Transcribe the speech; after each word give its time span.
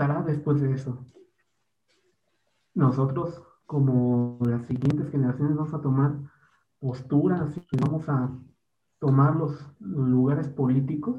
pasará 0.00 0.22
después 0.22 0.58
de 0.62 0.72
eso? 0.72 0.98
Nosotros, 2.74 3.42
como 3.66 4.38
las 4.46 4.66
siguientes 4.66 5.10
generaciones, 5.10 5.56
vamos 5.56 5.74
a 5.74 5.82
tomar 5.82 6.16
posturas 6.78 7.54
y 7.70 7.76
vamos 7.76 8.08
a 8.08 8.30
tomar 8.98 9.36
los 9.36 9.62
lugares 9.78 10.48
políticos 10.48 11.16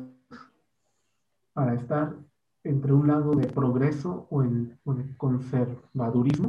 para 1.54 1.76
estar 1.76 2.16
entre 2.64 2.92
un 2.92 3.06
lado 3.06 3.36
de 3.36 3.46
progreso 3.48 4.28
o 4.32 4.42
en, 4.42 4.80
conservadurismo. 5.18 6.48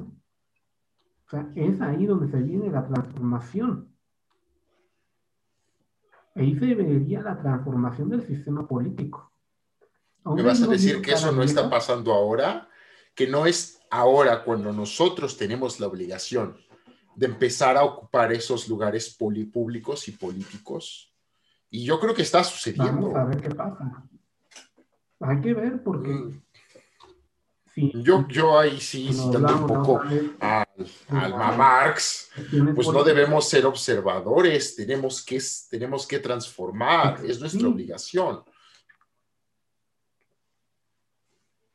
O 1.26 1.30
sea, 1.30 1.52
es 1.54 1.82
ahí 1.82 2.06
donde 2.06 2.28
se 2.28 2.40
viene 2.40 2.70
la 2.70 2.86
transformación. 2.86 3.88
Ahí 6.34 6.58
se 6.58 6.74
vería 6.74 7.20
la 7.20 7.36
transformación 7.36 8.08
del 8.08 8.22
sistema 8.22 8.66
político. 8.66 9.31
¿Me 10.24 10.42
vas 10.42 10.62
a 10.62 10.66
decir 10.66 11.02
que 11.02 11.12
eso 11.12 11.32
no 11.32 11.42
está 11.42 11.68
pasando 11.68 12.12
ahora? 12.12 12.68
Que 13.14 13.26
no 13.26 13.46
es 13.46 13.80
ahora 13.90 14.42
cuando 14.44 14.72
nosotros 14.72 15.36
tenemos 15.36 15.80
la 15.80 15.86
obligación 15.86 16.56
de 17.14 17.26
empezar 17.26 17.76
a 17.76 17.84
ocupar 17.84 18.32
esos 18.32 18.68
lugares 18.68 19.10
públicos 19.10 20.08
y 20.08 20.12
políticos. 20.12 21.12
Y 21.70 21.84
yo 21.84 21.98
creo 22.00 22.14
que 22.14 22.22
está 22.22 22.42
sucediendo. 22.44 23.10
Vamos 23.10 23.16
a 23.16 23.24
ver 23.24 23.40
qué 23.40 23.54
pasa. 23.54 24.04
Hay 25.20 25.40
que 25.40 25.54
ver 25.54 25.82
porque... 25.82 26.10
Mm. 27.74 28.02
yo, 28.02 28.26
yo 28.28 28.58
ahí 28.58 28.78
sí, 28.80 29.12
citando 29.12 29.56
un 29.56 29.66
poco 29.66 30.00
al, 30.40 30.66
al 31.08 31.56
Marx, 31.56 32.30
pues 32.74 32.88
no 32.88 33.02
debemos 33.02 33.48
ser 33.48 33.64
observadores, 33.64 34.76
tenemos 34.76 35.24
que, 35.24 35.40
tenemos 35.70 36.06
que 36.06 36.18
transformar, 36.18 37.24
es 37.24 37.40
nuestra 37.40 37.68
obligación. 37.68 38.42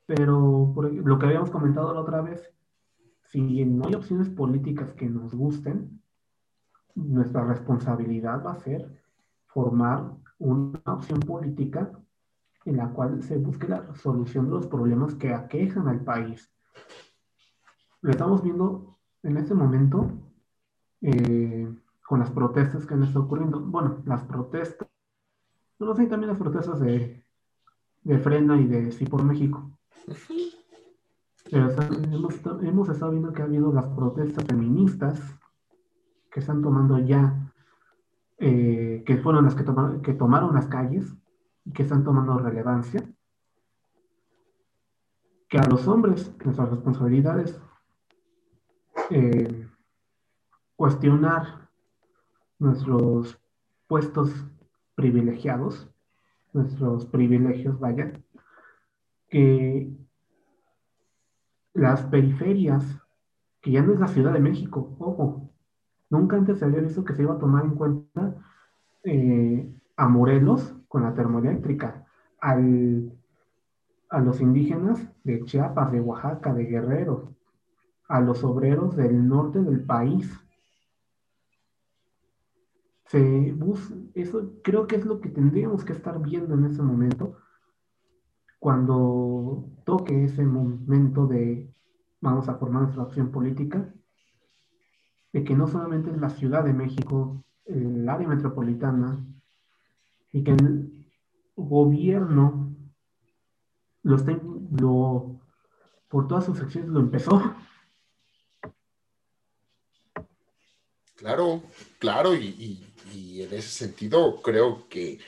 Pero 0.07 0.71
por 0.73 0.91
lo 0.91 1.19
que 1.19 1.25
habíamos 1.27 1.51
comentado 1.51 1.93
la 1.93 1.99
otra 1.99 2.21
vez, 2.21 2.51
si 3.25 3.65
no 3.65 3.85
hay 3.85 3.93
opciones 3.93 4.29
políticas 4.29 4.93
que 4.93 5.07
nos 5.07 5.35
gusten, 5.35 6.01
nuestra 6.95 7.43
responsabilidad 7.43 8.43
va 8.43 8.53
a 8.53 8.59
ser 8.59 8.89
formar 9.47 10.13
una 10.39 10.81
opción 10.85 11.19
política 11.19 11.91
en 12.65 12.77
la 12.77 12.89
cual 12.89 13.21
se 13.21 13.37
busque 13.37 13.67
la 13.67 13.93
solución 13.95 14.45
de 14.45 14.51
los 14.51 14.67
problemas 14.67 15.13
que 15.15 15.33
aquejan 15.33 15.87
al 15.87 16.01
país. 16.01 16.51
Lo 18.01 18.11
estamos 18.11 18.41
viendo 18.43 18.97
en 19.23 19.37
este 19.37 19.53
momento 19.53 20.09
eh, 21.01 21.69
con 22.05 22.19
las 22.19 22.31
protestas 22.31 22.85
que 22.85 22.93
han 22.93 23.03
estado 23.03 23.25
ocurriendo. 23.25 23.59
Bueno, 23.59 24.01
las 24.05 24.23
protestas, 24.23 24.87
no 25.79 25.95
sé, 25.95 26.07
también 26.07 26.29
las 26.29 26.39
protestas 26.39 26.79
de, 26.79 27.23
de 28.03 28.19
Frena 28.19 28.59
y 28.59 28.67
de 28.67 28.91
Sí 28.91 29.05
por 29.05 29.23
México. 29.23 29.76
Pero 31.49 31.69
hemos, 31.69 32.35
hemos, 32.61 32.89
estado 32.89 33.11
viendo 33.11 33.33
que 33.33 33.41
ha 33.41 33.45
habido 33.45 33.73
las 33.73 33.87
protestas 33.87 34.45
feministas 34.45 35.19
que 36.31 36.39
están 36.39 36.61
tomando 36.61 36.99
ya, 36.99 37.51
eh, 38.37 39.03
que 39.05 39.17
fueron 39.17 39.45
las 39.45 39.55
que, 39.55 39.63
tomaron, 39.63 40.01
que 40.01 40.13
tomaron 40.13 40.55
las 40.55 40.67
calles 40.67 41.13
y 41.65 41.71
que 41.71 41.83
están 41.83 42.03
tomando 42.03 42.37
relevancia. 42.37 43.01
Que 45.49 45.57
a 45.57 45.65
los 45.67 45.87
hombres, 45.87 46.33
nuestras 46.43 46.69
responsabilidades, 46.69 47.59
eh, 49.09 49.67
cuestionar 50.75 51.69
nuestros 52.59 53.39
puestos 53.87 54.31
privilegiados, 54.95 55.89
nuestros 56.51 57.05
privilegios, 57.05 57.79
vaya, 57.79 58.11
que 59.29 59.96
las 61.77 62.01
periferias, 62.01 62.83
que 63.61 63.71
ya 63.71 63.83
no 63.83 63.93
es 63.93 63.99
la 63.99 64.07
Ciudad 64.07 64.33
de 64.33 64.39
México, 64.39 64.95
ojo, 64.97 65.53
nunca 66.09 66.35
antes 66.35 66.57
se 66.57 66.65
había 66.65 66.81
visto 66.81 67.05
que 67.05 67.13
se 67.13 67.21
iba 67.21 67.35
a 67.35 67.39
tomar 67.39 67.65
en 67.65 67.75
cuenta 67.75 68.35
eh, 69.03 69.71
a 69.95 70.07
Morelos 70.07 70.73
con 70.87 71.03
la 71.03 71.13
termoeléctrica, 71.13 72.03
al, 72.41 73.11
a 74.09 74.19
los 74.19 74.41
indígenas 74.41 75.07
de 75.23 75.45
Chiapas, 75.45 75.91
de 75.91 76.01
Oaxaca, 76.01 76.51
de 76.51 76.65
Guerrero, 76.65 77.35
a 78.07 78.21
los 78.21 78.43
obreros 78.43 78.95
del 78.95 79.27
norte 79.27 79.61
del 79.61 79.83
país. 79.85 80.35
Se 83.05 83.55
eso 84.15 84.51
creo 84.63 84.87
que 84.87 84.95
es 84.95 85.05
lo 85.05 85.21
que 85.21 85.29
tendríamos 85.29 85.85
que 85.85 85.93
estar 85.93 86.19
viendo 86.19 86.55
en 86.55 86.65
ese 86.65 86.81
momento 86.81 87.37
cuando 88.59 89.69
toque 89.85 90.25
ese 90.25 90.43
momento 90.43 91.27
de 91.27 91.73
vamos 92.19 92.49
a 92.49 92.55
formar 92.55 92.83
nuestra 92.83 93.03
opción 93.03 93.31
política, 93.31 93.93
de 95.31 95.43
que 95.43 95.55
no 95.55 95.67
solamente 95.67 96.09
es 96.09 96.17
la 96.17 96.29
Ciudad 96.29 96.63
de 96.63 96.73
México, 96.73 97.43
el 97.65 98.07
área 98.09 98.27
metropolitana, 98.27 99.23
y 100.31 100.43
que 100.43 100.51
el 100.51 101.11
gobierno 101.55 102.75
lo, 104.03 104.15
está, 104.15 104.39
lo 104.79 105.39
por 106.07 106.27
todas 106.27 106.45
sus 106.45 106.59
acciones 106.59 106.89
lo 106.89 106.99
empezó. 106.99 107.55
Claro, 111.15 111.61
claro, 111.99 112.35
y 112.35 113.41
en 113.41 113.53
ese 113.53 113.69
sentido 113.69 114.41
creo 114.41 114.87
que 114.87 115.19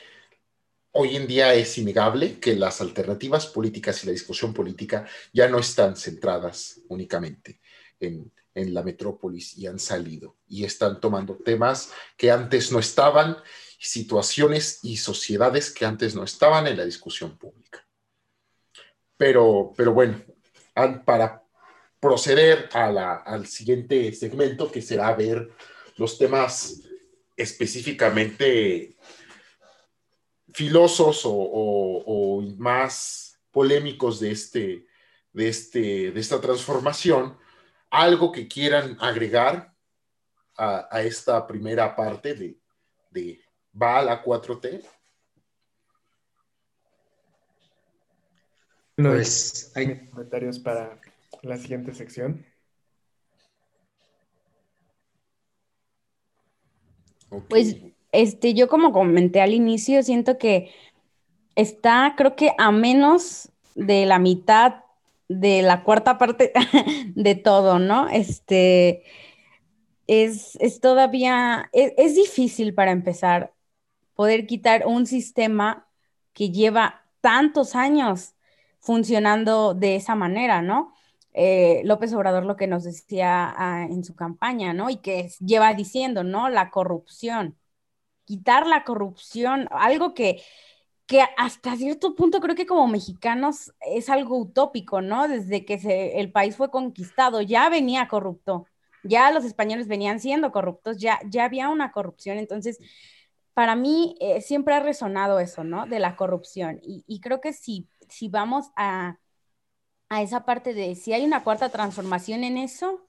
hoy 0.92 1.16
en 1.16 1.26
día 1.26 1.54
es 1.54 1.76
innegable 1.78 2.38
que 2.40 2.54
las 2.56 2.80
alternativas 2.80 3.46
políticas 3.46 4.02
y 4.02 4.06
la 4.06 4.12
discusión 4.12 4.52
política 4.52 5.06
ya 5.32 5.48
no 5.48 5.58
están 5.58 5.96
centradas 5.96 6.80
únicamente 6.88 7.60
en, 7.98 8.32
la 8.52 8.82
metrópolis 8.82 9.56
y 9.56 9.66
han 9.66 9.78
salido 9.78 10.36
y 10.46 10.64
están 10.64 11.00
tomando 11.00 11.36
temas 11.36 11.92
que 12.16 12.30
antes 12.30 12.70
no 12.70 12.78
estaban, 12.78 13.38
situaciones 13.78 14.80
y 14.82 14.98
sociedades 14.98 15.72
que 15.72 15.86
antes 15.86 16.14
no 16.14 16.24
estaban 16.24 16.66
en 16.66 16.76
la 16.76 16.84
discusión 16.84 17.38
pública. 17.38 17.86
Pero, 19.16 19.72
pero 19.74 19.94
bueno, 19.94 20.22
para 21.06 21.42
proceder 21.98 22.68
al 22.72 23.46
siguiente 23.46 24.12
segmento, 24.12 24.70
que 24.70 24.82
será 24.82 25.14
ver 25.14 25.50
los 25.96 26.18
temas 26.18 26.82
específicamente 27.36 28.96
filosos 30.54 31.22
o, 31.24 32.42
más 32.56 33.40
polémicos 33.50 34.20
de, 34.20 34.30
este, 34.30 34.86
de, 35.32 35.48
este, 35.48 36.10
de 36.12 36.20
esta 36.20 36.40
transformación, 36.40 37.36
algo 37.90 38.30
que 38.32 38.46
quieran 38.48 38.96
agregar 39.00 39.74
a, 40.56 41.02
esta 41.02 41.46
primera 41.46 41.96
parte 41.96 42.34
de, 42.34 42.58
de 43.10 43.40
va 43.80 43.98
a 43.98 44.02
la 44.02 44.22
4T. 44.22 44.82
Pues 48.96 49.72
hay 49.74 50.06
comentarios 50.08 50.58
para 50.58 51.00
la 51.42 51.56
siguiente 51.56 51.94
sección. 51.94 52.44
Pues 57.48 57.76
este, 58.12 58.54
yo 58.54 58.68
como 58.68 58.92
comenté 58.92 59.40
al 59.40 59.54
inicio, 59.54 60.02
siento 60.02 60.38
que 60.38 60.70
está, 61.54 62.14
creo 62.16 62.36
que 62.36 62.52
a 62.58 62.72
menos 62.72 63.50
de 63.74 64.06
la 64.06 64.18
mitad 64.18 64.84
de 65.28 65.62
la 65.62 65.84
cuarta 65.84 66.18
parte 66.18 66.52
de 67.14 67.34
todo, 67.36 67.78
¿no? 67.78 68.08
Este, 68.08 69.04
es, 70.06 70.58
todavía, 70.80 71.70
es, 71.72 71.92
es, 71.96 72.16
difícil 72.16 72.74
para 72.74 72.90
empezar 72.90 73.52
poder 74.14 74.46
quitar 74.46 74.86
un 74.86 75.06
sistema 75.06 75.88
que 76.32 76.50
lleva 76.50 77.04
tantos 77.20 77.76
años 77.76 78.34
funcionando 78.80 79.74
de 79.74 79.96
esa 79.96 80.16
manera, 80.16 80.62
¿no? 80.62 80.94
Eh, 81.32 81.82
López 81.84 82.12
Obrador 82.12 82.44
lo 82.44 82.56
que 82.56 82.66
nos 82.66 82.84
decía 82.84 83.54
ah, 83.56 83.86
en 83.88 84.04
su 84.04 84.16
campaña, 84.16 84.72
¿no? 84.72 84.90
Y 84.90 84.96
que 84.96 85.30
lleva 85.38 85.74
diciendo, 85.74 86.24
¿no? 86.24 86.48
La 86.48 86.70
corrupción 86.70 87.56
quitar 88.30 88.64
la 88.68 88.84
corrupción, 88.84 89.66
algo 89.72 90.14
que, 90.14 90.40
que 91.06 91.20
hasta 91.36 91.74
cierto 91.76 92.14
punto 92.14 92.38
creo 92.40 92.54
que 92.54 92.66
como 92.66 92.86
mexicanos 92.86 93.72
es 93.80 94.08
algo 94.08 94.38
utópico, 94.38 95.02
¿no? 95.02 95.26
Desde 95.26 95.64
que 95.64 96.12
el 96.14 96.30
país 96.30 96.54
fue 96.56 96.70
conquistado, 96.70 97.40
ya 97.40 97.68
venía 97.68 98.06
corrupto, 98.06 98.66
ya 99.02 99.32
los 99.32 99.44
españoles 99.44 99.88
venían 99.88 100.20
siendo 100.20 100.52
corruptos, 100.52 100.98
ya, 100.98 101.18
ya 101.28 101.44
había 101.44 101.70
una 101.70 101.90
corrupción, 101.90 102.38
entonces 102.38 102.78
para 103.52 103.74
mí 103.74 104.16
eh, 104.20 104.40
siempre 104.42 104.74
ha 104.74 104.80
resonado 104.80 105.40
eso, 105.40 105.64
¿no? 105.64 105.86
De 105.86 105.98
la 105.98 106.14
corrupción. 106.14 106.78
Y, 106.84 107.20
creo 107.20 107.40
que 107.40 107.52
si, 107.52 107.88
si 108.08 108.28
vamos 108.28 108.70
a, 108.76 109.18
a 110.08 110.22
esa 110.22 110.44
parte 110.44 110.74
de 110.74 110.94
si 110.94 111.12
hay 111.14 111.24
una 111.24 111.42
cuarta 111.44 111.70
transformación 111.70 112.44
en 112.44 112.58
eso, 112.58 113.08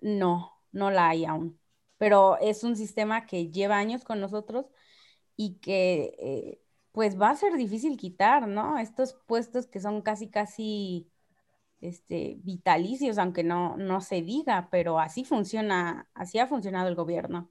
no, 0.00 0.52
no 0.72 0.90
la 0.90 1.08
hay 1.08 1.24
aún 1.24 1.58
pero 2.04 2.36
es 2.38 2.64
un 2.64 2.76
sistema 2.76 3.24
que 3.24 3.50
lleva 3.50 3.78
años 3.78 4.04
con 4.04 4.20
nosotros 4.20 4.66
y 5.36 5.54
que 5.54 6.14
eh, 6.18 6.60
pues 6.92 7.18
va 7.18 7.30
a 7.30 7.34
ser 7.34 7.56
difícil 7.56 7.96
quitar, 7.96 8.46
¿no? 8.46 8.76
Estos 8.76 9.14
puestos 9.26 9.66
que 9.66 9.80
son 9.80 10.02
casi, 10.02 10.28
casi 10.28 11.08
este, 11.80 12.36
vitalicios, 12.42 13.16
aunque 13.16 13.42
no, 13.42 13.78
no 13.78 14.02
se 14.02 14.20
diga, 14.20 14.68
pero 14.70 14.98
así 14.98 15.24
funciona, 15.24 16.06
así 16.12 16.38
ha 16.38 16.46
funcionado 16.46 16.88
el 16.88 16.94
gobierno. 16.94 17.48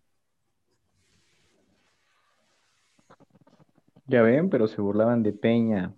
Ya 4.05 4.21
ven, 4.21 4.51
pero 4.51 4.67
se 4.67 4.81
burlaban 4.81 5.23
de 5.23 5.33
Peña 5.33 5.95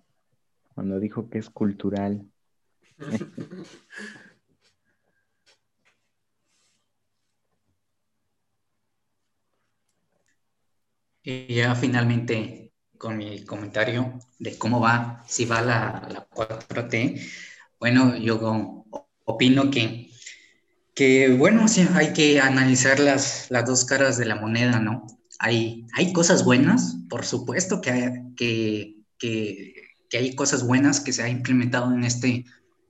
cuando 0.76 0.98
dijo 1.02 1.30
que 1.30 1.40
es 1.40 1.50
cultural. 1.50 2.26
Y 11.26 11.56
ya 11.56 11.74
finalmente 11.74 12.72
con 13.00 13.18
mi 13.18 13.44
comentario 13.44 14.20
de 14.38 14.58
cómo 14.58 14.80
va, 14.80 15.24
si 15.28 15.46
va 15.46 15.62
la, 15.62 16.08
la 16.10 16.30
4T, 16.30 17.20
bueno, 17.80 18.16
yo 18.16 18.86
opino 19.26 19.72
que, 19.72 20.12
que 20.94 21.36
bueno, 21.36 21.68
sí, 21.68 21.88
hay 21.96 22.14
que 22.14 22.40
analizar 22.40 23.00
las, 23.00 23.48
las 23.50 23.66
dos 23.66 23.86
caras 23.86 24.18
de 24.18 24.26
la 24.26 24.36
moneda, 24.36 24.80
¿no? 24.80 25.08
Hay, 25.40 25.88
hay 25.94 26.14
cosas 26.14 26.46
buenas, 26.46 26.96
por 27.10 27.26
supuesto 27.26 27.82
que, 27.82 28.24
que, 28.38 28.96
que, 29.18 29.74
que 30.10 30.18
hay 30.18 30.36
cosas 30.36 30.64
buenas 30.64 31.02
que 31.02 31.12
se 31.12 31.24
ha 31.24 31.30
implementado 31.30 31.92
en 31.92 32.04
este, 32.04 32.46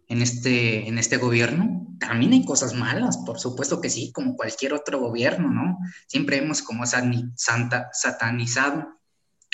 en 0.08 0.22
este, 0.22 0.88
en 0.88 0.98
este 0.98 1.18
gobierno. 1.18 1.88
También 2.00 2.34
hay 2.34 2.46
cosas 2.46 2.74
malas, 2.74 3.18
por 3.26 3.40
supuesto 3.40 3.82
que 3.82 3.90
sí, 3.90 4.12
como 4.12 4.36
cualquier 4.36 4.74
otro 4.74 5.00
gobierno, 5.00 5.50
¿no? 5.50 5.78
Siempre 6.08 6.38
hemos 6.38 6.62
como 6.62 6.86
santa, 6.86 7.90
satanizado 7.94 9.00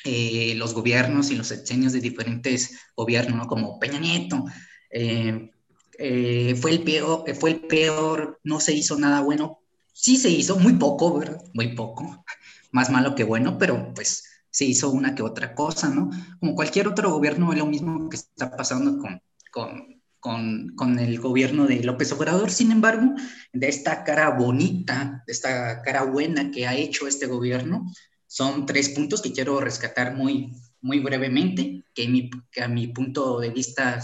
eh, 0.03 0.55
los 0.55 0.73
gobiernos 0.73 1.29
y 1.31 1.35
los 1.35 1.47
sexenios 1.47 1.93
de 1.93 2.01
diferentes 2.01 2.79
gobiernos, 2.95 3.37
¿no? 3.37 3.47
Como 3.47 3.79
Peña 3.79 3.99
Nieto. 3.99 4.45
Eh, 4.89 5.51
eh, 5.97 6.55
fue 6.59 6.71
el 6.71 6.83
peor, 6.83 7.23
fue 7.35 7.51
el 7.51 7.59
peor, 7.61 8.39
no 8.43 8.59
se 8.59 8.73
hizo 8.73 8.97
nada 8.97 9.21
bueno. 9.21 9.59
Sí 9.93 10.17
se 10.17 10.29
hizo, 10.29 10.57
muy 10.57 10.73
poco, 10.73 11.19
¿verdad? 11.19 11.43
Muy 11.53 11.75
poco. 11.75 12.25
Más 12.71 12.89
malo 12.89 13.13
que 13.15 13.23
bueno, 13.23 13.57
pero 13.57 13.93
pues 13.93 14.23
se 14.49 14.65
hizo 14.65 14.89
una 14.89 15.13
que 15.15 15.23
otra 15.23 15.53
cosa, 15.53 15.89
¿no? 15.89 16.09
Como 16.39 16.55
cualquier 16.55 16.87
otro 16.87 17.11
gobierno, 17.11 17.53
es 17.53 17.59
lo 17.59 17.65
mismo 17.65 18.09
que 18.09 18.17
está 18.17 18.55
pasando 18.55 18.97
con, 18.97 19.21
con 19.51 20.00
con, 20.21 20.99
el 20.99 21.19
gobierno 21.19 21.65
de 21.65 21.83
López 21.83 22.11
Obrador. 22.13 22.51
Sin 22.51 22.71
embargo, 22.71 23.13
de 23.51 23.67
esta 23.67 24.05
cara 24.05 24.29
bonita, 24.29 25.23
de 25.27 25.33
esta 25.33 25.81
cara 25.81 26.03
buena 26.03 26.51
que 26.51 26.67
ha 26.67 26.75
hecho 26.75 27.07
este 27.07 27.25
gobierno, 27.25 27.91
son 28.27 28.65
tres 28.65 28.89
puntos 28.89 29.21
que 29.21 29.33
quiero 29.33 29.59
rescatar 29.59 30.15
muy, 30.15 30.53
muy 30.79 30.99
brevemente, 30.99 31.83
que, 31.93 32.29
a 32.61 32.67
mi 32.69 32.87
punto 32.87 33.39
de 33.39 33.49
vista 33.49 33.99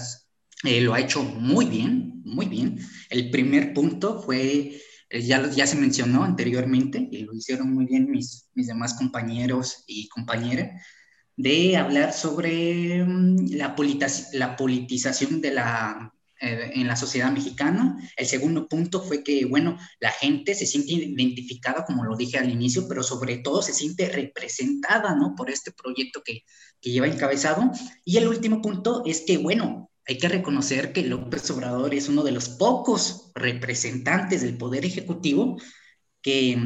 eh, 0.63 0.81
lo 0.81 0.93
ha 0.93 0.99
hecho 0.99 1.23
muy 1.23 1.65
bien, 1.65 2.21
muy 2.25 2.47
bien. 2.47 2.79
El 3.09 3.29
primer 3.29 3.73
punto 3.73 4.21
fue, 4.21 4.81
eh, 5.09 5.21
ya, 5.21 5.49
ya 5.49 5.67
se 5.67 5.77
mencionó 5.77 6.23
anteriormente, 6.23 7.07
y 7.09 7.19
lo 7.19 7.33
hicieron 7.33 7.73
muy 7.73 7.85
bien 7.85 8.09
mis, 8.09 8.49
mis 8.55 8.67
demás 8.67 8.95
compañeros 8.95 9.83
y 9.87 10.09
compañeras, 10.09 10.81
de 11.37 11.77
hablar 11.77 12.11
sobre 12.13 13.03
mm, 13.05 13.51
la, 13.51 13.75
la 14.33 14.55
politización 14.57 15.39
de 15.39 15.51
la, 15.51 16.13
eh, 16.39 16.71
en 16.73 16.87
la 16.87 16.95
sociedad 16.95 17.31
mexicana. 17.31 17.97
El 18.15 18.25
segundo 18.25 18.67
punto 18.67 19.01
fue 19.01 19.23
que, 19.23 19.45
bueno, 19.45 19.77
la 19.99 20.11
gente 20.11 20.55
se 20.55 20.65
siente 20.65 20.93
identificada, 20.93 21.85
como 21.85 22.03
lo 22.03 22.17
dije 22.17 22.37
al 22.37 22.49
inicio, 22.49 22.87
pero 22.87 23.03
sobre 23.03 23.37
todo 23.37 23.61
se 23.61 23.73
siente 23.73 24.09
representada, 24.09 25.15
¿no? 25.15 25.35
Por 25.35 25.49
este 25.49 25.71
proyecto 25.71 26.21
que, 26.23 26.43
que 26.81 26.91
lleva 26.91 27.07
encabezado. 27.07 27.71
Y 28.03 28.17
el 28.17 28.27
último 28.27 28.61
punto 28.61 29.03
es 29.05 29.21
que, 29.21 29.37
bueno, 29.37 29.91
hay 30.07 30.17
que 30.17 30.29
reconocer 30.29 30.93
que 30.93 31.03
López 31.03 31.49
Obrador 31.51 31.93
es 31.93 32.09
uno 32.09 32.23
de 32.23 32.31
los 32.31 32.49
pocos 32.49 33.31
representantes 33.35 34.41
del 34.41 34.57
Poder 34.57 34.85
Ejecutivo 34.85 35.59
que, 36.21 36.57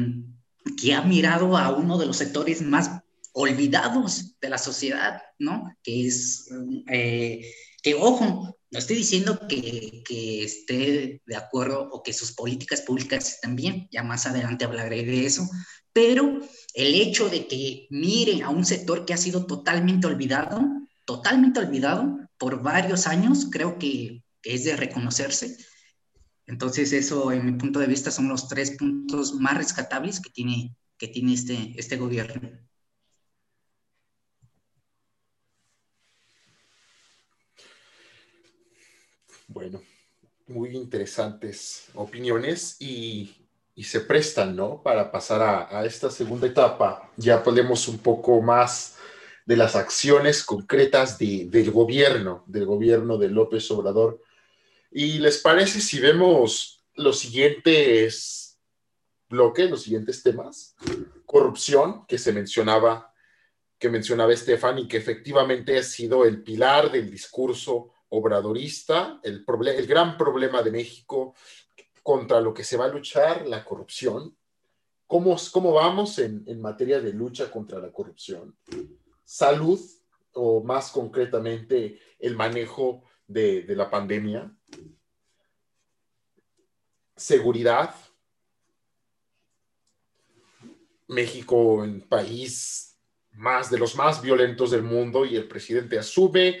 que 0.80 0.94
ha 0.94 1.02
mirado 1.02 1.56
a 1.56 1.70
uno 1.70 1.98
de 1.98 2.06
los 2.06 2.16
sectores 2.16 2.62
más 2.62 3.01
olvidados 3.32 4.38
de 4.40 4.48
la 4.48 4.58
sociedad, 4.58 5.22
¿no? 5.38 5.74
Que 5.82 6.06
es, 6.06 6.48
eh, 6.88 7.50
que 7.82 7.94
ojo, 7.94 8.56
no 8.70 8.78
estoy 8.78 8.96
diciendo 8.96 9.40
que, 9.48 10.02
que, 10.04 10.44
esté 10.44 11.20
de 11.24 11.36
acuerdo 11.36 11.88
o 11.90 12.02
que 12.02 12.12
sus 12.12 12.32
políticas 12.32 12.82
públicas 12.82 13.34
estén 13.34 13.56
bien, 13.56 13.88
ya 13.90 14.02
más 14.02 14.26
adelante 14.26 14.64
hablaré 14.64 15.04
de 15.04 15.26
eso, 15.26 15.48
pero 15.92 16.40
el 16.74 16.94
hecho 16.94 17.28
de 17.28 17.46
que 17.46 17.86
mire 17.90 18.42
a 18.42 18.48
un 18.48 18.64
sector 18.64 19.04
que 19.04 19.14
ha 19.14 19.18
sido 19.18 19.46
totalmente 19.46 20.06
olvidado, 20.06 20.62
totalmente 21.04 21.60
olvidado 21.60 22.18
por 22.38 22.62
varios 22.62 23.06
años, 23.06 23.48
creo 23.50 23.78
que, 23.78 24.24
que 24.40 24.54
es 24.54 24.64
de 24.64 24.76
reconocerse. 24.76 25.56
Entonces 26.46 26.92
eso, 26.92 27.30
en 27.32 27.46
mi 27.46 27.52
punto 27.52 27.78
de 27.78 27.86
vista, 27.86 28.10
son 28.10 28.28
los 28.28 28.48
tres 28.48 28.72
puntos 28.72 29.34
más 29.34 29.56
rescatables 29.56 30.20
que 30.20 30.30
tiene, 30.30 30.74
que 30.98 31.08
tiene 31.08 31.34
este, 31.34 31.74
este 31.76 31.96
gobierno. 31.96 32.50
Bueno, 39.52 39.82
muy 40.46 40.74
interesantes 40.74 41.88
opiniones 41.94 42.76
y, 42.80 43.36
se 43.82 44.00
prestan, 44.00 44.56
¿no? 44.56 44.82
Para 44.82 45.10
pasar 45.10 45.68
a, 45.70 45.84
esta 45.84 46.10
segunda 46.10 46.46
etapa. 46.46 47.10
Ya 47.16 47.42
podemos 47.42 47.86
un 47.88 47.98
poco 47.98 48.40
más 48.40 48.96
de 49.44 49.56
las 49.56 49.76
acciones 49.76 50.42
concretas 50.44 51.18
del 51.18 51.70
gobierno, 51.70 52.44
del 52.46 52.64
gobierno 52.64 53.18
de 53.18 53.28
López 53.28 53.70
Obrador. 53.70 54.22
¿Y 54.90 55.18
les 55.18 55.38
parece 55.38 55.80
si 55.80 56.00
vemos 56.00 56.82
los 56.94 57.18
siguientes 57.18 58.58
bloques, 59.28 59.68
los 59.68 59.82
siguientes 59.82 60.22
temas? 60.22 60.76
Corrupción, 61.26 62.06
que 62.06 62.18
se 62.18 62.32
mencionaba, 62.32 63.12
que 63.78 63.90
mencionaba 63.90 64.32
Estefan 64.32 64.78
y 64.78 64.88
que 64.88 64.96
efectivamente 64.96 65.76
ha 65.76 65.82
sido 65.82 66.24
el 66.24 66.42
pilar 66.42 66.90
del 66.90 67.10
discurso 67.10 67.91
obradorista, 68.14 69.20
el, 69.22 69.44
el 69.46 69.86
gran 69.86 70.18
problema 70.18 70.62
de 70.62 70.70
México 70.70 71.34
contra 72.02 72.40
lo 72.40 72.52
que 72.52 72.62
se 72.62 72.76
va 72.76 72.84
a 72.84 72.88
luchar, 72.88 73.46
la 73.46 73.64
corrupción. 73.64 74.36
¿Cómo, 75.06 75.36
cómo 75.50 75.72
vamos 75.72 76.18
en, 76.18 76.44
en 76.46 76.60
materia 76.60 77.00
de 77.00 77.12
lucha 77.12 77.50
contra 77.50 77.78
la 77.78 77.90
corrupción? 77.90 78.54
Salud, 79.24 79.80
o 80.34 80.62
más 80.62 80.90
concretamente 80.90 82.00
el 82.18 82.36
manejo 82.36 83.02
de, 83.26 83.62
de 83.62 83.76
la 83.76 83.90
pandemia. 83.90 84.54
Seguridad. 87.16 87.94
México, 91.08 91.56
un 91.56 92.02
país 92.02 92.98
más 93.32 93.70
de 93.70 93.78
los 93.78 93.96
más 93.96 94.20
violentos 94.20 94.70
del 94.70 94.82
mundo 94.82 95.24
y 95.24 95.36
el 95.36 95.48
presidente 95.48 95.98
asume 95.98 96.60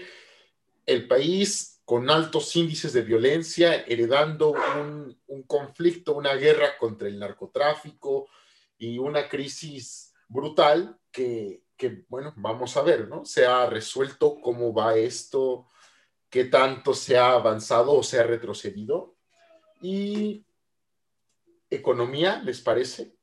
el 0.86 1.06
país 1.06 1.72
con 1.84 2.08
altos 2.10 2.54
índices 2.56 2.92
de 2.92 3.02
violencia, 3.02 3.84
heredando 3.86 4.54
un, 4.78 5.44
conflicto, 5.46 6.14
una 6.14 6.34
guerra 6.34 6.78
contra 6.78 7.08
el 7.08 7.18
narcotráfico 7.18 8.28
y 8.78 8.98
una 8.98 9.28
crisis 9.28 10.14
brutal 10.28 10.98
que, 11.10 11.64
bueno, 12.08 12.32
vamos 12.36 12.76
a 12.76 12.82
ver, 12.82 13.08
¿no? 13.08 13.24
Se 13.24 13.44
ha 13.44 13.66
resuelto 13.66 14.40
cómo 14.40 14.72
va 14.72 14.96
esto, 14.96 15.68
qué 16.30 16.44
tanto 16.44 16.94
se 16.94 17.18
ha 17.18 17.32
avanzado 17.32 17.92
o 17.92 18.02
se 18.02 18.20
ha 18.20 18.22
retrocedido. 18.22 19.16
Y 19.82 20.46
economía, 21.68 22.40
¿les 22.44 22.60
parece? 22.60 23.16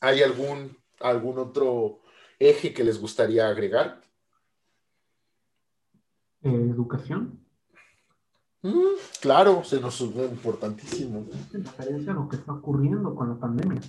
¿Hay 0.00 0.22
algún, 0.22 0.82
algún 1.00 1.38
otro 1.38 2.00
eje 2.38 2.72
que 2.72 2.84
les 2.84 2.98
gustaría 2.98 3.48
agregar? 3.48 4.05
Educación. 6.48 7.38
Mm, 8.62 8.96
claro, 9.20 9.62
se 9.64 9.80
nos 9.80 9.94
sube 9.94 10.24
importantísimo. 10.24 11.26
En 11.52 11.64
referencia 11.64 12.12
a 12.12 12.14
lo 12.14 12.28
que 12.28 12.36
está 12.36 12.52
ocurriendo 12.52 13.14
con 13.14 13.28
la 13.28 13.36
pandemia. 13.36 13.80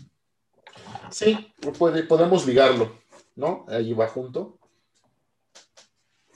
Sí, 1.09 1.51
puede, 1.77 2.03
podemos 2.03 2.45
ligarlo, 2.45 2.91
¿no? 3.35 3.65
Allí 3.67 3.93
va 3.93 4.07
junto. 4.07 4.59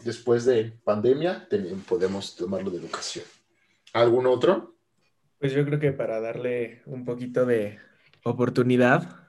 Después 0.03 0.45
de 0.45 0.71
pandemia, 0.83 1.47
también 1.47 1.81
podemos 1.81 2.35
tomarlo 2.35 2.71
de 2.71 2.77
educación. 2.77 3.25
¿Algún 3.93 4.25
otro? 4.25 4.75
Pues 5.39 5.53
yo 5.53 5.63
creo 5.65 5.79
que 5.79 5.91
para 5.91 6.19
darle 6.19 6.81
un 6.85 7.05
poquito 7.05 7.45
de 7.45 7.79
oportunidad 8.23 9.27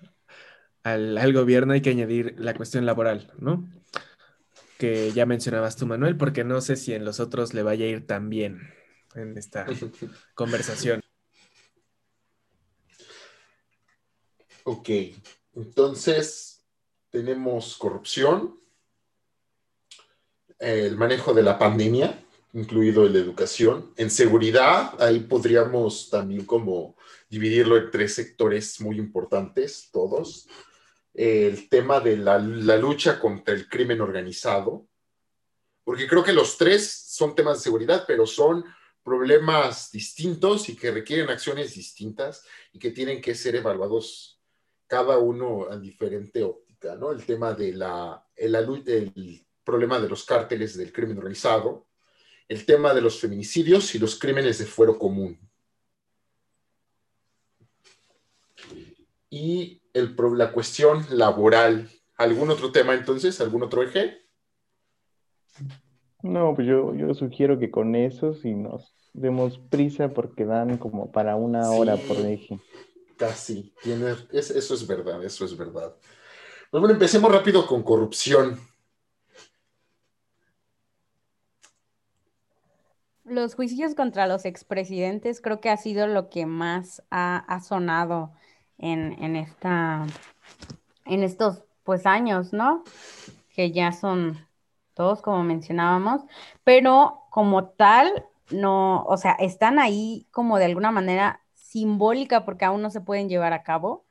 al, 0.82 1.18
al 1.18 1.32
gobierno 1.32 1.74
hay 1.74 1.82
que 1.82 1.90
añadir 1.90 2.34
la 2.38 2.54
cuestión 2.54 2.86
laboral, 2.86 3.32
¿no? 3.38 3.68
Que 4.82 5.12
ya 5.12 5.26
mencionabas 5.26 5.76
tú, 5.76 5.86
Manuel, 5.86 6.16
porque 6.16 6.42
no 6.42 6.60
sé 6.60 6.74
si 6.74 6.92
en 6.92 7.04
los 7.04 7.20
otros 7.20 7.54
le 7.54 7.62
vaya 7.62 7.84
a 7.84 7.88
ir 7.88 8.04
tan 8.04 8.28
bien 8.28 8.68
en 9.14 9.38
esta 9.38 9.64
conversación. 10.34 11.00
Ok, 14.64 14.88
entonces 15.54 16.64
tenemos 17.10 17.76
corrupción, 17.76 18.58
el 20.58 20.96
manejo 20.96 21.32
de 21.32 21.44
la 21.44 21.60
pandemia, 21.60 22.20
incluido 22.52 23.06
el 23.06 23.12
de 23.12 23.20
educación. 23.20 23.92
En 23.96 24.10
seguridad, 24.10 25.00
ahí 25.00 25.20
podríamos 25.20 26.10
también 26.10 26.44
como 26.44 26.96
dividirlo 27.30 27.76
en 27.76 27.88
tres 27.92 28.16
sectores 28.16 28.80
muy 28.80 28.98
importantes, 28.98 29.90
todos. 29.92 30.48
El 31.14 31.68
tema 31.68 32.00
de 32.00 32.16
la, 32.16 32.38
la 32.38 32.76
lucha 32.76 33.20
contra 33.20 33.54
el 33.54 33.68
crimen 33.68 34.00
organizado, 34.00 34.88
porque 35.84 36.06
creo 36.06 36.22
que 36.22 36.32
los 36.32 36.56
tres 36.56 36.90
son 37.08 37.34
temas 37.34 37.58
de 37.58 37.64
seguridad, 37.64 38.04
pero 38.06 38.26
son 38.26 38.64
problemas 39.02 39.90
distintos 39.90 40.68
y 40.68 40.76
que 40.76 40.90
requieren 40.90 41.28
acciones 41.28 41.74
distintas 41.74 42.46
y 42.72 42.78
que 42.78 42.90
tienen 42.90 43.20
que 43.20 43.34
ser 43.34 43.56
evaluados 43.56 44.40
cada 44.86 45.18
uno 45.18 45.68
a 45.70 45.76
diferente 45.78 46.42
óptica, 46.44 46.94
¿no? 46.94 47.12
El 47.12 47.24
tema 47.24 47.52
de 47.52 47.72
la, 47.72 48.24
el, 48.36 48.54
el 48.86 49.46
problema 49.64 49.98
de 49.98 50.08
los 50.08 50.24
cárteles 50.24 50.76
del 50.76 50.92
crimen 50.92 51.18
organizado, 51.18 51.88
el 52.48 52.64
tema 52.64 52.94
de 52.94 53.00
los 53.00 53.18
feminicidios 53.18 53.94
y 53.94 53.98
los 53.98 54.18
crímenes 54.18 54.58
de 54.58 54.66
fuero 54.66 54.98
común. 54.98 55.38
Y 59.30 59.81
el, 59.92 60.16
la 60.36 60.52
cuestión 60.52 61.04
laboral. 61.10 61.90
¿Algún 62.16 62.50
otro 62.50 62.70
tema 62.72 62.94
entonces? 62.94 63.40
¿Algún 63.40 63.62
otro 63.62 63.82
eje? 63.82 64.22
No, 66.22 66.54
pues 66.54 66.66
yo, 66.68 66.94
yo 66.94 67.14
sugiero 67.14 67.58
que 67.58 67.70
con 67.70 67.96
eso 67.96 68.34
si 68.34 68.54
nos 68.54 68.94
demos 69.12 69.58
prisa 69.58 70.08
porque 70.14 70.44
dan 70.44 70.78
como 70.78 71.10
para 71.10 71.36
una 71.36 71.70
hora 71.70 71.96
por 71.96 72.16
eje. 72.18 72.60
Casi, 73.16 73.74
tiene, 73.82 74.14
eso 74.32 74.74
es 74.74 74.86
verdad, 74.86 75.22
eso 75.24 75.44
es 75.44 75.56
verdad. 75.56 75.94
Pues 76.70 76.80
bueno, 76.80 76.94
empecemos 76.94 77.30
rápido 77.30 77.66
con 77.66 77.82
corrupción. 77.82 78.58
Los 83.24 83.54
juicios 83.54 83.94
contra 83.94 84.26
los 84.26 84.44
expresidentes 84.44 85.40
creo 85.40 85.60
que 85.60 85.70
ha 85.70 85.76
sido 85.76 86.06
lo 86.06 86.28
que 86.28 86.46
más 86.46 87.02
ha, 87.10 87.60
sonado 87.60 88.32
en, 88.82 89.22
en, 89.22 89.36
esta, 89.36 90.04
en 91.06 91.22
estos 91.22 91.64
pues 91.84 92.04
años, 92.04 92.52
¿no? 92.52 92.84
Que 93.54 93.72
ya 93.72 93.92
son 93.92 94.46
todos 94.94 95.22
como 95.22 95.42
mencionábamos, 95.42 96.22
pero 96.64 97.22
como 97.30 97.70
tal, 97.70 98.26
no, 98.50 99.04
o 99.04 99.16
sea, 99.16 99.32
están 99.32 99.78
ahí 99.78 100.26
como 100.30 100.58
de 100.58 100.66
alguna 100.66 100.90
manera 100.90 101.42
simbólica 101.54 102.44
porque 102.44 102.66
aún 102.66 102.82
no 102.82 102.90
se 102.90 103.00
pueden 103.00 103.28
llevar 103.30 103.54
a 103.54 103.62
cabo. 103.62 104.04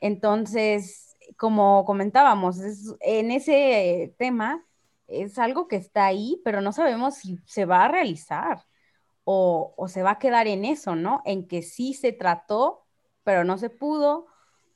Entonces, 0.00 1.16
como 1.36 1.84
comentábamos, 1.84 2.58
en 3.00 3.30
ese 3.30 4.14
tema 4.18 4.64
es 5.06 5.38
algo 5.38 5.68
que 5.68 5.76
está 5.76 6.06
ahí, 6.06 6.40
pero 6.44 6.60
no 6.60 6.72
sabemos 6.72 7.16
si 7.16 7.38
se 7.46 7.66
va 7.66 7.84
a 7.84 7.88
realizar 7.88 8.64
o, 9.24 9.74
se 9.88 10.02
va 10.02 10.12
a 10.12 10.18
quedar 10.18 10.48
en 10.48 10.64
eso, 10.64 10.96
¿no? 10.96 11.22
En 11.24 11.46
que 11.46 11.62
sí 11.62 11.94
se 11.94 12.12
trató, 12.12 12.86
pero 13.30 13.44
no 13.44 13.58
se 13.58 13.70
pudo, 13.70 14.26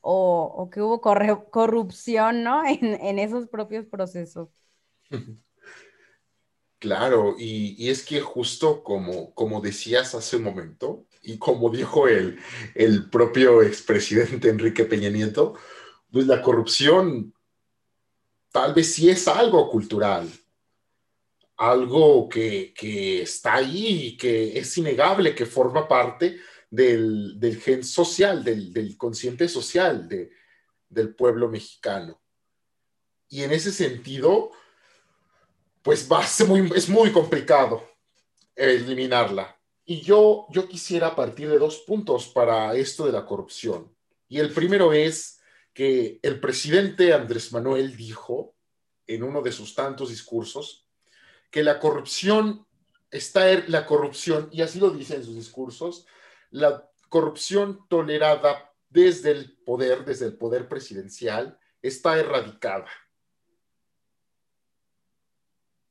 o, 0.01 0.71
que 0.73 0.81
hubo 0.81 1.01
corrupción, 1.01 2.45
¿no? 2.45 2.63
En, 2.65 3.19
esos 3.19 3.49
propios 3.49 3.87
procesos. 3.87 4.49
Claro, 6.79 7.35
y, 7.39 7.89
es 7.89 8.05
que 8.05 8.21
justo 8.21 8.85
como, 8.85 9.33
como 9.33 9.63
decías 9.63 10.15
hace 10.15 10.37
un 10.37 10.43
momento, 10.43 11.07
y 11.23 11.39
como 11.39 11.71
dijo 11.71 12.09
el, 12.09 12.39
el 12.75 13.09
propio 13.09 13.63
expresidente 13.63 14.51
Enrique 14.51 14.85
Peña 14.85 15.09
Nieto, 15.09 15.55
pues 16.13 16.27
la 16.27 16.43
corrupción 16.43 17.33
tal 18.53 18.75
vez 18.75 18.93
sí 18.95 19.09
es 19.09 19.27
algo 19.29 19.71
cultural, 19.71 20.31
algo 21.57 22.29
que, 22.29 22.75
está 23.23 23.55
ahí 23.55 24.09
y 24.09 24.17
que 24.19 24.59
es 24.59 24.77
innegable, 24.77 25.35
que 25.35 25.47
forma 25.47 25.89
parte 25.89 26.37
del, 26.75 27.61
gen 27.63 27.85
social, 27.85 28.43
del, 28.45 28.97
consciente 28.97 29.49
social 29.49 30.09
del 30.89 31.15
pueblo 31.15 31.49
mexicano. 31.49 32.21
Y 33.29 33.43
en 33.43 33.53
ese 33.53 33.73
sentido, 33.73 34.51
pues 35.83 36.09
va 36.11 36.25
es 36.25 36.89
muy 36.89 37.13
complicado 37.13 37.87
eliminarla. 38.55 39.59
Y 39.85 40.01
yo, 40.01 40.47
yo 40.51 40.67
quisiera 40.67 41.15
partir 41.15 41.49
de 41.49 41.59
dos 41.59 41.81
puntos 41.87 42.29
para 42.29 42.75
esto 42.75 43.05
de 43.07 43.13
la 43.13 43.27
corrupción. 43.27 43.95
Y 44.29 44.39
el 44.39 44.53
primero 44.53 44.93
es 44.93 45.41
que 45.75 46.19
el 46.23 46.41
presidente 46.41 47.13
Andrés 47.13 47.53
Manuel 47.53 47.97
dijo 47.97 48.55
en 49.07 49.23
uno 49.23 49.43
de 49.43 49.53
sus 49.53 49.75
tantos 49.75 50.09
discursos 50.09 50.87
que 51.51 51.63
la 51.63 51.79
corrupción 51.79 52.67
está 53.11 53.51
er, 53.51 53.69
la 53.69 53.87
corrupción 53.87 54.49
y 54.51 54.63
así 54.63 54.79
lo 54.81 54.91
dice 54.91 55.17
en 55.17 55.25
sus 55.25 55.37
discursos, 55.37 56.07
la 56.55 56.89
corrupción 57.09 57.85
tolerada 57.89 58.73
desde 58.89 59.33
el 59.33 59.59
poder, 59.65 60.05
desde 60.05 60.27
el 60.27 60.39
poder 60.39 60.69
presidencial, 60.69 61.59
está 61.83 62.17
erradicada. 62.17 62.87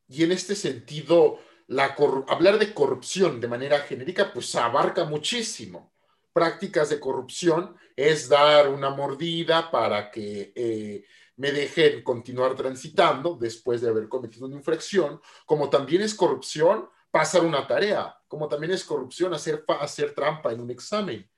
Y 0.07 0.23
en 0.23 0.31
este 0.31 0.55
sentido, 0.55 1.39
la 1.67 1.95
hablar 2.29 2.59
de 2.59 2.73
corrupción 2.73 3.41
de 3.41 3.47
manera 3.49 3.79
genérica, 3.79 4.31
pues 4.31 4.55
abarca 4.55 5.03
muchísimo 5.03 5.93
prácticas 6.31 6.89
de 6.89 6.99
corrupción 6.99 7.75
es 7.95 8.29
dar 8.29 8.69
una 8.69 8.89
mordida 8.89 9.69
para 9.69 10.09
que 10.09 10.53
eh, 10.55 11.05
me 11.35 11.51
dejen 11.51 12.03
continuar 12.03 12.55
transitando 12.55 13.35
después 13.35 13.81
de 13.81 13.89
haber 13.89 14.07
cometido 14.07 14.47
una 14.47 14.55
infracción, 14.55 15.21
como 15.45 15.69
también 15.69 16.01
es 16.01 16.15
corrupción 16.15 16.89
pasar 17.13 17.45
una 17.45 17.67
tarea, 17.67 18.17
como 18.27 18.49
también 18.49 18.71
es 18.71 18.83
corrupción 18.83 19.35
hacer, 19.35 19.63
hacer 19.79 20.15
trampa 20.15 20.51
en 20.51 20.59
un 20.59 20.71
examen, 20.71 21.29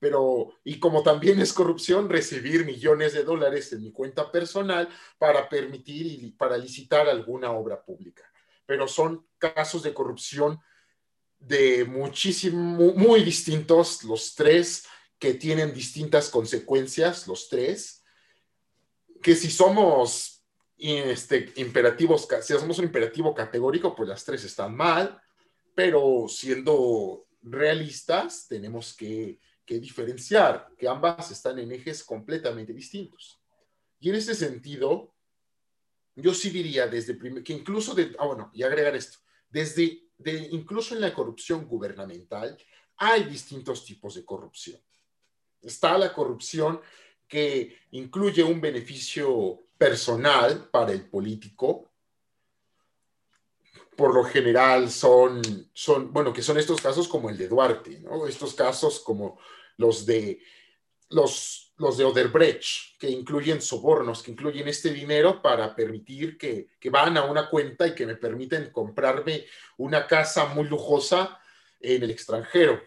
pero 0.00 0.54
y 0.64 0.80
como 0.80 1.04
también 1.04 1.40
es 1.40 1.52
corrupción 1.52 2.08
recibir 2.08 2.64
millones 2.64 3.12
de 3.12 3.22
dólares 3.22 3.72
en 3.72 3.80
mi 3.80 3.92
cuenta 3.92 4.32
personal 4.32 4.88
para 5.18 5.48
permitir 5.48 6.04
y 6.04 6.32
para 6.32 6.58
licitar 6.58 7.08
alguna 7.08 7.52
obra 7.52 7.80
pública. 7.80 8.24
Pero 8.66 8.88
son 8.88 9.24
casos 9.38 9.84
de 9.84 9.94
corrupción 9.94 10.58
de 11.38 11.84
muchísimo, 11.84 12.92
muy 12.96 13.22
distintos, 13.22 14.02
los 14.02 14.34
tres, 14.34 14.84
que 15.16 15.34
tienen 15.34 15.72
distintas 15.72 16.28
consecuencias, 16.28 17.28
los 17.28 17.48
tres, 17.48 18.02
que 19.22 19.36
si 19.36 19.48
somos 19.48 20.39
este, 20.80 21.52
imperativos, 21.56 22.26
si 22.42 22.54
somos 22.54 22.78
un 22.78 22.86
imperativo 22.86 23.34
categórico, 23.34 23.94
pues 23.94 24.08
las 24.08 24.24
tres 24.24 24.44
están 24.44 24.74
mal, 24.74 25.20
pero 25.74 26.26
siendo 26.28 27.26
realistas, 27.42 28.46
tenemos 28.48 28.94
que, 28.96 29.38
que 29.64 29.78
diferenciar 29.78 30.68
que 30.78 30.88
ambas 30.88 31.30
están 31.30 31.58
en 31.58 31.72
ejes 31.72 32.02
completamente 32.02 32.72
distintos. 32.72 33.40
Y 34.00 34.08
en 34.08 34.16
ese 34.16 34.34
sentido, 34.34 35.14
yo 36.16 36.34
sí 36.34 36.50
diría 36.50 36.86
desde 36.86 37.18
que 37.44 37.52
incluso 37.52 37.94
de, 37.94 38.14
ah, 38.18 38.26
bueno, 38.26 38.50
y 38.54 38.62
agregar 38.62 38.96
esto, 38.96 39.18
desde 39.48 40.02
incluso 40.50 40.94
en 40.94 41.02
la 41.02 41.14
corrupción 41.14 41.66
gubernamental, 41.66 42.56
hay 42.96 43.24
distintos 43.24 43.84
tipos 43.84 44.14
de 44.14 44.24
corrupción. 44.24 44.80
Está 45.62 45.96
la 45.98 46.12
corrupción 46.12 46.80
que 47.28 47.78
incluye 47.92 48.42
un 48.42 48.60
beneficio 48.60 49.62
personal 49.80 50.68
para 50.70 50.92
el 50.92 51.08
político. 51.08 51.90
Por 53.96 54.14
lo 54.14 54.24
general 54.24 54.90
son, 54.90 55.40
son, 55.72 56.12
bueno, 56.12 56.34
que 56.34 56.42
son 56.42 56.58
estos 56.58 56.82
casos 56.82 57.08
como 57.08 57.30
el 57.30 57.38
de 57.38 57.48
Duarte, 57.48 57.98
¿no? 58.00 58.26
Estos 58.26 58.52
casos 58.52 59.00
como 59.00 59.38
los 59.78 60.04
de 60.04 60.42
los, 61.08 61.72
de 61.78 62.04
Oderbrecht, 62.04 62.98
que 62.98 63.08
incluyen 63.08 63.62
sobornos, 63.62 64.22
que 64.22 64.30
incluyen 64.32 64.68
este 64.68 64.92
dinero 64.92 65.40
para 65.40 65.74
permitir 65.74 66.36
que, 66.36 66.68
que 66.78 66.90
van 66.90 67.16
a 67.16 67.24
una 67.24 67.48
cuenta 67.48 67.86
y 67.86 67.94
que 67.94 68.06
me 68.06 68.16
permiten 68.16 68.70
comprarme 68.70 69.46
una 69.78 70.06
casa 70.06 70.44
muy 70.44 70.68
lujosa 70.68 71.40
en 71.80 72.02
el 72.02 72.10
extranjero 72.10 72.80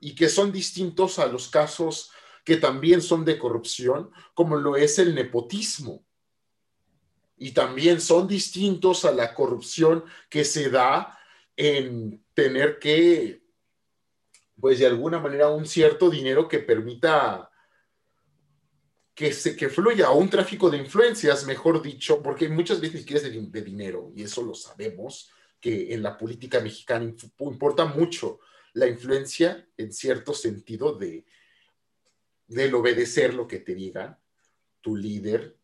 y 0.00 0.16
que 0.16 0.28
son 0.28 0.50
distintos 0.50 1.20
a 1.20 1.26
los 1.26 1.48
casos 1.48 2.10
que 2.44 2.56
también 2.56 3.00
son 3.00 3.24
de 3.24 3.38
corrupción, 3.38 4.10
como 4.34 4.56
lo 4.56 4.76
es 4.76 4.98
el 4.98 5.14
nepotismo. 5.14 6.05
Y 7.36 7.52
también 7.52 8.00
son 8.00 8.26
distintos 8.26 9.04
a 9.04 9.12
la 9.12 9.34
corrupción 9.34 10.04
que 10.28 10.44
se 10.44 10.70
da 10.70 11.18
en 11.56 12.24
tener 12.34 12.78
que 12.78 13.46
pues 14.60 14.78
de 14.78 14.86
alguna 14.86 15.18
manera 15.18 15.50
un 15.50 15.66
cierto 15.66 16.10
dinero 16.10 16.48
que 16.48 16.60
permita 16.60 17.50
que, 19.14 19.32
se, 19.32 19.56
que 19.56 19.68
fluya 19.68 20.10
un 20.10 20.28
tráfico 20.28 20.70
de 20.70 20.78
influencias, 20.78 21.46
mejor 21.46 21.82
dicho, 21.82 22.22
porque 22.22 22.48
muchas 22.48 22.80
veces 22.80 23.04
quieres 23.04 23.24
de, 23.24 23.40
de 23.40 23.62
dinero, 23.62 24.12
y 24.14 24.22
eso 24.22 24.42
lo 24.42 24.54
sabemos, 24.54 25.30
que 25.60 25.94
en 25.94 26.02
la 26.02 26.16
política 26.18 26.60
mexicana 26.60 27.14
importa 27.40 27.86
mucho 27.86 28.40
la 28.74 28.86
influencia 28.86 29.66
en 29.76 29.92
cierto 29.92 30.34
sentido 30.34 30.94
de 30.94 31.24
del 32.48 32.74
obedecer 32.76 33.34
lo 33.34 33.48
que 33.48 33.58
te 33.58 33.74
diga 33.74 34.20
tu 34.80 34.94
líder, 34.94 35.55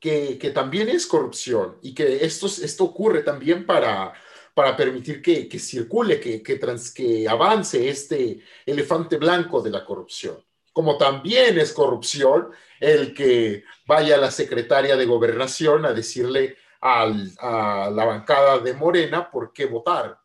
que, 0.00 0.52
también 0.54 0.88
es 0.88 1.06
corrupción 1.06 1.78
y 1.82 1.94
que 1.94 2.24
esto, 2.24 2.46
esto 2.46 2.84
ocurre 2.84 3.22
también 3.22 3.66
para, 3.66 4.12
para 4.54 4.76
permitir 4.76 5.20
que, 5.20 5.48
que 5.48 5.58
circule, 5.58 6.20
que, 6.20 6.42
que, 6.42 6.56
trans, 6.56 6.92
que 6.92 7.28
avance 7.28 7.88
este 7.88 8.40
elefante 8.64 9.16
blanco 9.16 9.60
de 9.60 9.70
la 9.70 9.84
corrupción. 9.84 10.42
Como 10.72 10.96
también 10.96 11.58
es 11.58 11.72
corrupción 11.72 12.50
el 12.78 13.12
que 13.12 13.64
vaya 13.86 14.16
la 14.16 14.30
secretaria 14.30 14.96
de 14.96 15.06
gobernación 15.06 15.84
a 15.84 15.92
decirle 15.92 16.56
a 16.80 17.06
la 17.06 18.04
bancada 18.04 18.58
de 18.58 18.74
Morena 18.74 19.30
por 19.30 19.52
qué 19.52 19.66
votar. 19.66 20.20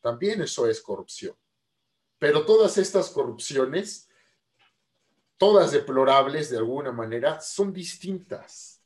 También 0.00 0.42
eso 0.42 0.66
es 0.66 0.80
corrupción. 0.80 1.36
Pero 2.18 2.44
todas 2.46 2.78
estas 2.78 3.10
corrupciones, 3.10 4.08
todas 5.36 5.72
deplorables 5.72 6.50
de 6.50 6.58
alguna 6.58 6.92
manera, 6.92 7.40
son 7.40 7.72
distintas. 7.72 8.81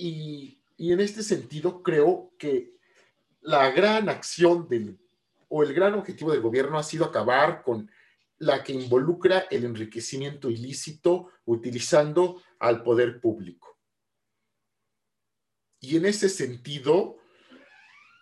Y, 0.00 0.62
y 0.78 0.92
en 0.92 1.00
este 1.00 1.22
sentido 1.22 1.82
creo 1.82 2.32
que 2.38 2.72
la 3.42 3.70
gran 3.70 4.08
acción 4.08 4.66
del, 4.66 4.98
o 5.48 5.62
el 5.62 5.74
gran 5.74 5.94
objetivo 5.94 6.32
del 6.32 6.40
gobierno 6.40 6.78
ha 6.78 6.82
sido 6.82 7.04
acabar 7.04 7.62
con 7.62 7.90
la 8.38 8.64
que 8.64 8.72
involucra 8.72 9.40
el 9.50 9.64
enriquecimiento 9.64 10.48
ilícito 10.48 11.28
utilizando 11.44 12.42
al 12.58 12.82
poder 12.82 13.20
público. 13.20 13.78
Y 15.80 15.98
en 15.98 16.06
ese 16.06 16.30
sentido, 16.30 17.18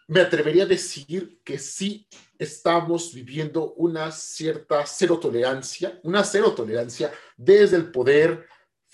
me 0.08 0.20
atrevería 0.20 0.64
a 0.64 0.66
decir 0.66 1.40
que 1.44 1.58
sí 1.58 2.08
estamos 2.38 3.14
viviendo 3.14 3.74
una 3.74 4.10
cierta 4.10 4.84
cero 4.84 5.20
tolerancia, 5.20 6.00
una 6.02 6.24
cero 6.24 6.54
tolerancia 6.56 7.12
desde 7.36 7.76
el 7.76 7.92
poder 7.92 8.48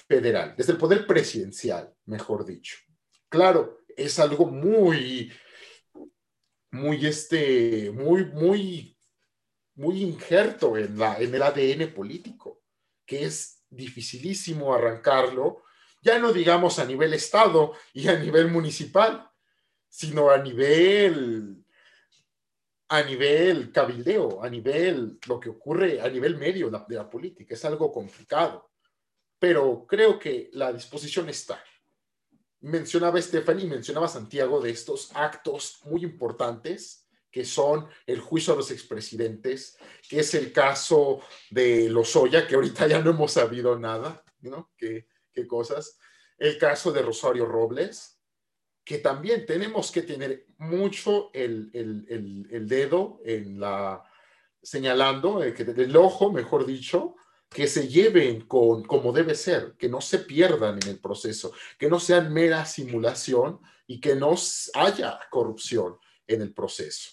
federal, 0.06 0.54
desde 0.56 0.72
el 0.72 0.78
poder 0.78 1.06
presidencial, 1.06 1.94
mejor 2.06 2.44
dicho. 2.44 2.76
Claro, 3.28 3.78
es 3.96 4.18
algo 4.18 4.46
muy, 4.46 5.32
muy, 6.70 7.06
este, 7.06 7.90
muy, 7.90 8.24
muy, 8.26 8.96
muy 9.76 10.02
injerto 10.02 10.76
en, 10.76 10.98
la, 10.98 11.18
en 11.18 11.34
el 11.34 11.42
ADN 11.42 11.92
político, 11.94 12.62
que 13.06 13.24
es 13.24 13.62
dificilísimo 13.68 14.74
arrancarlo, 14.74 15.62
ya 16.02 16.18
no 16.18 16.32
digamos 16.32 16.78
a 16.78 16.84
nivel 16.84 17.14
Estado 17.14 17.72
y 17.92 18.08
a 18.08 18.18
nivel 18.18 18.48
municipal, 18.48 19.28
sino 19.88 20.30
a 20.30 20.38
nivel, 20.38 21.64
a 22.88 23.02
nivel 23.02 23.72
cabildeo, 23.72 24.42
a 24.42 24.50
nivel 24.50 25.18
lo 25.26 25.40
que 25.40 25.48
ocurre 25.48 26.00
a 26.00 26.08
nivel 26.08 26.36
medio 26.36 26.70
de 26.70 26.94
la 26.96 27.08
política. 27.08 27.54
Es 27.54 27.64
algo 27.64 27.90
complicado, 27.90 28.70
pero 29.38 29.86
creo 29.86 30.18
que 30.18 30.50
la 30.52 30.72
disposición 30.72 31.28
está. 31.28 31.62
Mencionaba 32.60 33.20
Stephanie, 33.20 33.66
mencionaba 33.66 34.08
Santiago 34.08 34.60
de 34.60 34.70
estos 34.70 35.10
actos 35.14 35.80
muy 35.84 36.02
importantes 36.02 37.04
que 37.30 37.44
son 37.44 37.88
el 38.06 38.20
juicio 38.20 38.54
a 38.54 38.56
los 38.56 38.70
expresidentes, 38.70 39.76
que 40.08 40.20
es 40.20 40.34
el 40.34 40.52
caso 40.52 41.20
de 41.50 41.88
Lozoya, 41.88 42.46
que 42.46 42.54
ahorita 42.54 42.86
ya 42.86 43.00
no 43.00 43.10
hemos 43.10 43.32
sabido 43.32 43.76
nada, 43.76 44.22
¿no? 44.40 44.70
¿Qué, 44.76 45.08
qué 45.32 45.44
cosas? 45.44 45.98
El 46.38 46.56
caso 46.58 46.92
de 46.92 47.02
Rosario 47.02 47.44
Robles, 47.44 48.20
que 48.84 48.98
también 48.98 49.46
tenemos 49.46 49.90
que 49.90 50.02
tener 50.02 50.46
mucho 50.58 51.30
el, 51.32 51.70
el, 51.72 52.46
el, 52.50 52.68
dedo 52.68 53.20
en 53.24 53.58
la 53.58 54.04
señalando, 54.62 55.42
eh, 55.42 55.54
que 55.54 55.62
el 55.62 55.96
ojo, 55.96 56.30
mejor 56.30 56.64
dicho, 56.66 57.16
que 57.54 57.68
se 57.68 57.86
lleven 57.88 58.42
con 58.42 58.82
como 58.82 59.12
debe 59.12 59.34
ser, 59.34 59.74
que 59.78 59.88
no 59.88 60.00
se 60.00 60.18
pierdan 60.18 60.78
en 60.82 60.88
el 60.88 60.98
proceso, 60.98 61.52
que 61.78 61.88
no 61.88 62.00
sean 62.00 62.32
mera 62.32 62.64
simulación 62.64 63.60
y 63.86 64.00
que 64.00 64.16
no 64.16 64.34
haya 64.74 65.20
corrupción 65.30 65.96
en 66.26 66.42
el 66.42 66.52
proceso. 66.52 67.12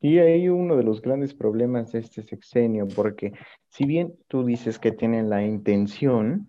Y 0.00 0.18
hay 0.18 0.48
uno 0.48 0.76
de 0.76 0.84
los 0.84 1.02
grandes 1.02 1.34
problemas 1.34 1.92
de 1.92 1.98
este 1.98 2.22
sexenio, 2.22 2.86
porque 2.88 3.32
si 3.68 3.84
bien 3.84 4.14
tú 4.28 4.44
dices 4.44 4.78
que 4.78 4.92
tienen 4.92 5.28
la 5.28 5.44
intención, 5.44 6.46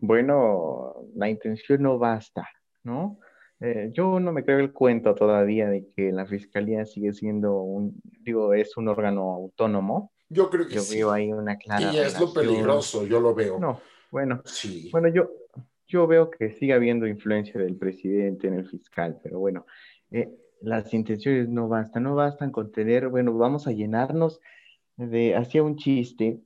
bueno, 0.00 0.94
la 1.16 1.28
intención 1.28 1.82
no 1.82 1.98
basta, 1.98 2.46
¿no? 2.84 3.18
Eh, 3.60 3.90
yo 3.92 4.20
no 4.20 4.30
me 4.30 4.44
creo 4.44 4.58
el 4.58 4.72
cuento 4.72 5.14
todavía 5.14 5.68
de 5.70 5.88
que 5.96 6.12
la 6.12 6.26
fiscalía 6.26 6.84
sigue 6.84 7.14
siendo 7.14 7.62
un, 7.62 8.00
digo, 8.20 8.52
es 8.52 8.76
un 8.76 8.88
órgano 8.88 9.32
autónomo. 9.32 10.13
Yo 10.34 10.50
creo 10.50 10.66
que 10.66 10.74
yo 10.74 10.80
sí. 10.80 10.96
veo 10.96 11.12
ahí 11.12 11.32
una 11.32 11.56
clara. 11.56 11.92
Y 11.92 11.98
es 11.98 12.18
lo 12.18 12.32
peligroso, 12.32 13.06
yo 13.06 13.20
lo 13.20 13.34
veo. 13.34 13.58
No, 13.58 13.80
bueno, 14.10 14.42
sí. 14.44 14.90
bueno, 14.90 15.08
yo, 15.08 15.30
yo 15.86 16.06
veo 16.06 16.30
que 16.30 16.50
sigue 16.50 16.72
habiendo 16.72 17.06
influencia 17.06 17.60
del 17.60 17.76
presidente 17.76 18.48
en 18.48 18.54
el 18.54 18.68
fiscal, 18.68 19.20
pero 19.22 19.38
bueno, 19.38 19.64
eh, 20.10 20.28
las 20.60 20.92
intenciones 20.92 21.48
no 21.48 21.68
bastan, 21.68 22.02
no 22.02 22.14
bastan 22.14 22.50
con 22.50 22.72
tener, 22.72 23.08
bueno, 23.08 23.36
vamos 23.36 23.66
a 23.66 23.72
llenarnos 23.72 24.40
de, 24.96 25.36
hacía 25.36 25.62
un 25.62 25.76
chiste, 25.76 26.40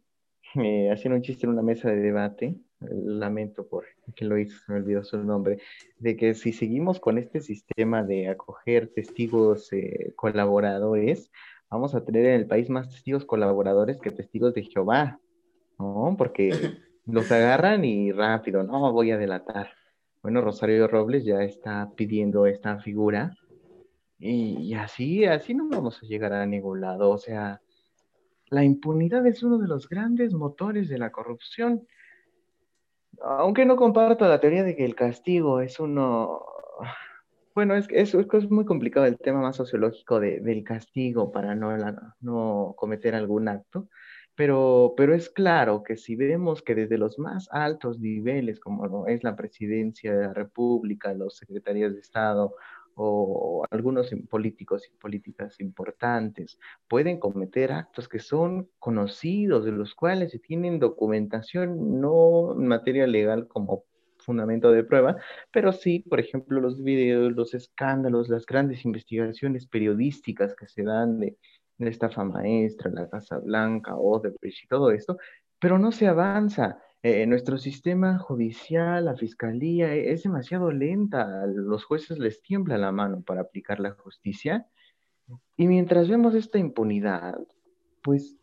eh, 0.55 0.91
hacían 0.91 1.15
un 1.15 1.23
chiste 1.23 1.47
en 1.47 1.53
una 1.53 1.63
mesa 1.63 1.89
de 1.89 1.97
debate, 1.97 2.57
lamento 2.81 3.67
por 3.67 3.87
que 4.15 4.25
lo 4.25 4.39
hizo, 4.39 4.59
se 4.65 4.73
me 4.73 4.79
olvidó 4.79 5.03
su 5.03 5.19
nombre, 5.23 5.59
de 5.99 6.17
que 6.17 6.35
si 6.35 6.53
seguimos 6.53 7.01
con 7.01 7.19
este 7.19 7.41
sistema 7.41 8.03
de 8.03 8.29
acoger 8.29 8.89
testigos 8.89 9.73
eh, 9.73 10.13
colaboradores, 10.17 11.31
vamos 11.71 11.95
a 11.95 12.05
tener 12.05 12.27
en 12.27 12.35
el 12.35 12.47
país 12.47 12.71
más 12.71 12.89
testigos 12.89 13.25
colaboradores 13.25 14.01
que 14.01 14.11
testigos 14.11 14.55
de 14.55 14.65
Jehová, 14.65 15.21
¿no? 15.79 16.15
Porque 16.17 16.51
los 17.07 17.31
agarran 17.33 17.85
y 17.85 18.13
rápido, 18.13 18.63
no, 18.63 18.93
voy 18.93 19.11
a 19.11 19.19
delatar. 19.19 19.71
Bueno, 20.23 20.41
Rosario 20.41 20.89
Robles 20.89 21.25
ya 21.25 21.43
está 21.43 21.91
pidiendo 21.97 22.47
esta 22.47 22.79
figura 22.79 23.37
y, 24.19 24.59
y 24.61 24.75
así, 24.75 25.25
así 25.25 25.55
no 25.55 25.69
vamos 25.69 26.03
a 26.03 26.07
llegar 26.07 26.33
a 26.33 26.47
ningún 26.47 26.81
lado. 26.81 27.11
O 27.11 27.19
sea, 27.19 27.61
la 28.51 28.65
impunidad 28.65 29.27
es 29.27 29.43
uno 29.43 29.59
de 29.59 29.69
los 29.69 29.89
grandes 29.89 30.35
motores 30.35 30.89
de 30.89 30.99
la 30.99 31.11
corrupción 31.11 31.87
aunque 33.23 33.65
no 33.65 33.77
comparto 33.77 34.27
la 34.29 34.41
teoría 34.41 34.63
de 34.63 34.77
que 34.77 34.85
el 34.85 34.95
castigo 34.95 35.61
es 35.61 35.81
uno, 35.81 36.45
bueno, 37.59 37.75
es, 37.75 37.89
es, 37.91 38.15
es 38.15 38.51
muy 38.53 38.65
complicado 38.65 39.07
el 39.07 39.19
tema 39.19 39.41
más 39.41 39.57
sociológico 39.57 40.21
de, 40.21 40.39
del 40.39 40.63
castigo 40.63 41.33
para 41.33 41.57
no, 41.57 41.77
no 42.21 42.75
cometer 42.77 43.17
algún 43.17 43.49
acto, 43.49 43.89
pero, 44.37 44.95
pero 44.97 45.13
es 45.13 45.29
claro 45.29 45.83
que 45.83 45.97
si 45.97 46.15
vemos 46.15 46.63
que 46.63 46.77
desde 46.77 46.99
los 46.99 47.19
más 47.19 47.49
altos 47.51 47.99
niveles, 47.99 48.61
como 48.61 49.09
es 49.09 49.25
la 49.25 49.35
presidencia 49.35 50.15
de 50.15 50.27
la 50.29 50.35
República, 50.35 51.13
los 51.15 51.37
secretarios 51.37 51.95
de 51.95 51.99
Estado 52.01 52.55
o 52.95 53.65
algunos 53.73 54.09
políticos 54.31 54.89
y 54.89 54.97
políticas 54.97 55.59
importantes 55.59 56.61
pueden 56.87 57.19
cometer 57.19 57.73
actos 57.73 58.09
que 58.09 58.21
son 58.21 58.69
conocidos, 58.79 59.65
de 59.65 59.73
los 59.73 59.97
cuales 59.97 60.31
se 60.31 60.39
tienen 60.39 60.79
documentación 60.79 62.01
no 62.01 62.53
en 62.53 62.69
materia 62.69 63.09
legal 63.09 63.49
como 63.49 63.83
fundamento 64.29 64.71
de 64.71 64.85
prueba, 64.85 65.17
pero 65.51 65.73
sí, 65.73 66.01
por 66.01 66.21
ejemplo, 66.21 66.61
los 66.61 66.83
videos, 66.83 67.33
los 67.33 67.55
escándalos, 67.55 68.29
las 68.29 68.45
grandes 68.45 68.85
investigaciones 68.85 69.67
periodísticas 69.67 70.55
que 70.55 70.69
se 70.69 70.83
dan 70.83 71.19
de, 71.19 71.39
de 71.79 71.89
estafa 71.89 72.25
maestra, 72.25 72.91
la 72.91 73.09
Casa 73.09 73.39
Blanca, 73.39 73.97
Odebrecht 73.97 74.65
y 74.65 74.69
todo 74.69 74.91
esto, 74.91 75.17
pero 75.59 75.79
no 75.79 75.93
se 75.93 76.07
avanza. 76.07 76.79
Eh, 77.03 77.27
nuestro 77.27 77.59
sistema 77.59 78.19
judicial, 78.19 79.05
la 79.05 79.17
fiscalía, 79.17 79.95
e, 79.95 80.13
es 80.13 80.25
demasiado 80.25 80.71
lenta. 80.73 81.47
Los 81.47 81.85
jueces 81.85 82.19
les 82.19 82.43
tiembla 82.43 82.77
la 82.77 82.93
mano 82.93 83.23
para 83.23 83.43
aplicar 83.43 83.81
la 83.81 83.93
justicia. 83.93 84.67
Y 85.57 85.69
mientras 85.69 86.09
vemos 86.09 86.35
esta 86.35 86.59
impunidad, 86.59 87.39
pues 88.03 88.37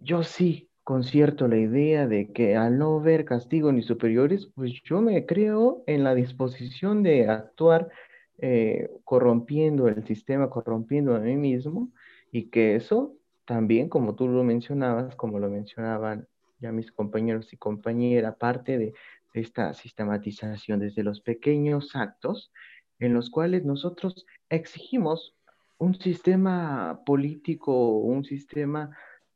yo 0.00 0.22
sí 0.22 0.69
concierto 0.90 1.46
la 1.46 1.56
idea 1.56 2.08
de 2.08 2.32
que 2.32 2.56
al 2.56 2.76
no 2.76 3.00
ver 3.00 3.24
castigo 3.24 3.70
ni 3.70 3.80
superiores, 3.80 4.50
pues 4.56 4.72
yo 4.82 5.00
me 5.00 5.24
creo 5.24 5.84
en 5.86 6.02
la 6.02 6.16
disposición 6.16 7.04
de 7.04 7.28
actuar 7.28 7.90
eh, 8.38 8.90
corrompiendo 9.04 9.86
el 9.86 10.04
sistema, 10.04 10.50
corrompiendo 10.50 11.14
a 11.14 11.20
mí 11.20 11.36
mismo, 11.36 11.92
y 12.32 12.50
que 12.50 12.74
eso 12.74 13.14
también, 13.44 13.88
como 13.88 14.16
tú 14.16 14.26
lo 14.26 14.42
mencionabas, 14.42 15.14
como 15.14 15.38
lo 15.38 15.48
mencionaban 15.48 16.26
ya 16.58 16.72
mis 16.72 16.90
compañeros 16.90 17.52
y 17.52 17.56
compañeras, 17.56 18.34
parte 18.34 18.76
de 18.76 18.92
esta 19.32 19.74
sistematización 19.74 20.80
desde 20.80 21.04
los 21.04 21.20
pequeños 21.20 21.94
actos 21.94 22.50
en 22.98 23.14
los 23.14 23.30
cuales 23.30 23.64
nosotros 23.64 24.26
exigimos 24.48 25.36
un 25.78 25.94
sistema 25.94 27.00
político, 27.06 27.98
un 27.98 28.24
sistema 28.24 28.90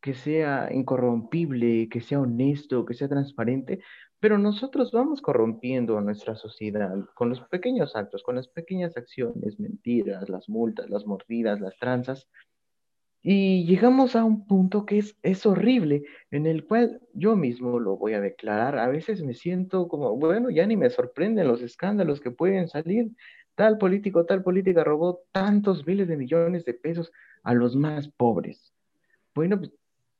que 0.05 0.13
sea 0.13 0.69
incorrompible, 0.71 1.89
que 1.89 2.03
sea 2.03 2.21
honesto, 2.21 2.85
que 2.85 2.93
sea 2.93 3.09
transparente, 3.09 3.81
pero 4.21 4.37
nosotros 4.37 4.93
vamos 4.93 5.23
corrompiendo 5.23 5.97
a 5.97 6.03
nuestra 6.03 6.35
sociedad 6.37 6.95
con 7.15 7.31
los 7.31 7.41
pequeños 7.41 7.97
actos, 7.97 8.23
con 8.23 8.35
las 8.35 8.47
pequeñas 8.49 8.99
acciones, 8.99 9.59
mentiras, 9.59 10.29
las 10.29 10.47
multas, 10.47 10.91
las 10.91 11.07
mordidas, 11.07 11.59
las 11.59 11.79
tranzas, 11.79 12.29
Y 13.23 13.65
llegamos 13.65 14.17
a 14.17 14.25
un 14.25 14.47
punto 14.47 14.85
que 14.85 14.99
es, 14.99 15.17
es 15.23 15.47
horrible, 15.47 16.03
en 16.31 16.45
el 16.47 16.67
cual 16.67 17.01
yo 17.15 17.37
mismo 17.37 17.79
lo 17.81 17.97
voy 17.97 18.13
a 18.13 18.21
declarar. 18.21 18.79
A 18.79 18.89
veces 18.89 19.23
me 19.23 19.33
siento 19.35 19.89
como, 19.89 20.17
bueno, 20.19 20.51
ya 20.51 20.67
ni 20.67 20.77
me 20.77 20.91
sorprenden 20.91 21.49
los 21.49 21.63
escándalos 21.63 22.21
que 22.21 22.31
pueden 22.31 22.69
salir. 22.69 23.11
Tal 23.55 23.79
político, 23.79 24.27
tal 24.27 24.43
política 24.43 24.85
robó 24.85 25.23
tantos 25.33 25.87
miles 25.87 26.09
de 26.09 26.19
millones 26.19 26.65
de 26.67 26.75
pesos 26.75 27.11
a 27.43 27.55
los 27.55 27.75
más 27.77 28.09
pobres. 28.11 28.75
Bueno, 29.35 29.59
pues, 29.59 29.73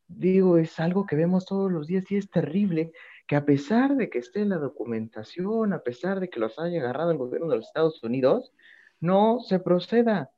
digo, 0.09 0.59
es 0.59 0.79
algo 0.81 1.07
que 1.07 1.17
vemos 1.17 1.47
todos 1.47 1.71
los 1.71 1.87
días 1.87 2.11
y 2.11 2.17
es 2.17 2.31
terrible 2.31 2.93
que 3.27 3.37
a 3.37 3.45
pesar 3.45 3.97
de 3.97 4.11
que 4.11 4.19
esté 4.19 4.41
en 4.41 4.51
la 4.51 4.59
documentación, 4.59 5.73
a 5.73 5.83
pesar 5.83 6.21
de 6.21 6.29
que 6.29 6.41
los 6.41 6.59
haya 6.59 6.81
agarrado 6.81 7.11
el 7.11 7.19
gobierno 7.19 7.49
de 7.49 7.57
los 7.57 7.67
Estados 7.67 8.03
Unidos, 8.03 8.53
no 9.01 9.41
se 9.41 9.61
proceda 9.61 10.31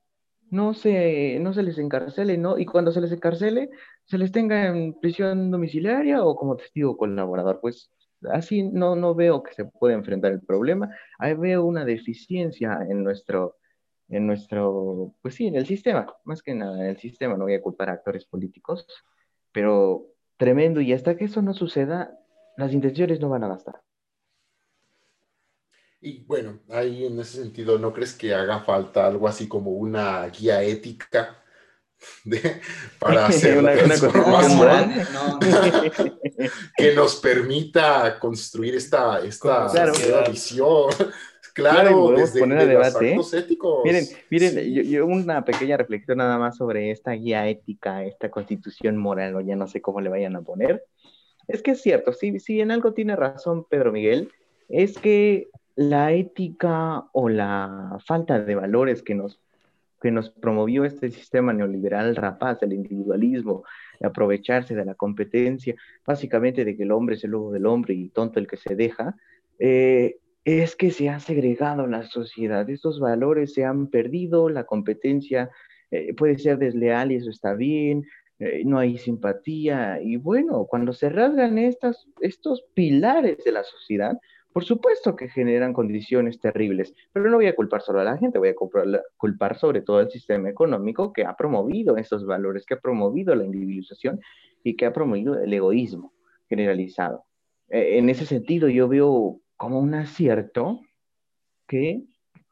no 0.51 0.75
se, 0.75 1.39
no 1.41 1.53
se 1.53 1.63
les 1.63 1.79
encarcele, 1.79 2.39
¿no? 2.39 2.59
Y 2.59 2.67
cuando 2.67 2.93
se 2.93 3.01
les 3.01 3.13
encarcele, 3.13 3.71
se 4.05 4.19
les 4.19 4.33
tenga 4.33 4.67
en 4.69 4.95
prisión 4.95 5.51
domiciliaria 5.51 6.25
o 6.25 6.37
como 6.37 6.57
testigo 6.57 6.97
colaborador. 6.97 7.61
Pues 7.61 7.91
así 8.31 8.63
no, 8.63 8.97
no 8.97 9.15
veo 9.15 9.43
que 9.43 9.55
se 9.55 9.65
pueda 9.65 9.95
enfrentar 9.95 10.33
el 10.33 10.41
problema. 10.41 10.91
Ahí 11.19 11.35
veo 11.35 11.65
una 11.65 11.85
deficiencia 11.85 12.79
en 12.89 13.03
nuestro, 13.03 13.57
en 14.09 14.27
nuestro, 14.27 15.15
pues 15.23 15.35
sí, 15.35 15.47
en 15.49 15.57
el 15.57 15.67
sistema, 15.67 16.07
más 16.25 16.43
que 16.43 16.55
nada 16.55 16.79
en 16.79 16.91
el 16.91 16.99
sistema, 16.99 17.37
no 17.37 17.45
voy 17.45 17.55
a 17.55 17.63
culpar 17.63 17.91
a 17.91 17.95
actores 17.95 18.25
políticos, 18.25 18.87
pero 19.57 20.13
tremendo 20.37 20.83
y 20.83 20.93
hasta 20.93 21.17
que 21.17 21.25
eso 21.25 21.41
no 21.41 21.55
suceda, 21.55 22.21
las 22.59 22.75
intenciones 22.75 23.21
no 23.21 23.31
van 23.31 23.45
a 23.45 23.49
bastar. 23.49 23.81
Y 25.99 26.25
bueno, 26.25 26.61
ahí 26.69 27.07
en 27.07 27.19
ese 27.19 27.39
sentido, 27.39 27.79
¿no 27.79 27.95
crees 27.95 28.13
que 28.13 28.35
haga 28.35 28.61
falta 28.61 29.07
algo 29.07 29.27
así 29.27 29.49
como 29.49 29.71
una 29.71 30.27
guía 30.27 30.63
ética 30.63 31.43
para 33.01 33.29
hacer 33.29 33.57
una, 33.57 33.73
que 36.77 36.95
nos 36.95 37.17
permita 37.17 38.19
construir 38.19 38.75
esta, 38.75 39.25
esta 39.25 39.71
visión? 40.29 40.91
Claro, 41.57 42.11
desde, 42.11 42.39
poner 42.39 42.59
a 42.59 42.67
debate. 42.67 43.17
Éticos. 43.33 43.83
Miren, 43.83 44.05
miren 44.29 44.75
yo, 44.75 45.07
una 45.07 45.43
pequeña 45.43 45.79
reflexión 45.79 46.19
nada 46.19 46.37
más 46.37 46.59
sobre 46.59 46.91
esta 46.91 47.13
guía 47.13 47.49
ética, 47.49 48.05
esta 48.05 48.31
constitución 48.31 48.99
moral, 48.99 49.37
o 49.37 49.41
ya 49.41 49.57
no 49.57 49.67
sé 49.67 49.81
cómo 49.81 50.03
le 50.03 50.11
vayan 50.11 50.37
a 50.37 50.43
poner. 50.43 50.85
Es 51.49 51.63
que 51.63 51.71
es 51.71 51.81
cierto, 51.81 52.13
si, 52.13 52.41
si 52.41 52.61
en 52.61 52.73
algo 52.73 52.93
tiene 52.93 53.17
razón 53.17 53.65
Pedro 53.65 53.91
Miguel, 53.91 54.31
es 54.69 54.99
que 54.99 55.49
la 55.77 56.13
ética 56.13 57.05
o 57.13 57.31
la 57.31 57.97
falta 58.05 58.39
de 58.39 58.55
valores 58.55 59.03
que 59.03 59.15
nos, 59.15 59.41
que 60.03 60.11
nos 60.11 60.29
promovió 60.29 60.85
este 60.85 61.11
sistema 61.11 61.55
neoliberal 61.55 62.17
rapaz, 62.17 62.63
el 62.65 62.75
individualismo, 62.75 63.65
de 63.99 64.09
aprovecharse 64.09 64.75
de 64.75 64.85
la 64.85 64.95
competencia, 64.95 65.75
básicamente 66.05 66.67
de 66.67 66.77
que 66.77 66.83
el 66.83 66.93
hombre 66.93 67.15
es 67.15 67.25
el 67.25 67.31
lobo 67.31 67.51
del 67.51 67.65
hombre 67.65 67.95
y 67.95 68.11
tonto 68.11 68.41
el 68.41 68.47
que 68.47 68.59
se 68.59 68.77
deja, 68.77 69.17
eh, 69.59 70.19
es 70.47 70.77
que 70.77 70.93
se 70.93 71.09
ha 71.09 71.19
segregado 71.19 71.89
la 71.89 72.05
sociedad. 72.05 72.71
Estos 72.71 73.01
valores 73.01 73.53
se 73.53 73.65
han 73.65 73.89
perdido, 73.89 74.49
la 74.49 74.63
competencia 74.63 75.51
eh, 75.91 76.15
puede 76.15 76.39
ser 76.39 76.59
desleal 76.59 77.11
y 77.11 77.17
eso 77.17 77.31
está 77.31 77.55
bien, 77.55 78.05
eh, 78.39 78.63
no 78.65 78.79
hay 78.79 78.97
simpatía. 78.97 80.01
Y 80.01 80.17
bueno, 80.17 80.67
cuando 80.67 80.93
se 80.93 81.09
rasgan 81.09 81.59
estas, 81.59 82.07
estos 82.21 82.63
pilares 82.75 83.43
de 83.45 83.51
la 83.51 83.65
sociedad, 83.65 84.17
por 84.53 84.65
supuesto 84.65 85.17
que 85.17 85.29
generan 85.29 85.73
condiciones 85.73 86.39
terribles, 86.39 86.95
pero 87.13 87.29
no 87.29 87.39
voy 87.39 87.49
a 87.49 87.57
culpar 87.57 87.83
solo 87.83 87.99
a 87.99 88.05
la 88.05 88.17
gente, 88.17 88.39
voy 88.39 88.51
a 88.51 88.55
culpar 89.17 89.59
sobre 89.59 89.81
todo 89.83 89.99
al 89.99 90.13
sistema 90.13 90.49
económico 90.49 91.13
que 91.13 91.25
ha 91.25 91.35
promovido 91.35 91.97
esos 91.97 92.25
valores, 92.25 92.65
que 92.65 92.75
ha 92.75 92.81
promovido 92.81 93.35
la 93.35 93.45
individualización 93.45 94.21
y 94.63 94.77
que 94.77 94.87
ha 94.87 94.93
promovido 94.93 95.43
el 95.43 95.53
egoísmo 95.53 96.13
generalizado. 96.49 97.25
Eh, 97.69 97.99
en 97.99 98.09
ese 98.11 98.27
sentido, 98.27 98.69
yo 98.69 98.87
veo 98.87 99.41
como 99.57 99.81
un 99.81 99.95
acierto 99.95 100.81
que 101.67 102.05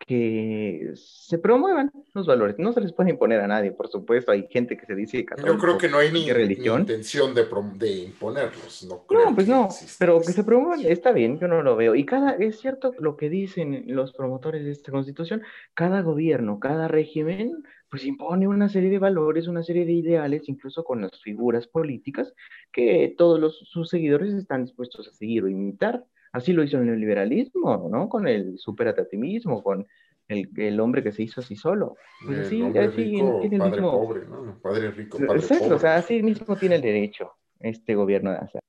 que 0.06 0.92
se 0.94 1.38
promuevan 1.38 1.90
los 2.12 2.26
valores. 2.26 2.58
No 2.58 2.72
se 2.72 2.80
les 2.80 2.92
puede 2.92 3.10
imponer 3.10 3.40
a 3.40 3.46
nadie, 3.46 3.72
por 3.72 3.88
supuesto. 3.88 4.32
Hay 4.32 4.46
gente 4.50 4.76
que 4.76 4.86
se 4.86 4.94
dice 4.94 5.24
católico. 5.24 5.54
Yo 5.54 5.60
creo 5.60 5.78
que 5.78 5.88
no 5.88 5.98
hay 5.98 6.12
ni, 6.12 6.26
intención 6.26 7.34
de, 7.34 7.46
de, 7.78 7.90
imponerlos. 8.04 8.84
No, 8.84 9.04
no 9.08 9.34
pues 9.34 9.48
no, 9.48 9.68
pero 9.98 10.20
que 10.20 10.32
se 10.32 10.44
promuevan 10.44 10.80
está 10.84 11.12
bien, 11.12 11.38
yo 11.38 11.48
no 11.48 11.62
lo 11.62 11.76
veo. 11.76 11.94
Y 11.94 12.04
cada, 12.04 12.32
es 12.32 12.60
cierto 12.60 12.92
lo 12.98 13.16
que 13.16 13.30
dicen 13.30 13.84
los 13.86 14.12
promotores 14.12 14.64
de 14.64 14.72
esta 14.72 14.92
constitución, 14.92 15.42
cada 15.72 16.02
gobierno, 16.02 16.60
cada 16.60 16.88
régimen, 16.88 17.64
pues 17.88 18.04
impone 18.04 18.46
una 18.46 18.68
serie 18.68 18.90
de 18.90 18.98
valores, 18.98 19.48
una 19.48 19.62
serie 19.62 19.86
de 19.86 19.92
ideales, 19.92 20.48
incluso 20.48 20.84
con 20.84 21.00
las 21.02 21.22
figuras 21.22 21.66
políticas, 21.66 22.34
que 22.72 23.14
todos 23.16 23.40
los, 23.40 23.58
sus 23.58 23.88
seguidores 23.88 24.34
están 24.34 24.64
dispuestos 24.64 25.08
a 25.08 25.12
seguir 25.12 25.44
o 25.44 25.48
imitar. 25.48 26.04
Así 26.34 26.52
lo 26.52 26.64
hizo 26.64 26.78
el 26.78 26.86
neoliberalismo, 26.86 27.88
¿no? 27.88 28.08
Con 28.08 28.26
el 28.26 28.58
supérate 28.58 29.02
a 29.02 29.08
ti 29.08 29.16
mismo, 29.16 29.62
con 29.62 29.86
el, 30.26 30.50
el, 30.56 30.80
hombre 30.80 31.00
que 31.00 31.12
se 31.12 31.22
hizo 31.22 31.40
así 31.40 31.54
solo. 31.54 31.96
Pues 32.26 32.40
así, 32.40 32.60
así 32.60 33.04
rico, 33.04 33.38
tiene 33.40 33.54
el 33.54 33.62
padre 33.62 33.80
mismo... 33.80 33.92
pobre, 33.92 34.26
¿no? 34.26 34.58
Padre 34.60 34.90
rico, 34.90 35.18
padre 35.18 35.38
Exacto, 35.38 35.62
pobre. 35.62 35.76
o 35.76 35.78
sea, 35.78 35.94
así 35.94 36.24
mismo 36.24 36.56
tiene 36.56 36.74
el 36.74 36.82
derecho 36.82 37.30
este 37.60 37.94
gobierno 37.94 38.32
de 38.32 38.38
hacer. 38.38 38.60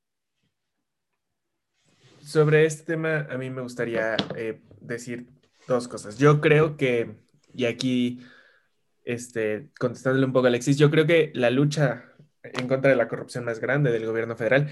Sobre 2.21 2.67
este 2.67 2.84
tema, 2.93 3.25
a 3.32 3.38
mí 3.39 3.49
me 3.49 3.63
gustaría 3.63 4.15
eh, 4.36 4.62
decir 4.80 5.25
dos 5.67 5.88
cosas. 5.88 6.19
Yo 6.19 6.41
creo 6.41 6.78
que, 6.78 7.15
y 7.51 7.65
aquí, 7.65 8.19
este, 9.06 9.71
contestándole 9.80 10.28
un 10.28 10.34
poco 10.34 10.45
a 10.45 10.49
Alexis, 10.49 10.78
yo 10.78 10.91
creo 10.91 11.08
que 11.08 11.32
la 11.34 11.49
lucha 11.49 12.12
en 12.43 12.67
contra 12.67 12.91
de 12.91 12.95
la 12.95 13.08
corrupción 13.08 13.43
más 13.43 13.60
grande 13.60 13.91
del 13.91 14.06
gobierno 14.06 14.36
federal 14.36 14.69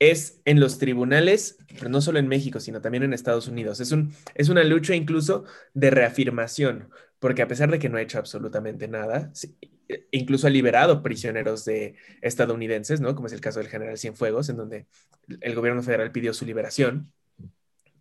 es 0.00 0.40
en 0.46 0.58
los 0.58 0.78
tribunales, 0.78 1.58
pero 1.78 1.90
no 1.90 2.00
solo 2.00 2.18
en 2.18 2.26
México, 2.26 2.58
sino 2.58 2.80
también 2.80 3.04
en 3.04 3.12
Estados 3.12 3.46
Unidos. 3.46 3.80
Es, 3.80 3.92
un, 3.92 4.12
es 4.34 4.48
una 4.48 4.64
lucha 4.64 4.96
incluso 4.96 5.44
de 5.74 5.90
reafirmación, 5.90 6.88
porque 7.20 7.42
a 7.42 7.48
pesar 7.48 7.70
de 7.70 7.78
que 7.78 7.90
no 7.90 7.98
ha 7.98 8.02
hecho 8.02 8.18
absolutamente 8.18 8.88
nada, 8.88 9.30
incluso 10.10 10.46
ha 10.46 10.50
liberado 10.50 11.02
prisioneros 11.02 11.66
de 11.66 11.96
estadounidenses, 12.22 13.00
¿no? 13.00 13.14
Como 13.14 13.26
es 13.26 13.34
el 13.34 13.42
caso 13.42 13.60
del 13.60 13.68
general 13.68 13.98
Cienfuegos, 13.98 14.48
en 14.48 14.56
donde 14.56 14.86
el 15.40 15.54
gobierno 15.54 15.82
federal 15.82 16.12
pidió 16.12 16.32
su 16.32 16.46
liberación. 16.46 17.12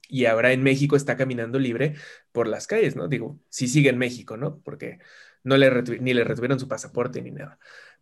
Y 0.07 0.25
ahora 0.25 0.53
en 0.53 0.63
México 0.63 0.95
está 0.95 1.17
caminando 1.17 1.59
libre 1.59 1.95
por 2.31 2.47
las 2.47 2.65
calles, 2.65 2.95
¿no? 2.95 3.09
Digo, 3.09 3.39
si 3.49 3.67
sigue 3.67 3.89
en 3.89 3.97
México, 3.97 4.37
¿no? 4.37 4.59
Porque 4.61 4.99
no 5.43 5.57
le 5.57 5.69
ni 5.99 6.13
le 6.13 6.23
retuvieron 6.23 6.59
su 6.59 6.67
pasaporte 6.67 7.21
ni 7.21 7.31
nada. 7.31 7.59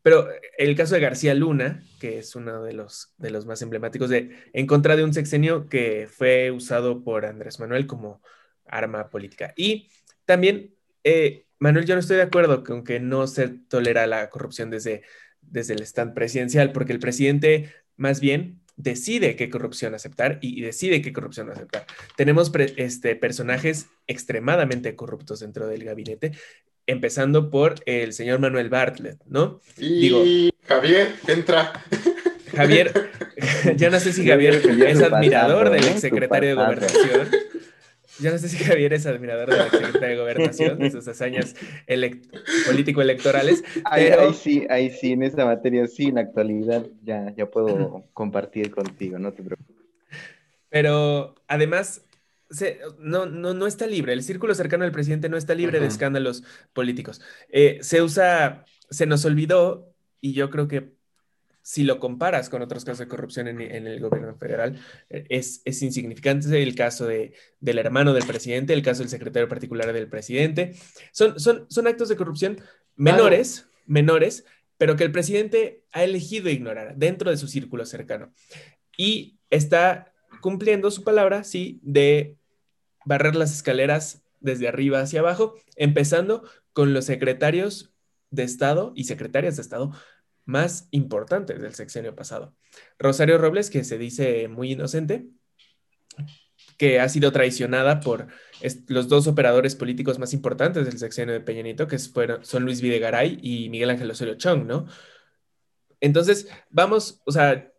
Pero 0.08 0.30
el 0.58 0.74
caso 0.78 0.96
de 0.96 1.02
García 1.02 1.34
Luna, 1.34 1.84
que 2.00 2.20
es 2.20 2.34
uno 2.38 2.64
de 2.64 2.72
los, 2.72 3.14
de 3.18 3.30
los 3.30 3.46
más 3.46 3.62
emblemáticos, 3.62 4.10
de, 4.10 4.38
en 4.54 4.66
contra 4.66 4.96
de 4.96 5.04
un 5.04 5.14
sexenio 5.14 5.68
que 5.68 6.08
fue 6.10 6.50
usado 6.50 7.04
por 7.04 7.26
Andrés 7.26 7.60
Manuel 7.60 7.88
como 7.88 8.22
arma 8.66 9.10
política. 9.10 9.54
Y 9.58 9.90
también, 10.24 10.74
eh, 11.04 11.48
Manuel, 11.60 11.86
yo 11.86 11.96
no 11.96 12.00
estoy 12.00 12.16
de 12.16 12.22
acuerdo 12.22 12.64
con 12.64 12.86
que 12.86 13.02
no 13.02 13.28
se 13.28 13.50
tolera 13.50 14.08
la 14.08 14.30
corrupción 14.30 14.70
desde, 14.70 15.04
desde 15.42 15.74
el 15.74 15.82
stand 15.82 16.14
presidencial, 16.14 16.72
porque 16.72 16.94
el 16.94 17.00
presidente 17.00 17.74
más 17.98 18.22
bien 18.22 18.62
decide 18.78 19.36
qué 19.36 19.50
corrupción 19.50 19.94
aceptar 19.94 20.40
y, 20.42 20.62
decide 20.62 21.02
qué 21.02 21.12
corrupción 21.12 21.50
aceptar. 21.50 21.86
Tenemos 22.16 22.50
este, 22.78 23.18
personajes 23.18 23.88
extremadamente 24.08 24.96
corruptos 24.96 25.42
dentro 25.42 25.68
del 25.68 25.84
gabinete 25.84 26.32
empezando 26.88 27.50
por 27.50 27.76
el 27.86 28.14
señor 28.14 28.40
Manuel 28.40 28.70
Bartlett, 28.70 29.20
¿no? 29.28 29.62
Y 29.78 30.00
Digo, 30.02 30.24
Javier, 30.64 31.10
entra. 31.28 31.74
Javier, 32.56 33.12
yo 33.76 33.90
no 33.92 34.00
sé 34.00 34.14
si 34.14 34.26
Javier 34.26 34.56
es 34.56 35.02
admirador 35.02 35.70
del 35.70 35.84
exsecretario 35.84 36.50
de 36.50 36.56
Gobernación. 36.56 37.28
Yo 38.20 38.32
no 38.32 38.38
sé 38.40 38.50
si 38.50 38.58
Javier 38.58 38.94
es 38.94 39.06
admirador 39.06 39.52
del 39.52 39.62
exsecretario 39.62 40.10
de 40.10 40.22
Gobernación, 40.22 40.80
de 40.80 40.90
sus 40.90 41.08
hazañas 41.08 41.54
político-electorales. 42.66 43.64
Ahí, 43.84 44.12
sí, 44.34 44.66
ahí 44.70 44.90
sí, 44.90 45.12
en 45.12 45.22
esta 45.22 45.46
materia 45.46 45.86
sí, 45.86 46.06
en 46.06 46.16
la 46.16 46.22
actualidad 46.22 46.84
ya, 47.04 47.32
ya 47.36 47.46
puedo 47.46 48.06
compartir 48.14 48.72
contigo, 48.72 49.20
no 49.20 49.34
te 49.34 49.44
preocupes. 49.44 49.76
Pero 50.70 51.36
además, 51.48 52.07
no, 53.00 53.26
no, 53.26 53.54
no 53.54 53.68
está 53.68 53.88
libre, 53.88 54.14
el 54.14 54.24
círculo 54.24 54.56
cercano 54.56 54.86
al 54.86 54.92
presidente 54.92 55.30
no 55.30 55.38
está 55.38 55.54
libre 55.56 55.80
de 55.80 55.88
escándalos 55.88 56.44
políticos. 56.74 57.22
Eh, 57.50 57.80
se 57.82 58.02
usa, 58.02 58.66
se 58.90 59.06
nos 59.06 59.26
olvidó, 59.26 59.94
y 60.22 60.34
yo 60.34 60.50
creo 60.50 60.68
que 60.68 60.98
si 61.62 61.84
lo 61.84 62.00
comparas 62.00 62.50
con 62.50 62.62
otros 62.62 62.86
casos 62.86 63.00
de 63.00 63.10
corrupción 63.10 63.50
en, 63.50 63.60
el 63.60 64.00
gobierno 64.00 64.38
federal, 64.38 64.80
eh, 65.10 65.26
es, 65.28 65.62
es, 65.66 65.82
insignificante 65.82 66.64
el 66.64 66.76
caso 66.76 67.06
de, 67.06 67.34
del 67.60 67.78
hermano 67.78 68.14
del 68.14 68.26
presidente, 68.26 68.72
el 68.72 68.82
caso 68.82 69.02
del 69.02 69.10
secretario 69.10 69.50
particular 69.50 69.92
del 69.92 70.08
presidente. 70.08 70.76
Son, 71.12 71.38
son, 71.38 71.66
son 71.70 71.88
actos 71.88 72.08
de 72.08 72.16
corrupción 72.16 72.62
menores, 72.96 73.68
menores, 73.86 74.46
pero 74.78 74.96
que 74.96 75.04
el 75.04 75.12
presidente 75.12 75.84
ha 75.92 76.06
elegido 76.06 76.50
ignorar 76.50 76.96
dentro 76.96 77.32
de 77.32 77.38
su 77.38 77.50
círculo 77.50 77.86
cercano. 77.86 78.32
Y 78.98 79.38
está 79.50 80.14
cumpliendo 80.48 80.92
su 80.92 81.04
palabra, 81.04 81.44
sí, 81.44 81.82
de 81.84 82.38
barrer 83.04 83.36
las 83.36 83.52
escaleras 83.52 84.24
desde 84.40 84.70
arriba 84.70 85.02
hacia 85.02 85.20
abajo, 85.20 85.56
empezando 85.76 86.50
con 86.72 86.94
los 86.94 87.04
secretarios 87.04 87.92
de 88.32 88.44
Estado 88.44 88.94
y 88.96 89.04
secretarias 89.04 89.58
de 89.58 89.62
Estado 89.62 89.92
más 90.46 90.88
importantes 90.92 91.62
del 91.62 91.76
sexenio 91.76 92.16
pasado. 92.16 92.56
Rosario 92.98 93.38
Robles, 93.38 93.70
que 93.70 93.84
se 93.84 93.98
dice 93.98 94.48
muy 94.48 94.72
inocente, 94.72 95.28
que 96.78 97.02
ha 97.02 97.10
sido 97.10 97.34
traicionada 97.34 98.00
por 98.00 98.28
los 98.88 99.10
dos 99.10 99.28
operadores 99.28 99.76
políticos 99.76 100.18
más 100.18 100.32
importantes 100.32 100.86
del 100.86 100.98
sexenio 100.98 101.34
de 101.34 101.42
Peña 101.42 101.64
Nieto, 101.64 101.90
que 101.90 102.00
fueron, 102.00 102.46
son 102.46 102.64
Luis 102.64 102.80
Videgaray 102.80 103.38
y 103.42 103.68
Miguel 103.68 103.90
Ángel 103.90 104.10
Osorio 104.10 104.36
Chong, 104.36 104.66
¿no? 104.66 104.86
Entonces, 106.00 106.48
vamos, 106.70 107.22
o 107.26 107.34
sea, 107.34 107.70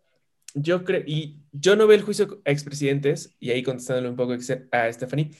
yo 0.53 0.83
creo, 0.85 1.01
y 1.07 1.38
yo 1.51 1.75
no 1.75 1.87
veo 1.87 1.97
el 1.97 2.03
juicio 2.03 2.41
a 2.45 2.51
expresidentes, 2.51 3.35
y 3.39 3.51
ahí 3.51 3.63
contestándole 3.63 4.09
un 4.09 4.15
poco 4.15 4.33
a 4.71 4.93
Stephanie, 4.93 5.31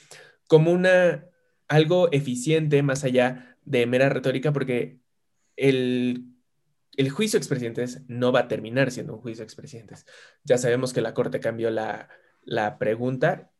como 0.47 0.71
una, 0.71 1.25
algo 1.67 2.11
eficiente 2.11 2.81
más 2.83 3.03
allá 3.03 3.57
de 3.65 3.85
mera 3.85 4.09
retórica, 4.09 4.51
porque 4.51 4.99
el, 5.55 6.25
el 6.97 7.09
juicio 7.09 7.37
a 7.37 7.39
expresidentes 7.39 8.01
no 8.07 8.31
va 8.31 8.41
a 8.41 8.47
terminar 8.47 8.91
siendo 8.91 9.13
un 9.13 9.21
juicio 9.21 9.43
a 9.43 9.45
expresidentes. 9.45 10.05
Ya 10.43 10.57
sabemos 10.57 10.93
que 10.93 11.01
la 11.01 11.13
Corte 11.13 11.39
cambió 11.39 11.69
la, 11.69 12.09
la 12.43 12.77
pregunta. 12.79 13.51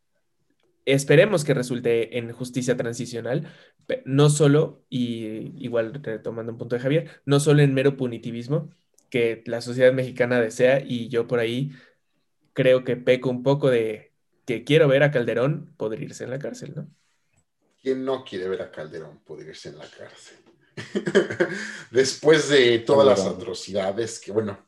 Esperemos 0.85 1.43
que 1.43 1.53
resulte 1.53 2.17
en 2.17 2.31
justicia 2.31 2.75
transicional, 2.75 3.47
no 4.05 4.29
solo, 4.29 4.83
y 4.89 5.53
igual 5.63 5.93
retomando 6.01 6.51
un 6.51 6.57
punto 6.57 6.75
de 6.75 6.81
Javier, 6.81 7.09
no 7.25 7.39
solo 7.39 7.61
en 7.61 7.73
mero 7.73 7.95
punitivismo, 7.95 8.71
que 9.09 9.43
la 9.45 9.61
sociedad 9.61 9.93
mexicana 9.93 10.39
desea 10.39 10.81
y 10.85 11.09
yo 11.09 11.27
por 11.27 11.39
ahí 11.39 11.71
creo 12.59 12.83
que 12.83 12.97
peco 12.97 13.29
un 13.29 13.41
poco 13.41 13.69
de 13.69 14.11
que 14.45 14.65
quiero 14.65 14.89
ver 14.89 15.01
a 15.03 15.11
Calderón 15.11 15.73
podrirse 15.77 16.25
en 16.25 16.29
la 16.31 16.39
cárcel, 16.39 16.73
¿no? 16.75 16.89
¿Quién 17.81 18.03
no 18.03 18.25
quiere 18.25 18.49
ver 18.49 18.61
a 18.61 18.69
Calderón 18.69 19.23
podrirse 19.23 19.69
en 19.69 19.77
la 19.77 19.89
cárcel? 19.89 20.39
Después 21.91 22.49
de 22.49 22.79
todas 22.79 23.07
las 23.07 23.25
atrocidades 23.25 24.19
que, 24.19 24.33
bueno, 24.33 24.59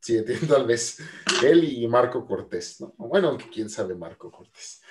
sí, 0.00 0.24
tal 0.48 0.66
vez 0.66 0.98
él 1.44 1.62
y 1.62 1.86
Marco 1.86 2.26
Cortés, 2.26 2.80
¿no? 2.80 2.94
Bueno, 2.96 3.38
quién 3.54 3.70
sabe 3.70 3.94
Marco 3.94 4.28
Cortés. 4.28 4.82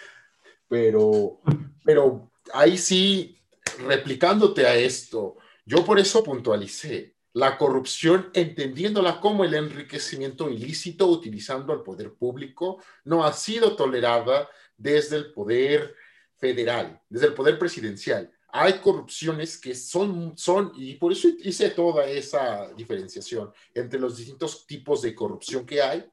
Pero, 0.69 1.41
pero 1.83 2.31
ahí 2.53 2.77
sí, 2.77 3.37
replicándote 3.85 4.65
a 4.65 4.77
esto, 4.77 5.35
yo 5.65 5.83
por 5.83 5.99
eso 5.99 6.23
puntualicé 6.23 7.14
la 7.35 7.57
corrupción, 7.57 8.29
entendiéndola 8.33 9.19
como 9.19 9.43
el 9.43 9.53
enriquecimiento 9.55 10.49
ilícito 10.49 11.05
utilizando 11.07 11.73
al 11.73 11.83
poder 11.83 12.13
público, 12.13 12.81
no 13.03 13.25
ha 13.25 13.33
sido 13.33 13.75
tolerada 13.75 14.49
desde 14.77 15.17
el 15.17 15.33
poder 15.33 15.93
federal, 16.37 17.01
desde 17.09 17.27
el 17.27 17.33
poder 17.33 17.59
presidencial. 17.59 18.31
Hay 18.47 18.79
corrupciones 18.79 19.57
que 19.57 19.75
son, 19.75 20.37
son, 20.37 20.71
y 20.77 20.95
por 20.95 21.11
eso 21.11 21.27
hice 21.43 21.71
toda 21.71 22.05
esa 22.05 22.71
diferenciación 22.73 23.51
entre 23.73 23.99
los 23.99 24.15
distintos 24.15 24.65
tipos 24.65 25.01
de 25.01 25.13
corrupción 25.13 25.65
que 25.65 25.81
hay 25.81 26.05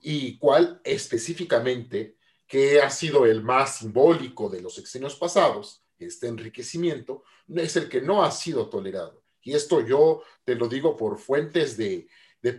y 0.00 0.36
cuál 0.38 0.80
específicamente, 0.82 2.16
que 2.48 2.82
ha 2.82 2.90
sido 2.90 3.26
el 3.26 3.44
más 3.44 3.76
simbólico 3.76 4.48
de 4.48 4.60
los 4.60 4.76
exenios 4.78 5.14
pasados, 5.14 5.84
este 6.00 6.26
enriquecimiento, 6.26 7.22
es 7.46 7.76
el 7.76 7.88
que 7.88 8.00
no 8.00 8.24
ha 8.24 8.32
sido 8.32 8.68
tolerado 8.68 9.23
y 9.44 9.54
esto 9.54 9.80
yo 9.86 10.22
te 10.44 10.54
lo 10.54 10.68
digo 10.68 10.96
por 10.96 11.18
fuentes 11.18 11.76
de, 11.76 12.08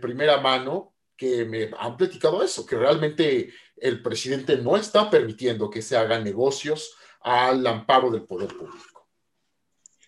primera 0.00 0.40
mano 0.40 0.94
que 1.16 1.44
me 1.44 1.70
han 1.78 1.96
platicado 1.96 2.42
eso, 2.42 2.66
que 2.66 2.76
realmente 2.76 3.52
el 3.76 4.02
presidente 4.02 4.56
no 4.56 4.76
está 4.76 5.10
permitiendo 5.10 5.70
que 5.70 5.82
se 5.82 5.96
hagan 5.96 6.24
negocios 6.24 6.94
al 7.20 7.66
amparo 7.66 8.10
del 8.10 8.24
poder 8.24 8.48
público. 8.48 9.08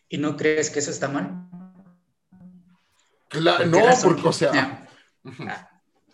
¿Y 0.09 0.19
no 0.19 0.37
crees 0.37 0.71
que 0.71 0.81
eso 0.81 0.91
está 0.91 1.09
mal? 1.09 1.49
Claro, 3.29 3.67
no, 3.67 3.81
porque, 4.03 4.29
o 4.29 4.33
sea... 4.33 4.89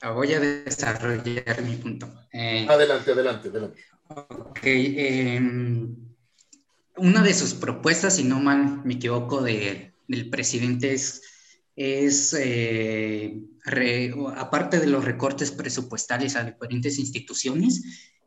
Ah, 0.02 0.10
voy 0.10 0.34
a 0.34 0.40
desarrollar 0.40 1.62
mi 1.62 1.76
punto. 1.76 2.12
Eh, 2.30 2.66
adelante, 2.68 3.12
adelante, 3.12 3.48
adelante. 3.48 3.82
Ok. 4.08 4.60
Em, 4.64 5.96
una 6.96 7.22
de 7.22 7.32
sus 7.32 7.54
propuestas, 7.54 8.16
si 8.16 8.24
no 8.24 8.38
mal 8.38 8.84
me 8.84 8.94
equivoco, 8.94 9.40
de 9.40 9.93
del 10.08 10.30
presidente 10.30 10.92
es, 10.92 11.22
es 11.76 12.34
eh, 12.38 13.40
aparte 14.36 14.80
de 14.80 14.86
los 14.86 15.04
recortes 15.04 15.50
presupuestales 15.50 16.36
a 16.36 16.44
diferentes 16.44 16.98
instituciones, 16.98 17.82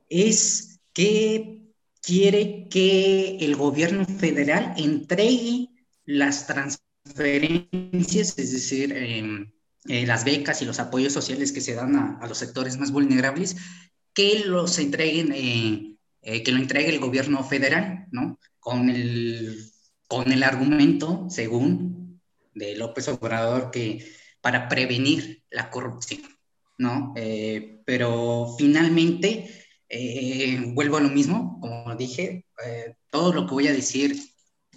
es 0.10 0.80
que 0.94 1.62
quiere 2.02 2.68
que 2.70 3.38
el 3.42 3.56
gobierno 3.56 4.06
federal 4.06 4.74
entregue 4.78 5.70
las 6.06 6.48
transferencias, 6.48 8.38
es 8.38 8.52
decir, 8.52 8.94
em, 8.94 9.52
eh, 9.88 10.06
las 10.06 10.26
becas 10.26 10.62
y 10.62 10.66
los 10.66 10.80
apoyos 10.80 11.14
sociales 11.14 11.52
que 11.52 11.62
se 11.62 11.74
dan 11.76 11.96
a, 11.96 12.18
a 12.20 12.28
los 12.28 12.38
sectores 12.38 12.78
más 12.78 12.92
vulnerables, 12.92 13.56
que 14.14 14.40
los 14.46 14.80
entreguen, 14.80 15.32
eh, 15.32 16.44
que 16.44 16.52
lo 16.52 16.58
entregue 16.58 16.90
el 16.90 17.00
gobierno 17.00 17.44
federal, 17.44 18.08
¿no? 18.12 18.40
Con 18.60 18.90
el 18.90 19.72
con 20.08 20.32
el 20.32 20.44
argumento, 20.44 21.28
según 21.30 22.22
de 22.54 22.76
López 22.76 23.08
Obrador, 23.08 23.72
que 23.72 24.06
para 24.42 24.68
prevenir 24.70 25.44
la 25.50 25.70
corrupción, 25.70 26.22
¿no? 26.78 27.14
Eh, 27.16 27.82
pero 27.86 28.56
finalmente, 28.58 29.66
eh, 29.90 30.72
vuelvo 30.74 30.98
a 30.98 31.02
lo 31.02 31.10
mismo, 31.10 31.60
como 31.60 31.96
dije, 31.96 32.46
eh, 32.66 32.96
todo 33.10 33.34
lo 33.34 33.46
que 33.46 33.54
voy 33.54 33.68
a 33.68 33.74
decir 33.74 34.18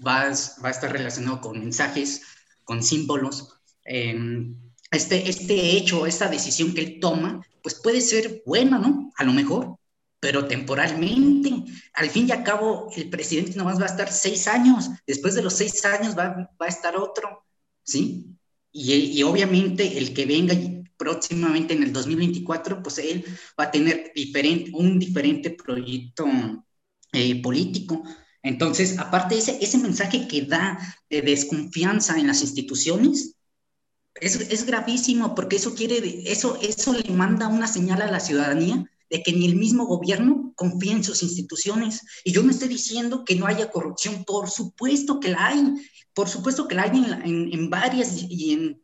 va, 0.07 0.31
va, 0.65 0.69
a 0.69 0.71
estar 0.71 0.93
relacionado 0.93 1.41
con 1.41 1.59
mensajes, 1.59 2.23
con 2.65 2.83
símbolos. 2.83 3.57
este, 3.85 5.29
este 5.29 5.77
hecho, 5.77 6.07
esta 6.07 6.29
decisión 6.29 6.75
que 6.75 6.81
él 6.81 6.99
toma, 7.01 7.45
pues 7.63 7.77
puede 7.77 8.01
ser 8.01 8.43
buena, 8.45 8.79
¿no? 8.79 9.13
A 9.17 9.25
lo 9.25 9.33
mejor, 9.33 9.77
pero 10.21 10.47
temporalmente. 10.47 11.51
Al 11.95 12.11
fin 12.11 12.29
y 12.29 12.33
al 12.33 12.45
cabo, 12.45 12.91
el 12.95 13.09
presidente 13.09 13.57
nomás 13.57 13.81
va 13.81 13.85
a 13.85 13.89
estar 13.89 14.13
seis 14.13 14.47
años, 14.47 14.91
después 15.07 15.35
de 15.35 15.43
los 15.43 15.55
seis 15.55 15.85
años 15.85 16.17
va, 16.17 16.51
va 16.61 16.67
a 16.67 16.69
estar 16.69 16.95
otro, 16.97 17.45
¿sí? 17.83 18.37
Y, 18.71 18.93
y, 18.95 19.23
obviamente 19.25 19.99
el 19.99 20.15
que 20.15 20.27
venga 20.27 20.55
próximamente 20.97 21.75
en 21.75 21.83
el 21.83 21.93
2024, 21.93 22.83
pues 22.83 22.99
él 22.99 23.25
va 23.59 23.65
a 23.65 23.71
tener 23.71 24.13
diferente, 24.15 24.71
un 24.75 24.99
diferente 24.99 25.51
proyecto 25.51 26.27
eh, 27.13 27.43
político. 27.43 28.05
Entonces, 28.43 28.99
aparte 28.99 29.37
ese, 29.37 29.59
ese 29.61 29.79
mensaje 29.79 30.29
que 30.29 30.43
da 30.43 30.79
de 31.09 31.23
desconfianza 31.23 32.19
en 32.19 32.29
las 32.29 32.43
instituciones, 32.43 33.37
es, 34.15 34.37
es 34.37 34.67
gravísimo 34.67 35.35
porque 35.35 35.57
eso 35.57 35.75
quiere, 35.75 36.31
eso, 36.31 36.59
eso 36.61 36.93
le 36.93 37.11
manda 37.11 37.49
una 37.49 37.67
señal 37.67 38.03
a 38.03 38.11
la 38.11 38.21
ciudadanía 38.21 38.91
de 39.11 39.23
que 39.23 39.33
ni 39.33 39.47
el 39.47 39.57
mismo 39.57 39.87
gobierno 39.87 40.53
confía 40.55 40.93
en 40.93 41.05
sus 41.05 41.23
instituciones. 41.23 42.01
Y 42.25 42.33
yo 42.33 42.43
no 42.43 42.51
estoy 42.51 42.69
diciendo 42.69 43.25
que 43.25 43.35
no 43.35 43.47
haya 43.47 43.71
corrupción, 43.71 44.25
por 44.25 44.49
supuesto 44.49 45.19
que 45.21 45.31
la 45.31 45.49
hay, 45.49 45.75
por 46.15 46.29
supuesto 46.29 46.69
que 46.69 46.77
la 46.77 46.85
hay 46.85 46.91
en, 47.25 47.71
varias 47.71 48.25
y 48.29 48.53
en, 48.53 48.83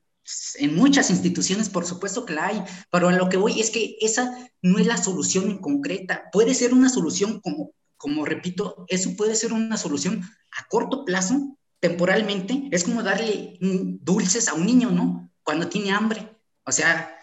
en, 0.56 0.74
muchas 0.74 1.10
instituciones, 1.10 1.68
por 1.68 1.86
supuesto 1.86 2.26
que 2.26 2.34
la 2.34 2.48
hay, 2.48 2.62
pero 2.90 3.08
a 3.08 3.12
lo 3.12 3.28
que 3.28 3.36
voy 3.36 3.60
es 3.60 3.70
que 3.70 3.96
esa 4.00 4.50
no 4.62 4.78
es 4.78 4.86
la 4.86 4.96
solución 4.96 5.48
en 5.50 5.58
concreta. 5.58 6.24
Puede 6.32 6.54
ser 6.54 6.74
una 6.74 6.88
solución, 6.88 7.40
como, 7.40 7.70
como 7.96 8.24
repito, 8.24 8.84
eso 8.88 9.14
puede 9.16 9.36
ser 9.36 9.52
una 9.52 9.76
solución 9.76 10.22
a 10.58 10.66
corto 10.68 11.04
plazo, 11.04 11.56
temporalmente, 11.78 12.68
es 12.72 12.84
como 12.84 13.02
darle 13.02 13.58
dulces 13.60 14.48
a 14.48 14.54
un 14.54 14.66
niño, 14.66 14.90
¿no? 14.90 15.30
Cuando 15.44 15.68
tiene 15.68 15.92
hambre. 15.92 16.36
O 16.64 16.72
sea, 16.72 17.15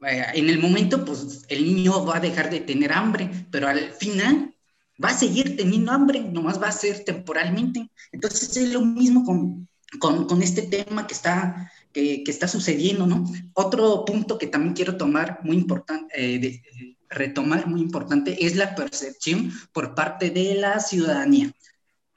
en 0.00 0.50
el 0.50 0.58
momento, 0.58 1.04
pues 1.04 1.44
el 1.48 1.64
niño 1.64 2.04
va 2.04 2.18
a 2.18 2.20
dejar 2.20 2.50
de 2.50 2.60
tener 2.60 2.92
hambre, 2.92 3.30
pero 3.50 3.68
al 3.68 3.92
final 3.92 4.54
va 5.02 5.10
a 5.10 5.18
seguir 5.18 5.56
teniendo 5.56 5.92
hambre, 5.92 6.20
nomás 6.20 6.60
va 6.60 6.68
a 6.68 6.72
ser 6.72 7.04
temporalmente. 7.04 7.90
Entonces 8.12 8.56
es 8.56 8.72
lo 8.72 8.82
mismo 8.82 9.24
con, 9.24 9.68
con, 9.98 10.26
con 10.26 10.42
este 10.42 10.62
tema 10.62 11.06
que 11.06 11.14
está, 11.14 11.70
que, 11.92 12.22
que, 12.24 12.30
está 12.30 12.48
sucediendo, 12.48 13.06
¿no? 13.06 13.24
Otro 13.54 14.04
punto 14.04 14.38
que 14.38 14.46
también 14.46 14.74
quiero 14.74 14.96
tomar 14.96 15.40
muy 15.42 15.56
importante, 15.56 16.14
eh, 16.16 16.62
retomar 17.08 17.66
muy 17.66 17.80
importante, 17.80 18.44
es 18.44 18.56
la 18.56 18.74
percepción 18.74 19.52
por 19.72 19.94
parte 19.94 20.30
de 20.30 20.54
la 20.56 20.80
ciudadanía. 20.80 21.52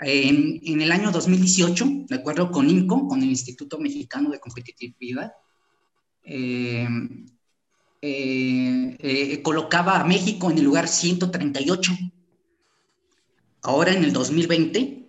En, 0.01 0.61
en, 0.63 0.81
el 0.81 0.93
año 0.93 1.11
2018, 1.11 2.05
de 2.07 2.15
acuerdo 2.15 2.51
con 2.51 2.69
INCO, 2.69 3.07
con 3.07 3.21
el 3.21 3.29
Instituto 3.29 3.77
Mexicano 3.77 4.29
de 4.29 4.39
Competitividad, 4.39 5.33
eh, 6.23 6.87
eh, 8.01 8.95
eh, 8.99 9.41
colocaba 9.41 9.99
a 9.99 10.03
México 10.05 10.49
en 10.49 10.57
el 10.57 10.63
lugar 10.63 10.87
138. 10.87 11.91
Ahora 13.61 13.93
en 13.93 14.03
el 14.03 14.13
2020 14.13 15.07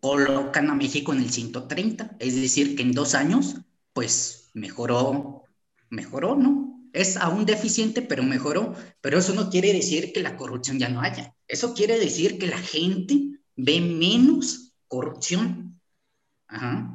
colocan 0.00 0.70
a 0.70 0.74
México 0.74 1.12
en 1.12 1.20
el 1.20 1.30
130, 1.30 2.16
es 2.18 2.34
decir, 2.34 2.76
que 2.76 2.82
en 2.82 2.92
dos 2.92 3.14
años, 3.14 3.56
pues 3.92 4.50
mejoró, 4.54 5.44
mejoró, 5.90 6.36
¿no? 6.36 6.88
Es 6.92 7.16
aún 7.16 7.44
deficiente, 7.46 8.02
pero 8.02 8.22
mejoró, 8.22 8.74
pero 9.00 9.18
eso 9.18 9.34
no 9.34 9.50
quiere 9.50 9.72
decir 9.72 10.12
que 10.12 10.22
la 10.22 10.36
corrupción 10.36 10.78
ya 10.78 10.88
no 10.88 11.00
haya. 11.00 11.34
Eso 11.46 11.74
quiere 11.74 11.98
decir 11.98 12.38
que 12.38 12.46
la 12.46 12.58
gente 12.58 13.40
ve 13.56 13.80
menos 13.80 14.72
corrupción. 14.88 15.80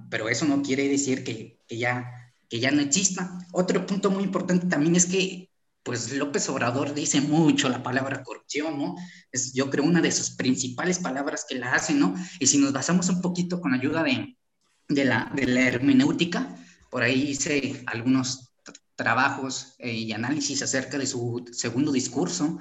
Pero 0.10 0.30
eso 0.30 0.46
no 0.46 0.64
quiere 0.64 0.90
decir 0.90 1.24
que, 1.24 1.60
ya, 1.70 2.23
que 2.50 2.60
ya 2.60 2.72
no 2.72 2.82
exista. 2.82 3.38
Otro 3.52 3.86
punto 3.86 4.12
muy 4.12 4.24
importante 4.24 4.68
también 4.68 4.96
es 4.96 5.06
que 5.06 5.50
pues 5.84 6.14
López 6.14 6.48
Obrador 6.48 6.94
dice 6.94 7.20
mucho 7.20 7.68
la 7.68 7.84
palabra 7.84 8.24
corrupción, 8.24 8.78
¿no? 8.78 8.96
Es 9.32 9.54
yo 9.54 9.70
creo 9.70 9.84
una 9.84 10.02
de 10.02 10.12
sus 10.12 10.32
principales 10.32 11.00
palabras 11.00 11.46
que 11.48 11.56
la 11.56 11.74
hace, 11.74 11.94
¿no? 11.94 12.16
Y 12.40 12.48
si 12.48 12.58
nos 12.58 12.72
basamos 12.72 13.10
un 13.10 13.22
poquito 13.22 13.60
con 13.60 13.74
ayuda 13.74 14.02
de, 14.02 14.38
de, 14.88 15.06
la, 15.06 15.30
de 15.36 15.46
la 15.46 15.68
hermenéutica, 15.68 16.56
por 16.90 17.04
ahí 17.04 17.32
hice 17.32 17.84
algunos 17.88 18.54
trabajos 18.96 19.76
eh, 19.80 19.92
y 19.92 20.14
análisis 20.14 20.62
acerca 20.62 20.98
de 20.98 21.08
su 21.08 21.44
segundo 21.52 21.92
discurso 21.92 22.60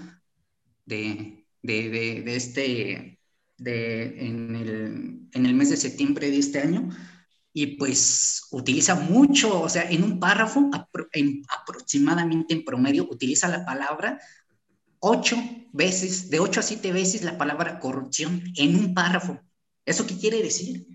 de, 0.85 1.47
de, 1.63 1.91
de, 1.91 2.37
este, 2.37 3.21
de, 3.59 4.27
en, 4.27 4.57
el, 4.57 5.29
en 5.33 5.47
el 5.47 5.55
mes 5.55 5.71
de 5.71 5.77
septiembre 5.77 6.31
de 6.31 6.39
este 6.39 6.61
año, 6.61 6.89
y 7.53 7.77
pues 7.77 8.47
utiliza 8.51 8.95
mucho, 8.95 9.61
o 9.61 9.69
sea, 9.69 9.91
en 9.91 10.03
un 10.03 10.19
párrafo 10.19 10.71
aproximadamente 11.61 12.55
en 12.55 12.65
promedio 12.65 13.07
utiliza 13.11 13.49
la 13.49 13.65
palabra 13.65 14.19
ocho 15.01 15.37
veces, 15.73 16.31
de 16.31 16.41
ocho 16.41 16.61
a 16.61 16.63
siete 16.63 16.93
veces 16.93 17.23
la 17.23 17.37
palabra 17.37 17.79
corrupción 17.79 18.43
en 18.57 18.77
un 18.77 18.95
párrafo. 18.95 19.41
¿Eso 19.85 20.07
qué 20.07 20.17
quiere 20.17 20.43
decir? 20.43 20.87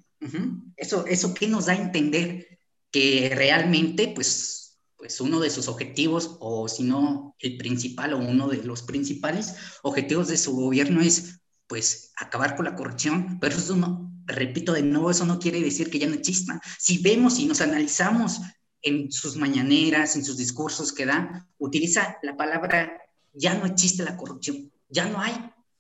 Eso, 0.78 1.06
¿Eso 1.06 1.34
qué 1.34 1.48
nos 1.48 1.65
da 1.65 1.74
a 1.74 1.78
entender? 1.78 2.60
Que 2.91 3.32
realmente, 3.36 4.08
pues, 4.15 4.80
pues 4.96 5.22
uno 5.22 5.39
de 5.39 5.50
sus 5.50 5.67
objetivos, 5.67 6.38
o 6.39 6.67
si 6.67 6.84
no 6.84 7.36
el 7.39 7.58
principal 7.58 8.13
o 8.13 8.17
uno 8.17 8.48
de 8.48 8.63
los 8.63 8.82
principales 8.82 9.56
objetivos 9.84 10.30
de 10.30 10.38
su 10.38 10.56
gobierno 10.56 11.02
es, 11.02 11.41
pues, 11.67 12.13
acabar 12.15 12.56
con 12.56 12.65
la 12.65 12.76
corrupción, 12.76 13.39
pero 13.39 13.58
eso 13.58 13.76
no, 13.76 14.16
repito 14.28 14.74
de 14.74 14.84
nuevo, 14.84 15.10
eso 15.10 15.26
no 15.26 15.40
quiere 15.40 15.62
decir 15.62 15.90
que 15.90 16.00
ya 16.00 16.08
no 16.08 16.16
exista. 16.16 16.62
Si 16.78 17.00
vemos 17.00 17.40
y 17.40 17.46
nos 17.46 17.62
analizamos 17.62 18.42
en 18.82 19.12
sus 19.12 19.36
mañaneras, 19.36 20.16
en 20.16 20.24
sus 20.24 20.38
discursos 20.38 20.94
que 20.94 21.06
da, 21.06 21.48
utiliza 21.58 22.18
la 22.22 22.38
palabra 22.38 23.02
ya 23.34 23.54
no 23.54 23.66
existe 23.66 24.04
la 24.04 24.18
corrupción, 24.18 24.72
ya 24.90 25.06
no 25.06 25.20
hay. 25.20 25.34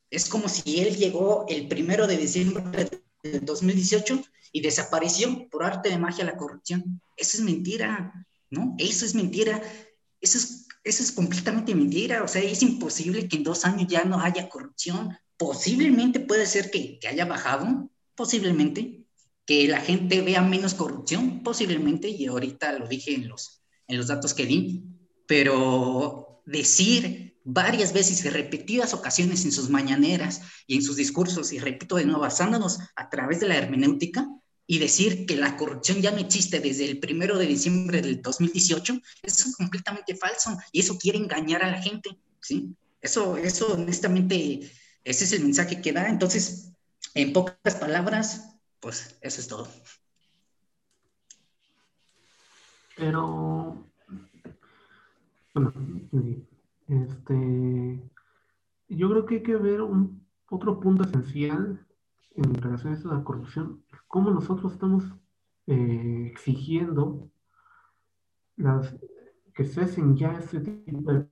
Es 0.09 0.29
como 0.29 0.47
si 0.47 0.79
él 0.79 0.95
llegó 0.95 1.45
el 1.49 1.67
primero 1.67 2.07
de 2.07 2.17
diciembre 2.17 2.89
del 3.23 3.45
2018 3.45 4.21
y 4.51 4.61
desapareció 4.61 5.49
por 5.49 5.63
arte 5.63 5.89
de 5.89 5.97
magia 5.97 6.23
la 6.23 6.37
corrupción. 6.37 7.01
Eso 7.15 7.37
es 7.37 7.43
mentira, 7.43 8.25
¿no? 8.49 8.75
Eso 8.77 9.05
es 9.05 9.15
mentira. 9.15 9.61
Eso 10.21 10.37
es, 10.37 10.67
eso 10.83 11.03
es 11.03 11.11
completamente 11.11 11.75
mentira. 11.75 12.23
O 12.23 12.27
sea, 12.27 12.41
es 12.41 12.61
imposible 12.61 13.27
que 13.27 13.37
en 13.37 13.43
dos 13.43 13.65
años 13.65 13.87
ya 13.89 14.05
no 14.05 14.19
haya 14.19 14.47
corrupción. 14.47 15.17
Posiblemente 15.35 16.19
puede 16.19 16.45
ser 16.45 16.71
que, 16.71 16.99
que 16.99 17.07
haya 17.07 17.25
bajado, 17.25 17.89
posiblemente, 18.17 19.05
que 19.45 19.67
la 19.69 19.79
gente 19.79 20.21
vea 20.21 20.41
menos 20.41 20.73
corrupción, 20.73 21.41
posiblemente, 21.43 22.09
y 22.09 22.25
ahorita 22.25 22.73
lo 22.73 22.87
dije 22.87 23.13
en 23.13 23.29
los, 23.29 23.61
en 23.87 23.97
los 23.97 24.07
datos 24.07 24.33
que 24.33 24.45
di, 24.45 24.83
pero 25.25 26.41
decir 26.45 27.39
varias 27.45 27.93
veces 27.93 28.25
y 28.25 28.29
repetidas 28.29 28.93
ocasiones 28.93 29.45
en 29.45 29.53
sus 29.53 29.69
mañaneras 29.69 30.41
y 30.65 30.75
en 30.75 30.81
sus 30.81 30.97
discursos, 30.97 31.53
y 31.53 31.59
repito 31.59 31.95
de 31.95 32.05
nuevo, 32.05 32.21
basándonos 32.21 32.79
a 32.97 33.09
través 33.09 33.39
de 33.39 33.47
la 33.47 33.55
hermenéutica, 33.55 34.27
y 34.69 34.79
decir 34.79 35.25
que 35.25 35.37
la 35.37 35.55
corrupción 35.55 36.01
ya 36.01 36.11
no 36.11 36.17
existe 36.17 36.59
desde 36.59 36.83
el 36.83 36.99
primero 36.99 37.37
de 37.37 37.45
diciembre 37.45 38.01
del 38.01 38.21
2018, 38.21 38.99
eso 39.23 39.49
es 39.49 39.55
completamente 39.55 40.13
falso, 40.15 40.57
y 40.73 40.81
eso 40.81 40.97
quiere 40.97 41.19
engañar 41.19 41.63
a 41.63 41.71
la 41.71 41.81
gente, 41.81 42.09
¿sí? 42.41 42.75
Eso, 42.99 43.37
eso 43.37 43.73
honestamente, 43.75 44.69
ese 45.05 45.23
es 45.23 45.31
el 45.31 45.43
mensaje 45.43 45.79
que 45.81 45.93
da, 45.93 46.09
entonces 46.09 46.73
en 47.21 47.33
pocas 47.33 47.75
palabras, 47.75 48.59
pues 48.79 49.17
eso 49.21 49.41
es 49.41 49.47
todo. 49.47 49.67
Pero, 52.95 53.85
bueno, 55.53 55.73
este, 56.87 58.01
yo 58.89 59.09
creo 59.09 59.25
que 59.25 59.35
hay 59.35 59.43
que 59.43 59.55
ver 59.55 59.81
un 59.81 60.25
otro 60.49 60.79
punto 60.79 61.03
esencial 61.03 61.85
en 62.35 62.53
relación 62.53 62.95
a 63.11 63.17
la 63.17 63.23
corrupción, 63.23 63.83
cómo 64.07 64.29
nosotros 64.29 64.73
estamos 64.73 65.03
eh, 65.65 66.29
exigiendo 66.31 67.29
las, 68.57 68.95
que 69.55 69.65
cesen 69.65 70.15
ya 70.15 70.37
ese 70.37 70.59
tipo 70.59 71.11
de 71.11 71.27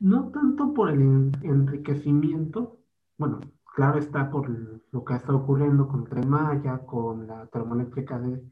no 0.00 0.30
tanto 0.30 0.72
por 0.72 0.90
el 0.90 1.00
enriquecimiento, 1.42 2.78
bueno, 3.18 3.40
claro 3.74 3.98
está 3.98 4.30
por 4.30 4.48
lo 4.48 5.04
que 5.04 5.14
estado 5.14 5.38
ocurriendo 5.38 5.88
con 5.88 6.04
Tren 6.04 6.28
Maya, 6.28 6.78
con 6.86 7.26
la 7.26 7.46
termoeléctrica 7.46 8.18
de, 8.18 8.42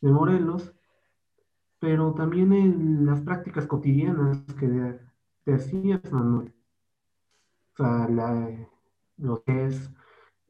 Morelos, 0.00 0.74
pero 1.78 2.12
también 2.12 2.52
en 2.52 3.06
las 3.06 3.22
prácticas 3.22 3.66
cotidianas 3.66 4.44
que 4.58 5.00
decías, 5.46 6.12
Manuel. 6.12 6.54
O 7.72 7.76
sea, 7.76 8.08
lo 9.16 9.42
que 9.42 9.66
es 9.66 9.90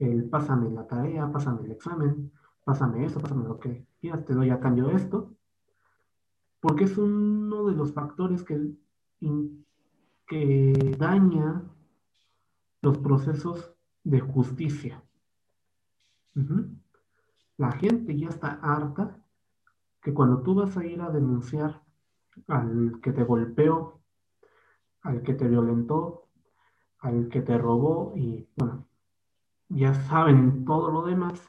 el 0.00 0.28
pásame 0.28 0.70
la 0.70 0.88
tarea, 0.88 1.30
pásame 1.30 1.66
el 1.66 1.70
examen, 1.70 2.32
pásame 2.64 3.04
eso, 3.04 3.20
pásame 3.20 3.44
lo 3.44 3.60
que 3.60 3.86
quieras, 4.00 4.24
te 4.24 4.34
doy 4.34 4.50
a 4.50 4.58
cambio 4.58 4.88
de 4.88 4.96
esto, 4.96 5.32
porque 6.60 6.84
es 6.84 6.98
uno 6.98 7.66
de 7.66 7.74
los 7.76 7.92
factores 7.92 8.42
que, 8.42 8.74
que 10.26 10.96
daña 10.98 11.62
los 12.82 12.98
procesos 12.98 13.73
de 14.04 14.20
justicia. 14.20 15.02
La 17.56 17.72
gente 17.72 18.16
ya 18.16 18.28
está 18.28 18.60
harta 18.62 19.18
que 20.02 20.12
cuando 20.12 20.42
tú 20.42 20.54
vas 20.54 20.76
a 20.76 20.84
ir 20.84 21.00
a 21.00 21.10
denunciar 21.10 21.82
al 22.46 23.00
que 23.02 23.12
te 23.12 23.24
golpeó, 23.24 24.00
al 25.02 25.22
que 25.22 25.34
te 25.34 25.48
violentó, 25.48 26.28
al 26.98 27.28
que 27.28 27.40
te 27.42 27.56
robó 27.58 28.12
y 28.16 28.48
bueno, 28.56 28.86
ya 29.68 29.94
saben 29.94 30.64
todo 30.64 30.90
lo 30.90 31.06
demás, 31.06 31.40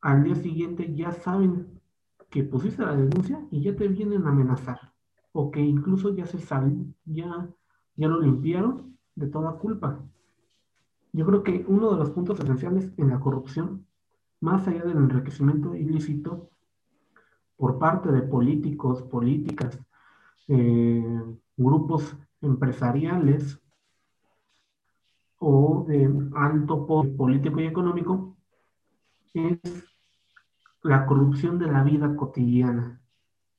al 0.00 0.24
día 0.24 0.34
siguiente 0.34 0.94
ya 0.94 1.12
saben 1.12 1.80
que 2.30 2.44
pusiste 2.44 2.82
la 2.82 2.94
denuncia 2.94 3.46
y 3.50 3.62
ya 3.62 3.74
te 3.74 3.88
vienen 3.88 4.26
a 4.26 4.30
amenazar 4.30 4.92
o 5.32 5.50
que 5.50 5.60
incluso 5.60 6.14
ya 6.14 6.26
se 6.26 6.38
saben, 6.38 6.94
ya, 7.04 7.48
ya 7.96 8.08
lo 8.08 8.20
limpiaron 8.20 8.98
de 9.14 9.28
toda 9.28 9.52
culpa. 9.58 10.04
Yo 11.18 11.26
creo 11.26 11.42
que 11.42 11.64
uno 11.66 11.90
de 11.90 11.96
los 11.96 12.10
puntos 12.10 12.38
esenciales 12.38 12.92
en 12.96 13.08
la 13.08 13.18
corrupción, 13.18 13.84
más 14.38 14.68
allá 14.68 14.84
del 14.84 14.98
enriquecimiento 14.98 15.74
ilícito 15.74 16.48
por 17.56 17.80
parte 17.80 18.12
de 18.12 18.22
políticos, 18.22 19.02
políticas, 19.02 19.80
eh, 20.46 21.20
grupos 21.56 22.16
empresariales 22.40 23.60
o 25.40 25.84
de 25.88 26.08
alto 26.36 26.86
poder 26.86 27.16
político 27.16 27.58
y 27.58 27.66
económico, 27.66 28.36
es 29.34 29.58
la 30.84 31.04
corrupción 31.04 31.58
de 31.58 31.66
la 31.66 31.82
vida 31.82 32.14
cotidiana. 32.14 33.00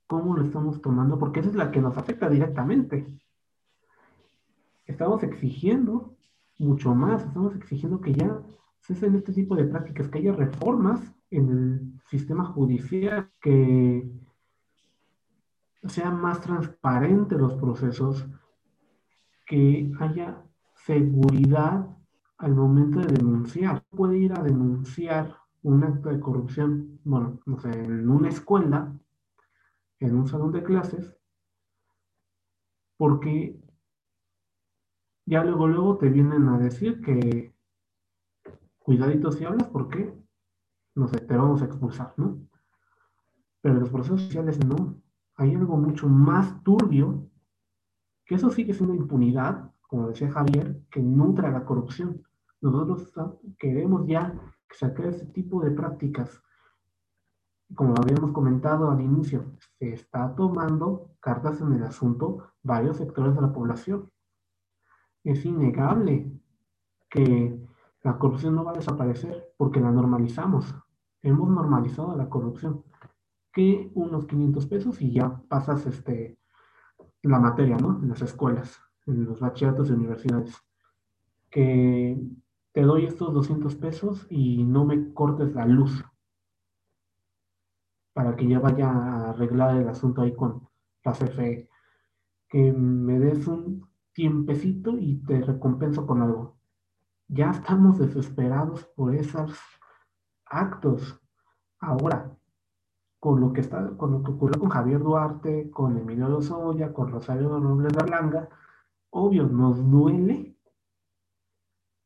¿Cómo 0.07 0.33
lo 0.33 0.45
estamos 0.45 0.81
tomando? 0.81 1.19
Porque 1.19 1.41
esa 1.41 1.49
es 1.49 1.55
la 1.55 1.71
que 1.71 1.81
nos 1.81 1.97
afecta 1.97 2.29
directamente. 2.29 3.05
Estamos 4.85 5.23
exigiendo 5.23 6.15
mucho 6.59 6.93
más. 6.93 7.23
Estamos 7.23 7.55
exigiendo 7.55 7.99
que 7.99 8.13
ya 8.13 8.39
se 8.81 8.93
hacen 8.93 9.15
este 9.15 9.33
tipo 9.33 9.55
de 9.55 9.65
prácticas, 9.65 10.07
que 10.09 10.19
haya 10.19 10.33
reformas 10.33 11.01
en 11.31 11.49
el 11.49 12.01
sistema 12.09 12.45
judicial, 12.45 13.29
que 13.41 14.07
sean 15.87 16.19
más 16.21 16.41
transparentes 16.41 17.39
los 17.39 17.53
procesos, 17.55 18.27
que 19.47 19.91
haya 19.99 20.43
seguridad 20.75 21.87
al 22.37 22.55
momento 22.55 22.99
de 22.99 23.07
denunciar. 23.07 23.83
Puede 23.89 24.17
ir 24.17 24.33
a 24.33 24.43
denunciar 24.43 25.35
un 25.63 25.83
acto 25.83 26.09
de 26.09 26.19
corrupción, 26.19 26.99
bueno, 27.03 27.39
no 27.45 27.59
sé, 27.59 27.69
en 27.71 28.09
una 28.09 28.29
escuela, 28.29 28.93
en 29.99 30.15
un 30.15 30.27
salón 30.27 30.51
de 30.51 30.63
clases, 30.63 31.15
porque 32.97 33.59
ya 35.29 35.43
luego, 35.43 35.67
luego 35.67 35.97
te 35.97 36.09
vienen 36.09 36.47
a 36.47 36.57
decir 36.57 37.01
que 37.01 37.53
cuidadito 38.79 39.31
si 39.31 39.45
hablas 39.45 39.67
porque, 39.67 40.11
no 40.95 41.07
sé, 41.07 41.19
te 41.19 41.37
vamos 41.37 41.61
a 41.61 41.65
expulsar, 41.65 42.15
¿no? 42.17 42.39
Pero 43.61 43.75
los 43.75 43.91
procesos 43.91 44.23
sociales 44.23 44.57
no. 44.65 44.99
Hay 45.35 45.53
algo 45.53 45.77
mucho 45.77 46.09
más 46.09 46.63
turbio, 46.63 47.29
que 48.25 48.35
eso 48.35 48.49
sigue 48.49 48.73
siendo 48.73 48.95
impunidad, 48.95 49.71
como 49.81 50.07
decía 50.07 50.31
Javier, 50.31 50.81
que 50.89 50.99
nutra 50.99 51.51
la 51.51 51.63
corrupción. 51.63 52.23
Nosotros 52.59 53.13
queremos 53.59 54.07
ya 54.07 54.33
sacar 54.71 55.05
ese 55.05 55.27
tipo 55.27 55.61
de 55.61 55.69
prácticas. 55.69 56.41
Como 57.75 57.93
habíamos 58.01 58.31
comentado 58.31 58.89
al 58.89 58.99
inicio, 58.99 59.45
se 59.77 59.93
está 59.93 60.33
tomando 60.33 61.11
cartas 61.19 61.61
en 61.61 61.73
el 61.73 61.83
asunto 61.83 62.51
varios 62.63 62.97
sectores 62.97 63.35
de 63.35 63.41
la 63.41 63.53
población 63.53 64.09
es 65.23 65.45
innegable 65.45 66.31
que 67.09 67.59
La 68.01 68.17
corrupción 68.17 68.55
no 68.55 68.63
va 68.63 68.71
a 68.71 68.75
desaparecer 68.75 69.53
porque 69.57 69.81
la 69.81 69.91
normalizamos. 69.91 70.73
Hemos 71.21 71.49
normalizado 71.49 72.15
la 72.15 72.29
corrupción. 72.29 72.83
Que 73.51 73.91
unos 73.93 74.25
500 74.25 74.65
pesos 74.67 75.01
y 75.01 75.11
ya 75.11 75.41
pasas 75.49 75.85
este, 75.85 76.37
la 77.23 77.39
materia, 77.39 77.77
¿no? 77.77 77.99
En 78.01 78.09
las 78.09 78.21
escuelas, 78.21 78.79
en 79.05 79.25
los 79.25 79.39
bachilleratos 79.41 79.89
y 79.89 79.93
universidades. 79.93 80.55
Que 81.49 82.17
te 82.71 82.81
doy 82.83 83.05
estos 83.05 83.33
200 83.33 83.75
pesos 83.75 84.27
y 84.29 84.63
no 84.63 84.85
me 84.85 85.13
cortes 85.13 85.53
la 85.53 85.65
luz 85.65 86.05
para 88.13 88.35
que 88.35 88.47
ya 88.47 88.59
vaya 88.59 88.89
a 88.89 89.29
arreglar 89.31 89.75
el 89.75 89.89
asunto 89.89 90.21
ahí 90.21 90.33
con 90.35 90.69
la 91.03 91.11
CFE. 91.13 91.69
Que 92.47 92.71
me 92.71 93.19
des 93.19 93.47
un 93.47 93.88
tiempecito 94.19 94.97
y 94.99 95.23
te 95.23 95.39
recompenso 95.39 96.05
con 96.05 96.21
algo. 96.21 96.59
Ya 97.29 97.51
estamos 97.51 97.99
desesperados 97.99 98.83
por 98.83 99.15
esos 99.15 99.57
actos. 100.43 101.21
Ahora, 101.79 102.37
con 103.17 103.39
lo 103.39 103.53
que 103.53 103.61
está, 103.61 103.95
con 103.95 104.11
lo 104.11 104.21
que 104.21 104.31
ocurrió 104.31 104.59
con 104.59 104.71
Javier 104.71 104.99
Duarte, 104.99 105.71
con 105.71 105.97
Emilio 105.97 106.27
Lozoya, 106.27 106.91
con 106.91 107.09
Rosario 107.13 107.61
Robles 107.61 107.95
Berlanga, 107.95 108.49
obvio, 109.09 109.47
nos 109.47 109.89
duele 109.89 110.57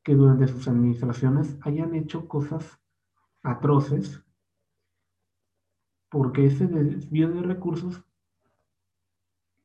que 0.03 0.13
durante 0.13 0.47
sus 0.47 0.67
administraciones 0.67 1.57
hayan 1.61 1.95
hecho 1.95 2.27
cosas 2.27 2.79
atroces, 3.41 4.23
porque 6.11 6.45
ese 6.45 6.67
desvío 6.67 7.31
de 7.31 7.41
recursos 7.41 8.05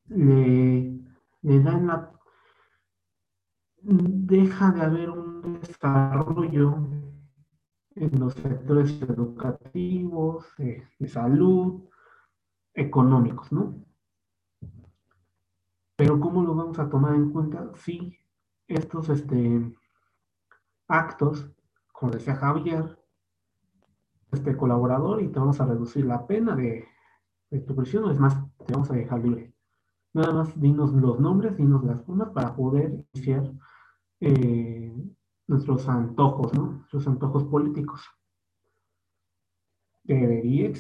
le, 0.07 0.99
le 1.43 1.63
da 1.63 1.79
la 1.79 2.18
deja 3.83 4.73
de 4.73 4.83
haber 4.83 5.11
un 5.11 5.61
desarrollo 5.61 6.79
en 7.95 8.21
los 8.21 8.35
sectores 8.35 9.01
educativos, 9.03 10.47
de, 10.57 10.87
salud, 11.09 11.83
económicos, 12.75 13.51
¿no? 13.53 13.85
Pero 15.97 16.21
¿cómo 16.21 16.43
lo 16.43 16.55
vamos 16.55 16.79
a 16.79 16.89
tomar 16.89 17.15
en 17.15 17.31
cuenta 17.31 17.73
si 17.75 18.17
estos 18.69 19.09
este, 19.09 19.75
actos, 20.87 21.51
como 21.93 22.13
decía 22.13 22.37
Javier, 22.37 22.99
este 24.31 24.57
colaborador 24.57 25.23
y 25.23 25.29
te 25.29 25.41
vamos 25.41 25.61
a 25.61 25.67
reducir 25.67 26.05
la 26.05 26.27
pena 26.27 26.55
de, 26.55 26.87
de 27.51 27.61
tu 27.61 27.75
prisión, 27.75 28.11
es 28.11 28.21
más, 28.21 28.37
te 28.65 28.73
vamos 28.73 28.91
a 28.91 28.95
dejar 28.95 29.25
libre. 29.25 29.53
Nada 30.13 30.33
más 30.33 30.61
dinos 30.61 30.93
los 30.93 31.19
nombres, 31.19 31.57
dinos 31.57 31.85
las 31.85 32.03
formas 32.05 32.31
para 32.31 32.55
poder 32.55 33.05
iniciar 33.13 33.53
eh, 34.21 34.93
nuestros 35.47 35.89
antojos, 35.89 36.55
¿no? 36.55 36.73
Nuestros 36.73 37.07
antojos 37.07 37.45
políticos. 37.45 38.07
¿Debería, 40.05 40.73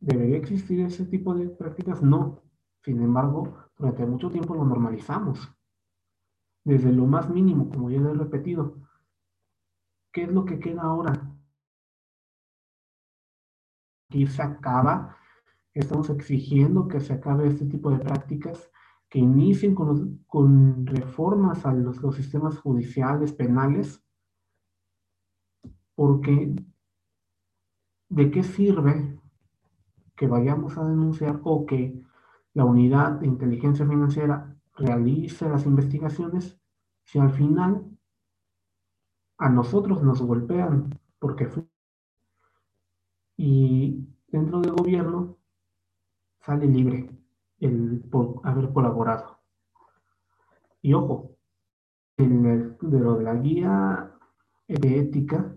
¿Debería 0.00 0.36
existir 0.38 0.80
ese 0.80 1.04
tipo 1.06 1.34
de 1.34 1.48
prácticas? 1.48 2.02
No. 2.02 2.42
Sin 2.84 3.02
embargo, 3.02 3.56
durante 3.76 4.06
mucho 4.06 4.30
tiempo 4.30 4.54
lo 4.54 4.64
normalizamos. 4.64 5.48
Desde 6.64 6.92
lo 6.92 7.06
más 7.06 7.28
mínimo, 7.28 7.68
como 7.70 7.90
ya 7.90 8.00
lo 8.00 8.10
he 8.10 8.14
repetido. 8.14 8.76
¿Qué 10.12 10.24
es 10.24 10.30
lo 10.30 10.44
que 10.44 10.58
queda 10.58 10.82
ahora? 10.82 11.34
Aquí 14.08 14.26
se 14.26 14.42
acaba, 14.42 15.16
estamos 15.74 16.08
exigiendo 16.08 16.88
que 16.88 17.00
se 17.00 17.12
acabe 17.12 17.48
este 17.48 17.66
tipo 17.66 17.90
de 17.90 17.98
prácticas 17.98 18.70
que 19.08 19.18
inicien 19.18 19.74
con, 19.74 20.86
reformas 20.86 21.64
a 21.64 21.72
los, 21.72 21.98
sistemas 22.14 22.58
judiciales, 22.58 23.32
penales, 23.32 24.04
porque 25.94 26.54
¿de 28.10 28.30
qué 28.30 28.42
sirve 28.42 29.18
que 30.14 30.26
vayamos 30.26 30.76
a 30.76 30.84
denunciar 30.84 31.40
o 31.44 31.64
que 31.64 32.00
la 32.54 32.64
unidad 32.64 33.12
de 33.12 33.26
inteligencia 33.26 33.86
financiera 33.86 34.56
realice 34.74 35.48
las 35.48 35.64
investigaciones 35.66 36.58
si 37.04 37.18
al 37.18 37.30
final 37.32 37.84
a 39.38 39.48
nosotros 39.48 40.02
nos 40.02 40.20
golpean 40.20 40.98
porque 41.18 41.48
y 43.36 44.08
dentro 44.26 44.60
del 44.60 44.72
gobierno 44.72 45.38
sale 46.40 46.66
libre 46.66 47.17
el, 47.60 48.00
por 48.10 48.40
haber 48.44 48.72
colaborado. 48.72 49.38
Y 50.82 50.94
ojo, 50.94 51.36
en 52.16 52.46
el, 52.46 52.78
de 52.80 53.00
lo 53.00 53.14
de 53.16 53.24
la 53.24 53.34
guía 53.34 54.12
de 54.68 55.00
ética, 55.00 55.54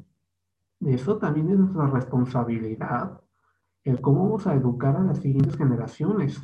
eso 0.80 1.18
también 1.18 1.49
es 1.49 1.60
nuestra 1.60 1.88
responsabilidad, 1.88 3.22
el 3.84 4.02
cómo 4.02 4.24
vamos 4.24 4.47
a 4.47 4.56
educar 4.56 4.95
a 4.95 5.04
las 5.04 5.20
siguientes 5.20 5.58
generaciones. 5.58 6.41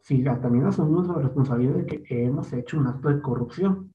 Si 0.00 0.22
también 0.22 0.66
asumimos 0.66 1.08
la 1.08 1.14
responsabilidad 1.14 1.74
de 1.74 1.86
que 1.86 2.24
hemos 2.24 2.52
hecho 2.52 2.78
un 2.78 2.86
acto 2.86 3.08
de 3.08 3.20
corrupción, 3.20 3.92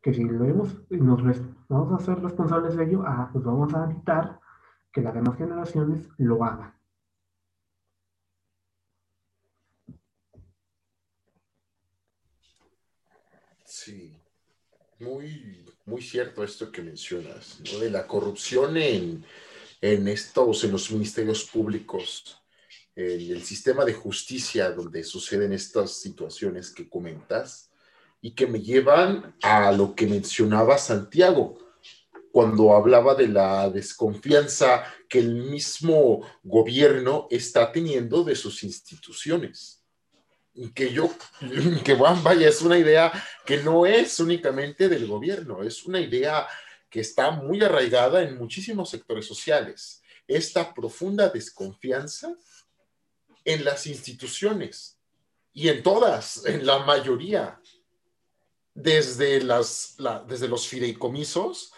que 0.00 0.14
si 0.14 0.24
lo 0.24 0.44
hemos, 0.44 0.80
nos 0.90 1.22
vamos 1.68 1.92
a 1.92 2.04
ser 2.04 2.22
responsables 2.22 2.76
de 2.76 2.84
ello, 2.84 3.02
ah, 3.06 3.28
pues 3.32 3.44
vamos 3.44 3.74
a 3.74 3.84
evitar 3.84 4.40
que 4.92 5.02
las 5.02 5.14
demás 5.14 5.36
generaciones 5.36 6.08
lo 6.16 6.42
hagan. 6.44 6.77
Sí, 13.88 14.12
muy, 14.98 15.64
muy 15.86 16.02
cierto 16.02 16.44
esto 16.44 16.70
que 16.70 16.82
mencionas, 16.82 17.58
de 17.80 17.90
la 17.90 18.06
corrupción 18.06 18.76
en, 18.76 19.24
en 19.80 20.08
estos, 20.08 20.62
en 20.64 20.72
los 20.72 20.90
ministerios 20.90 21.44
públicos, 21.44 22.38
en 22.94 23.30
el 23.30 23.42
sistema 23.42 23.86
de 23.86 23.94
justicia 23.94 24.72
donde 24.72 25.02
suceden 25.04 25.54
estas 25.54 25.92
situaciones 25.92 26.70
que 26.70 26.86
comentas 26.86 27.70
y 28.20 28.32
que 28.32 28.46
me 28.46 28.60
llevan 28.60 29.34
a 29.40 29.72
lo 29.72 29.94
que 29.94 30.06
mencionaba 30.06 30.76
Santiago 30.76 31.58
cuando 32.30 32.76
hablaba 32.76 33.14
de 33.14 33.28
la 33.28 33.70
desconfianza 33.70 34.84
que 35.08 35.20
el 35.20 35.34
mismo 35.34 36.28
gobierno 36.42 37.26
está 37.30 37.72
teniendo 37.72 38.22
de 38.22 38.36
sus 38.36 38.64
instituciones 38.64 39.77
que 40.74 40.92
yo, 40.92 41.10
que 41.84 41.94
vaya, 41.94 42.48
es 42.48 42.62
una 42.62 42.78
idea 42.78 43.12
que 43.44 43.58
no 43.58 43.86
es 43.86 44.18
únicamente 44.20 44.88
del 44.88 45.06
gobierno, 45.06 45.62
es 45.62 45.84
una 45.84 46.00
idea 46.00 46.46
que 46.90 47.00
está 47.00 47.30
muy 47.30 47.62
arraigada 47.62 48.22
en 48.22 48.38
muchísimos 48.38 48.90
sectores 48.90 49.26
sociales. 49.26 50.02
Esta 50.26 50.74
profunda 50.74 51.28
desconfianza 51.28 52.34
en 53.44 53.64
las 53.64 53.86
instituciones 53.86 54.98
y 55.52 55.68
en 55.68 55.82
todas, 55.82 56.44
en 56.44 56.66
la 56.66 56.80
mayoría, 56.80 57.60
desde, 58.74 59.42
las, 59.42 59.96
desde 60.28 60.48
los 60.48 60.68
fideicomisos 60.68 61.72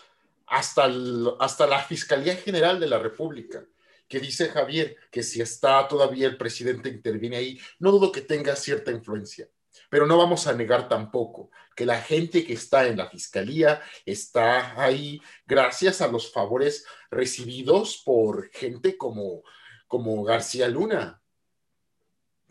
hasta, 0.47 0.91
hasta 1.39 1.67
la 1.67 1.83
Fiscalía 1.83 2.37
General 2.37 2.79
de 2.79 2.89
la 2.89 2.99
República 2.99 3.65
que 4.11 4.19
dice 4.19 4.49
Javier 4.49 4.97
que 5.11 5.23
si 5.23 5.41
está 5.41 5.87
todavía 5.87 6.27
el 6.27 6.37
presidente 6.37 6.89
interviene 6.89 7.37
ahí, 7.37 7.61
no 7.79 7.93
dudo 7.93 8.11
que 8.11 8.21
tenga 8.21 8.57
cierta 8.57 8.91
influencia, 8.91 9.49
pero 9.89 10.05
no 10.05 10.19
vamos 10.19 10.49
a 10.49 10.53
negar 10.53 10.89
tampoco 10.89 11.51
que 11.77 11.87
la 11.87 12.03
gente 12.03 12.45
que 12.45 12.55
está 12.55 12.89
en 12.89 12.97
la 12.99 13.09
fiscalía 13.09 13.81
está 14.05 14.83
ahí 14.83 15.23
gracias 15.47 16.01
a 16.01 16.09
los 16.09 16.33
favores 16.33 16.85
recibidos 17.09 18.03
por 18.05 18.51
gente 18.51 18.99
como, 18.99 19.45
como 19.87 20.25
García 20.25 20.67
Luna, 20.69 21.23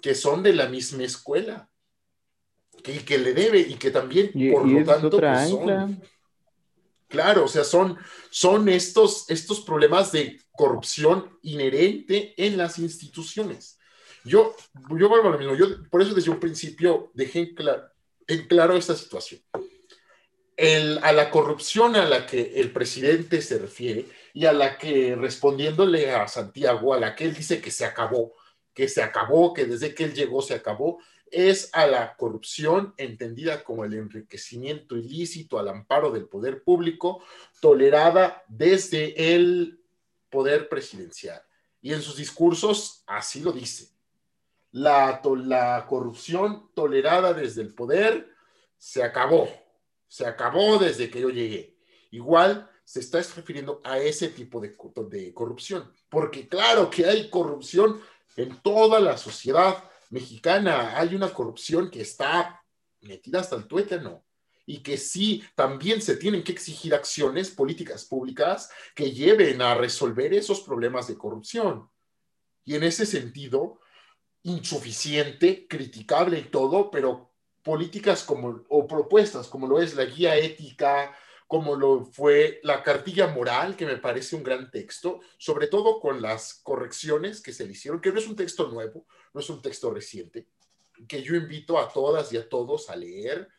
que 0.01 0.15
son 0.15 0.41
de 0.41 0.53
la 0.53 0.69
misma 0.69 1.03
escuela, 1.03 1.69
que, 2.81 3.03
que 3.03 3.17
le 3.17 3.33
debe 3.33 3.59
y 3.59 3.73
que 3.73 3.91
también, 3.91 4.31
por 4.49 4.65
lo 4.65 4.85
tanto, 4.85 5.19
pues, 5.19 5.49
son, 5.49 6.01
Claro, 7.09 7.45
o 7.45 7.47
sea, 7.47 7.63
son, 7.63 7.97
son 8.29 8.69
estos, 8.69 9.27
estos 9.31 9.61
problemas 9.61 10.11
de 10.11 10.39
corrupción 10.51 11.39
inherente 11.41 12.35
en 12.37 12.55
las 12.55 12.77
instituciones. 12.77 13.79
Yo, 14.23 14.55
yo 14.91 15.09
vuelvo 15.09 15.29
a 15.29 15.31
lo 15.31 15.39
mismo, 15.39 15.55
yo 15.55 15.89
por 15.89 16.03
eso 16.03 16.13
desde 16.13 16.29
un 16.29 16.39
principio 16.39 17.09
dejé 17.15 17.55
en, 18.27 18.47
claro 18.47 18.77
esta 18.77 18.95
situación. 18.95 19.41
El, 20.55 20.99
a 21.01 21.11
la 21.11 21.31
corrupción 21.31 21.95
a 21.95 22.05
la 22.05 22.27
que 22.27 22.53
el 22.57 22.71
presidente 22.71 23.41
se 23.41 23.57
refiere 23.57 24.05
y 24.35 24.45
a 24.45 24.53
la 24.53 24.77
que 24.77 25.15
respondiéndole 25.15 26.11
a 26.11 26.27
Santiago, 26.27 26.93
a 26.93 26.99
la 26.99 27.15
que 27.15 27.23
él 27.23 27.33
dice 27.33 27.59
que 27.59 27.71
se 27.71 27.85
acabó, 27.85 28.35
que 28.71 28.87
se 28.87 29.01
acabó, 29.01 29.51
que 29.53 29.65
desde 29.65 29.95
que 29.95 30.03
él 30.03 30.13
llegó 30.13 30.43
se 30.43 30.53
acabó, 30.53 30.99
es 31.31 31.69
a 31.73 31.87
la 31.87 32.15
corrupción 32.15 32.93
entendida 32.97 33.63
como 33.63 33.85
el 33.85 33.93
enriquecimiento 33.93 34.97
ilícito 34.97 35.59
al 35.59 35.69
amparo 35.69 36.11
del 36.11 36.27
poder 36.27 36.63
público, 36.63 37.23
tolerada 37.61 38.43
desde 38.47 39.33
el 39.35 39.83
poder 40.29 40.69
presidencial. 40.69 41.41
Y 41.81 41.93
en 41.93 42.01
sus 42.01 42.17
discursos 42.17 43.03
así 43.07 43.41
lo 43.41 43.51
dice. 43.51 43.89
La, 44.71 45.21
la 45.23 45.85
corrupción 45.87 46.69
tolerada 46.73 47.33
desde 47.33 47.61
el 47.61 47.73
poder 47.73 48.29
se 48.77 49.03
acabó. 49.03 49.49
Se 50.07 50.25
acabó 50.25 50.77
desde 50.77 51.09
que 51.09 51.21
yo 51.21 51.29
llegué. 51.29 51.77
Igual 52.11 52.69
se 52.83 52.99
está 53.01 53.19
refiriendo 53.35 53.81
a 53.83 53.99
ese 53.99 54.29
tipo 54.29 54.59
de, 54.59 54.75
de 55.09 55.33
corrupción, 55.33 55.93
porque 56.09 56.47
claro 56.47 56.89
que 56.89 57.05
hay 57.05 57.29
corrupción 57.29 58.01
en 58.35 58.59
toda 58.61 58.99
la 58.99 59.15
sociedad 59.15 59.83
mexicana, 60.09 60.97
hay 60.99 61.15
una 61.15 61.33
corrupción 61.33 61.89
que 61.89 62.01
está 62.01 62.63
metida 63.01 63.39
hasta 63.39 63.55
el 63.55 63.67
tuétano 63.67 64.25
y 64.65 64.83
que 64.83 64.97
sí, 64.97 65.43
también 65.55 66.01
se 66.01 66.15
tienen 66.15 66.43
que 66.43 66.51
exigir 66.51 66.93
acciones 66.93 67.49
políticas 67.49 68.05
públicas 68.05 68.69
que 68.93 69.11
lleven 69.11 69.63
a 69.63 69.73
resolver 69.73 70.31
esos 70.33 70.61
problemas 70.61 71.07
de 71.07 71.17
corrupción. 71.17 71.89
Y 72.65 72.75
en 72.75 72.83
ese 72.83 73.07
sentido, 73.07 73.79
insuficiente, 74.43 75.67
criticable 75.67 76.37
y 76.37 76.43
todo, 76.43 76.91
pero 76.91 77.33
políticas 77.63 78.23
como, 78.23 78.63
o 78.69 78.87
propuestas 78.87 79.47
como 79.47 79.67
lo 79.67 79.81
es 79.81 79.95
la 79.95 80.05
guía 80.05 80.35
ética, 80.37 81.17
como 81.49 81.75
lo 81.75 82.05
fue 82.05 82.59
la 82.61 82.83
cartilla 82.83 83.25
moral, 83.25 83.75
que 83.75 83.87
me 83.87 83.97
parece 83.97 84.35
un 84.35 84.43
gran 84.43 84.69
texto, 84.69 85.19
sobre 85.39 85.65
todo 85.65 85.99
con 85.99 86.21
las 86.21 86.53
correcciones 86.61 87.41
que 87.41 87.53
se 87.53 87.65
le 87.65 87.71
hicieron, 87.71 87.99
que 87.99 88.11
no 88.11 88.19
es 88.19 88.27
un 88.27 88.35
texto 88.35 88.67
nuevo, 88.67 89.07
no 89.33 89.41
es 89.41 89.49
un 89.49 89.59
texto 89.59 89.91
reciente, 89.91 90.45
que 91.07 91.23
yo 91.23 91.33
invito 91.33 91.79
a 91.79 91.91
todas 91.91 92.31
y 92.31 92.37
a 92.37 92.47
todos 92.47 92.91
a 92.91 92.95
leer, 92.95 93.49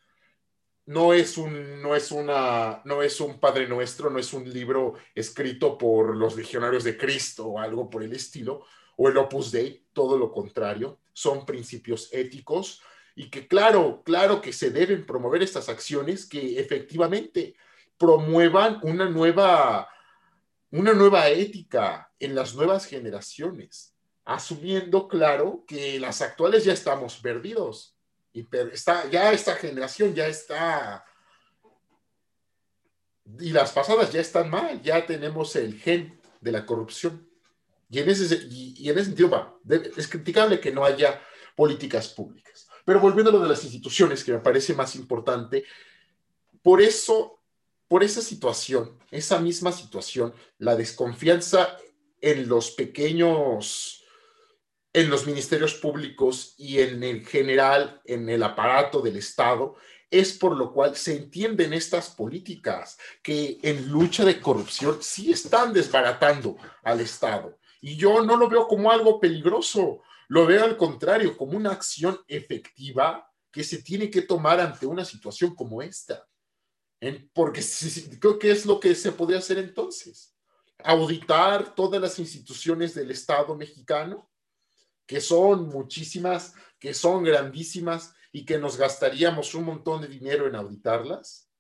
no 0.87 1.13
es 1.13 1.37
un, 1.37 1.83
no 1.83 1.97
es 1.97 2.13
una, 2.13 2.81
no 2.85 3.03
es 3.03 3.21
un 3.21 3.41
Padre 3.41 3.67
Nuestro, 3.67 4.09
no 4.09 4.21
es 4.21 4.33
un 4.33 4.49
libro 4.49 4.95
escrito 5.13 5.77
por 5.77 6.17
los 6.17 6.37
legionarios 6.37 6.85
de 6.85 6.97
Cristo 6.97 7.49
o 7.49 7.59
algo 7.59 7.91
por 7.91 8.05
el 8.05 8.13
estilo, 8.13 8.65
o 8.99 9.09
el 9.09 9.17
Opus 9.17 9.51
Dei, 9.51 9.85
todo 9.93 10.17
lo 10.17 10.31
contrario, 10.31 11.01
son 11.13 11.45
principios 11.45 12.09
éticos 12.13 12.83
y 13.17 13.31
que 13.31 13.49
claro, 13.49 14.05
claro 14.05 14.41
que 14.41 14.53
se 14.53 14.71
deben 14.71 15.05
promover 15.05 15.43
estas 15.43 15.69
acciones 15.69 16.25
que 16.25 16.61
efectivamente 16.61 17.57
promuevan 18.01 18.81
una 18.83 19.11
nueva, 19.11 19.87
una 20.71 20.95
nueva 20.95 21.29
ética 21.29 22.11
en 22.19 22.35
las 22.35 22.55
nuevas 22.55 22.87
generaciones, 22.87 23.95
asumiendo, 24.25 25.07
claro, 25.07 25.65
que 25.69 26.01
las 26.01 26.23
actuales 26.23 26.65
ya 26.65 26.73
estamos 26.73 27.19
perdidos 27.19 27.95
y 28.33 28.49
está, 28.73 29.07
ya 29.11 29.33
esta 29.33 29.55
generación 29.55 30.15
ya 30.15 30.27
está, 30.29 31.05
y 33.39 33.53
las 33.53 33.71
pasadas 33.73 34.11
ya 34.11 34.23
están 34.23 34.49
mal, 34.49 34.81
ya 34.81 35.05
tenemos 35.05 35.55
el 35.57 35.79
gen 35.79 36.19
de 36.41 36.53
la 36.53 36.65
corrupción. 36.65 37.29
Y 37.91 37.99
en 37.99 38.09
ese, 38.09 38.35
y, 38.49 38.89
en 38.89 38.97
ese 38.97 39.07
sentido, 39.07 39.61
es 39.69 40.09
criticable 40.09 40.59
que 40.59 40.73
no 40.73 40.85
haya 40.85 41.21
políticas 41.55 42.09
públicas. 42.09 42.67
Pero 42.87 42.99
volviendo 42.99 43.31
a 43.31 43.35
lo 43.35 43.41
de 43.41 43.49
las 43.49 43.63
instituciones, 43.63 44.25
que 44.25 44.33
me 44.33 44.39
parece 44.39 44.73
más 44.75 44.97
importante, 44.97 45.65
por 46.63 46.81
eso, 46.81 47.40
por 47.91 48.05
esa 48.05 48.23
situación, 48.23 48.97
esa 49.11 49.41
misma 49.41 49.73
situación, 49.73 50.33
la 50.59 50.77
desconfianza 50.77 51.77
en 52.21 52.49
los 52.49 52.71
pequeños 52.71 54.05
en 54.93 55.11
los 55.11 55.27
ministerios 55.27 55.75
públicos 55.75 56.55
y 56.57 56.79
en 56.79 57.03
el 57.03 57.27
general, 57.27 58.01
en 58.05 58.29
el 58.29 58.45
aparato 58.45 59.01
del 59.01 59.17
Estado, 59.17 59.75
es 60.09 60.33
por 60.39 60.57
lo 60.57 60.73
cual 60.73 60.95
se 60.95 61.17
entienden 61.17 61.73
estas 61.73 62.11
políticas 62.11 62.97
que 63.25 63.59
en 63.63 63.89
lucha 63.89 64.25
de 64.25 64.41
corrupción 64.41 64.99
sí 65.01 65.33
están 65.33 65.73
desbaratando 65.73 66.57
al 66.85 67.01
Estado. 67.01 67.59
Y 67.81 67.97
yo 67.97 68.25
no 68.25 68.37
lo 68.37 68.49
veo 68.49 68.69
como 68.69 68.93
algo 68.93 69.19
peligroso, 69.19 70.03
lo 70.29 70.47
veo 70.47 70.65
al 70.65 70.77
contrario, 70.77 71.37
como 71.37 71.57
una 71.57 71.73
acción 71.73 72.21
efectiva 72.29 73.29
que 73.51 73.65
se 73.65 73.83
tiene 73.83 74.09
que 74.11 74.23
tomar 74.23 74.61
ante 74.61 74.87
una 74.87 75.05
situación 75.05 75.57
como 75.57 75.83
esta. 75.83 76.25
Porque 77.33 77.63
creo 78.21 78.39
que 78.39 78.51
es 78.51 78.67
lo 78.67 78.79
que 78.79 78.95
se 78.95 79.13
podría 79.13 79.39
hacer 79.39 79.59
entonces. 79.59 80.37
Auditar 80.83 81.75
todas 81.75 82.01
las 82.01 82.19
instituciones 82.19 82.95
del 82.95 83.11
Estado 83.11 83.55
mexicano 83.55 84.31
que 85.11 85.21
son 85.21 85.69
muchísimas, 85.69 86.55
que 86.79 86.95
son 86.95 87.25
grandísimas 87.25 88.15
y 88.31 88.45
que 88.45 88.59
nos 88.59 88.77
gastaríamos 88.77 89.57
un 89.57 89.65
montón 89.65 90.03
de 90.03 90.07
dinero 90.07 90.47
en 90.47 90.55
auditarlas? 90.55 91.51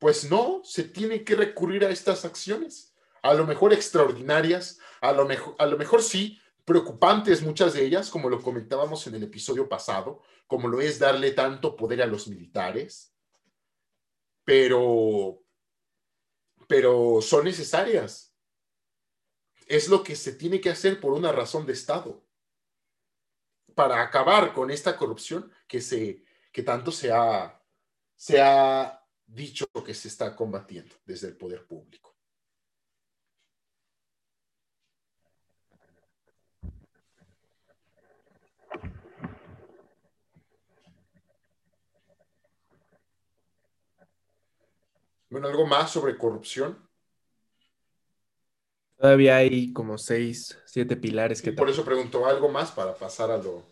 Pues 0.00 0.28
no, 0.28 0.60
se 0.64 0.82
tiene 0.82 1.22
que 1.22 1.36
recurrir 1.36 1.84
a 1.84 1.90
estas 1.90 2.24
acciones, 2.24 2.92
a 3.22 3.34
lo 3.34 3.46
mejor 3.46 3.72
extraordinarias, 3.72 4.80
a 5.00 5.12
lo 5.12 5.26
mejor, 5.26 5.54
a 5.60 5.66
lo 5.66 5.78
mejor 5.78 6.02
sí, 6.02 6.40
preocupantes 6.64 7.40
muchas 7.40 7.74
de 7.74 7.84
ellas, 7.84 8.10
como 8.10 8.28
lo 8.28 8.42
comentábamos 8.42 9.06
en 9.06 9.14
el 9.14 9.22
episodio 9.22 9.68
pasado, 9.68 10.22
como 10.48 10.66
lo 10.66 10.80
es 10.80 10.98
darle 10.98 11.30
tanto 11.30 11.76
poder 11.76 12.02
a 12.02 12.06
los 12.06 12.26
militares, 12.26 13.13
pero, 14.44 15.42
pero 16.68 17.20
son 17.20 17.44
necesarias. 17.44 18.34
Es 19.66 19.88
lo 19.88 20.02
que 20.02 20.14
se 20.14 20.32
tiene 20.32 20.60
que 20.60 20.70
hacer 20.70 21.00
por 21.00 21.12
una 21.12 21.32
razón 21.32 21.66
de 21.66 21.72
Estado 21.72 22.24
para 23.74 24.02
acabar 24.02 24.52
con 24.52 24.70
esta 24.70 24.96
corrupción 24.96 25.50
que, 25.66 25.80
se, 25.80 26.24
que 26.52 26.62
tanto 26.62 26.92
se 26.92 27.10
ha, 27.10 27.60
se 28.14 28.40
ha 28.40 29.04
dicho 29.26 29.66
que 29.84 29.94
se 29.94 30.08
está 30.08 30.36
combatiendo 30.36 30.94
desde 31.04 31.28
el 31.28 31.36
poder 31.36 31.66
público. 31.66 32.13
Bueno, 45.34 45.48
algo 45.48 45.66
más 45.66 45.90
sobre 45.90 46.16
corrupción. 46.16 46.78
Todavía 48.96 49.38
hay 49.38 49.72
como 49.72 49.98
seis, 49.98 50.56
siete 50.64 50.94
pilares 50.94 51.42
que... 51.42 51.50
por 51.50 51.68
eso 51.68 51.84
pregunto 51.84 52.24
algo 52.24 52.48
más 52.48 52.70
para 52.70 52.94
pasar 52.94 53.32
a 53.32 53.38
lo, 53.38 53.64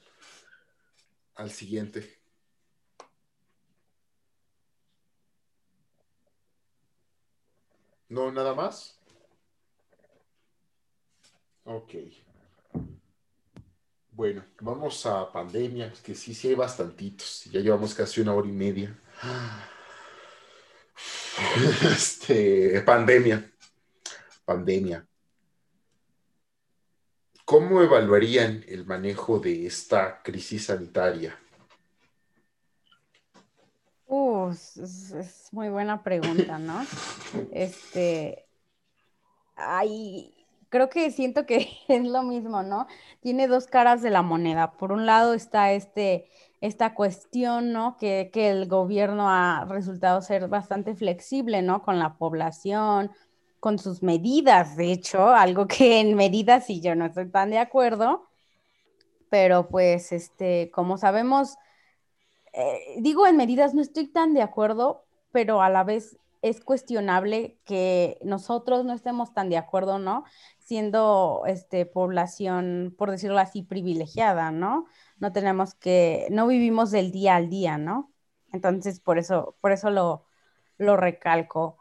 al 1.36 1.52
siguiente. 1.52 2.18
¿No, 8.08 8.32
nada 8.32 8.56
más? 8.56 8.98
Ok. 11.62 11.94
Bueno, 14.10 14.44
vamos 14.60 15.06
a 15.06 15.30
pandemia, 15.30 15.92
que 16.02 16.16
sí, 16.16 16.34
sí 16.34 16.48
hay 16.48 16.54
bastantitos. 16.56 17.44
Ya 17.52 17.60
llevamos 17.60 17.94
casi 17.94 18.20
una 18.20 18.34
hora 18.34 18.48
y 18.48 18.52
media. 18.52 18.98
Este, 21.94 22.80
pandemia. 22.82 23.50
Pandemia. 24.44 25.06
¿Cómo 27.44 27.82
evaluarían 27.82 28.64
el 28.68 28.86
manejo 28.86 29.38
de 29.38 29.66
esta 29.66 30.22
crisis 30.22 30.66
sanitaria? 30.66 31.38
Uh, 34.06 34.50
es, 34.50 35.48
muy 35.52 35.68
buena 35.68 36.02
pregunta, 36.02 36.58
¿no? 36.58 36.86
Este, 37.50 38.46
ahí 39.56 40.46
creo 40.68 40.88
que 40.88 41.10
siento 41.10 41.46
que 41.46 41.68
es 41.88 42.04
lo 42.04 42.22
mismo, 42.22 42.62
¿no? 42.62 42.86
Tiene 43.20 43.48
dos 43.48 43.66
caras 43.66 44.02
de 44.02 44.10
la 44.10 44.22
moneda. 44.22 44.72
Por 44.72 44.92
un 44.92 45.06
lado 45.06 45.34
está 45.34 45.72
este, 45.72 46.30
esta 46.62 46.94
cuestión, 46.94 47.72
¿no? 47.72 47.96
Que, 47.98 48.30
que 48.32 48.48
el 48.48 48.68
gobierno 48.68 49.28
ha 49.28 49.66
resultado 49.68 50.22
ser 50.22 50.48
bastante 50.48 50.94
flexible, 50.94 51.60
¿no? 51.60 51.82
Con 51.82 51.98
la 51.98 52.16
población, 52.16 53.10
con 53.60 53.78
sus 53.78 54.02
medidas, 54.02 54.76
de 54.76 54.92
hecho, 54.92 55.28
algo 55.28 55.66
que 55.68 56.00
en 56.00 56.14
medidas 56.16 56.66
sí 56.66 56.80
yo 56.80 56.94
no 56.94 57.06
estoy 57.06 57.28
tan 57.30 57.50
de 57.50 57.58
acuerdo, 57.58 58.28
pero 59.28 59.68
pues, 59.68 60.12
este, 60.12 60.70
como 60.72 60.98
sabemos, 60.98 61.56
eh, 62.52 62.96
digo 62.98 63.26
en 63.26 63.36
medidas 63.36 63.74
no 63.74 63.82
estoy 63.82 64.08
tan 64.08 64.34
de 64.34 64.42
acuerdo, 64.42 65.04
pero 65.32 65.62
a 65.62 65.70
la 65.70 65.84
vez 65.84 66.18
es 66.42 66.60
cuestionable 66.60 67.56
que 67.64 68.18
nosotros 68.24 68.84
no 68.84 68.92
estemos 68.92 69.32
tan 69.32 69.48
de 69.48 69.58
acuerdo, 69.58 69.98
¿no? 69.98 70.24
Siendo 70.58 71.44
este, 71.46 71.86
población, 71.86 72.94
por 72.98 73.10
decirlo 73.12 73.38
así, 73.38 73.62
privilegiada, 73.62 74.50
¿no? 74.50 74.86
No 75.22 75.32
tenemos 75.32 75.74
que, 75.76 76.26
no 76.32 76.48
vivimos 76.48 76.90
del 76.90 77.12
día 77.12 77.36
al 77.36 77.48
día, 77.48 77.78
¿no? 77.78 78.12
Entonces, 78.52 79.00
por 79.00 79.18
eso, 79.18 79.56
por 79.60 79.70
eso 79.72 79.90
lo, 79.90 80.26
lo 80.78 80.96
recalco. 80.96 81.78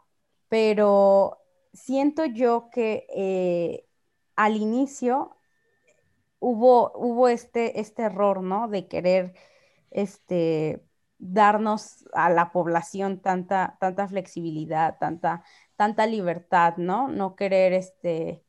Pero 0.48 1.42
siento 1.72 2.24
yo 2.26 2.70
que 2.70 3.06
eh, 3.16 3.88
al 4.36 4.56
inicio 4.56 5.36
hubo, 6.38 6.92
hubo 6.94 7.28
este, 7.28 7.80
este 7.80 8.04
error, 8.04 8.42
¿no? 8.42 8.68
De 8.68 8.86
querer 8.88 9.34
este, 9.90 10.84
darnos 11.18 12.04
a 12.14 12.30
la 12.30 12.52
población 12.52 13.20
tanta, 13.22 13.76
tanta 13.80 14.06
flexibilidad, 14.08 14.98
tanta, 15.00 15.44
tanta 15.76 16.06
libertad, 16.06 16.76
¿no? 16.76 17.08
No 17.08 17.34
querer 17.36 17.72
este, 17.72 18.44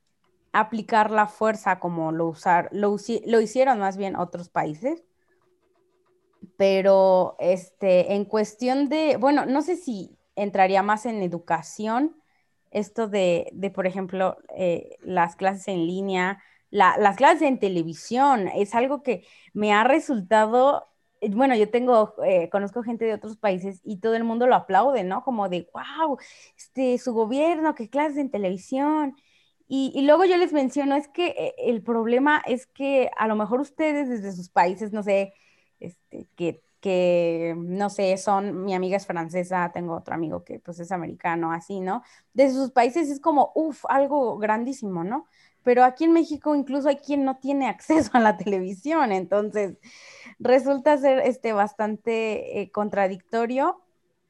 aplicar 0.53 1.11
la 1.11 1.27
fuerza 1.27 1.79
como 1.79 2.11
lo, 2.11 2.27
usar, 2.27 2.69
lo, 2.71 2.95
lo 3.25 3.41
hicieron 3.41 3.79
más 3.79 3.97
bien 3.97 4.15
otros 4.15 4.49
países. 4.49 5.03
Pero 6.57 7.35
este, 7.39 8.13
en 8.13 8.25
cuestión 8.25 8.87
de, 8.87 9.17
bueno, 9.17 9.45
no 9.45 9.61
sé 9.61 9.75
si 9.75 10.17
entraría 10.35 10.83
más 10.83 11.05
en 11.05 11.21
educación, 11.21 12.15
esto 12.71 13.07
de, 13.07 13.49
de 13.53 13.69
por 13.69 13.87
ejemplo, 13.87 14.37
eh, 14.55 14.97
las 15.01 15.35
clases 15.35 15.67
en 15.67 15.87
línea, 15.87 16.41
las 16.69 17.17
clases 17.17 17.43
en 17.43 17.59
televisión, 17.59 18.47
es 18.47 18.73
algo 18.73 19.03
que 19.03 19.25
me 19.53 19.73
ha 19.73 19.83
resultado, 19.83 20.87
eh, 21.21 21.29
bueno, 21.29 21.55
yo 21.55 21.69
tengo, 21.69 22.15
eh, 22.25 22.49
conozco 22.49 22.83
gente 22.83 23.05
de 23.05 23.13
otros 23.13 23.37
países 23.37 23.79
y 23.83 23.97
todo 23.97 24.15
el 24.15 24.23
mundo 24.23 24.47
lo 24.47 24.55
aplaude, 24.55 25.03
¿no? 25.03 25.23
Como 25.23 25.49
de, 25.49 25.69
wow, 25.71 26.17
este, 26.57 26.97
su 26.97 27.13
gobierno, 27.13 27.75
qué 27.75 27.89
clases 27.89 28.17
en 28.17 28.31
televisión. 28.31 29.15
Y, 29.68 30.01
luego 30.05 30.26
yo 30.26 30.38
les 30.38 30.53
menciono, 30.53 30.95
es 30.95 31.07
que 31.07 31.55
el 31.57 31.82
problema 31.82 32.43
es 32.45 32.68
que 32.68 33.09
a 33.18 33.28
lo 33.28 33.36
mejor 33.36 33.59
ustedes 33.61 34.07
desde 34.09 34.32
sus 34.34 34.49
países, 34.49 34.91
no 34.93 35.01
sé, 35.01 35.34
este, 35.80 36.28
que 36.36 37.55
no 37.57 37.89
sé, 37.89 38.18
son, 38.18 38.66
mi 38.66 38.74
amiga 38.74 38.97
es 38.97 39.05
francesa, 39.07 39.72
tengo 39.74 39.95
otro 39.95 40.16
amigo 40.16 40.43
que 40.43 40.59
pues 40.59 40.80
es 40.80 40.91
americano, 40.91 41.53
así, 41.53 41.80
¿no? 41.80 42.03
De 42.34 42.51
sus 42.51 42.72
países 42.72 43.09
es 43.09 43.22
como, 43.22 43.53
uff, 43.55 43.86
algo 43.88 44.38
grandísimo, 44.38 45.03
¿no? 45.05 45.26
Pero 45.64 45.86
aquí 45.86 46.03
en 46.03 46.11
México 46.11 46.55
incluso 46.55 46.89
hay 46.89 46.97
quien 46.97 47.24
no 47.24 47.38
tiene 47.38 47.68
acceso 47.70 48.11
a 48.14 48.20
la 48.20 48.38
televisión, 48.38 49.14
entonces 49.14 49.78
resulta 50.39 50.97
ser 50.97 51.20
este, 51.20 51.53
bastante 51.53 52.61
eh, 52.61 52.72
contradictorio 52.72 53.82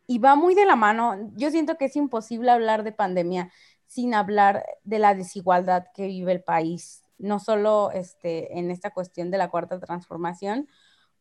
y 0.06 0.20
va 0.20 0.36
muy 0.36 0.54
de 0.54 0.66
la 0.66 0.76
mano. 0.76 1.32
Yo 1.36 1.50
siento 1.50 1.78
que 1.78 1.86
es 1.86 1.96
imposible 1.96 2.52
hablar 2.52 2.84
de 2.84 2.92
pandemia 2.92 3.52
sin 3.94 4.16
hablar 4.16 4.66
de 4.84 4.98
la 4.98 5.14
desigualdad 5.14 5.86
que 5.94 6.08
vive 6.08 6.32
el 6.32 6.44
país, 6.44 7.04
no 7.20 7.40
solo 7.40 7.92
este, 7.92 8.58
en 8.58 8.72
esta 8.72 8.90
cuestión 8.90 9.30
de 9.30 9.38
la 9.38 9.52
cuarta 9.52 9.80
transformación, 9.80 10.68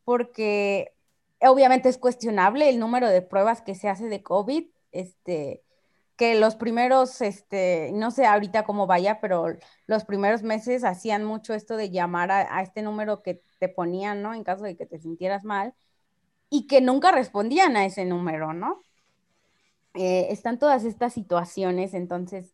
porque 0.03 0.95
obviamente 1.39 1.87
es 1.89 1.99
cuestionable 1.99 2.69
el 2.69 2.79
número 2.79 3.09
de 3.09 3.21
pruebas 3.21 3.61
que 3.61 3.75
se 3.75 3.89
hace 3.89 4.07
de 4.07 4.23
COVID, 4.23 4.65
este, 4.91 5.63
que 6.15 6.33
los 6.33 6.55
primeros, 6.55 7.21
este, 7.21 7.91
no 7.93 8.09
sé 8.09 8.25
ahorita 8.25 8.63
cómo 8.63 8.87
vaya, 8.87 9.19
pero 9.21 9.45
los 9.85 10.03
primeros 10.05 10.41
meses 10.41 10.83
hacían 10.83 11.23
mucho 11.25 11.53
esto 11.53 11.77
de 11.77 11.91
llamar 11.91 12.31
a, 12.31 12.61
este 12.63 12.81
número 12.81 13.21
que 13.21 13.43
te 13.59 13.69
ponían, 13.69 14.23
¿no? 14.23 14.33
En 14.33 14.43
caso 14.43 14.63
de 14.63 14.75
que 14.75 14.87
te 14.87 14.97
sintieras 14.97 15.43
mal, 15.43 15.75
y 16.49 16.65
que 16.65 16.81
nunca 16.81 17.11
respondían 17.11 17.77
a 17.77 17.85
ese 17.85 18.05
número, 18.05 18.53
¿no? 18.53 18.81
Eh, 19.95 20.27
están 20.31 20.57
todas 20.57 20.85
estas 20.85 21.13
situaciones, 21.13 21.93
entonces, 21.93 22.52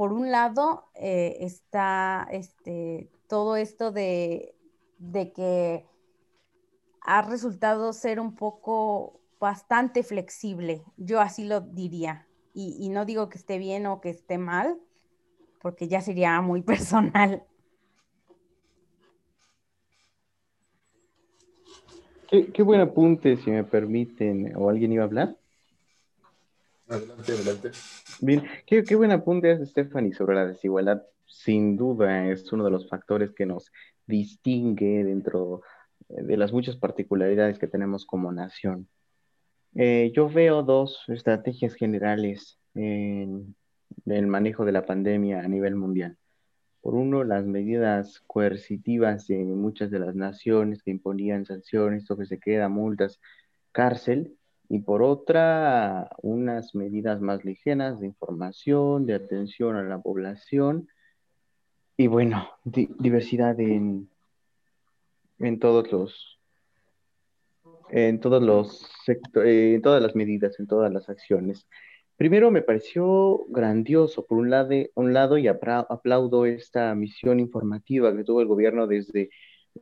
por 0.00 0.14
un 0.14 0.30
lado, 0.30 0.86
eh, 0.94 1.36
está 1.40 2.26
este, 2.32 3.10
todo 3.28 3.56
esto 3.56 3.92
de, 3.92 4.54
que 5.12 5.84
ha 7.02 7.20
resultado 7.20 7.92
ser 7.92 8.18
un 8.18 8.34
poco 8.34 9.20
bastante 9.38 10.02
flexible, 10.02 10.82
yo 10.96 11.20
así 11.20 11.44
lo 11.44 11.60
diría. 11.60 12.26
Y, 12.54 12.88
no 12.88 13.04
digo 13.04 13.28
que 13.28 13.36
esté 13.36 13.58
bien 13.58 13.84
o 13.84 14.00
que 14.00 14.08
esté 14.08 14.38
mal, 14.38 14.78
porque 15.60 15.86
ya 15.86 16.00
sería 16.00 16.40
muy 16.40 16.62
personal. 16.72 17.44
Qué, 22.30 22.62
buen 22.62 22.80
apunte, 22.80 23.36
si 23.36 23.50
me 23.50 23.64
permiten. 23.64 24.56
¿O 24.56 24.70
alguien 24.70 24.94
iba 24.94 25.02
a 25.02 25.06
hablar? 25.06 25.39
Adelante, 26.90 27.32
adelante. 27.32 27.70
Bien, 28.20 28.42
qué, 28.66 28.82
qué 28.82 28.96
buen 28.96 29.12
apunte 29.12 29.52
hace 29.52 29.66
Stephanie 29.66 30.12
sobre 30.12 30.34
la 30.34 30.46
desigualdad. 30.46 31.02
Sin 31.26 31.76
duda 31.76 32.26
es 32.26 32.52
uno 32.52 32.64
de 32.64 32.72
los 32.72 32.88
factores 32.88 33.32
que 33.32 33.46
nos 33.46 33.70
distingue 34.06 35.04
dentro 35.04 35.62
de 36.08 36.36
las 36.36 36.52
muchas 36.52 36.76
particularidades 36.76 37.58
que 37.58 37.68
tenemos 37.68 38.04
como 38.04 38.32
nación. 38.32 38.88
Eh, 39.74 40.10
yo 40.14 40.28
veo 40.28 40.62
dos 40.62 41.04
estrategias 41.08 41.74
generales 41.74 42.58
en 42.74 43.54
el 44.06 44.26
manejo 44.26 44.64
de 44.64 44.72
la 44.72 44.84
pandemia 44.84 45.40
a 45.40 45.48
nivel 45.48 45.76
mundial. 45.76 46.16
Por 46.80 46.94
uno, 46.94 47.24
las 47.24 47.46
medidas 47.46 48.20
coercitivas 48.26 49.26
de 49.26 49.44
muchas 49.44 49.90
de 49.90 50.00
las 50.00 50.16
naciones 50.16 50.82
que 50.82 50.90
imponían 50.90 51.44
sanciones, 51.44 52.08
que 52.08 52.26
se 52.26 52.40
queda, 52.40 52.68
multas, 52.68 53.20
cárcel. 53.70 54.36
Y 54.70 54.78
por 54.78 55.02
otra, 55.02 56.08
unas 56.22 56.74
medidas 56.74 57.20
más 57.20 57.44
ligeras 57.44 58.00
de 58.00 58.06
información, 58.06 59.04
de 59.04 59.14
atención 59.14 59.76
a 59.76 59.82
la 59.82 59.98
población. 59.98 60.88
Y 61.98 62.06
bueno, 62.06 62.48
diversidad 62.64 63.60
en 63.60 64.08
en 65.40 65.58
todos 65.58 65.90
los 65.90 66.38
en 67.90 68.20
todos 68.20 68.40
los 68.40 68.88
sectores, 69.04 69.74
en 69.74 69.82
todas 69.82 70.00
las 70.00 70.14
medidas, 70.14 70.60
en 70.60 70.68
todas 70.68 70.92
las 70.92 71.08
acciones. 71.08 71.66
Primero 72.16 72.52
me 72.52 72.62
pareció 72.62 73.44
grandioso, 73.48 74.24
por 74.26 74.38
un 74.38 74.50
lado, 74.50 74.70
un 74.94 75.12
lado 75.12 75.38
y 75.38 75.48
aplaudo 75.48 76.46
esta 76.46 76.94
misión 76.94 77.40
informativa 77.40 78.14
que 78.14 78.22
tuvo 78.22 78.42
el 78.42 78.46
gobierno 78.46 78.86
desde 78.86 79.30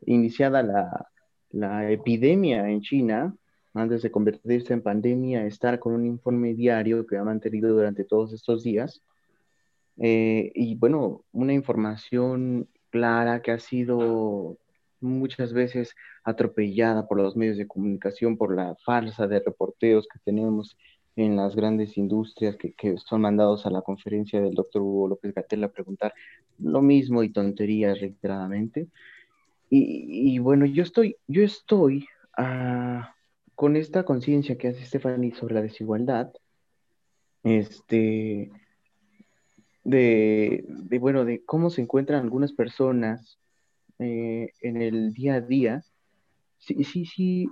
iniciada 0.07 0.63
la, 0.63 1.09
la 1.51 1.91
epidemia 1.91 2.71
en 2.71 2.81
China, 2.81 3.37
antes 3.75 4.03
de 4.03 4.11
convertirse 4.11 4.73
en 4.73 4.83
pandemia, 4.83 5.47
estar 5.47 5.79
con 5.79 5.95
un 5.95 6.07
informe 6.07 6.55
diario 6.55 7.07
que 7.07 7.17
ha 7.17 7.25
mantenido 7.25 7.73
durante 7.75 8.05
todos 8.05 8.33
estos 8.33 8.63
días. 8.63 9.03
Eh, 9.99 10.53
y 10.55 10.77
bueno, 10.77 11.25
una 11.33 11.53
información 11.53 12.69
clara 12.91 13.43
que 13.43 13.53
ha 13.53 13.59
sido 13.59 14.59
muchas 15.01 15.53
veces 15.53 15.95
atropellada 16.25 17.07
por 17.07 17.19
los 17.19 17.37
medios 17.37 17.57
de 17.57 17.69
comunicación, 17.69 18.37
por 18.37 18.55
la 18.55 18.77
farsa 18.85 19.27
de 19.27 19.41
reporteos 19.41 20.09
que 20.09 20.19
tenemos 20.25 20.77
en 21.17 21.37
las 21.37 21.57
grandes 21.57 21.97
industrias 21.99 22.57
que, 22.57 22.97
son 22.99 23.23
mandados 23.23 23.67
a 23.67 23.71
la 23.71 23.83
conferencia 23.83 24.41
del 24.41 24.55
doctor 24.55 24.83
Hugo 24.83 25.09
López 25.09 25.35
Gatel 25.35 25.65
a 25.65 25.69
preguntar 25.69 26.15
lo 26.59 26.81
mismo 26.81 27.23
y 27.23 27.31
tonterías 27.31 28.01
reiteradamente. 28.01 28.89
Y, 29.71 30.39
bueno, 30.39 30.65
yo 30.65 30.83
estoy, 30.83 31.17
yo 31.27 31.43
estoy 31.43 32.07
ah, 32.39 33.15
con 33.59 33.75
esta 33.75 34.05
conciencia 34.05 34.57
que 34.57 34.69
hace 34.69 34.87
Stephanie 34.87 35.35
sobre 35.35 35.57
la 35.57 35.63
desigualdad, 35.63 36.31
este, 37.43 38.53
de, 39.83 40.65
de, 40.69 40.99
bueno, 41.01 41.25
de 41.25 41.45
cómo 41.45 41.69
se 41.69 41.83
encuentran 41.83 42.23
algunas 42.23 42.53
personas 42.53 43.41
eh, 43.99 44.53
en 44.61 44.81
el 44.81 45.13
día 45.13 45.35
a 45.35 45.41
día. 45.41 45.85
Sí, 46.59 46.85
sí, 46.85 47.05
sí. 47.05 47.49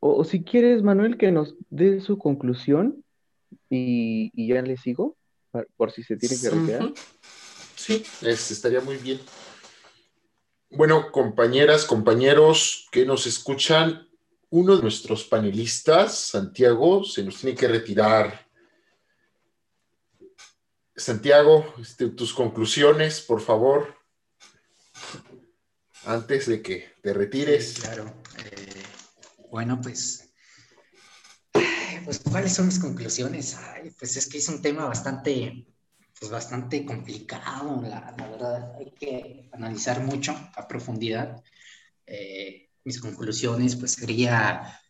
O, 0.00 0.22
si 0.22 0.42
quieres, 0.42 0.82
Manuel, 0.82 1.16
que 1.16 1.32
nos 1.32 1.54
dé 1.70 2.02
su 2.02 2.18
conclusión 2.18 3.02
y, 3.70 4.30
ya 4.46 4.60
le 4.60 4.76
sigo, 4.76 5.16
por, 5.78 5.92
si 5.92 6.02
se 6.02 6.18
tiene 6.18 6.36
que 6.38 6.50
retirar. 6.50 6.92
Sí, 7.74 8.04
estaría 8.20 8.82
muy 8.82 8.98
bien. 8.98 9.18
Bueno, 10.68 11.10
compañeras, 11.10 11.86
compañeros 11.86 12.86
que 12.92 13.06
nos 13.06 13.26
escuchan, 13.26 14.06
uno 14.50 14.76
de 14.76 14.82
nuestros 14.82 15.24
panelistas, 15.24 16.18
Santiago, 16.18 17.04
se 17.04 17.22
nos 17.22 17.38
tiene 17.38 17.56
que 17.56 17.68
retirar. 17.68 18.46
Santiago, 20.94 21.74
este, 21.80 22.08
tus 22.08 22.32
conclusiones, 22.32 23.20
por 23.20 23.40
favor 23.40 23.96
antes 26.06 26.46
de 26.46 26.62
que 26.62 26.94
te 27.02 27.12
retires. 27.12 27.80
claro. 27.80 28.22
Eh, 28.38 28.82
bueno, 29.50 29.80
pues, 29.80 30.30
pues, 32.04 32.20
¿cuáles 32.20 32.52
son 32.52 32.66
mis 32.66 32.78
conclusiones? 32.78 33.56
pues 33.98 34.16
es 34.16 34.26
que 34.26 34.38
es 34.38 34.48
un 34.48 34.62
tema 34.62 34.86
bastante, 34.86 35.66
pues 36.18 36.30
bastante 36.30 36.84
complicado, 36.84 37.82
la, 37.82 38.14
verdad. 38.16 38.76
Hay 38.78 38.92
que 38.92 39.48
analizar 39.52 40.00
mucho 40.00 40.32
a 40.54 40.68
profundidad. 40.68 41.42
Eh, 42.06 42.65
mis 42.86 43.00
conclusiones, 43.00 43.74
pues 43.76 43.92
sería 43.92 44.80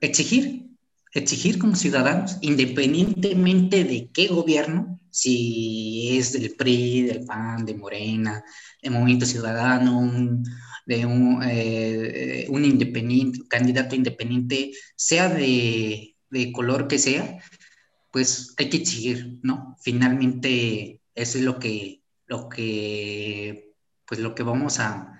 exigir, 0.00 0.70
exigir 1.12 1.58
como 1.58 1.74
ciudadanos, 1.74 2.38
independientemente 2.40 3.84
de 3.84 4.08
qué 4.12 4.28
gobierno, 4.28 5.00
si 5.10 6.16
es 6.16 6.32
del 6.32 6.54
PRI, 6.54 7.02
del 7.02 7.24
PAN, 7.24 7.66
de 7.66 7.74
Morena, 7.74 8.44
de 8.80 8.90
Movimiento 8.90 9.26
Ciudadano, 9.26 10.40
de 10.86 11.04
un, 11.04 11.42
eh, 11.44 12.46
un, 12.48 12.64
independiente, 12.64 13.40
candidato 13.48 13.96
independiente, 13.96 14.70
sea 14.94 15.28
de, 15.28 16.14
de, 16.30 16.52
color 16.52 16.86
que 16.86 17.00
sea, 17.00 17.38
pues 18.12 18.54
hay 18.56 18.70
que 18.70 18.76
exigir, 18.78 19.40
¿no? 19.42 19.76
Finalmente, 19.82 21.00
eso 21.16 21.38
es 21.38 21.44
lo 21.44 21.58
que, 21.58 22.02
lo 22.26 22.48
que, 22.48 23.74
pues 24.06 24.20
lo 24.20 24.34
que 24.36 24.44
vamos 24.44 24.78
a, 24.78 25.19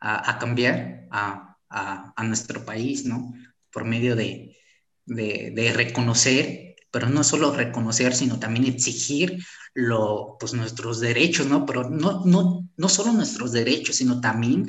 a, 0.00 0.38
cambiar 0.38 1.06
a, 1.10 1.56
a, 1.68 2.24
nuestro 2.24 2.64
país, 2.64 3.04
¿no? 3.04 3.34
Por 3.70 3.84
medio 3.84 4.16
de, 4.16 4.56
de, 5.06 5.52
de 5.54 5.72
reconocer 5.72 6.70
pero 6.90 7.08
no 7.08 7.22
solo 7.24 7.52
reconocer, 7.52 8.14
sino 8.14 8.38
también 8.38 8.66
exigir 8.66 9.44
lo, 9.74 10.36
pues, 10.38 10.54
nuestros 10.54 11.00
derechos, 11.00 11.46
¿no? 11.46 11.64
Pero 11.64 11.88
no, 11.88 12.24
no, 12.24 12.68
no 12.76 12.88
solo 12.88 13.12
nuestros 13.12 13.52
derechos, 13.52 13.96
sino 13.96 14.20
también 14.20 14.68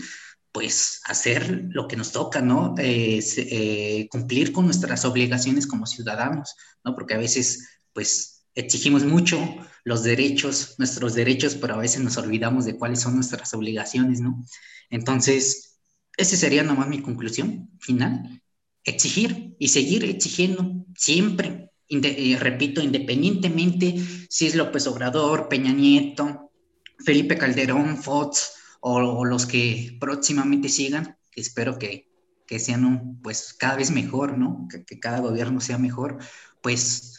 pues 0.52 1.02
hacer 1.06 1.70
lo 1.70 1.88
que 1.88 1.96
nos 1.96 2.12
toca, 2.12 2.42
¿no? 2.42 2.76
Eh, 2.78 3.24
eh, 3.38 4.08
cumplir 4.12 4.52
con 4.52 4.66
nuestras 4.66 5.06
obligaciones 5.06 5.66
como 5.66 5.86
ciudadanos, 5.86 6.56
¿no? 6.84 6.94
Porque 6.94 7.14
a 7.14 7.18
veces, 7.18 7.70
pues, 7.94 8.31
exigimos 8.56 9.04
mucho 9.04 9.40
los 9.84 10.04
derechos, 10.04 10.76
nuestros 10.78 11.14
derechos, 11.14 11.56
pero 11.56 11.76
a 11.76 11.78
veces 11.78 12.02
nos 12.02 12.18
olvidamos 12.18 12.66
de 12.66 12.78
cuáles 12.78 13.02
son 13.02 13.16
nuestras 13.16 13.54
obligaciones, 13.54 14.22
¿no? 14.22 14.44
Entonces, 14.90 15.80
esa 16.18 16.36
sería 16.36 16.64
nomás 16.64 16.88
mi 16.88 17.02
conclusión 17.02 17.70
final. 17.80 18.42
Exigir 18.84 19.56
y 19.60 19.70
seguir 19.70 20.06
exigiendo 20.06 20.86
siempre, 20.96 21.72
eh, 21.90 22.38
repito, 22.40 22.82
independientemente 22.82 23.96
si 24.30 24.48
es 24.48 24.56
López 24.56 24.88
Obrador, 24.88 25.50
Peña 25.50 25.74
Nieto, 25.74 26.52
Felipe 27.00 27.38
Calderón, 27.38 27.98
Fox, 27.98 28.54
o, 28.80 29.26
los 29.26 29.46
que 29.46 29.98
próximamente 30.00 30.70
sigan, 30.70 31.18
que 31.32 31.42
espero 31.42 31.78
que, 31.78 32.10
que 32.48 32.60
sean 32.60 33.20
pues 33.22 33.54
cada 33.54 33.76
vez 33.76 33.92
mejor, 33.92 34.38
¿no? 34.38 34.68
Que, 34.70 35.00
cada 35.00 35.20
gobierno 35.20 35.62
sea 35.62 35.78
mejor, 35.78 36.18
pues, 36.62 37.11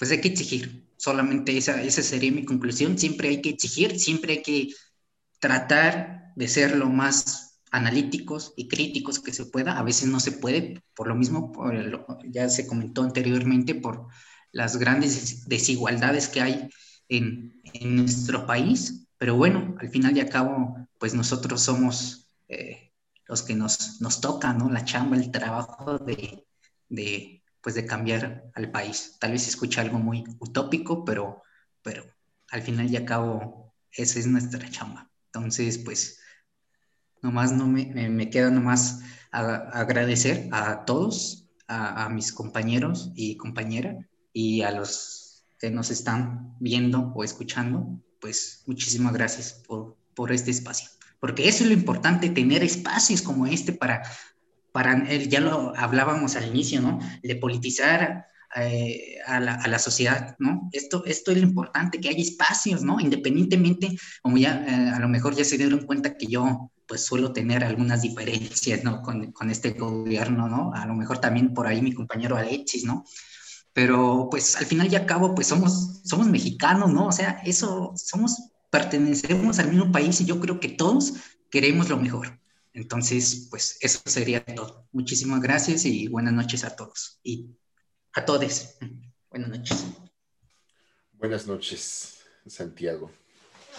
pues 0.00 0.10
hay 0.10 0.22
que 0.22 0.28
exigir. 0.28 0.88
Solamente 0.96 1.58
esa, 1.58 1.82
esa 1.82 2.02
sería 2.02 2.32
mi 2.32 2.46
conclusión. 2.46 2.98
Siempre 2.98 3.28
hay 3.28 3.42
que 3.42 3.50
exigir, 3.50 4.00
siempre 4.00 4.32
hay 4.32 4.42
que 4.42 4.68
tratar 5.40 6.32
de 6.36 6.48
ser 6.48 6.74
lo 6.74 6.88
más 6.88 7.60
analíticos 7.70 8.54
y 8.56 8.66
críticos 8.68 9.20
que 9.20 9.34
se 9.34 9.44
pueda. 9.44 9.78
A 9.78 9.82
veces 9.82 10.08
no 10.08 10.18
se 10.18 10.32
puede, 10.32 10.82
por 10.94 11.06
lo 11.06 11.14
mismo, 11.14 11.52
ya 12.30 12.48
se 12.48 12.66
comentó 12.66 13.02
anteriormente, 13.02 13.74
por 13.74 14.06
las 14.52 14.78
grandes 14.78 15.46
desigualdades 15.46 16.28
que 16.28 16.40
hay 16.40 16.70
en, 17.10 17.60
en 17.74 17.96
nuestro 17.96 18.46
país. 18.46 19.06
Pero 19.18 19.36
bueno, 19.36 19.76
al 19.80 19.90
final 19.90 20.16
y 20.16 20.20
al 20.20 20.30
cabo, 20.30 20.76
pues 20.96 21.12
nosotros 21.12 21.60
somos 21.60 22.30
eh, 22.48 22.90
los 23.26 23.42
que 23.42 23.54
nos, 23.54 24.00
nos 24.00 24.22
toca, 24.22 24.54
¿no? 24.54 24.70
La 24.70 24.86
chamba, 24.86 25.18
el 25.18 25.30
trabajo 25.30 25.98
de, 25.98 26.46
de, 26.88 27.39
pues 27.62 27.74
de 27.74 27.86
cambiar 27.86 28.50
al 28.54 28.70
país. 28.70 29.16
Tal 29.20 29.32
vez 29.32 29.42
se 29.42 29.50
escucha 29.50 29.80
algo 29.80 29.98
muy 29.98 30.24
utópico, 30.38 31.04
pero, 31.04 31.42
pero 31.82 32.04
al 32.50 32.62
final 32.62 32.90
y 32.90 32.96
al 32.96 33.04
cabo, 33.04 33.74
esa 33.92 34.18
es 34.18 34.26
nuestra 34.26 34.68
chamba. 34.70 35.10
Entonces, 35.26 35.78
pues, 35.78 36.20
nomás 37.22 37.52
no 37.52 37.66
me, 37.66 38.08
me 38.08 38.30
queda 38.30 38.50
nomás 38.50 39.00
agradecer 39.30 40.48
a 40.52 40.84
todos, 40.84 41.48
a, 41.68 42.04
a, 42.04 42.08
mis 42.08 42.32
compañeros 42.32 43.12
y 43.14 43.36
compañera, 43.36 44.08
y 44.32 44.62
a 44.62 44.72
los 44.72 45.44
que 45.60 45.70
nos 45.70 45.90
están 45.90 46.56
viendo 46.58 47.12
o 47.14 47.22
escuchando, 47.22 48.00
pues 48.20 48.62
muchísimas 48.66 49.12
gracias 49.12 49.52
por, 49.52 49.96
por 50.14 50.32
este 50.32 50.50
espacio. 50.50 50.88
Porque 51.20 51.46
eso 51.48 51.64
es 51.64 51.70
lo 51.70 51.74
importante, 51.74 52.30
tener 52.30 52.64
espacios 52.64 53.20
como 53.20 53.46
este 53.46 53.72
para, 53.72 54.02
para 54.72 55.08
ya 55.08 55.40
lo 55.40 55.72
hablábamos 55.76 56.36
al 56.36 56.48
inicio, 56.48 56.80
¿no? 56.80 56.98
De 57.22 57.36
politizar 57.36 58.26
eh, 58.56 59.18
a, 59.26 59.38
la, 59.38 59.54
a, 59.54 59.68
la, 59.68 59.78
sociedad, 59.78 60.34
¿no? 60.38 60.68
Esto, 60.72 61.04
esto 61.06 61.30
es 61.30 61.38
lo 61.38 61.44
importante, 61.44 62.00
que 62.00 62.08
haya 62.08 62.18
espacios, 62.18 62.82
¿no? 62.82 62.98
Independientemente, 62.98 63.96
como 64.22 64.38
ya 64.38 64.64
eh, 64.66 64.90
a 64.90 64.98
lo 64.98 65.08
mejor 65.08 65.36
ya 65.36 65.44
se 65.44 65.56
dieron 65.56 65.86
cuenta 65.86 66.16
que 66.16 66.26
yo 66.26 66.70
pues 66.86 67.04
suelo 67.04 67.32
tener 67.32 67.62
algunas 67.62 68.02
diferencias, 68.02 68.82
¿no? 68.82 69.02
Con, 69.02 69.30
con, 69.30 69.50
este 69.50 69.70
gobierno, 69.70 70.48
¿no? 70.48 70.72
A 70.74 70.84
lo 70.86 70.94
mejor 70.94 71.18
también 71.18 71.54
por 71.54 71.68
ahí 71.68 71.80
mi 71.80 71.92
compañero 71.92 72.36
Alexis, 72.36 72.84
¿no? 72.84 73.04
Pero 73.72 74.26
pues 74.28 74.56
al 74.56 74.66
final 74.66 74.92
y 74.92 74.96
al 74.96 75.06
cabo 75.06 75.34
pues 75.34 75.46
somos, 75.46 76.00
somos 76.04 76.26
mexicanos, 76.26 76.92
¿no? 76.92 77.06
O 77.06 77.12
sea, 77.12 77.40
eso, 77.44 77.92
somos 77.94 78.50
pertenecemos 78.70 79.58
al 79.58 79.68
mismo 79.68 79.92
país 79.92 80.20
y 80.20 80.24
yo 80.24 80.40
creo 80.40 80.60
que 80.60 80.68
todos 80.68 81.14
queremos 81.50 81.88
lo 81.88 81.96
mejor. 81.96 82.40
Entonces, 82.72 83.48
pues 83.50 83.78
eso 83.80 84.00
sería 84.04 84.44
todo. 84.44 84.86
Muchísimas 84.92 85.40
gracias 85.40 85.84
y 85.84 86.08
buenas 86.08 86.32
noches 86.32 86.64
a 86.64 86.76
todos 86.76 87.18
y 87.22 87.50
a 88.14 88.24
todos. 88.24 88.78
Buenas 89.30 89.50
noches. 89.50 89.86
Buenas 91.12 91.46
noches, 91.46 92.24
Santiago. 92.46 93.10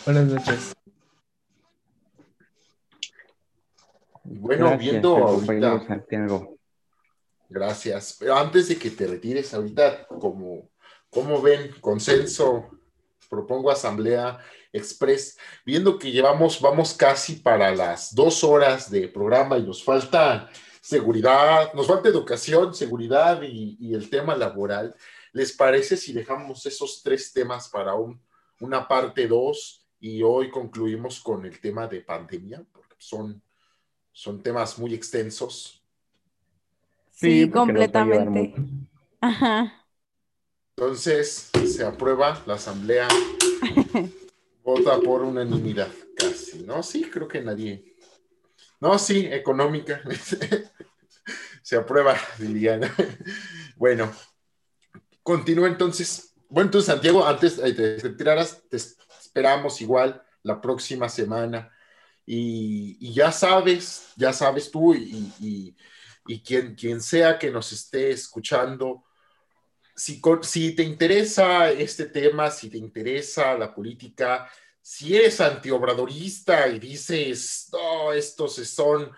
Buenas 0.05 0.25
noches. 0.25 0.73
Bueno, 4.23 4.77
viendo 4.77 5.17
ahorita. 5.17 5.87
Santiago. 5.87 6.57
Gracias. 7.49 8.17
Pero 8.19 8.37
antes 8.37 8.67
de 8.67 8.77
que 8.77 8.91
te 8.91 9.07
retires, 9.07 9.53
ahorita, 9.53 10.07
como, 10.07 10.69
como 11.09 11.41
ven, 11.41 11.71
consenso, 11.81 12.69
propongo 13.29 13.71
asamblea 13.71 14.39
Express, 14.73 15.37
viendo 15.65 15.99
que 15.99 16.11
llevamos, 16.11 16.61
vamos 16.61 16.93
casi 16.93 17.35
para 17.35 17.75
las 17.75 18.15
dos 18.15 18.43
horas 18.43 18.89
de 18.89 19.07
programa 19.07 19.57
y 19.57 19.63
nos 19.63 19.83
falta 19.83 20.49
seguridad, 20.81 21.73
nos 21.73 21.87
falta 21.87 22.09
educación, 22.09 22.73
seguridad 22.73 23.41
y, 23.43 23.93
el 23.93 24.09
tema 24.09 24.35
laboral. 24.35 24.95
¿Les 25.33 25.53
parece 25.53 25.97
si 25.97 26.13
dejamos 26.13 26.65
esos 26.65 27.01
tres 27.03 27.31
temas 27.31 27.69
para 27.69 27.95
un, 27.95 28.21
una 28.59 28.87
parte 28.87 29.27
dos 29.27 29.85
y 29.99 30.23
hoy 30.23 30.49
concluimos 30.49 31.19
con 31.19 31.45
el 31.45 31.59
tema 31.59 31.87
de 31.87 32.01
pandemia? 32.01 32.63
Porque 32.71 32.95
son, 32.97 33.41
son 34.11 34.41
temas 34.41 34.79
muy 34.79 34.93
extensos. 34.93 35.83
Sí, 37.11 37.49
completamente. 37.49 38.55
Ajá. 39.19 39.85
Entonces, 40.75 41.51
se 41.67 41.85
aprueba 41.85 42.41
la 42.47 42.55
asamblea 42.55 43.07
Vota 44.63 44.99
por 44.99 45.23
unanimidad, 45.23 45.91
casi, 46.15 46.63
¿no? 46.63 46.83
Sí, 46.83 47.09
creo 47.09 47.27
que 47.27 47.41
nadie. 47.41 47.95
No, 48.79 48.97
sí, 48.99 49.27
económica. 49.31 50.01
Se 51.61 51.75
aprueba, 51.75 52.15
dirían. 52.37 52.81
Bueno, 53.75 54.11
continúa 55.23 55.67
entonces. 55.67 56.33
Bueno, 56.49 56.67
entonces, 56.67 56.87
Santiago, 56.87 57.25
antes 57.25 57.57
de 57.57 57.73
te 57.73 57.97
retiraras, 57.97 58.61
te 58.69 58.77
esperamos 58.77 59.81
igual 59.81 60.21
la 60.43 60.59
próxima 60.61 61.09
semana. 61.09 61.71
Y, 62.25 63.13
ya 63.13 63.31
sabes, 63.31 64.13
ya 64.15 64.33
sabes 64.33 64.69
tú 64.69 64.93
y, 64.93 65.75
y, 66.27 66.41
quien, 66.41 66.75
quien 66.75 67.01
sea 67.01 67.39
que 67.39 67.51
nos 67.51 67.71
esté 67.71 68.11
escuchando, 68.11 69.03
si, 69.95 70.75
te 70.75 70.83
interesa 70.83 71.71
este 71.71 72.05
tema, 72.05 72.49
si 72.49 72.69
te 72.69 72.77
interesa 72.77 73.57
la 73.57 73.73
política, 73.73 74.49
si 74.81 75.15
eres 75.15 75.39
antiobradorista 75.41 76.67
y 76.67 76.79
dices, 76.79 77.69
no, 77.71 78.11
estos 78.11 78.55
son 78.55 79.11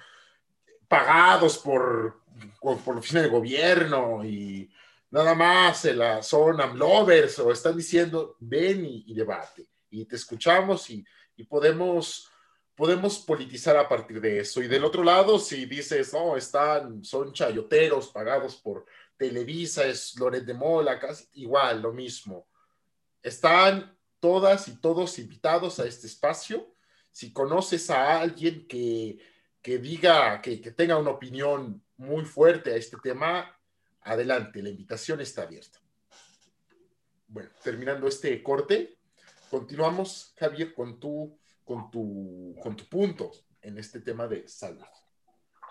pagados 0.88 1.57
por, 1.57 2.21
por, 2.59 2.93
la 2.93 2.99
oficina 2.99 3.21
de 3.21 3.30
gobierno 3.30 4.24
y 4.26 4.69
nada 5.09 5.34
más 5.34 5.86
la, 5.86 6.21
son 6.21 6.59
amlovers 6.59 7.39
o 7.39 7.51
están 7.51 7.78
diciendo, 7.78 8.36
ven 8.39 8.86
y, 8.86 9.13
debate. 9.13 9.67
Y 9.89 10.05
te 10.05 10.15
escuchamos 10.15 10.89
y, 10.89 11.05
podemos, 11.47 12.30
podemos 12.76 13.19
politizar 13.19 13.78
a 13.78 13.88
partir 13.88 14.19
de 14.19 14.39
eso. 14.39 14.61
Y 14.61 14.67
del 14.67 14.84
otro 14.84 15.03
lado, 15.03 15.39
si 15.39 15.65
dices, 15.65 16.13
no, 16.13 16.36
están, 16.36 17.03
son 17.03 17.32
chayoteros 17.32 18.09
pagados 18.09 18.57
por 18.57 18.86
Televisa, 19.28 19.86
es 19.86 20.19
Loret 20.19 20.43
de 20.43 20.53
Mola, 20.53 20.99
casi 20.99 21.26
igual, 21.36 21.82
lo 21.82 21.93
mismo. 21.93 22.49
Están 23.21 23.97
todas 24.19 24.67
y 24.67 24.76
todos 24.82 25.17
invitados 25.17 25.80
a 25.80 25.86
este 25.86 26.07
espacio. 26.07 26.76
Si 27.09 27.32
conoces 27.32 27.89
a 27.89 28.19
alguien 28.19 28.67
que, 28.67 29.17
que 29.61 29.78
diga, 29.78 30.41
que, 30.41 30.59
que 30.59 30.71
tenga 30.71 30.97
una 30.97 31.11
opinión 31.11 31.82
muy 31.95 32.26
fuerte 32.26 32.74
a 32.74 32.76
este 32.76 32.97
tema, 33.01 33.57
adelante, 34.01 34.61
la 34.61 34.67
invitación 34.67 35.21
está 35.21 35.43
abierta. 35.43 35.80
Bueno, 37.28 37.49
terminando 37.63 38.07
este 38.07 38.43
corte, 38.43 38.97
continuamos, 39.49 40.34
Javier, 40.38 40.74
con 40.74 40.99
tu, 40.99 41.39
con 41.63 41.89
tu, 41.89 42.57
con 42.61 42.76
tu 42.76 42.89
punto 42.89 43.32
en 43.61 43.78
este 43.78 44.01
tema 44.01 44.28
de 44.28 44.49
salud. 44.49 44.84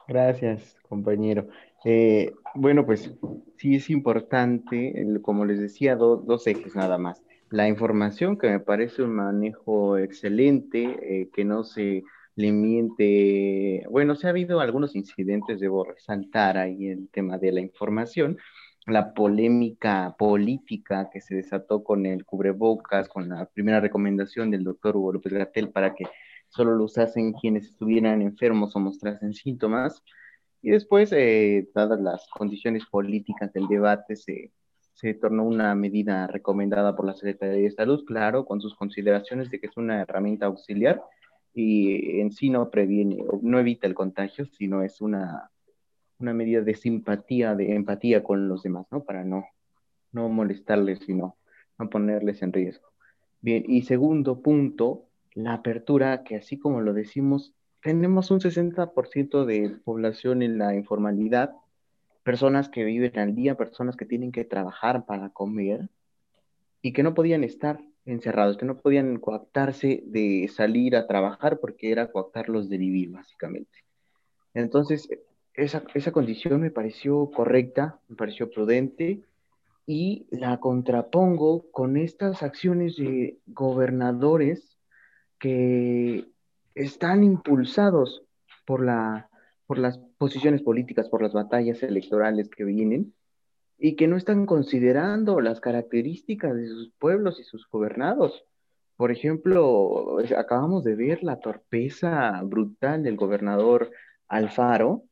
Gracias, 0.09 0.75
compañero. 0.89 1.49
Eh, 1.85 2.33
bueno, 2.55 2.87
pues 2.87 3.13
sí 3.57 3.77
es 3.77 3.91
importante, 3.91 4.95
como 5.23 5.45
les 5.45 5.61
decía, 5.61 5.97
dos 5.97 6.47
ejes 6.47 6.77
nada 6.77 6.99
más. 6.99 7.23
La 7.51 7.69
información, 7.69 8.39
que 8.39 8.49
me 8.49 8.61
parece 8.61 9.03
un 9.03 9.15
manejo 9.15 9.99
excelente, 9.99 10.97
eh, 11.03 11.31
que 11.33 11.45
no 11.45 11.65
se 11.65 12.03
le 12.35 12.53
miente. 12.53 13.85
Bueno, 13.91 14.15
se 14.15 14.27
ha 14.27 14.31
habido 14.31 14.61
algunos 14.61 14.97
incidentes, 14.97 15.61
debo 15.61 15.85
resaltar 15.85 16.57
ahí 16.57 16.89
el 16.89 17.09
tema 17.11 17.39
de 17.39 17.53
la 17.53 17.61
información, 17.61 18.39
la 18.87 19.13
polémica 19.15 20.15
política 20.19 21.11
que 21.13 21.21
se 21.21 21.35
desató 21.37 21.85
con 21.85 22.07
el 22.07 22.25
cubrebocas, 22.25 23.09
con 23.09 23.29
la 23.29 23.47
primera 23.47 23.81
recomendación 23.81 24.51
del 24.51 24.65
doctor 24.65 24.97
Hugo 24.97 25.13
López 25.15 25.33
Gatel 25.33 25.71
para 25.71 25.95
que 25.95 26.07
solo 26.49 26.75
lo 26.75 26.85
usasen 26.85 27.33
quienes 27.33 27.67
estuvieran 27.67 28.23
enfermos 28.23 28.75
o 28.77 28.81
mostrasen 28.81 29.35
síntomas. 29.35 30.03
Y 30.63 30.71
después, 30.71 31.13
eh, 31.13 31.69
dadas 31.75 32.01
las 32.01 32.27
condiciones 32.29 32.87
políticas 32.87 33.53
del 33.53 33.67
debate, 33.67 34.17
se, 34.17 34.53
se 34.95 35.15
tornó 35.15 35.45
una 35.45 35.75
medida 35.75 36.27
recomendada 36.29 36.95
por 36.95 37.07
la 37.07 37.15
Secretaría 37.15 37.63
de 37.63 37.71
Salud, 37.73 38.05
claro, 38.05 38.45
con 38.45 38.61
sus 38.61 38.75
consideraciones 38.77 39.51
de 39.51 39.61
que 39.61 39.67
es 39.67 39.77
una 39.77 40.03
herramienta 40.03 40.47
auxiliar, 40.47 41.03
y 41.55 42.21
en 42.21 42.33
sí 42.33 42.49
no 42.49 42.71
previene, 42.71 43.25
no 43.43 43.59
evita 43.59 43.87
el 43.87 43.95
contagio, 43.95 44.47
sino 44.47 44.83
es 44.83 45.01
una, 45.01 45.51
una 46.19 46.33
medida 46.33 46.63
de 46.63 46.75
simpatía, 46.75 47.55
de 47.55 47.75
empatía 47.75 48.23
con 48.23 48.49
los 48.49 48.63
demás, 48.63 48.87
¿no? 48.91 49.03
Para 49.05 49.25
no, 49.25 49.45
no 50.13 50.29
molestarles, 50.29 51.01
sino 51.01 51.37
no 51.79 51.91
ponerles 51.91 52.43
en 52.43 52.53
riesgo. 52.53 52.89
Bien, 53.41 53.65
y 53.67 53.83
segundo 53.83 54.41
punto, 54.41 55.09
la 55.35 55.55
apertura, 55.55 56.23
que 56.23 56.37
así 56.37 56.59
como 56.59 56.81
lo 56.81 56.95
decimos, 56.95 57.55
tenemos 57.83 58.31
un 58.31 58.41
60% 58.41 59.45
de 59.45 59.77
población 59.85 60.43
en 60.43 60.59
la 60.59 60.75
informalidad, 60.75 61.53
personas 62.23 62.69
que 62.69 62.85
viven 62.85 63.19
al 63.19 63.35
día, 63.35 63.57
personas 63.57 63.97
que 63.97 64.07
tienen 64.07 64.31
que 64.31 64.45
trabajar 64.45 65.05
para 65.05 65.31
comer 65.31 65.89
y 66.81 66.93
que 66.93 67.03
no 67.03 67.15
podían 67.15 67.43
estar 67.43 67.81
encerrados, 68.05 68.57
que 68.57 68.67
no 68.67 68.79
podían 68.79 69.19
coactarse 69.19 70.03
de 70.07 70.49
salir 70.53 70.95
a 70.97 71.07
trabajar 71.07 71.59
porque 71.59 71.91
era 71.91 72.11
coactarlos 72.11 72.69
de 72.69 72.79
vivir, 72.79 73.11
básicamente. 73.11 73.85
Entonces, 74.55 75.09
esa, 75.55 75.83
esa 75.95 76.13
condición 76.13 76.61
me 76.61 76.71
pareció 76.71 77.31
correcta, 77.31 77.99
me 78.09 78.17
pareció 78.17 78.49
prudente 78.51 79.23
y 79.87 80.27
la 80.31 80.61
contrapongo 80.61 81.71
con 81.73 81.97
estas 81.97 82.45
acciones 82.45 82.97
de 82.97 83.39
gobernadores 83.47 84.79
que 85.39 86.32
están 86.75 87.25
impulsados 87.25 88.23
por, 88.65 88.85
la, 88.85 89.29
por 89.67 89.79
las 89.79 89.99
posiciones 90.19 90.63
políticas, 90.63 91.09
por 91.09 91.23
las 91.23 91.33
batallas 91.33 91.83
electorales 91.83 92.49
que 92.49 92.65
vienen 92.65 93.15
y 93.79 93.97
que 93.97 94.07
no 94.07 94.17
están 94.17 94.47
considerando 94.47 95.41
las 95.41 95.61
características 95.61 96.55
de 96.55 96.69
sus 96.69 96.93
pueblos 96.99 97.41
y 97.41 97.45
sus 97.45 97.69
gobernados. 97.69 98.45
Por 98.97 99.11
ejemplo, 99.11 100.19
acabamos 100.37 100.85
de 100.85 100.95
ver 100.95 101.25
la 101.25 101.41
torpeza 101.41 102.41
brutal 102.45 103.03
del 103.03 103.17
gobernador 103.17 103.91
Alfaro 104.29 105.05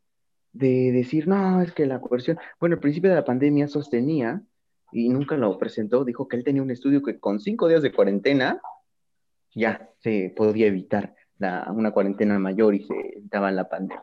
de 0.52 0.92
decir, 0.92 1.26
no, 1.28 1.62
es 1.62 1.72
que 1.72 1.86
la 1.86 2.00
coerción, 2.00 2.38
bueno, 2.58 2.74
al 2.74 2.80
principio 2.80 3.10
de 3.10 3.16
la 3.16 3.24
pandemia 3.24 3.68
sostenía, 3.68 4.42
y 4.92 5.08
nunca 5.08 5.36
lo 5.36 5.56
presentó, 5.58 6.04
dijo 6.04 6.26
que 6.26 6.36
él 6.36 6.44
tenía 6.44 6.62
un 6.62 6.70
estudio 6.70 7.02
que 7.02 7.20
con 7.20 7.38
cinco 7.40 7.68
días 7.68 7.82
de 7.82 7.92
cuarentena 7.92 8.60
ya 9.54 9.88
se 9.98 10.32
podía 10.36 10.66
evitar 10.66 11.14
una 11.40 11.90
cuarentena 11.92 12.38
mayor 12.38 12.74
y 12.74 12.84
se 12.84 12.94
evitaba 13.16 13.50
la 13.50 13.68
pandemia. 13.68 14.02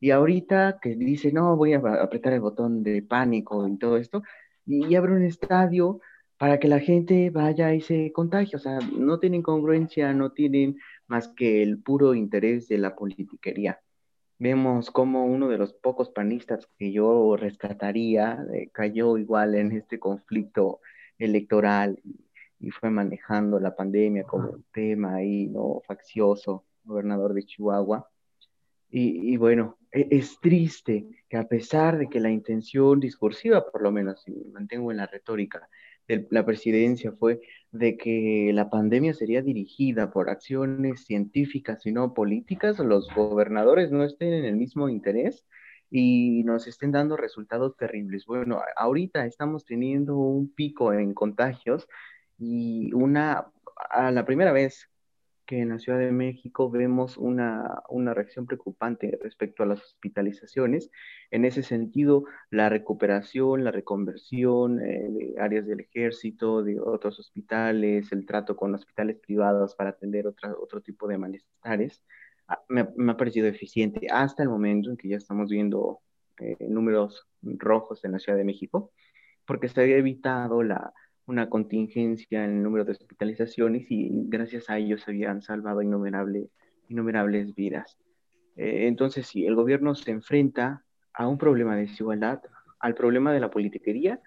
Y 0.00 0.10
ahorita 0.10 0.78
que 0.80 0.94
dice, 0.94 1.32
no, 1.32 1.56
voy 1.56 1.72
a 1.74 1.78
apretar 1.78 2.32
el 2.32 2.40
botón 2.40 2.82
de 2.82 3.02
pánico 3.02 3.66
y 3.66 3.78
todo 3.78 3.96
esto, 3.96 4.22
y, 4.66 4.94
abre 4.96 5.12
un 5.14 5.22
estadio 5.24 6.00
para 6.38 6.58
que 6.60 6.68
la 6.68 6.80
gente 6.80 7.30
vaya 7.30 7.74
y 7.74 7.80
se 7.80 8.12
contagie. 8.12 8.56
O 8.56 8.58
sea, 8.58 8.78
no 8.80 9.18
tienen 9.20 9.42
congruencia, 9.42 10.12
no 10.12 10.32
tienen 10.32 10.78
más 11.06 11.28
que 11.28 11.62
el 11.62 11.78
puro 11.82 12.14
interés 12.14 12.68
de 12.68 12.78
la 12.78 12.96
politiquería. 12.96 13.80
Vemos 14.38 14.90
como 14.90 15.24
uno 15.26 15.48
de 15.48 15.58
los 15.58 15.72
pocos 15.72 16.10
panistas 16.10 16.68
que 16.78 16.92
yo 16.92 17.36
rescataría 17.36 18.44
eh, 18.52 18.68
cayó 18.72 19.16
igual 19.16 19.54
en 19.54 19.72
este 19.72 19.98
conflicto 19.98 20.80
electoral 21.18 21.98
y, 22.04 22.70
fue 22.70 22.90
manejando 22.90 23.60
la 23.60 23.76
pandemia 23.76 24.24
como 24.24 24.50
un 24.50 24.64
tema 24.72 25.16
ahí, 25.16 25.46
¿no? 25.46 25.82
Faccioso, 25.86 26.65
gobernador 26.86 27.34
de 27.34 27.44
Chihuahua. 27.44 28.08
Y, 28.88 29.36
bueno, 29.36 29.76
e, 29.92 30.08
es, 30.10 30.38
triste 30.40 31.06
que 31.28 31.36
a 31.36 31.48
pesar 31.48 31.98
de 31.98 32.08
que 32.08 32.20
la 32.20 32.30
intención 32.30 33.00
discursiva, 33.00 33.70
por 33.70 33.82
lo 33.82 33.90
menos, 33.92 34.22
si 34.22 34.30
me 34.30 34.44
mantengo 34.52 34.90
en 34.90 34.98
la 34.98 35.06
retórica, 35.06 35.68
de 36.08 36.26
la 36.30 36.46
presidencia 36.46 37.12
fue 37.12 37.40
de 37.72 37.96
que 37.96 38.52
la 38.54 38.70
pandemia 38.70 39.12
sería 39.12 39.42
dirigida 39.42 40.10
por 40.10 40.30
acciones 40.30 41.04
científicas 41.04 41.84
y 41.84 41.92
no 41.92 42.14
políticas, 42.14 42.78
los 42.78 43.12
gobernadores 43.14 43.90
no 43.90 44.04
estén 44.04 44.32
en 44.32 44.44
el 44.44 44.56
mismo 44.56 44.88
interés 44.88 45.44
y 45.90 46.42
nos 46.44 46.66
estén 46.66 46.92
dando 46.92 47.16
resultados 47.16 47.76
terribles. 47.76 48.24
Bueno, 48.26 48.60
ahorita 48.76 49.26
estamos 49.26 49.64
teniendo 49.64 50.16
un 50.16 50.52
pico 50.52 50.92
en 50.92 51.12
contagios 51.14 51.88
y 52.38 52.92
una, 52.92 53.50
a 53.90 54.10
la 54.10 54.24
primera 54.24 54.52
vez 54.52 54.88
que 55.46 55.60
en 55.60 55.70
la 55.70 55.78
Ciudad 55.78 55.98
de 55.98 56.12
México 56.12 56.70
vemos 56.70 57.16
una, 57.16 57.82
reacción 58.14 58.46
preocupante 58.46 59.18
respecto 59.22 59.62
a 59.62 59.66
las 59.66 59.80
hospitalizaciones. 59.82 60.90
En 61.30 61.44
ese 61.44 61.62
sentido, 61.62 62.24
la 62.50 62.68
recuperación, 62.68 63.64
la 63.64 63.70
reconversión 63.70 64.80
eh, 64.80 65.08
de 65.08 65.34
áreas 65.40 65.66
del 65.66 65.80
ejército, 65.80 66.62
de 66.62 66.80
otros 66.80 67.18
hospitales, 67.20 68.12
el 68.12 68.26
trato 68.26 68.56
con 68.56 68.74
hospitales 68.74 69.18
privados 69.18 69.74
para 69.76 69.90
atender 69.90 70.26
otra, 70.26 70.54
otro 70.60 70.80
tipo 70.80 71.08
de 71.08 71.18
malestares, 71.18 72.02
ah, 72.48 72.62
me, 72.68 72.88
me, 72.96 73.12
ha 73.12 73.16
parecido 73.16 73.46
eficiente 73.46 74.08
hasta 74.10 74.42
el 74.42 74.48
momento 74.48 74.90
en 74.90 74.96
que 74.96 75.08
ya 75.08 75.16
estamos 75.16 75.48
viendo 75.48 76.00
eh, 76.38 76.56
números 76.68 77.26
rojos 77.42 78.04
en 78.04 78.12
la 78.12 78.18
Ciudad 78.18 78.36
de 78.36 78.44
México, 78.44 78.92
porque 79.46 79.68
se 79.68 79.80
había 79.80 79.96
evitado 79.96 80.62
la 80.62 80.92
una 81.26 81.48
contingencia 81.48 82.44
en 82.44 82.58
el 82.58 82.62
número 82.62 82.84
de 82.84 82.92
hospitalizaciones 82.92 83.86
y 83.90 84.10
gracias 84.28 84.70
a 84.70 84.78
ellos 84.78 85.06
habían 85.08 85.42
salvado 85.42 85.82
innumerables, 85.82 86.48
innumerables 86.88 87.54
vidas. 87.54 87.98
Eh, 88.56 88.86
entonces, 88.86 89.26
si 89.26 89.46
el 89.46 89.54
gobierno 89.54 89.94
se 89.94 90.12
enfrenta 90.12 90.84
a 91.12 91.26
un 91.28 91.38
problema 91.38 91.74
de 91.74 91.82
desigualdad, 91.82 92.40
al 92.78 92.94
problema 92.94 93.32
de 93.32 93.40
la 93.40 93.50
politiquería 93.50 94.20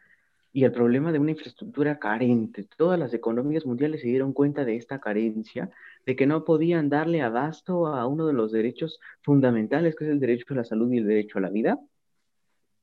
y 0.52 0.66
al 0.66 0.72
problema 0.72 1.12
de 1.12 1.20
una 1.20 1.32
infraestructura 1.32 2.00
carente. 2.00 2.68
Todas 2.76 3.00
las 3.00 3.14
economías 3.14 3.66
mundiales 3.66 4.02
se 4.02 4.08
dieron 4.08 4.34
cuenta 4.34 4.66
de 4.66 4.76
esta 4.76 5.00
carencia, 5.00 5.70
de 6.06 6.16
que 6.16 6.26
no 6.26 6.44
podían 6.44 6.90
darle 6.90 7.22
abasto 7.22 7.88
a 7.88 8.08
uno 8.08 8.26
de 8.26 8.34
los 8.34 8.52
derechos 8.52 9.00
fundamentales, 9.22 9.96
que 9.96 10.06
es 10.06 10.12
el 10.12 10.20
derecho 10.20 10.46
a 10.50 10.58
la 10.58 10.64
salud 10.64 10.92
y 10.92 10.98
el 10.98 11.08
derecho 11.08 11.38
a 11.38 11.42
la 11.42 11.50
vida. 11.50 11.80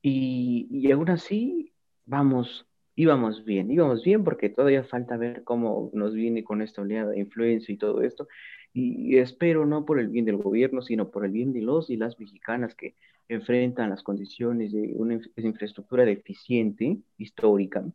Y, 0.01 0.67
y 0.71 0.91
aún 0.91 1.09
así, 1.09 1.73
vamos, 2.05 2.65
íbamos 2.97 3.45
bien, 3.45 3.69
íbamos 3.69 4.03
bien 4.03 4.23
porque 4.23 4.49
todavía 4.49 4.83
falta 4.83 5.17
ver 5.17 5.43
cómo 5.43 5.91
nos 5.93 6.15
viene 6.15 6.43
con 6.43 6.63
esta 6.63 6.81
oleada 6.81 7.11
de 7.11 7.19
influencia 7.19 7.71
y 7.71 7.77
todo 7.77 8.01
esto. 8.01 8.27
Y 8.73 9.17
espero 9.17 9.65
no 9.65 9.85
por 9.85 9.99
el 9.99 10.07
bien 10.09 10.25
del 10.25 10.37
gobierno, 10.37 10.81
sino 10.81 11.09
por 11.09 11.23
el 11.23 11.31
bien 11.31 11.53
de 11.53 11.61
los 11.61 11.89
y 11.91 11.95
las 11.95 12.19
mexicanas 12.19 12.73
que 12.75 12.95
enfrentan 13.29 13.91
las 13.91 14.01
condiciones 14.01 14.71
de 14.71 14.93
una 14.95 15.19
infraestructura 15.37 16.05
deficiente, 16.05 16.97
histórica, 17.17 17.85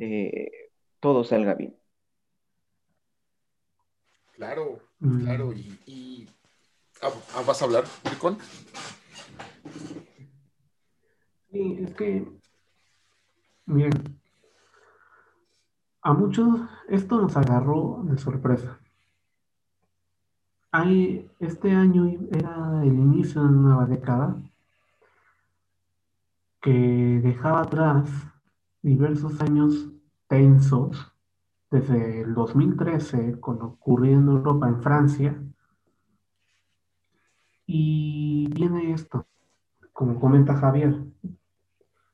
eh, 0.00 0.50
todo 0.98 1.22
salga 1.22 1.54
bien. 1.54 1.76
Claro, 4.32 4.80
mm. 4.98 5.22
claro. 5.22 5.52
Y, 5.86 6.28
ah, 7.02 7.12
ah, 7.36 7.42
¿Vas 7.46 7.62
a 7.62 7.66
hablar, 7.66 7.84
Ricón? 8.10 8.36
Sí, 11.52 11.78
es 11.80 11.94
que, 11.94 12.26
miren, 13.66 13.92
a 16.04 16.12
muchos 16.12 16.60
esto 16.88 17.20
nos 17.20 17.36
agarró 17.36 18.02
de 18.04 18.18
sorpresa. 18.18 18.78
Este 21.40 21.72
año 21.72 22.06
era 22.30 22.82
el 22.82 22.94
inicio 22.94 23.42
de 23.42 23.48
una 23.48 23.60
nueva 23.60 23.86
década 23.86 24.36
que 26.60 27.20
dejaba 27.22 27.62
atrás 27.62 28.10
diversos 28.82 29.40
años 29.40 29.88
tensos, 30.28 31.12
desde 31.70 32.20
el 32.22 32.34
2013, 32.34 33.40
cuando 33.40 33.66
ocurrió 33.66 34.12
en 34.12 34.28
Europa, 34.28 34.68
en 34.68 34.82
Francia, 34.82 35.42
y 37.66 38.48
viene 38.52 38.92
esto, 38.92 39.26
como 39.92 40.20
comenta 40.20 40.56
Javier, 40.56 41.02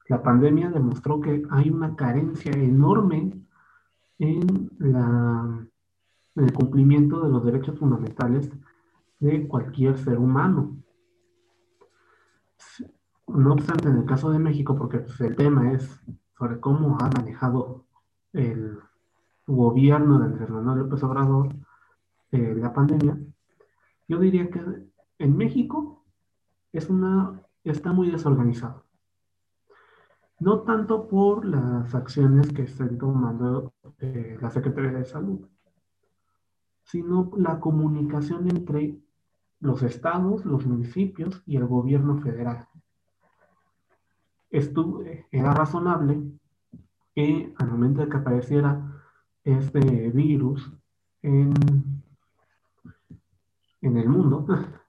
la 0.07 0.23
pandemia 0.23 0.71
demostró 0.71 1.21
que 1.21 1.43
hay 1.51 1.71
una 1.71 1.97
carencia 1.97 2.53
enorme 2.53 3.33
en, 4.21 4.71
la, 4.79 5.67
el 6.37 6.53
cumplimiento 6.53 7.21
de 7.23 7.31
los 7.31 7.45
derechos 7.45 7.79
fundamentales 7.79 8.51
de 9.19 9.49
cualquier 9.49 9.99
ser 9.99 10.19
humano. 10.19 10.77
No 13.27 13.53
obstante, 13.53 13.89
en 13.89 13.97
el 13.97 14.05
caso 14.05 14.31
de 14.31 14.39
México, 14.39 14.77
porque 14.77 14.99
pues, 14.99 15.21
el 15.23 15.35
tema 15.37 15.73
es 15.73 16.01
sobre 16.39 16.61
cómo 16.61 16.99
ha 17.01 17.09
manejado 17.09 17.87
el 18.33 18.79
gobierno 19.47 20.19
de 20.19 20.27
Andrés 20.27 20.51
Manuel 20.51 20.81
López 20.81 21.03
Obrador 21.03 21.49
eh, 22.33 22.55
la 22.57 22.73
pandemia, 22.73 23.19
yo 24.07 24.19
diría 24.19 24.49
que 24.51 24.61
en 25.19 25.37
México 25.37 26.05
es 26.73 26.89
una, 26.89 27.41
está 27.65 27.93
muy 27.93 28.11
desorganizado 28.11 28.85
no 30.41 30.61
tanto 30.61 31.07
por 31.07 31.45
las 31.45 31.95
acciones 31.95 32.51
que 32.53 32.63
estén 32.63 32.97
tomando 32.99 33.75
eh, 33.99 34.39
la 34.41 34.51
Secretaría 34.51 34.93
de 34.93 35.05
Salud, 35.05 35.47
sino 36.83 37.31
la 37.37 37.61
comunicación 37.61 38.49
entre 38.49 38.99
los 39.61 39.83
estados, 39.83 40.45
los 40.47 40.67
municipios 40.67 41.43
y 41.47 41.57
el 41.57 41.67
gobierno 41.67 42.19
federal. 42.19 42.67
Esto 44.49 45.03
era 45.31 45.53
razonable 45.53 46.23
que 47.15 47.53
al 47.59 47.71
momento 47.71 48.01
de 48.01 48.09
que 48.09 48.17
apareciera 48.17 49.05
este 49.45 50.11
virus 50.11 50.73
en, 51.23 51.53
en 53.83 53.97
el 53.99 54.09
mundo, 54.09 54.47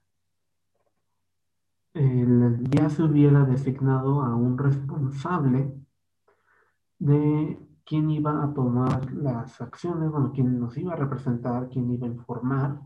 ya 1.94 2.88
se 2.88 3.02
hubiera 3.02 3.44
designado 3.44 4.22
a 4.22 4.34
un 4.34 4.56
responsable 4.56 5.74
de 6.98 7.58
quién 7.84 8.10
iba 8.10 8.42
a 8.42 8.54
tomar 8.54 9.12
las 9.12 9.60
acciones, 9.60 10.10
bueno, 10.10 10.32
quién 10.34 10.58
nos 10.58 10.76
iba 10.78 10.92
a 10.92 10.96
representar, 10.96 11.68
quién 11.68 11.90
iba 11.90 12.06
a 12.06 12.10
informar, 12.10 12.80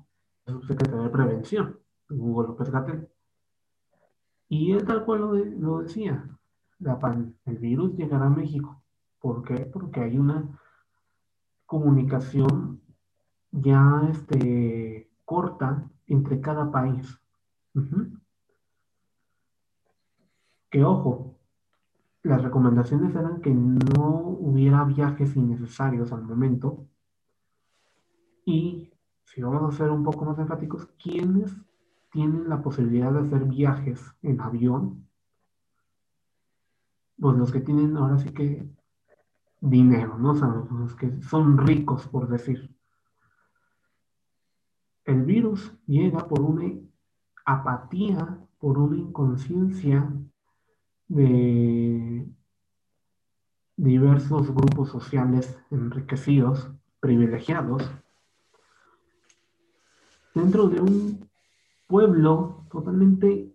el 0.47 0.55
subsecretario 0.55 1.05
de 1.05 1.11
Prevención, 1.11 1.79
Hugo 2.09 2.43
López 2.45 2.71
Gatel. 2.71 3.09
Y 4.49 4.73
él 4.73 4.85
tal 4.85 5.05
cual 5.05 5.57
lo, 5.61 5.79
decía, 5.81 6.25
el 6.81 7.59
virus 7.59 7.97
llegará 7.97 8.27
a 8.27 8.31
México. 8.31 8.83
¿Por 9.21 9.43
qué? 9.43 9.67
Porque 9.67 10.01
hay 10.01 10.19
una 10.19 10.49
comunicación 11.67 12.81
ya 13.51 14.09
este, 14.11 15.11
corta 15.25 15.89
entre 16.07 16.41
cada 16.41 16.71
país. 16.71 17.21
Que 20.77 20.85
ojo, 20.85 21.35
las 22.23 22.43
recomendaciones 22.43 23.15
eran 23.17 23.41
que 23.41 23.49
no 23.49 24.37
hubiera 24.41 24.85
viajes 24.85 25.35
innecesarios 25.35 26.13
al 26.13 26.23
momento. 26.23 26.87
Y 28.45 28.91
si 29.25 29.41
vamos 29.41 29.73
a 29.73 29.77
ser 29.79 29.89
un 29.89 30.05
poco 30.05 30.27
más 30.27 30.39
enfáticos, 30.39 30.87
¿quiénes 31.03 31.57
tienen 32.11 32.51
la 32.51 32.61
posibilidad 32.61 33.11
de 33.11 33.21
hacer 33.21 33.47
viajes 33.47 34.05
en 34.21 34.39
avión? 34.39 35.09
Pues 37.19 37.39
los 37.39 37.51
que 37.51 37.61
tienen 37.61 37.97
ahora 37.97 38.19
sí 38.19 38.29
que 38.35 38.69
dinero, 39.63 40.19
¿no? 40.19 40.33
O 40.33 40.75
los 40.75 40.95
que 40.95 41.23
son 41.23 41.57
ricos, 41.57 42.07
por 42.07 42.29
decir. 42.29 42.77
El 45.07 45.23
virus 45.23 45.73
llega 45.87 46.29
por 46.29 46.43
una 46.43 46.71
apatía, 47.47 48.47
por 48.59 48.77
una 48.77 48.99
inconsciencia 48.99 50.13
de 51.09 52.27
diversos 53.77 54.53
grupos 54.53 54.91
sociales 54.91 55.59
enriquecidos, 55.71 56.71
privilegiados, 57.01 57.83
dentro 60.35 60.69
de 60.69 60.81
un 60.81 61.29
pueblo 61.87 62.67
totalmente 62.71 63.55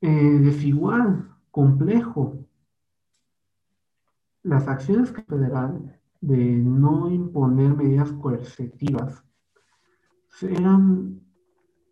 eh, 0.00 0.08
desigual, 0.08 1.34
complejo. 1.50 2.44
Las 4.42 4.68
acciones 4.68 5.10
federal 5.10 6.00
de 6.20 6.36
no 6.36 7.10
imponer 7.10 7.74
medidas 7.74 8.12
coercitivas 8.12 9.24
eran, 10.42 11.20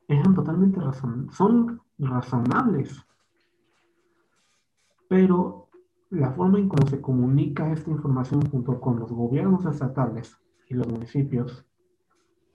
eran 0.08 0.34
totalmente 0.34 0.80
razon 0.80 1.30
son 1.32 1.82
razonables 1.98 3.04
pero 5.08 5.68
la 6.10 6.32
forma 6.32 6.58
en 6.58 6.68
cómo 6.68 6.86
se 6.86 7.00
comunica 7.00 7.72
esta 7.72 7.90
información 7.90 8.48
junto 8.50 8.80
con 8.80 9.00
los 9.00 9.10
gobiernos 9.10 9.64
estatales 9.66 10.36
y 10.68 10.74
los 10.74 10.86
municipios 10.88 11.64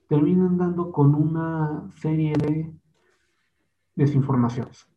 terminan 0.08 0.58
dando 0.58 0.92
con 0.92 1.16
una 1.16 1.90
serie 1.96 2.34
de 2.34 2.74
desinformaciones. 3.96 4.88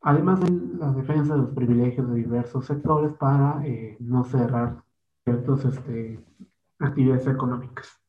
Además 0.00 0.40
de 0.40 0.50
la 0.78 0.92
defensa 0.92 1.34
de 1.34 1.40
los 1.40 1.50
privilegios 1.50 2.08
de 2.08 2.16
diversos 2.16 2.66
sectores 2.66 3.12
para 3.14 3.66
eh, 3.66 3.96
no 4.00 4.24
cerrar 4.24 4.82
ciertas 5.24 5.64
este, 5.64 6.24
actividades 6.78 7.26
económicas. 7.26 8.00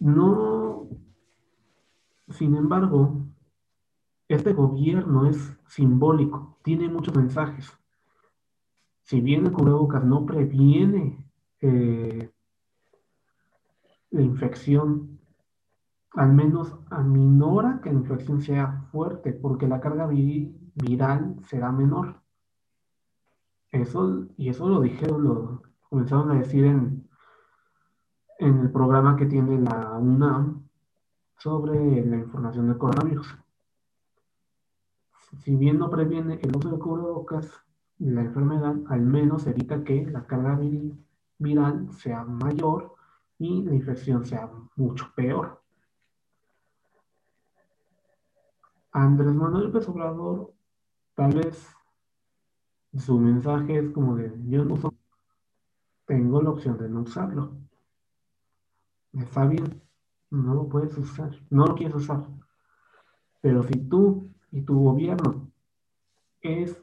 No, 0.00 0.88
sin 2.28 2.54
embargo, 2.56 3.25
este 4.28 4.52
gobierno 4.52 5.28
es 5.28 5.56
simbólico, 5.66 6.58
tiene 6.62 6.88
muchos 6.88 7.14
mensajes. 7.14 7.72
Si 9.02 9.20
bien 9.20 9.46
el 9.46 9.52
cubrebocas 9.52 10.04
no 10.04 10.26
previene 10.26 11.24
eh, 11.60 12.32
la 14.10 14.22
infección, 14.22 15.20
al 16.12 16.32
menos 16.32 16.76
aminora 16.90 17.80
que 17.82 17.92
la 17.92 18.00
infección 18.00 18.40
sea 18.40 18.84
fuerte, 18.90 19.32
porque 19.32 19.68
la 19.68 19.80
carga 19.80 20.08
viral 20.08 21.36
será 21.44 21.70
menor. 21.70 22.20
Eso, 23.70 24.26
y 24.36 24.48
eso 24.48 24.68
lo 24.68 24.80
dijeron, 24.80 25.22
lo 25.22 25.62
comenzaron 25.88 26.30
a 26.30 26.38
decir 26.38 26.64
en, 26.64 27.08
en 28.38 28.58
el 28.58 28.72
programa 28.72 29.16
que 29.16 29.26
tiene 29.26 29.60
la 29.60 29.92
UNAM 29.98 30.66
sobre 31.36 32.04
la 32.06 32.16
información 32.16 32.68
del 32.68 32.78
coronavirus 32.78 33.36
si 35.38 35.56
bien 35.56 35.78
no 35.78 35.90
previene 35.90 36.38
el 36.42 36.56
uso 36.56 36.70
de 36.70 36.78
cubrebocas, 36.78 37.50
la 37.98 38.22
enfermedad 38.22 38.76
al 38.88 39.00
menos 39.00 39.46
evita 39.46 39.82
que 39.84 40.06
la 40.06 40.26
carga 40.26 40.58
viral 41.38 41.92
sea 41.92 42.24
mayor 42.24 42.94
y 43.38 43.62
la 43.62 43.74
infección 43.74 44.24
sea 44.24 44.50
mucho 44.76 45.12
peor. 45.14 45.62
Andrés 48.92 49.34
Manuel 49.34 49.64
López 49.64 49.86
tal 51.14 51.32
vez 51.34 51.76
su 52.96 53.18
mensaje 53.18 53.78
es 53.78 53.90
como 53.90 54.16
de, 54.16 54.32
yo 54.46 54.64
no 54.64 54.76
soy, 54.76 54.96
tengo 56.06 56.40
la 56.40 56.50
opción 56.50 56.78
de 56.78 56.88
no 56.88 57.02
usarlo. 57.02 57.52
Está 59.12 59.46
bien, 59.46 59.82
no 60.30 60.54
lo 60.54 60.68
puedes 60.68 60.96
usar, 60.96 61.30
no 61.50 61.66
lo 61.66 61.74
quieres 61.74 61.96
usar. 61.96 62.26
Pero 63.42 63.62
si 63.64 63.74
tú 63.88 64.30
y 64.50 64.62
tu 64.62 64.78
gobierno 64.78 65.50
es 66.40 66.80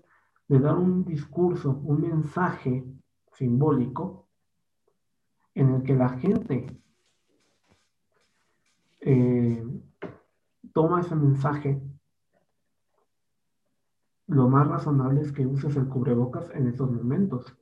de 0.47 0.59
dar 0.59 0.77
un 0.77 1.05
discurso, 1.05 1.81
un 1.83 2.01
mensaje 2.01 2.83
simbólico 3.31 4.27
en 5.55 5.69
el 5.69 5.83
que 5.83 5.95
la 5.95 6.09
gente 6.09 6.67
eh, 9.01 9.65
toma 10.73 11.01
ese 11.01 11.15
mensaje, 11.15 11.81
lo 14.27 14.49
más 14.49 14.67
razonable 14.67 15.21
es 15.21 15.31
que 15.31 15.45
uses 15.45 15.75
el 15.75 15.87
cubrebocas 15.87 16.49
en 16.51 16.67
esos 16.67 16.89
momentos. 16.89 17.55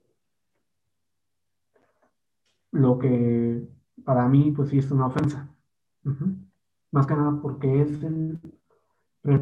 Lo 2.71 2.97
que 2.99 3.67
para 4.05 4.27
mí, 4.27 4.51
pues 4.51 4.69
sí 4.69 4.77
es 4.77 4.91
una 4.91 5.07
ofensa. 5.07 5.49
Más 6.91 7.07
que 7.07 7.15
nada 7.15 7.39
porque 7.41 7.81
es 7.81 8.03
el 8.03 8.39
del 9.23 9.39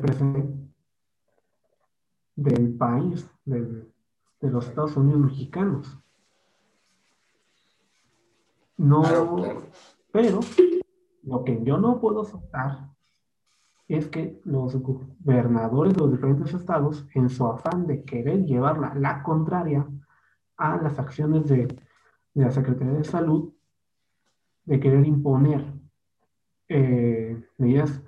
país, 2.78 3.30
de 3.46 4.50
los 4.50 4.68
Estados 4.68 4.96
Unidos 4.98 5.22
mexicanos. 5.22 5.98
No, 8.78 9.04
pero 10.12 10.40
lo 11.24 11.44
que 11.44 11.64
yo 11.64 11.78
no 11.78 12.00
puedo 12.00 12.22
aceptar 12.22 12.90
es 13.90 14.08
que 14.08 14.40
los 14.46 14.76
gobernadores 14.78 15.94
de 15.96 16.00
los 16.00 16.12
diferentes 16.12 16.54
estados, 16.54 17.06
en 17.14 17.30
su 17.30 17.46
afán 17.46 17.88
de 17.88 18.06
querer 18.06 18.46
llevar 18.46 18.96
la, 18.96 19.24
contraria 19.24 19.86
a 20.56 20.78
las 20.78 20.98
acciones 21.00 21.50
de, 21.50 21.66
de, 21.66 21.78
la 22.36 22.52
Secretaría 22.52 22.94
de 22.94 23.04
Salud, 23.04 23.52
de 24.64 24.80
querer 24.80 25.06
imponer 25.06 25.74
eh, 26.70 27.44
medidas 27.58 28.02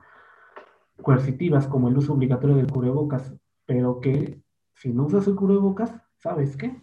coercitivas 1.02 1.68
como 1.68 1.90
el 1.90 1.98
uso 1.98 2.14
obligatorio 2.14 2.56
del 2.56 2.72
cubrebocas, 2.72 3.34
pero 3.66 4.00
que 4.00 4.42
si 4.76 4.94
no 4.94 5.06
usas 5.06 5.28
el 5.28 5.36
cubrebocas, 5.36 5.94
¿sabes 6.18 6.58
qué? 6.58 6.82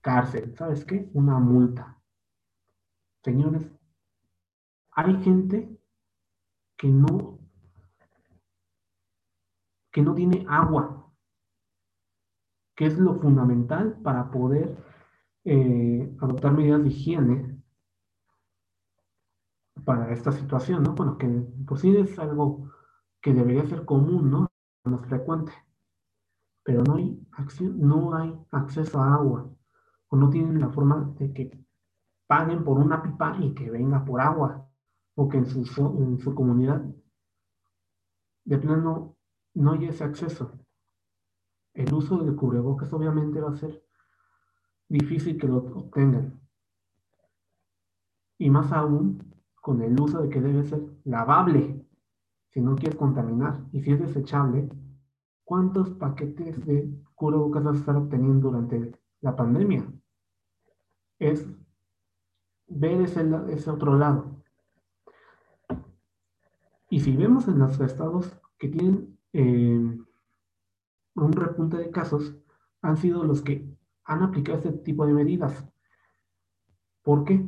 Cárcel, 0.00 0.54
¿sabes 0.56 0.84
qué? 0.84 1.10
Una 1.14 1.38
multa. 1.38 2.00
Señores, 3.22 3.70
hay 4.92 5.22
gente 5.22 5.78
que 6.76 6.88
no 6.88 7.38
que 9.92 10.02
no 10.02 10.14
tiene 10.14 10.46
agua, 10.48 11.12
que 12.76 12.86
es 12.86 12.96
lo 12.98 13.16
fundamental 13.16 13.98
para 14.02 14.30
poder 14.30 14.76
eh, 15.44 16.16
adoptar 16.20 16.52
medidas 16.52 16.82
de 16.82 16.88
higiene 16.88 17.60
para 19.84 20.12
esta 20.12 20.30
situación, 20.32 20.82
¿no? 20.82 20.94
Bueno, 20.94 21.18
que 21.18 21.26
por 21.66 21.78
sí 21.78 21.96
es 21.96 22.18
algo 22.18 22.69
que 23.20 23.32
debería 23.32 23.66
ser 23.66 23.84
común, 23.84 24.30
¿no? 24.30 24.48
Más 24.84 25.06
frecuente. 25.06 25.52
Pero 26.62 26.82
no 26.82 26.96
hay, 26.96 27.20
no 27.74 28.14
hay 28.14 28.38
acceso 28.50 29.00
a 29.00 29.14
agua. 29.14 29.50
O 30.08 30.16
no 30.16 30.30
tienen 30.30 30.60
la 30.60 30.70
forma 30.70 31.14
de 31.18 31.32
que 31.32 31.64
paguen 32.26 32.64
por 32.64 32.78
una 32.78 33.02
pipa 33.02 33.36
y 33.40 33.54
que 33.54 33.70
venga 33.70 34.04
por 34.04 34.20
agua. 34.20 34.68
O 35.14 35.28
que 35.28 35.38
en 35.38 35.46
su, 35.46 35.60
en 35.60 36.34
comunidad 36.34 36.82
de 38.44 38.58
plano 38.58 39.16
no 39.54 39.72
hay 39.72 39.86
ese 39.86 40.04
acceso. 40.04 40.58
El 41.74 41.92
uso 41.94 42.18
del 42.18 42.34
cubrebocas 42.34 42.92
obviamente 42.92 43.40
va 43.40 43.50
a 43.50 43.56
ser 43.56 43.84
difícil 44.88 45.38
que 45.38 45.46
lo 45.46 45.58
obtengan. 45.58 46.40
Y 48.38 48.50
más 48.50 48.72
aún 48.72 49.34
con 49.60 49.82
el 49.82 49.98
uso 50.00 50.22
de 50.22 50.30
que 50.30 50.40
debe 50.40 50.64
ser 50.64 50.82
lavable, 51.04 51.79
si 52.50 52.60
no 52.60 52.76
quieres 52.76 52.96
contaminar. 52.96 53.60
Y 53.72 53.80
si 53.80 53.92
es 53.92 54.00
desechable, 54.00 54.68
¿cuántos 55.44 55.90
paquetes 55.90 56.64
de 56.66 56.90
cubrebocas 57.14 57.64
vas 57.64 57.76
a 57.76 57.78
estar 57.80 57.96
obteniendo 57.96 58.50
durante 58.50 58.92
la 59.20 59.36
pandemia? 59.36 59.86
Es 61.18 61.46
ver 62.66 63.02
ese, 63.02 63.70
otro 63.70 63.96
lado. 63.96 64.42
Y 66.88 67.00
si 67.00 67.16
vemos 67.16 67.46
en 67.48 67.58
los 67.58 67.78
estados 67.80 68.40
que 68.58 68.68
tienen 68.68 69.18
eh, 69.32 69.98
un 71.14 71.32
repunte 71.32 71.76
de 71.76 71.90
casos, 71.90 72.36
han 72.82 72.96
sido 72.96 73.24
los 73.24 73.42
que 73.42 73.68
han 74.04 74.22
aplicado 74.22 74.58
este 74.58 74.72
tipo 74.72 75.06
de 75.06 75.12
medidas. 75.12 75.64
¿Por 77.02 77.24
qué? 77.24 77.44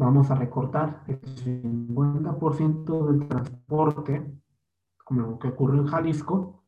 Vamos 0.00 0.30
a 0.30 0.34
recortar 0.34 1.04
el 1.08 1.20
50% 1.20 3.06
del 3.06 3.28
transporte, 3.28 4.32
como 5.04 5.20
lo 5.20 5.38
que 5.38 5.48
ocurrió 5.48 5.82
en 5.82 5.88
Jalisco, 5.88 6.64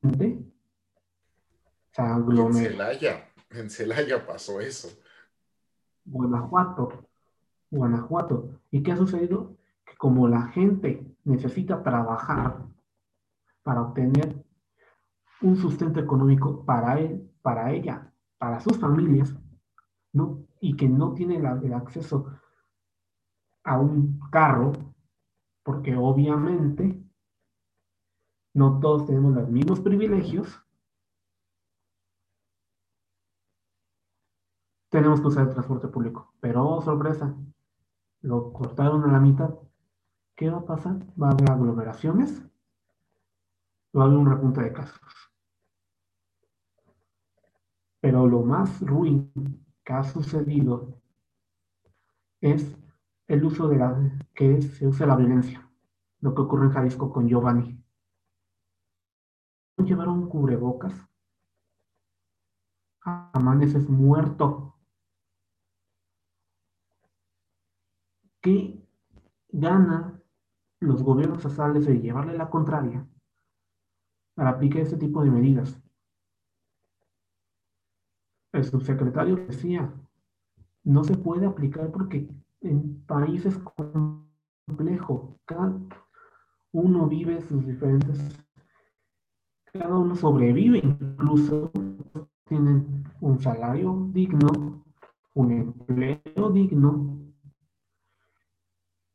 de 0.00 0.44
en 1.96 2.54
Celaya, 2.54 3.28
en 3.50 3.70
Celaya 3.70 4.26
pasó 4.26 4.60
eso. 4.60 4.88
Guanajuato, 6.04 7.06
Guanajuato. 7.70 8.58
¿Y 8.72 8.82
qué 8.82 8.90
ha 8.90 8.96
sucedido? 8.96 9.56
Que 9.84 9.96
como 9.96 10.26
la 10.26 10.48
gente 10.48 11.06
necesita 11.22 11.84
trabajar 11.84 12.64
para 13.62 13.82
obtener 13.82 14.44
un 15.40 15.56
sustento 15.56 16.00
económico 16.00 16.64
para 16.64 16.98
él, 16.98 17.30
para 17.42 17.70
ella, 17.70 18.12
para 18.38 18.58
sus 18.58 18.76
familias, 18.76 19.32
¿no? 20.12 20.44
Y 20.60 20.74
que 20.74 20.88
no 20.88 21.14
tiene 21.14 21.36
el 21.36 21.74
acceso 21.74 22.41
a 23.64 23.78
un 23.78 24.18
carro, 24.30 24.72
porque 25.62 25.94
obviamente 25.96 27.02
no 28.54 28.80
todos 28.80 29.06
tenemos 29.06 29.34
los 29.34 29.48
mismos 29.48 29.80
privilegios, 29.80 30.62
tenemos 34.90 35.20
que 35.20 35.28
usar 35.28 35.48
el 35.48 35.54
transporte 35.54 35.88
público. 35.88 36.34
Pero, 36.40 36.68
oh, 36.68 36.82
sorpresa, 36.82 37.34
lo 38.20 38.52
cortaron 38.52 39.04
a 39.04 39.12
la 39.12 39.20
mitad. 39.20 39.54
¿Qué 40.36 40.50
va 40.50 40.58
a 40.58 40.66
pasar? 40.66 40.96
Va 41.20 41.28
a 41.28 41.32
haber 41.32 41.50
aglomeraciones, 41.50 42.42
va 43.96 44.02
a 44.02 44.06
haber 44.06 44.18
un 44.18 44.30
repunte 44.30 44.60
de 44.60 44.72
casos. 44.72 45.00
Pero 48.00 48.26
lo 48.26 48.42
más 48.42 48.80
ruin 48.80 49.32
que 49.84 49.92
ha 49.92 50.04
sucedido 50.04 51.00
es 52.40 52.76
el 53.32 53.46
uso 53.46 53.66
de 53.66 53.78
la, 53.78 53.98
que 54.34 54.60
se 54.60 54.86
usa 54.86 55.06
la 55.06 55.16
violencia. 55.16 55.66
Lo 56.20 56.34
que 56.34 56.42
ocurre 56.42 56.66
en 56.66 56.72
Jalisco 56.72 57.10
con 57.10 57.26
Giovanni. 57.26 57.82
Llevaron 59.78 60.28
cubrebocas. 60.28 60.92
Amaneces 63.00 63.88
muerto. 63.88 64.76
¿Qué 68.42 68.86
gana 69.48 70.20
los 70.80 71.02
gobiernos 71.02 71.42
estatales 71.42 71.86
de 71.86 72.00
llevarle 72.00 72.36
la 72.36 72.50
contraria 72.50 73.08
para 74.34 74.50
aplicar 74.50 74.82
este 74.82 74.98
tipo 74.98 75.24
de 75.24 75.30
medidas? 75.30 75.80
El 78.52 78.64
subsecretario 78.64 79.36
decía, 79.36 79.90
no 80.84 81.02
se 81.02 81.16
puede 81.16 81.46
aplicar 81.46 81.90
porque 81.90 82.28
en 82.62 83.04
países 83.06 83.58
complejo, 83.58 85.38
cada 85.44 85.78
uno 86.72 87.06
vive 87.06 87.40
sus 87.42 87.66
diferentes, 87.66 88.18
cada 89.72 89.96
uno 89.96 90.14
sobrevive, 90.14 90.78
incluso 90.78 91.70
tienen 92.46 93.04
un 93.20 93.38
salario 93.40 94.08
digno, 94.12 94.84
un 95.34 95.52
empleo 95.52 96.50
digno, 96.50 97.18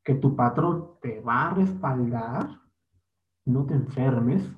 que 0.04 0.16
tu 0.16 0.36
patrón 0.36 0.92
te 1.02 1.20
va 1.20 1.50
a 1.50 1.54
respaldar, 1.54 2.62
no 3.46 3.66
te 3.66 3.74
enfermes. 3.74 4.50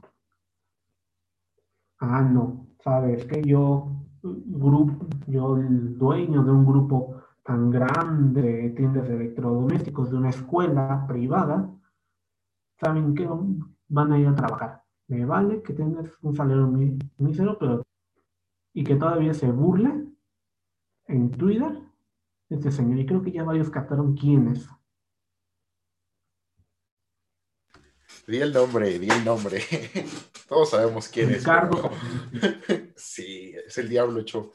Ah, 1.99 2.21
no, 2.21 2.67
sabes 2.83 3.25
que 3.25 3.41
yo, 3.41 3.91
grupo, 4.21 5.07
yo 5.27 5.57
el 5.57 5.97
dueño 5.97 6.43
de 6.43 6.51
un 6.51 6.65
grupo 6.65 7.18
tan 7.49 7.71
grande 7.71 8.43
de 8.43 8.69
tiendas 8.69 9.07
de 9.07 9.15
electrodomésticos 9.15 10.11
de 10.11 10.17
una 10.17 10.29
escuela 10.29 11.03
privada, 11.07 11.67
saben 12.79 13.15
que 13.15 13.27
van 13.87 14.13
a 14.13 14.19
ir 14.19 14.27
a 14.27 14.35
trabajar. 14.35 14.83
Me 15.07 15.25
vale 15.25 15.63
que 15.63 15.73
tengas 15.73 16.11
un 16.21 16.35
salario 16.35 16.67
mísero, 17.17 17.57
pero 17.57 17.81
y 18.71 18.83
que 18.83 18.95
todavía 18.95 19.33
se 19.33 19.49
burle 19.51 19.91
en 21.07 21.31
Twitter 21.31 21.71
este 22.49 22.69
señor. 22.69 22.99
Y 22.99 23.07
creo 23.07 23.23
que 23.23 23.31
ya 23.31 23.43
varios 23.43 23.71
captaron 23.71 24.15
quién 24.15 24.49
es. 24.49 24.69
Di 28.27 28.37
el 28.37 28.53
nombre, 28.53 28.99
di 28.99 29.09
el 29.09 29.25
nombre. 29.25 29.59
Todos 30.47 30.69
sabemos 30.69 31.07
quién 31.07 31.31
es. 31.31 31.39
Ricardo. 31.39 31.89
Sí, 32.95 33.55
es 33.65 33.77
el 33.77 33.89
diablo 33.89 34.19
hecho. 34.19 34.51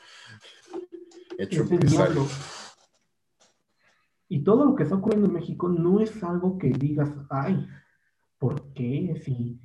hecho 1.39 1.65
es 1.65 1.71
el 1.73 1.81
diablo. 1.81 2.29
Y 4.29 4.43
todo 4.43 4.65
lo 4.65 4.75
que 4.75 4.85
está 4.85 4.97
ocurriendo 4.97 5.27
en 5.27 5.35
México 5.35 5.69
no 5.69 6.01
es 6.01 6.23
algo 6.25 6.59
que 6.59 6.71
digas, 6.71 7.11
ay, 7.31 7.67
¿por 8.39 8.73
qué? 8.73 9.21
Si, 9.25 9.61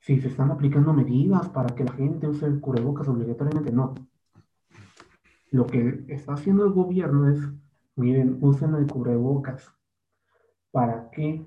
si 0.00 0.20
se 0.20 0.28
están 0.28 0.50
aplicando 0.50 0.92
medidas 0.92 1.48
para 1.48 1.74
que 1.74 1.84
la 1.84 1.92
gente 1.92 2.28
use 2.28 2.46
el 2.46 2.60
cubrebocas 2.60 3.08
obligatoriamente, 3.08 3.72
no. 3.72 3.94
Lo 5.50 5.66
que 5.66 6.04
está 6.08 6.34
haciendo 6.34 6.64
el 6.64 6.72
gobierno 6.72 7.28
es, 7.28 7.40
miren, 7.94 8.38
usen 8.40 8.74
el 8.74 8.86
cubrebocas. 8.86 9.72
¿Para 10.72 11.10
qué? 11.10 11.46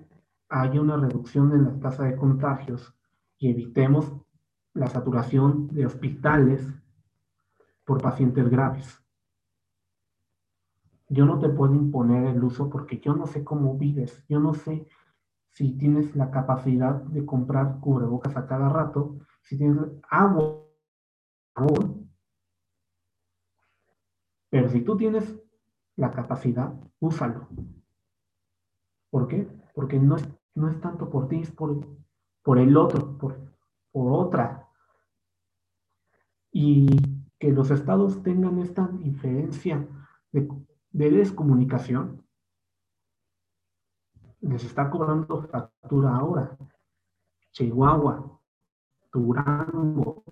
haya 0.50 0.82
una 0.82 0.98
reducción 0.98 1.54
en 1.54 1.64
la 1.66 1.80
tasa 1.80 2.04
de 2.04 2.16
contagios 2.16 2.94
y 3.38 3.50
evitemos 3.52 4.12
la 4.74 4.88
saturación 4.88 5.68
de 5.68 5.86
hospitales 5.86 6.68
por 7.86 8.02
pacientes 8.02 8.50
graves. 8.50 9.00
Yo 11.10 11.26
no 11.26 11.40
te 11.40 11.50
puedo 11.50 11.74
imponer 11.74 12.26
el 12.28 12.44
uso 12.44 12.70
porque 12.70 13.00
yo 13.00 13.16
no 13.16 13.26
sé 13.26 13.44
cómo 13.44 13.78
vives, 13.78 14.24
yo 14.30 14.40
no 14.40 14.54
sé 14.54 14.88
si 15.50 15.78
tienes 15.78 16.16
la 16.16 16.30
capacidad 16.30 16.96
de 16.96 17.26
comprar 17.26 17.80
cubrebocas 17.80 18.38
a 18.38 18.46
cada 18.46 18.70
rato, 18.70 19.18
si 19.42 19.58
tienes 19.58 19.88
agua, 20.10 20.64
pero 24.50 24.70
si 24.70 24.82
tú 24.82 24.96
tienes 24.96 25.36
la 25.96 26.12
capacidad, 26.12 26.74
úsalo. 27.00 27.48
¿Por 29.10 29.28
qué? 29.28 29.48
Porque 29.74 30.00
no 30.00 30.16
es 30.16 30.30
no 30.60 30.68
es 30.68 30.80
tanto 30.82 31.10
por 31.10 31.28
ti, 31.28 31.42
es 31.42 31.52
por, 31.52 31.88
por 32.44 32.60
el 32.60 32.76
otro, 32.76 33.18
por, 33.18 33.40
por 33.92 34.12
otra. 34.12 34.68
Y 36.52 36.88
que 37.40 37.52
los 37.52 37.72
estados 37.72 38.22
tengan 38.22 38.60
esta 38.60 38.88
diferencia 38.88 39.88
de, 40.32 40.48
de 40.92 41.12
descomunicación, 41.12 42.26
les 44.42 44.64
está 44.64 44.90
cobrando 44.90 45.44
factura 45.44 46.16
ahora. 46.16 46.58
Chihuahua, 47.52 48.40
Durango, 49.12 50.24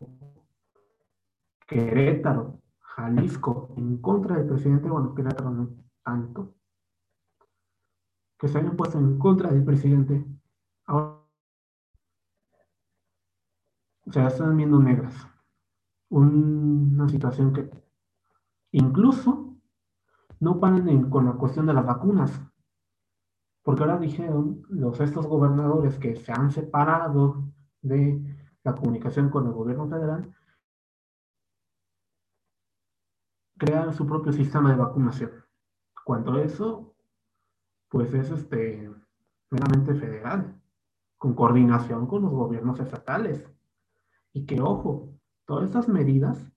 Querétaro, 1.68 2.62
Jalisco, 2.80 3.74
en 3.76 3.98
contra 3.98 4.38
del 4.38 4.48
presidente, 4.48 4.90
bueno, 4.90 5.14
Querétaro 5.14 5.52
no 5.52 5.70
tanto, 6.04 6.56
que 8.38 8.48
se 8.48 8.60
hayan 8.60 8.78
puesto 8.78 8.98
en 8.98 9.18
contra 9.18 9.52
del 9.52 9.66
presidente, 9.66 10.26
ahora 10.86 11.18
se 14.10 14.26
están 14.26 14.56
viendo 14.56 14.80
negras. 14.80 15.28
Una 16.10 17.10
situación 17.10 17.52
que 17.52 17.70
incluso 18.72 19.57
no 20.40 20.60
paran 20.60 21.10
con 21.10 21.26
la 21.26 21.34
cuestión 21.34 21.66
de 21.66 21.74
las 21.74 21.86
vacunas. 21.86 22.42
Porque 23.64 23.84
ahora 23.84 23.98
dijeron 23.98 24.64
los 24.70 25.00
estos 25.00 25.28
gobernadores 25.28 25.98
que 25.98 26.16
se 26.16 26.32
han 26.32 26.52
separado 26.52 27.44
de 27.82 28.22
la 28.64 28.76
comunicación 28.76 29.30
con 29.30 29.46
el 29.48 29.54
gobierno 29.54 29.88
federal, 29.88 30.34
crear 33.58 33.94
su 33.94 34.06
propio 34.06 34.32
sistema 34.32 34.70
de 34.72 34.78
vacunación. 34.78 35.32
Cuando 36.06 36.38
eso 36.38 36.94
pues 37.90 38.14
es 38.14 38.30
este, 38.32 38.92
meramente 39.50 39.96
federal, 39.96 40.62
con 41.18 41.34
coordinación 41.34 42.08
con 42.08 42.24
los 42.24 42.32
gobiernos 42.32 42.80
estatales. 42.80 43.46
Y 44.34 44.46
que, 44.46 44.62
ojo, 44.62 45.14
todas 45.46 45.66
estas 45.66 45.88
medidas 45.88 46.52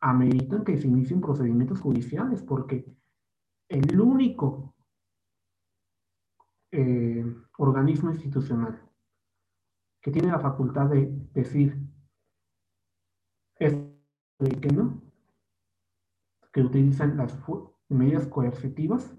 ameritan 0.00 0.64
que 0.64 0.76
se 0.76 0.88
inicien 0.88 1.20
procedimientos 1.20 1.80
judiciales, 1.80 2.42
porque 2.42 2.86
el 3.68 4.00
único 4.00 4.74
eh, 6.70 7.24
organismo 7.58 8.10
institucional 8.10 8.82
que 10.00 10.10
tiene 10.10 10.28
la 10.28 10.40
facultad 10.40 10.90
de 10.90 11.08
decir 11.32 11.78
que 13.58 14.68
no, 14.68 15.00
que 16.52 16.60
utilizan 16.60 17.16
las 17.16 17.38
medidas 17.88 18.26
coercitivas, 18.26 19.16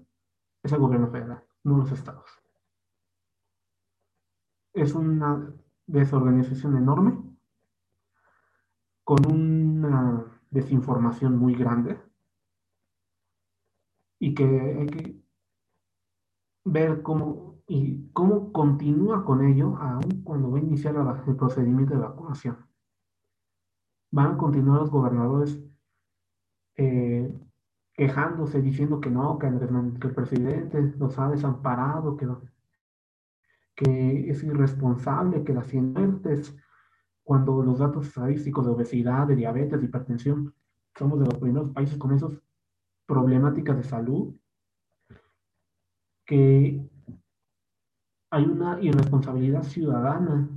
es 0.62 0.72
el 0.72 0.78
gobierno 0.78 1.10
federal, 1.10 1.44
no 1.64 1.78
los 1.78 1.90
estados. 1.92 2.30
Es 4.72 4.94
una 4.94 5.52
desorganización 5.86 6.76
enorme, 6.76 7.18
con 9.04 9.26
una 9.26 10.24
desinformación 10.50 11.36
muy 11.36 11.54
grande, 11.54 12.00
que 14.36 14.44
hay 14.44 14.86
que 14.86 15.26
ver 16.64 17.02
cómo, 17.02 17.62
y 17.66 18.08
cómo 18.12 18.52
continúa 18.52 19.24
con 19.24 19.44
ello 19.44 19.76
aún 19.78 20.22
cuando 20.22 20.50
va 20.50 20.58
a 20.58 20.62
iniciar 20.62 20.94
el 21.26 21.36
procedimiento 21.36 21.94
de 21.94 22.00
vacunación. 22.00 22.58
Van 24.12 24.34
a 24.34 24.36
continuar 24.36 24.80
los 24.80 24.90
gobernadores 24.90 25.60
eh, 26.76 27.32
quejándose, 27.94 28.62
diciendo 28.62 29.00
que 29.00 29.10
no, 29.10 29.38
que, 29.38 29.46
el 29.46 30.14
presidente 30.14 30.94
los 30.98 31.18
ha 31.18 31.30
desamparado, 31.30 32.16
que, 32.16 32.28
que 33.74 34.30
es 34.30 34.44
irresponsable, 34.44 35.42
que 35.42 35.54
las 35.54 35.66
100 35.66 35.92
muertes, 35.92 36.56
cuando 37.24 37.62
los 37.62 37.78
datos 37.78 38.06
estadísticos 38.06 38.66
de 38.66 38.72
obesidad, 38.72 39.26
de 39.26 39.36
diabetes, 39.36 39.80
de 39.80 39.86
hipertensión, 39.86 40.54
somos 40.94 41.18
de 41.18 41.26
los 41.26 41.38
primeros 41.38 41.70
países 41.70 41.98
con 41.98 42.12
esas 42.12 42.32
problemáticas 43.06 43.76
de 43.76 43.84
salud, 43.84 44.34
que 46.24 46.86
hay 48.30 48.44
una 48.44 48.82
irresponsabilidad 48.82 49.62
ciudadana 49.62 50.48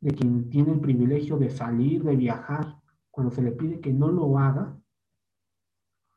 de 0.00 0.10
quien 0.12 0.48
tiene 0.48 0.72
el 0.72 0.80
privilegio 0.80 1.36
de 1.36 1.50
salir, 1.50 2.04
de 2.04 2.16
viajar, 2.16 2.80
cuando 3.10 3.34
se 3.34 3.42
le 3.42 3.50
pide 3.50 3.80
que 3.80 3.92
no 3.92 4.12
lo 4.12 4.38
haga, 4.38 4.78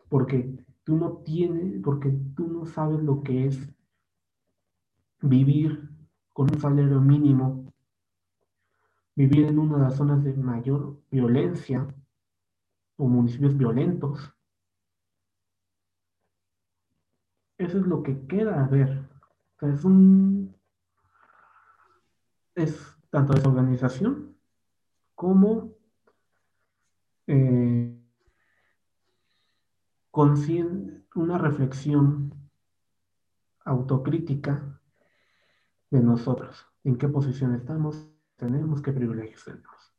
porque 0.07 0.63
tú 0.83 0.97
no 0.97 1.17
tienes, 1.23 1.81
porque 1.83 2.11
tú 2.35 2.47
no 2.47 2.65
sabes 2.65 3.01
lo 3.01 3.23
que 3.23 3.47
es 3.47 3.73
vivir 5.21 5.89
con 6.33 6.51
un 6.51 6.59
salario 6.59 7.01
mínimo, 7.01 7.71
vivir 9.15 9.45
en 9.45 9.59
una 9.59 9.77
de 9.77 9.83
las 9.83 9.95
zonas 9.95 10.23
de 10.23 10.33
mayor 10.33 11.01
violencia 11.09 11.87
o 12.97 13.07
municipios 13.07 13.57
violentos. 13.57 14.31
Eso 17.61 17.77
es 17.77 17.85
lo 17.85 18.01
que 18.01 18.25
queda 18.25 18.63
a 18.63 18.67
ver. 18.67 19.07
es 19.61 19.85
un 19.85 20.55
es 22.55 22.97
tanto 23.11 23.33
desorganización 23.33 24.35
como 25.13 25.75
eh, 27.27 27.95
una 31.13 31.37
reflexión 31.37 32.33
autocrítica 33.63 34.81
de 35.91 36.01
nosotros, 36.01 36.65
en 36.83 36.97
qué 36.97 37.07
posición 37.07 37.53
estamos, 37.53 38.11
tenemos, 38.37 38.81
qué 38.81 38.91
privilegios 38.91 39.45
tenemos 39.45 39.93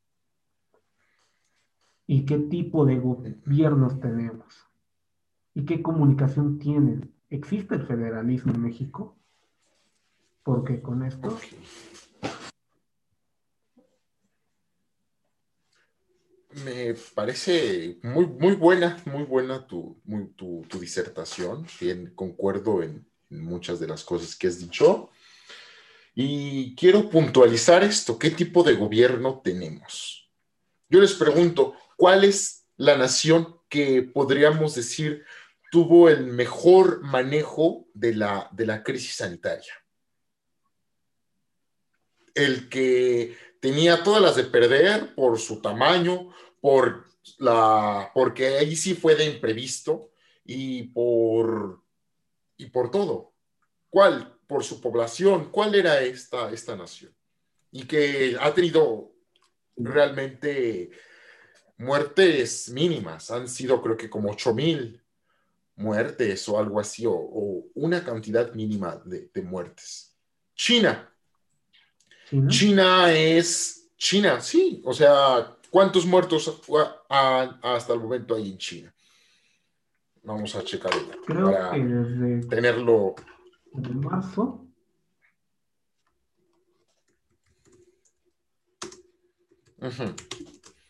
y 2.07 2.25
qué 2.25 2.39
tipo 2.39 2.85
de 2.85 2.99
gobiernos 2.99 4.01
tenemos 4.01 4.67
y 5.53 5.63
qué 5.63 5.81
comunicación 5.81 6.59
tienen. 6.59 7.12
¿Existe 7.33 7.73
el 7.73 7.87
federalismo 7.87 8.53
en 8.53 8.61
México? 8.61 9.17
Porque 10.43 10.83
con 10.83 11.03
esto 11.03 11.35
Me 16.63 16.93
parece 17.15 17.97
muy, 18.03 18.27
muy 18.27 18.53
buena, 18.53 19.01
muy 19.05 19.23
buena 19.23 19.65
tu, 19.65 19.99
tu, 20.35 20.79
disertación. 20.79 21.65
Bien, 21.81 22.13
concuerdo 22.13 22.83
en, 22.83 23.03
muchas 23.31 23.79
de 23.79 23.87
las 23.87 24.03
cosas 24.03 24.35
que 24.35 24.45
has 24.45 24.59
dicho. 24.59 25.09
Y 26.13 26.75
quiero 26.75 27.09
puntualizar 27.09 27.83
esto. 27.83 28.19
¿Qué 28.19 28.29
tipo 28.29 28.61
de 28.61 28.75
gobierno 28.75 29.41
tenemos? 29.43 30.29
Yo 30.87 31.01
les 31.01 31.15
pregunto, 31.15 31.73
¿cuál 31.97 32.25
es 32.25 32.67
la 32.77 32.95
nación 32.95 33.59
que 33.69 34.03
podríamos 34.03 34.75
decir 34.75 35.25
tuvo 35.73 36.07
el 36.07 36.27
mejor 36.27 37.01
manejo 37.01 37.87
de 37.95 38.13
la, 38.13 38.47
de 38.51 38.67
la 38.67 38.83
crisis 38.83 39.15
sanitaria? 39.15 39.73
El 42.35 42.69
que 42.69 43.35
tenía 43.59 44.03
todas 44.03 44.21
las 44.21 44.35
de 44.35 44.43
perder 44.43 45.15
por 45.15 45.39
su 45.39 45.63
tamaño, 45.63 46.29
por 46.61 47.05
la, 47.39 48.11
porque 48.13 48.59
ahí 48.59 48.75
sí 48.75 48.93
fue 48.93 49.15
de 49.15 49.25
imprevisto 49.25 50.11
y 50.45 50.83
por, 50.83 51.81
y 52.55 52.67
por 52.67 52.91
todo. 52.91 53.33
¿Cuál? 53.89 54.37
Por 54.45 54.63
su 54.63 54.79
población. 54.79 55.49
¿Cuál 55.49 55.73
era 55.73 56.01
esta, 56.01 56.51
esta 56.51 56.75
nación? 56.75 57.15
Y 57.71 57.87
que 57.87 58.37
ha 58.39 58.53
tenido 58.53 59.11
realmente 59.75 60.91
muertes 61.77 62.69
mínimas. 62.69 63.31
Han 63.31 63.47
sido 63.47 63.81
creo 63.81 63.97
que 63.97 64.11
como 64.11 64.29
8 64.29 64.53
mil 64.53 65.02
muertes 65.75 66.47
o 66.49 66.59
algo 66.59 66.79
así, 66.79 67.05
o, 67.07 67.65
una 67.75 68.03
cantidad 68.03 68.53
mínima 68.53 69.01
de, 69.05 69.41
muertes. 69.41 70.15
China. 70.55 71.09
China. 72.29 72.47
China 72.47 73.13
es 73.13 73.89
China, 73.97 74.41
sí. 74.41 74.81
O 74.85 74.93
sea, 74.93 75.57
¿Cuántos 75.73 76.05
muertos 76.05 76.61
hasta 77.09 77.93
el 77.93 77.99
momento 77.99 78.35
hay 78.35 78.51
en 78.51 78.57
China? 78.59 78.93
Vamos 80.21 80.55
a 80.55 80.63
checar 80.63 80.91
para 81.27 81.71
tenerlo. 82.47 83.15
En 83.73 83.99
marzo. 83.99 84.67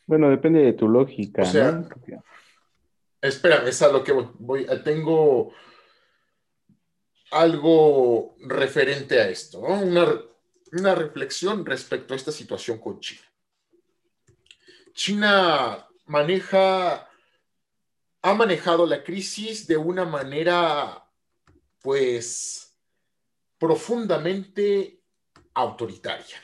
Bueno, 0.05 0.29
depende 0.29 0.59
de 0.63 0.73
tu 0.73 0.89
lógica. 0.89 1.43
O 1.43 1.45
sea, 1.45 1.87
espera, 3.23 3.67
es 3.67 3.81
a 3.81 3.87
lo 3.87 4.03
que 4.03 4.11
voy. 4.11 4.67
Tengo 4.83 5.53
algo 7.31 8.35
referente 8.41 9.19
a 9.19 9.29
esto, 9.29 9.59
una, 9.59 10.21
una 10.71 10.95
reflexión 10.95 11.65
respecto 11.65 12.13
a 12.13 12.17
esta 12.17 12.31
situación 12.31 12.79
con 12.79 12.99
China. 12.99 13.21
China 14.93 15.87
maneja, 16.05 17.09
ha 18.21 18.33
manejado 18.35 18.85
la 18.85 19.03
crisis 19.03 19.65
de 19.65 19.77
una 19.77 20.05
manera, 20.05 21.09
pues, 21.81 22.77
profundamente 23.57 25.01
autoritaria. 25.55 26.37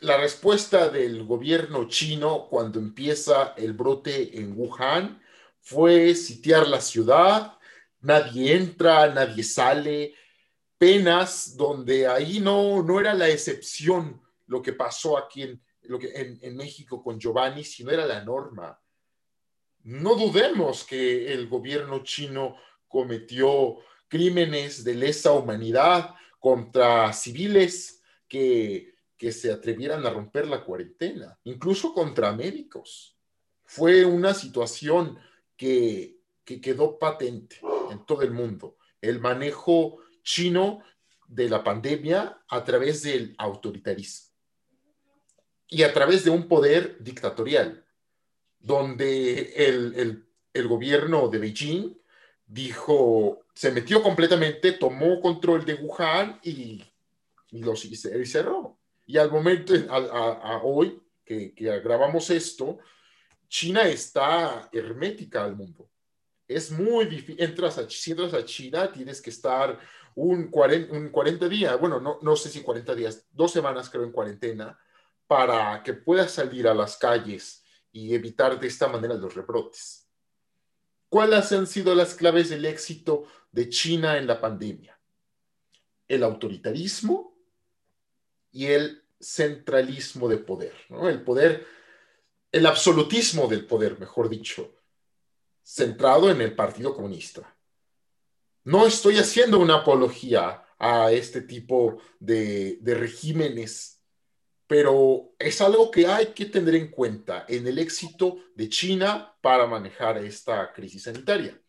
La 0.00 0.16
respuesta 0.16 0.88
del 0.88 1.24
gobierno 1.24 1.88
chino 1.88 2.46
cuando 2.48 2.78
empieza 2.78 3.54
el 3.56 3.72
brote 3.72 4.38
en 4.38 4.58
Wuhan 4.58 5.22
fue 5.60 6.14
sitiar 6.14 6.68
la 6.68 6.80
ciudad, 6.80 7.58
nadie 8.00 8.54
entra, 8.54 9.08
nadie 9.08 9.42
sale, 9.42 10.14
penas 10.76 11.56
donde 11.56 12.06
ahí 12.06 12.40
no, 12.40 12.82
no 12.82 13.00
era 13.00 13.14
la 13.14 13.28
excepción 13.28 14.20
lo 14.46 14.60
que 14.60 14.74
pasó 14.74 15.16
aquí 15.16 15.42
en, 15.42 15.62
lo 15.82 15.98
que 15.98 16.38
en, 16.40 16.56
México 16.56 17.02
con 17.02 17.18
Giovanni, 17.18 17.64
si 17.64 17.84
no 17.84 17.90
era 17.90 18.06
la 18.06 18.22
norma. 18.22 18.78
No 19.84 20.14
dudemos 20.16 20.84
que 20.84 21.32
el 21.32 21.48
gobierno 21.48 22.02
chino 22.02 22.56
cometió 22.88 23.78
crímenes 24.08 24.84
de 24.84 24.94
lesa 24.94 25.32
humanidad 25.32 26.14
contra 26.38 27.12
civiles 27.12 28.02
que, 28.28 28.93
que 29.16 29.32
se 29.32 29.52
atrevieran 29.52 30.04
a 30.06 30.10
romper 30.10 30.46
la 30.46 30.64
cuarentena, 30.64 31.38
incluso 31.44 31.94
contra 31.94 32.32
médicos. 32.32 33.16
Fue 33.64 34.04
una 34.04 34.34
situación 34.34 35.18
que, 35.56 36.18
que 36.44 36.60
quedó 36.60 36.98
patente 36.98 37.60
en 37.90 38.04
todo 38.04 38.22
el 38.22 38.32
mundo. 38.32 38.76
El 39.00 39.20
manejo 39.20 39.98
chino 40.22 40.82
de 41.28 41.48
la 41.48 41.62
pandemia 41.62 42.42
a 42.48 42.64
través 42.64 43.02
del 43.02 43.34
autoritarismo 43.38 44.34
y 45.68 45.82
a 45.82 45.92
través 45.92 46.24
de 46.24 46.30
un 46.30 46.46
poder 46.46 46.98
dictatorial, 47.00 47.84
donde 48.60 49.54
el, 49.56 50.24
gobierno 50.68 51.28
de 51.28 51.38
Beijing 51.38 51.98
dijo, 52.46 53.44
se 53.54 53.72
metió 53.72 54.02
completamente, 54.02 54.72
tomó 54.72 55.20
control 55.20 55.64
de 55.64 55.74
Wuhan 55.74 56.38
y, 56.42 56.84
y 57.50 57.62
lo 57.62 57.74
cerró. 57.76 58.73
Y 59.06 59.18
al 59.18 59.30
momento, 59.30 59.74
a, 59.90 60.60
hoy 60.62 61.00
que, 61.24 61.52
grabamos 61.56 62.30
esto, 62.30 62.78
China 63.48 63.82
está 63.88 64.68
hermética 64.72 65.44
al 65.44 65.56
mundo. 65.56 65.90
Es 66.46 66.70
muy 66.70 67.06
difícil. 67.06 67.42
Entras 67.42 67.78
a, 67.78 67.88
si 67.88 68.10
entras 68.10 68.34
a 68.34 68.44
China, 68.44 68.90
tienes 68.90 69.20
que 69.20 69.30
estar 69.30 69.78
un 70.14 70.48
40, 70.48 70.92
un 70.94 71.08
40 71.08 71.48
días, 71.48 71.80
bueno, 71.80 72.00
no, 72.00 72.18
no 72.22 72.36
sé 72.36 72.48
si 72.48 72.62
40 72.62 72.94
días, 72.94 73.26
dos 73.32 73.50
semanas 73.50 73.90
creo 73.90 74.04
en 74.04 74.12
cuarentena, 74.12 74.78
para 75.26 75.82
que 75.82 75.94
puedas 75.94 76.30
salir 76.30 76.68
a 76.68 76.74
las 76.74 76.96
calles 76.96 77.64
y 77.90 78.14
evitar 78.14 78.58
de 78.58 78.66
esta 78.66 78.88
manera 78.88 79.14
los 79.14 79.34
rebrotes. 79.34 80.08
¿Cuáles 81.08 81.52
han 81.52 81.66
sido 81.66 81.94
las 81.94 82.14
claves 82.14 82.50
del 82.50 82.64
éxito 82.64 83.24
de 83.52 83.68
China 83.68 84.18
en 84.18 84.26
la 84.26 84.40
pandemia? 84.40 84.98
El 86.08 86.22
autoritarismo 86.22 87.33
y 88.54 88.66
el 88.66 89.02
centralismo 89.20 90.28
de 90.28 90.38
poder, 90.38 90.72
¿no? 90.88 91.08
El 91.08 91.22
poder, 91.22 91.66
el 92.52 92.64
absolutismo 92.66 93.48
del 93.48 93.66
poder, 93.66 93.98
mejor 93.98 94.28
dicho, 94.28 94.72
centrado 95.62 96.30
en 96.30 96.40
el 96.40 96.54
Partido 96.54 96.94
Comunista. 96.94 97.56
No 98.62 98.86
estoy 98.86 99.18
haciendo 99.18 99.58
una 99.58 99.78
apología 99.78 100.64
a 100.78 101.10
este 101.10 101.40
tipo 101.40 101.98
de, 102.20 102.78
de 102.80 102.94
regímenes, 102.94 104.00
pero 104.68 105.34
es 105.38 105.60
algo 105.60 105.90
que 105.90 106.06
hay 106.06 106.26
que 106.26 106.46
tener 106.46 106.76
en 106.76 106.90
cuenta 106.90 107.44
en 107.48 107.66
el 107.66 107.78
éxito 107.78 108.36
de 108.54 108.68
China 108.68 109.36
para 109.40 109.66
manejar 109.66 110.18
esta 110.18 110.72
crisis 110.72 111.02
sanitaria. 111.02 111.60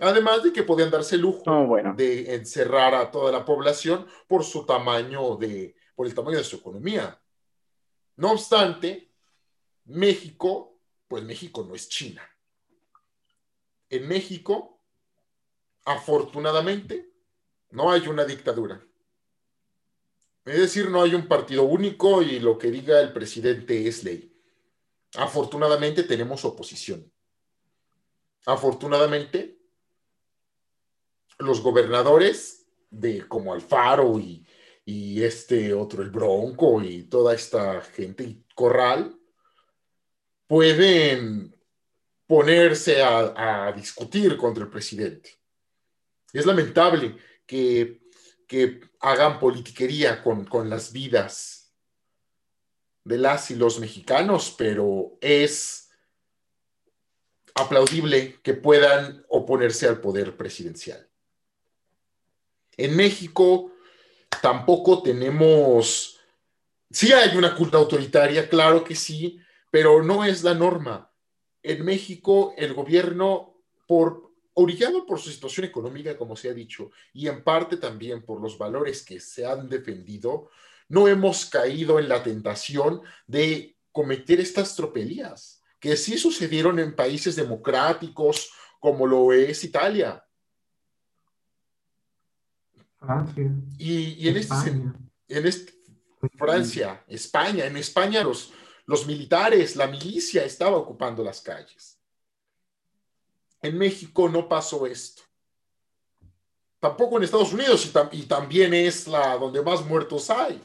Además 0.00 0.42
de 0.42 0.52
que 0.52 0.62
podían 0.62 0.90
darse 0.90 1.14
el 1.14 1.22
lujo 1.22 1.42
Oh, 1.46 1.66
bueno. 1.66 1.94
de 1.96 2.34
encerrar 2.34 2.94
a 2.94 3.10
toda 3.10 3.32
la 3.32 3.44
población 3.46 4.06
por 4.28 4.44
su 4.44 4.66
tamaño 4.66 5.36
de, 5.36 5.74
por 5.96 6.06
el 6.06 6.14
tamaño 6.14 6.38
de 6.38 6.44
su 6.44 6.56
economía. 6.56 7.20
No 8.16 8.32
obstante, 8.32 9.10
México, 9.86 10.80
pues 11.08 11.24
México 11.24 11.64
no 11.66 11.74
es 11.74 11.88
China. 11.88 12.22
En 13.88 14.06
México, 14.06 14.82
afortunadamente, 15.84 17.12
no 17.70 17.90
hay 17.90 18.06
una 18.06 18.24
dictadura. 18.24 18.84
Es 20.44 20.58
decir, 20.58 20.90
no 20.90 21.02
hay 21.02 21.14
un 21.14 21.26
partido 21.26 21.64
único 21.64 22.22
y 22.22 22.38
lo 22.38 22.56
que 22.56 22.70
diga 22.70 23.00
el 23.00 23.12
presidente 23.12 23.88
es 23.88 24.04
ley. 24.04 24.32
Afortunadamente 25.16 26.04
tenemos 26.04 26.44
oposición. 26.44 27.10
Afortunadamente, 28.44 29.58
los 31.38 31.60
gobernadores 31.60 32.66
de 32.90 33.26
como 33.26 33.52
Alfaro 33.52 34.18
y, 34.18 34.46
y 34.88 35.24
este 35.24 35.74
otro, 35.74 36.00
el 36.00 36.10
Bronco 36.10 36.80
y 36.80 37.02
toda 37.02 37.34
esta 37.34 37.82
gente 37.82 38.22
y 38.22 38.44
Corral, 38.54 39.18
pueden 40.46 41.54
ponerse 42.26 43.02
a, 43.02 43.72
discutir 43.76 44.36
contra 44.36 44.62
el 44.62 44.70
presidente. 44.70 45.38
Es 46.32 46.46
lamentable 46.46 47.16
que, 47.44 48.00
que 48.46 48.80
hagan 49.00 49.40
politiquería 49.40 50.22
con, 50.22 50.44
con 50.44 50.70
las 50.70 50.92
vidas 50.92 51.74
de 53.02 53.18
las 53.18 53.50
y 53.50 53.56
los 53.56 53.80
mexicanos, 53.80 54.54
pero 54.56 55.18
es 55.20 55.90
aplaudible 57.54 58.40
que 58.40 58.54
puedan 58.54 59.24
oponerse 59.28 59.88
al 59.88 60.00
poder 60.00 60.36
presidencial. 60.36 61.08
En 62.76 62.94
México 62.94 63.72
tampoco 64.42 65.02
tenemos, 65.02 66.18
sí 66.90 67.12
hay 67.12 67.36
una 67.36 67.54
culta 67.54 67.78
autoritaria, 67.78 68.48
claro 68.48 68.84
que 68.84 68.94
sí, 68.94 69.40
pero 69.70 70.02
no 70.02 70.24
es 70.24 70.42
la 70.42 70.54
norma. 70.54 71.10
En 71.62 71.84
México 71.84 72.54
el 72.56 72.74
gobierno, 72.74 73.60
por, 73.86 74.32
orillado 74.54 75.04
por 75.04 75.18
su 75.18 75.30
situación 75.30 75.66
económica, 75.66 76.16
como 76.16 76.36
se 76.36 76.48
ha 76.48 76.54
dicho, 76.54 76.90
y 77.12 77.28
en 77.28 77.42
parte 77.42 77.76
también 77.76 78.24
por 78.24 78.40
los 78.40 78.56
valores 78.56 79.04
que 79.04 79.20
se 79.20 79.44
han 79.44 79.68
defendido, 79.68 80.50
no 80.88 81.08
hemos 81.08 81.46
caído 81.46 81.98
en 81.98 82.08
la 82.08 82.22
tentación 82.22 83.02
de 83.26 83.76
cometer 83.92 84.40
estas 84.40 84.76
tropelías, 84.76 85.62
que 85.80 85.96
sí 85.96 86.18
sucedieron 86.18 86.78
en 86.78 86.94
países 86.94 87.36
democráticos 87.36 88.50
como 88.78 89.06
lo 89.06 89.32
es 89.32 89.64
Italia. 89.64 90.25
Francia, 93.06 93.50
Y, 93.78 94.24
y 94.24 94.28
en, 94.28 94.36
este, 94.36 94.54
España. 94.54 94.94
en 95.28 95.46
este, 95.46 95.72
Francia, 96.36 97.04
España, 97.06 97.64
en 97.66 97.76
España 97.76 98.22
los, 98.22 98.52
los 98.86 99.06
militares, 99.06 99.76
la 99.76 99.86
milicia 99.86 100.44
estaba 100.44 100.76
ocupando 100.76 101.22
las 101.22 101.40
calles. 101.40 101.98
En 103.62 103.78
México 103.78 104.28
no 104.28 104.48
pasó 104.48 104.86
esto. 104.86 105.22
Tampoco 106.78 107.16
en 107.16 107.24
Estados 107.24 107.52
Unidos 107.52 107.86
y, 107.86 107.88
tam- 107.90 108.08
y 108.12 108.22
también 108.22 108.74
es 108.74 109.08
la 109.08 109.36
donde 109.38 109.62
más 109.62 109.84
muertos 109.84 110.28
hay. 110.30 110.62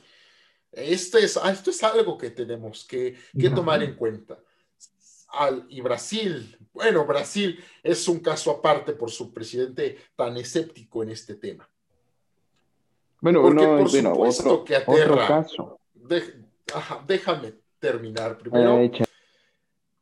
Este 0.72 1.24
es, 1.24 1.38
esto 1.38 1.70
es 1.70 1.84
algo 1.84 2.18
que 2.18 2.30
tenemos 2.30 2.86
que, 2.86 3.18
que 3.38 3.50
tomar 3.50 3.82
en 3.82 3.96
cuenta. 3.96 4.38
Al, 5.30 5.66
y 5.70 5.80
Brasil, 5.80 6.58
bueno, 6.74 7.06
Brasil 7.06 7.64
es 7.82 8.08
un 8.10 8.20
caso 8.20 8.52
aparte 8.52 8.92
por 8.94 9.10
su 9.10 9.34
presidente 9.34 9.98
tan 10.16 10.36
escéptico 10.38 11.02
en 11.04 11.12
este 11.12 11.36
tema. 11.36 11.70
Bueno, 13.22 13.42
Porque 13.44 13.56
no, 13.64 13.78
por 13.78 13.90
bueno, 13.92 14.10
supuesto 14.14 14.44
otro, 14.54 14.64
que 14.66 14.78
otro 14.78 14.94
aterra. 14.94 15.28
caso. 15.28 15.80
Dej- 15.96 16.46
ajá, 16.74 17.04
déjame 17.08 17.54
terminar 17.80 18.38
primero. 18.38 18.80
Eh, 18.80 18.92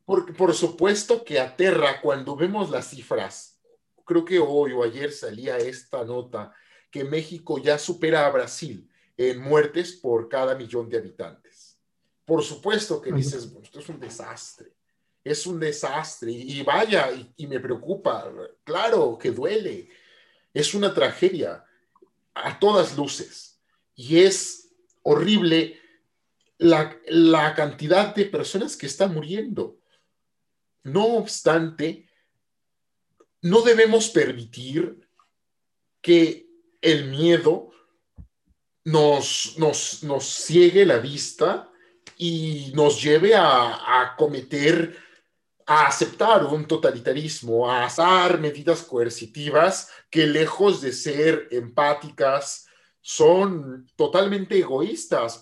Por, 0.04 0.34
por 0.34 0.54
supuesto 0.54 1.22
que 1.24 1.38
aterra 1.38 2.00
cuando 2.00 2.34
vemos 2.34 2.70
las 2.70 2.88
cifras. 2.88 3.60
Creo 4.04 4.24
que 4.24 4.38
hoy 4.40 4.72
o 4.72 4.82
ayer 4.82 5.12
salía 5.12 5.56
esta 5.58 6.04
nota 6.04 6.52
que 6.90 7.04
México 7.04 7.58
ya 7.58 7.78
supera 7.78 8.26
a 8.26 8.30
Brasil 8.30 8.88
en 9.16 9.40
muertes 9.40 9.92
por 9.92 10.28
cada 10.28 10.54
millón 10.56 10.88
de 10.88 10.98
habitantes. 10.98 11.78
Por 12.24 12.42
supuesto 12.42 13.00
que 13.00 13.12
dices, 13.12 13.52
"Bueno, 13.52 13.64
esto 13.64 13.78
es 13.80 13.88
un 13.88 14.00
desastre. 14.00 14.72
Es 15.22 15.46
un 15.46 15.60
desastre. 15.60 16.32
Y 16.32 16.62
vaya, 16.62 17.12
y, 17.12 17.30
y 17.36 17.46
me 17.46 17.60
preocupa. 17.60 18.32
Claro 18.64 19.16
que 19.18 19.30
duele. 19.30 19.88
Es 20.52 20.74
una 20.74 20.92
tragedia 20.92 21.62
a 22.34 22.58
todas 22.58 22.96
luces. 22.96 23.60
Y 23.94 24.18
es 24.18 24.72
horrible 25.02 25.80
la, 26.58 26.98
la 27.06 27.54
cantidad 27.54 28.14
de 28.14 28.26
personas 28.26 28.76
que 28.76 28.86
están 28.86 29.14
muriendo. 29.14 29.78
No 30.82 31.16
obstante, 31.16 32.08
no 33.42 33.62
debemos 33.62 34.10
permitir 34.10 35.08
que 36.00 36.48
el 36.80 37.10
miedo 37.10 37.70
nos, 38.84 39.56
nos, 39.58 40.02
nos 40.02 40.24
ciegue 40.24 40.86
la 40.86 40.98
vista 40.98 41.70
y 42.16 42.72
nos 42.74 43.02
lleve 43.02 43.34
a, 43.34 44.02
a 44.02 44.16
cometer, 44.16 44.96
a 45.72 45.86
aceptar 45.86 46.44
un 46.46 46.66
totalitarismo, 46.66 47.70
a 47.70 47.84
hacer 47.84 48.40
medidas 48.40 48.82
coercitivas 48.82 49.88
que 50.10 50.26
lejos 50.26 50.80
de 50.80 50.92
ser 50.92 51.46
empáticas, 51.52 52.66
son 53.00 53.86
totalmente 53.94 54.58
egoístas. 54.58 55.40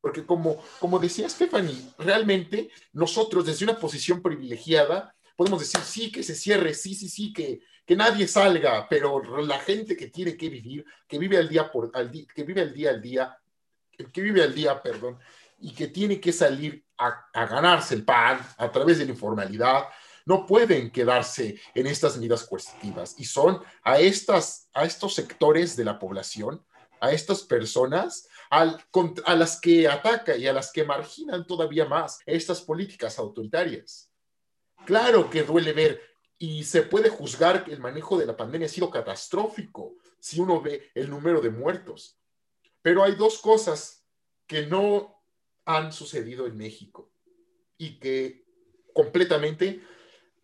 Porque 0.00 0.24
como, 0.24 0.64
como 0.78 0.98
decía 0.98 1.28
Stephanie, 1.28 1.92
realmente 1.98 2.70
nosotros 2.94 3.44
desde 3.44 3.66
una 3.66 3.78
posición 3.78 4.22
privilegiada 4.22 5.14
podemos 5.36 5.60
decir, 5.60 5.80
sí, 5.82 6.10
que 6.10 6.22
se 6.22 6.34
cierre, 6.34 6.72
sí, 6.72 6.94
sí, 6.94 7.10
sí, 7.10 7.34
que, 7.34 7.60
que 7.84 7.96
nadie 7.96 8.26
salga, 8.26 8.88
pero 8.88 9.42
la 9.42 9.58
gente 9.58 9.94
que 9.94 10.06
tiene 10.06 10.38
que 10.38 10.48
vivir, 10.48 10.86
que 11.06 11.18
vive 11.18 11.36
al 11.36 11.50
día 11.50 11.70
por 11.70 11.90
al 11.92 12.10
día, 12.10 12.24
que 12.34 12.44
vive 12.44 12.62
al 12.62 12.72
día 12.72 12.90
al 12.90 13.02
día, 13.02 13.38
que 14.10 14.22
vive 14.22 14.42
al 14.42 14.54
día, 14.54 14.82
perdón, 14.82 15.18
y 15.58 15.74
que 15.74 15.88
tiene 15.88 16.18
que 16.18 16.32
salir 16.32 16.86
a, 17.00 17.46
ganarse 17.46 17.94
el 17.94 18.04
pan 18.04 18.38
a 18.58 18.70
través 18.70 18.98
de 18.98 19.06
la 19.06 19.12
informalidad, 19.12 19.88
no 20.26 20.46
pueden 20.46 20.90
quedarse 20.90 21.58
en 21.74 21.86
estas 21.86 22.16
medidas 22.16 22.44
coercitivas 22.44 23.14
y 23.18 23.24
son 23.24 23.62
a, 23.82 23.98
estas, 23.98 24.68
a 24.74 24.84
estos 24.84 25.14
sectores 25.14 25.76
de 25.76 25.84
la 25.84 25.98
población, 25.98 26.64
a 27.00 27.10
estas 27.12 27.42
personas 27.42 28.28
a 28.50 29.36
las 29.36 29.60
que 29.60 29.88
ataca 29.88 30.36
y 30.36 30.46
a 30.46 30.52
las 30.52 30.72
que 30.72 30.84
marginan 30.84 31.46
todavía 31.46 31.86
más 31.86 32.20
estas 32.26 32.60
políticas 32.60 33.18
autoritarias. 33.18 34.12
Claro 34.84 35.30
que 35.30 35.44
duele 35.44 35.72
ver 35.72 36.02
y 36.36 36.64
se 36.64 36.82
puede 36.82 37.10
juzgar 37.10 37.64
que 37.64 37.72
el 37.72 37.80
manejo 37.80 38.18
de 38.18 38.26
la 38.26 38.36
pandemia 38.36 38.66
ha 38.66 38.70
sido 38.70 38.90
catastrófico 38.90 39.94
si 40.18 40.40
uno 40.40 40.60
ve 40.60 40.90
el 40.94 41.08
número 41.08 41.40
de 41.40 41.50
muertos. 41.50 42.18
Pero 42.82 43.04
hay 43.04 43.14
dos 43.14 43.38
cosas 43.38 44.04
que 44.46 44.66
no 44.66 45.19
han 45.76 45.92
sucedido 45.92 46.46
en 46.46 46.56
México 46.56 47.12
y 47.78 47.98
que 47.98 48.44
completamente 48.92 49.82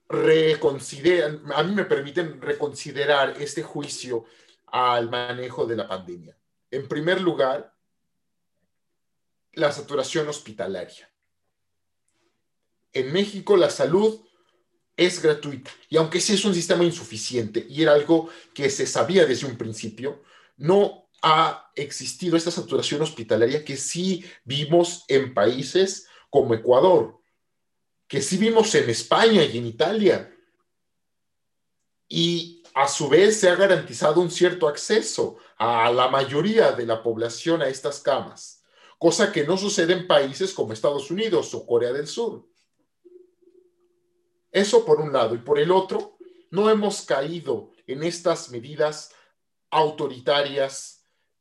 reconsideran, 0.09 1.43
a 1.53 1.62
mí 1.62 1.74
me 1.74 1.85
permiten 1.85 2.40
reconsiderar 2.40 3.35
este 3.40 3.62
juicio 3.62 4.24
al 4.66 5.11
manejo 5.11 5.66
de 5.66 5.77
la 5.77 5.89
pandemia. 5.89 6.36
En 6.70 6.89
primer 6.89 7.20
lugar, 7.20 7.74
la 9.53 9.73
saturación 9.73 10.28
hospitalaria. 10.28 11.11
En 12.93 13.12
México 13.12 13.57
la 13.57 13.70
salud 13.70 14.20
es 14.97 15.20
gratuita. 15.20 15.70
Y 15.89 15.97
aunque 15.97 16.20
sí 16.20 16.35
es 16.35 16.44
un 16.44 16.55
sistema 16.55 16.85
insuficiente 16.85 17.66
y 17.69 17.82
era 17.82 17.93
algo 17.93 18.31
que 18.55 18.70
se 18.70 18.86
sabía 18.86 19.27
desde 19.27 19.47
un 19.47 19.59
principio, 19.59 20.23
no 20.57 21.05
ha 21.22 21.70
existido 21.74 22.36
esta 22.36 22.51
saturación 22.51 23.02
hospitalaria 23.02 23.64
que 23.64 23.76
sí 23.76 24.24
vimos 24.44 25.05
en 25.09 25.34
países 25.34 26.06
como 26.30 26.55
Ecuador, 26.55 27.20
que 28.09 28.22
sí 28.22 28.36
vimos 28.36 28.74
en 28.74 28.88
España 28.90 29.44
y 29.44 29.59
en 29.59 29.66
Italia. 29.66 30.32
Y 32.09 32.62
a 32.74 32.86
su 32.86 33.09
vez 33.09 33.40
se 33.40 33.48
ha 33.48 33.56
garantizado 33.56 34.20
un 34.20 34.30
cierto 34.30 34.68
acceso 34.68 35.38
a 35.56 35.90
la 35.90 36.09
mayoría 36.09 36.72
de 36.72 36.86
la 36.86 37.02
población 37.02 37.62
a 37.62 37.68
estas 37.68 38.01
camas, 38.01 38.62
cosa 38.98 39.32
que 39.32 39.44
no 39.44 39.56
sucede 39.56 39.94
en 39.94 40.06
países 40.06 40.52
como 40.52 40.72
Estados 40.72 41.10
Unidos 41.10 41.52
o 41.55 41.66
Corea 41.66 41.93
del 41.93 42.06
Sur. 42.06 42.47
Eso 44.52 44.84
por 44.84 45.01
un 45.01 45.12
lado. 45.12 45.34
Y 45.34 45.38
por 45.38 45.59
el 45.59 45.70
otro, 45.70 46.16
no 46.51 46.70
hemos 46.70 47.02
caído 47.02 47.72
en 47.86 48.02
estas 48.02 48.51
medidas 48.51 49.12
autoritarias 49.70 50.95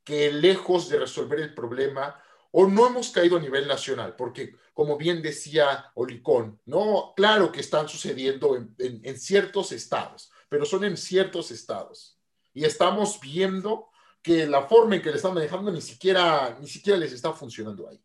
que 0.06 0.32
lejos 0.32 0.88
de 0.88 1.00
resolver 1.00 1.40
el 1.42 1.54
problema, 1.54 2.22
o 2.52 2.68
no 2.68 2.88
hemos 2.88 3.10
caído 3.10 3.36
a 3.36 3.42
nivel 3.42 3.68
nacional, 3.68 4.16
porque 4.16 4.56
como 4.74 4.96
bien 4.96 5.22
decía 5.22 5.92
Olicón, 5.96 6.62
no, 6.66 7.14
claro 7.16 7.52
que 7.52 7.60
están 7.60 7.90
sucediendo 7.90 8.56
en, 8.56 8.74
en 8.78 9.20
ciertos 9.20 9.74
estados, 9.74 10.32
pero 10.48 10.64
son 10.64 10.86
en 10.86 10.96
ciertos 10.96 11.52
estados. 11.52 12.18
Y 12.54 12.64
estamos 12.64 13.20
viendo 13.20 13.90
que 14.22 14.48
la 14.48 14.64
forma 14.64 14.96
en 14.96 15.02
que 15.02 15.10
le 15.10 15.18
están 15.18 15.34
manejando 15.34 15.72
ni 15.72 15.82
siquiera, 15.82 16.58
ni 16.60 16.68
siquiera 16.68 16.98
les 16.98 17.12
está 17.12 17.34
funcionando 17.34 17.90
ahí. 17.90 18.02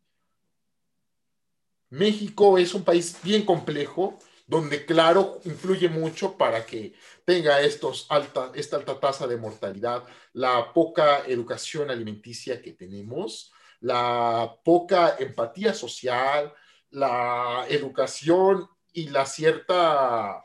México 1.91 2.59
es 2.59 2.75
un 2.75 2.85
país 2.85 3.17
bien 3.23 3.45
complejo, 3.45 4.19
donde 4.51 4.85
claro 4.85 5.41
influye 5.45 5.89
mucho 5.89 6.37
para 6.37 6.67
que 6.67 6.93
tenga 7.25 7.61
estos 7.61 8.07
alta, 8.09 8.51
esta 8.57 8.79
alta 8.79 8.99
tasa 8.99 9.29
de 9.29 9.37
mortalidad, 9.37 10.03
la 10.33 10.73
poca 10.73 11.23
educación 11.25 11.89
alimenticia 11.89 12.61
que 12.61 12.73
tenemos, 12.73 13.53
la 13.79 14.57
poca 14.65 15.15
empatía 15.21 15.73
social, 15.73 16.53
la 16.91 17.65
educación 17.69 18.69
y 18.93 19.11
la 19.11 19.25
cierta, 19.25 20.43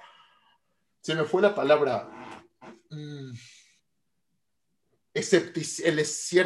se 1.01 1.15
me 1.15 1.23
fue 1.23 1.41
la 1.41 1.55
palabra, 1.55 2.07
mm, 2.91 3.31
el, 5.15 6.01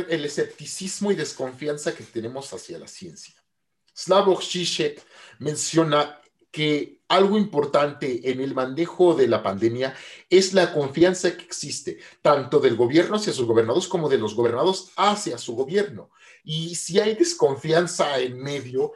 el 0.09 0.25
escepticismo 0.25 1.11
y 1.11 1.15
desconfianza 1.15 1.93
que 1.93 2.05
tenemos 2.05 2.53
hacia 2.53 2.79
la 2.79 2.87
ciencia. 2.87 3.35
Slavoj 3.93 4.39
Žižek 4.41 5.03
menciona 5.39 6.18
que 6.51 7.01
algo 7.07 7.37
importante 7.37 8.29
en 8.31 8.39
el 8.39 8.53
manejo 8.53 9.15
de 9.15 9.27
la 9.27 9.41
pandemia 9.41 9.95
es 10.29 10.53
la 10.53 10.73
confianza 10.73 11.35
que 11.35 11.43
existe 11.43 11.99
tanto 12.21 12.59
del 12.59 12.75
gobierno 12.75 13.15
hacia 13.15 13.33
sus 13.33 13.45
gobernados 13.45 13.87
como 13.87 14.09
de 14.09 14.17
los 14.17 14.35
gobernados 14.35 14.91
hacia 14.95 15.37
su 15.37 15.55
gobierno. 15.55 16.11
Y 16.43 16.75
si 16.75 16.99
hay 16.99 17.15
desconfianza 17.15 18.19
en 18.19 18.39
medio, 18.39 18.93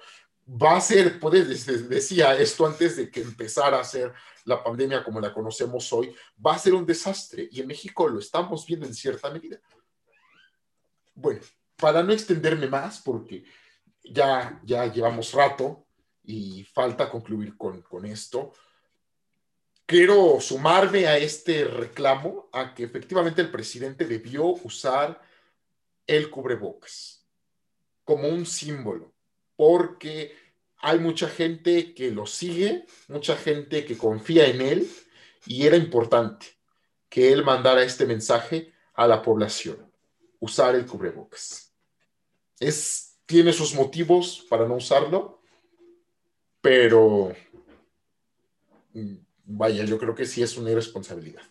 va 0.48 0.78
a 0.78 0.82
ser, 0.82 1.20
pues 1.20 1.66
decía 1.90 2.36
esto 2.38 2.66
antes 2.66 2.98
de 2.98 3.10
que 3.10 3.22
empezara 3.22 3.80
a 3.80 3.84
ser 3.84 4.14
la 4.46 4.64
pandemia 4.64 5.04
como 5.04 5.20
la 5.20 5.34
conocemos 5.34 5.92
hoy, 5.94 6.14
va 6.46 6.54
a 6.54 6.60
ser 6.60 6.74
un 6.74 6.86
desastre. 6.86 7.48
Y 7.52 7.62
en 7.62 7.68
México 7.68 8.08
lo 8.08 8.20
estamos 8.20 8.66
viendo 8.66 8.86
en 8.86 8.94
cierta 8.94 9.30
medida. 9.30 9.60
Bueno, 11.16 11.42
para 11.78 12.04
no 12.04 12.14
extenderme 12.14 12.68
más, 12.68 13.02
porque 13.02 13.44
ya, 14.04 14.60
ya 14.64 14.86
llevamos 14.92 15.34
rato, 15.34 15.86
y 16.24 16.64
falta 16.64 17.10
concluir 17.10 17.58
con, 17.58 18.06
esto. 18.06 18.54
Quiero 19.86 20.40
sumarme 20.40 21.08
a 21.08 21.18
este 21.18 21.66
reclamo 21.66 22.50
a 22.54 22.74
que 22.74 22.84
efectivamente 22.84 23.42
el 23.42 23.52
presidente 23.52 24.06
debió 24.06 24.46
usar 24.46 25.22
el 26.08 26.30
cubrebocas 26.30 27.26
como 28.04 28.28
un 28.28 28.46
símbolo, 28.46 29.14
porque 29.56 30.36
hay 30.78 31.00
mucha 31.00 31.30
gente 31.30 31.94
que 31.94 32.12
lo 32.12 32.26
sigue, 32.26 32.86
mucha 33.08 33.36
gente 33.38 33.86
que 33.86 33.98
confía 33.98 34.48
en 34.48 34.62
él 34.62 34.92
y 35.46 35.66
era 35.66 35.78
importante 35.78 36.48
que 37.10 37.32
él 37.32 37.44
mandara 37.44 37.84
este 37.84 38.06
mensaje 38.06 38.74
a 38.94 39.08
la 39.08 39.22
población, 39.22 39.92
usar 40.40 40.76
el 40.76 40.86
cubrebocas. 40.86 41.74
Es, 42.60 43.18
tiene 43.26 43.54
sus 43.54 43.74
motivos 43.74 44.46
para 44.50 44.68
no 44.68 44.76
usarlo, 44.76 45.43
pero 46.64 47.36
mm, 48.94 49.16
vaya, 49.46 49.84
yo 49.86 49.98
creo 49.98 50.16
que 50.16 50.26
sí 50.26 50.42
es 50.44 50.58
una 50.58 50.72
irresponsabilidad. 50.72 51.42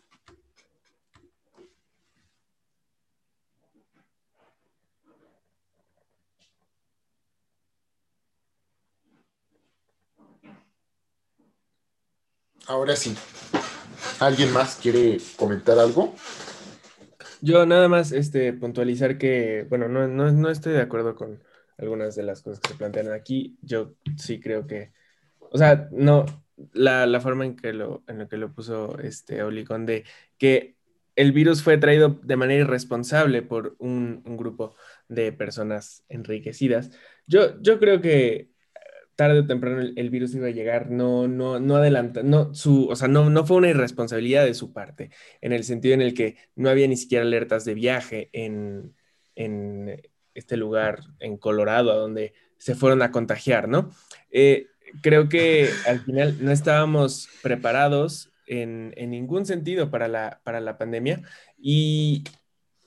Ahora 12.66 12.96
sí, 12.96 13.14
¿alguien 14.20 14.52
más 14.52 14.76
quiere 14.76 15.18
comentar 15.36 15.78
algo? 15.78 16.14
Yo 17.40 17.66
nada 17.66 17.88
más 17.88 18.12
este, 18.12 18.52
puntualizar 18.52 19.18
que, 19.18 19.66
bueno, 19.68 19.88
no, 19.88 20.06
no 20.08 20.50
estoy 20.50 20.72
de 20.74 20.80
acuerdo 20.80 21.14
con 21.16 21.42
algunas 21.76 22.14
de 22.14 22.22
las 22.22 22.42
cosas 22.42 22.60
que 22.60 22.68
se 22.70 22.74
plantean 22.76 23.12
aquí. 23.12 23.58
Yo 23.62 23.94
sí 24.16 24.40
creo 24.40 24.66
que 24.66 24.92
o 25.52 25.58
sea, 25.58 25.88
no, 25.92 26.24
la, 26.72 27.20
forma 27.20 27.44
en 27.44 27.56
que 27.56 27.72
lo, 27.72 28.02
en 28.08 28.18
lo 28.18 28.28
que 28.28 28.36
lo 28.36 28.52
puso 28.52 28.98
este 28.98 29.42
Olicón 29.42 29.86
de 29.86 30.04
que 30.38 30.76
el 31.14 31.32
virus 31.32 31.62
fue 31.62 31.76
traído 31.76 32.20
de 32.22 32.36
manera 32.36 32.62
irresponsable 32.62 33.42
por 33.42 33.76
un, 33.78 34.22
grupo 34.24 34.74
de 35.08 35.32
personas 35.32 36.04
enriquecidas. 36.08 36.90
Yo, 37.26 37.60
yo 37.60 37.78
creo 37.78 38.00
que 38.00 38.50
tarde 39.14 39.40
o 39.40 39.46
temprano 39.46 39.82
el, 39.94 40.10
virus 40.10 40.34
iba 40.34 40.46
a 40.46 40.52
llegar, 40.52 40.90
no, 40.90 41.28
no, 41.28 41.60
no 41.60 41.76
adelanta, 41.76 42.22
no, 42.22 42.54
su, 42.54 42.88
o 42.88 42.96
sea, 42.96 43.08
no, 43.08 43.28
no 43.28 43.44
fue 43.44 43.58
una 43.58 43.68
irresponsabilidad 43.68 44.46
de 44.46 44.54
su 44.54 44.72
parte, 44.72 45.10
en 45.42 45.52
el 45.52 45.64
sentido 45.64 45.94
en 45.94 46.00
el 46.00 46.14
que 46.14 46.36
no 46.56 46.70
había 46.70 46.88
ni 46.88 46.96
siquiera 46.96 47.24
alertas 47.24 47.66
de 47.66 47.74
viaje 47.74 48.30
en, 48.32 48.94
en 49.36 50.00
este 50.34 50.56
lugar, 50.56 51.00
en 51.20 51.36
Colorado, 51.36 51.92
a 51.92 51.96
donde 51.96 52.32
se 52.56 52.74
fueron 52.74 53.02
a 53.02 53.10
contagiar, 53.10 53.68
¿no? 53.68 53.90
Eh, 54.30 54.68
creo 55.00 55.28
que 55.28 55.70
al 55.86 56.00
final 56.00 56.36
no 56.40 56.50
estábamos 56.50 57.28
preparados 57.42 58.30
en, 58.46 58.92
ningún 59.10 59.46
sentido 59.46 59.90
para 59.90 60.08
la, 60.08 60.40
para 60.44 60.60
la 60.60 60.76
pandemia 60.78 61.22
y 61.58 62.24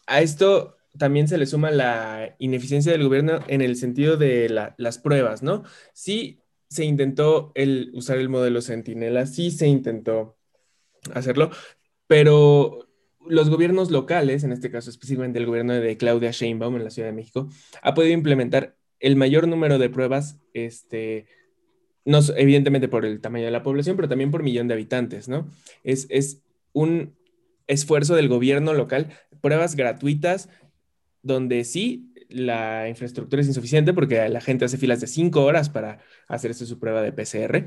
a 0.06 0.22
esto 0.22 0.78
también 0.98 1.28
se 1.28 1.38
le 1.38 1.46
suma 1.46 1.72
la 1.72 2.36
ineficiencia 2.40 2.92
del 2.92 3.04
gobierno 3.04 3.40
en 3.48 3.62
el 3.62 3.76
sentido 3.76 4.18
de 4.18 4.50
las 4.78 4.98
pruebas, 4.98 5.44
¿no? 5.44 5.64
Sí 5.94 6.42
se 6.70 6.86
intentó 6.86 7.52
el, 7.56 7.92
usar 7.94 8.18
el 8.18 8.30
modelo 8.30 8.62
Centinela, 8.62 9.26
sí 9.26 9.52
se 9.52 9.68
intentó 9.68 10.38
hacerlo, 11.14 11.52
pero 12.08 12.88
los 13.28 13.50
gobiernos 13.50 13.92
locales, 13.92 14.44
en 14.44 14.52
este 14.52 14.72
caso 14.72 14.90
específicamente 14.90 15.40
el 15.40 15.46
gobierno 15.46 15.74
de 15.74 15.98
Claudia 15.98 16.32
Sheinbaum 16.32 16.76
en 16.76 16.84
la 16.84 16.90
Ciudad 16.90 17.10
de 17.10 17.16
México, 17.16 17.50
ha 17.82 17.94
podido 17.94 18.14
implementar 18.14 18.78
el 19.00 19.16
mayor 19.16 19.48
número 19.48 19.78
de 19.78 19.90
pruebas 19.90 20.40
este, 20.54 21.28
no, 22.06 22.20
evidentemente 22.38 22.88
por 22.88 23.06
el 23.06 23.20
tamaño 23.20 23.46
de 23.46 23.52
la 23.52 23.64
población, 23.64 23.96
pero 23.96 24.08
también 24.08 24.32
por 24.32 24.44
millón 24.44 24.68
de 24.68 24.76
habitantes, 24.76 25.28
¿no? 25.28 25.50
Es, 25.84 26.08
es 26.10 26.42
un 26.72 27.16
esfuerzo 27.68 28.16
del 28.16 28.30
gobierno 28.30 28.74
local, 28.74 29.10
pruebas 29.42 29.76
gratuitas, 29.76 30.50
donde 31.24 31.64
sí 31.64 32.14
la 32.30 32.88
infraestructura 32.90 33.42
es 33.42 33.48
insuficiente 33.48 33.94
porque 33.94 34.28
la 34.30 34.42
gente 34.42 34.66
hace 34.66 34.78
filas 34.78 35.02
de 35.02 35.08
cinco 35.08 35.44
horas 35.44 35.70
para 35.70 36.00
hacerse 36.28 36.66
su 36.66 36.80
prueba 36.80 37.02
de 37.02 37.12
PCR, 37.12 37.66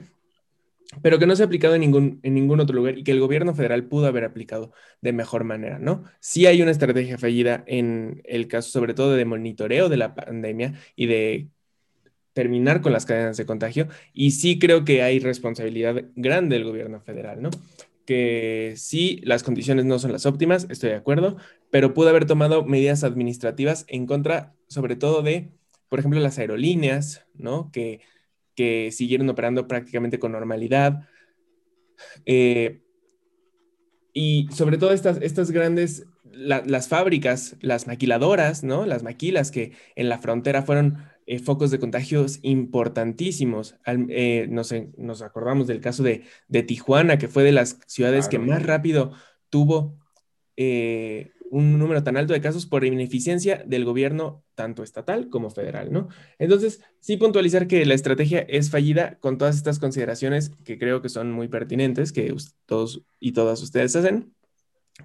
pero 1.03 1.19
que 1.19 1.27
no 1.27 1.37
se 1.37 1.43
ha 1.43 1.47
aplicado 1.47 1.75
en 1.75 1.81
ningún, 1.81 2.21
en 2.23 2.35
ningún 2.35 2.61
otro 2.61 2.77
lugar 2.77 2.97
y 2.97 3.05
que 3.05 3.13
el 3.13 3.21
gobierno 3.21 3.55
federal 3.55 3.85
pudo 3.85 4.07
haber 4.07 4.25
aplicado 4.25 4.73
de 5.01 5.13
mejor 5.13 5.45
manera, 5.45 5.79
¿no? 5.79 6.05
Sí 6.21 6.47
hay 6.47 6.63
una 6.63 6.71
estrategia 6.71 7.19
fallida 7.19 7.65
en 7.67 8.23
el 8.25 8.49
caso, 8.49 8.71
sobre 8.71 8.95
todo 8.95 9.15
de 9.15 9.25
monitoreo 9.25 9.89
de 9.89 9.97
la 9.97 10.15
pandemia 10.15 10.75
y 10.97 11.07
de 11.07 11.49
terminar 12.39 12.83
con 12.83 12.93
las 12.93 13.05
cadenas 13.05 13.37
de 13.37 13.47
contagio. 13.47 13.89
Y 14.15 14.31
sí 14.31 14.61
creo 14.61 14.85
que 14.85 15.03
hay 15.03 15.19
responsabilidad 15.19 16.05
grande 16.15 16.55
del 16.55 16.65
gobierno 16.65 17.01
federal, 17.01 17.43
¿no? 17.43 17.51
Que 18.07 18.75
sí, 18.77 19.21
las 19.25 19.43
condiciones 19.43 19.87
no 19.87 19.99
son 19.99 20.13
las 20.13 20.25
óptimas, 20.25 20.69
estoy 20.71 20.91
de 20.91 20.95
acuerdo, 20.95 21.37
pero 21.73 21.95
pudo 21.95 22.11
haber 22.11 22.27
tomado 22.27 22.65
medidas 22.65 23.03
administrativas 23.03 23.85
en 23.89 24.07
contra, 24.07 24.55
sobre 24.69 24.95
todo 24.95 25.23
de, 25.23 25.51
por 25.89 25.99
ejemplo, 25.99 26.21
las 26.21 26.39
aerolíneas, 26.39 27.27
¿no? 27.35 27.73
Que, 27.73 28.03
que 28.55 28.91
siguieron 28.93 29.29
operando 29.29 29.67
prácticamente 29.67 30.21
con 30.21 30.31
normalidad. 30.31 31.09
Eh, 32.25 32.83
y 34.13 34.49
sobre 34.53 34.79
todo 34.79 34.93
estas, 34.93 35.21
estas 35.23 35.51
grandes, 35.51 36.07
las 36.33 36.87
fábricas, 36.87 37.57
las 37.63 37.89
maquiladoras, 37.89 38.63
¿no? 38.63 38.87
Las 38.87 39.03
maquilas 39.03 39.51
que 39.51 39.73
en 39.97 40.09
la 40.09 40.19
frontera 40.19 40.63
fueron 40.63 40.99
eh, 41.31 41.41
focos 41.41 41.71
de 41.71 41.79
contagios 41.79 42.39
importantísimos. 42.41 43.75
Eh, 43.85 44.49
nos, 44.49 45.21
acordamos 45.21 45.67
del 45.67 45.83
caso 45.83 46.03
de, 46.03 46.23
Tijuana, 46.63 47.19
que 47.19 47.29
fue 47.29 47.43
de 47.43 47.53
las 47.53 47.79
ciudades 47.87 48.29
que 48.29 48.39
más 48.39 48.63
rápido 48.63 49.13
tuvo 49.51 49.99
eh, 50.57 51.33
un 51.51 51.79
número 51.79 52.03
tan 52.03 52.17
alto 52.17 52.33
de 52.33 52.41
casos 52.41 52.65
por 52.65 52.83
ineficiencia 52.83 53.63
del 53.67 53.85
gobierno, 53.85 54.43
tanto 54.55 54.83
estatal 54.83 55.29
como 55.29 55.51
federal, 55.51 55.93
¿no? 55.93 56.09
Entonces, 56.39 56.81
sí 56.99 57.19
puntualizar 57.19 57.67
que 57.67 57.85
la 57.85 57.93
estrategia 57.93 58.41
es 58.49 58.71
fallida 58.71 59.19
con 59.19 59.37
todas 59.37 59.55
estas 59.55 59.79
consideraciones 59.79 60.53
que 60.65 60.79
creo 60.79 61.03
que 61.03 61.11
son 61.11 61.31
muy 61.31 61.49
pertinentes, 61.49 62.11
que 62.11 62.35
todos 62.65 63.03
y 63.21 63.33
todas 63.33 63.63
ustedes 63.63 63.95
hacen, 63.97 64.33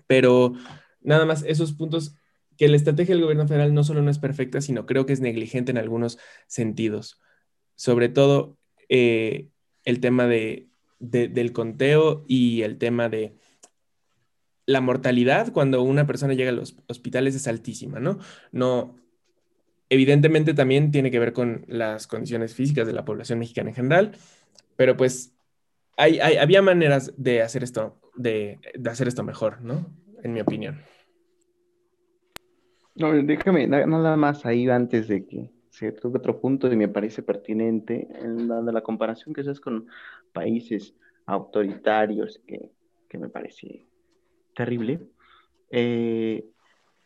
pero 0.08 0.54
nada 1.02 1.26
más 1.26 1.44
esos 1.44 1.74
puntos 1.74 2.16
que 2.58 2.68
la 2.68 2.76
estrategia 2.76 3.16
del 3.16 3.24
gobierno 3.24 3.48
federal 3.48 3.74
no 3.74 3.84
solo 3.84 4.02
no 4.02 4.12
es 4.12 4.20
perfecta, 4.20 4.62
sino 4.62 4.86
creo 4.86 5.06
que 5.06 5.14
es 5.14 5.22
negligente 5.22 5.72
en 5.72 5.78
algunos 5.78 6.20
sentidos. 6.48 7.22
Sobre 7.76 8.10
todo 8.10 8.58
eh, 8.90 9.50
el 9.86 10.00
tema 10.00 10.28
de, 10.28 10.68
del 11.00 11.54
conteo 11.54 12.24
y 12.28 12.62
el 12.62 12.78
tema 12.78 13.10
de 13.10 13.36
la 14.66 14.82
mortalidad 14.82 15.52
cuando 15.52 15.82
una 15.82 16.08
persona 16.08 16.34
llega 16.34 16.50
a 16.50 16.54
los 16.54 16.78
hospitales 16.88 17.36
es 17.36 17.48
altísima, 17.48 18.00
¿no? 18.00 18.20
No, 18.52 18.96
evidentemente 19.90 20.54
también 20.54 20.92
tiene 20.92 21.12
que 21.12 21.20
ver 21.20 21.34
con 21.34 21.66
las 21.68 22.08
condiciones 22.08 22.56
físicas 22.56 22.88
de 22.88 22.94
la 22.94 23.06
población 23.06 23.40
mexicana 23.40 23.70
en 23.70 23.76
general, 23.76 24.18
pero 24.76 24.96
pues 24.96 25.34
hay, 25.98 26.20
había 26.20 26.62
maneras 26.62 27.14
de 27.18 27.42
hacer 27.42 27.64
esto, 27.64 28.00
de, 28.16 28.60
de 28.74 28.90
hacer 28.90 29.08
esto 29.08 29.24
mejor, 29.24 29.62
¿no? 29.62 29.86
En 30.24 30.34
mi 30.34 30.40
opinión. 30.40 30.82
No, 32.96 33.12
déjame 33.12 33.68
nada 33.68 34.16
más 34.18 34.46
ahí 34.46 34.70
antes 34.70 35.08
de 35.08 35.26
que 35.26 35.50
se 35.70 35.92
toque 35.92 36.20
otro 36.20 36.40
punto 36.40 36.72
y 36.72 36.76
me 36.76 36.88
parece 36.88 37.24
pertinente 37.24 38.08
en 38.22 38.48
la, 38.48 38.62
la 38.62 38.82
comparación 38.82 39.34
que 39.34 39.42
haces 39.42 39.60
con 39.60 39.88
países 40.32 40.96
autoritarios 41.26 42.40
que, 42.46 42.72
que 43.10 43.18
me 43.18 43.30
parece 43.30 43.88
terrible. 44.56 45.00
Eh, 45.72 46.46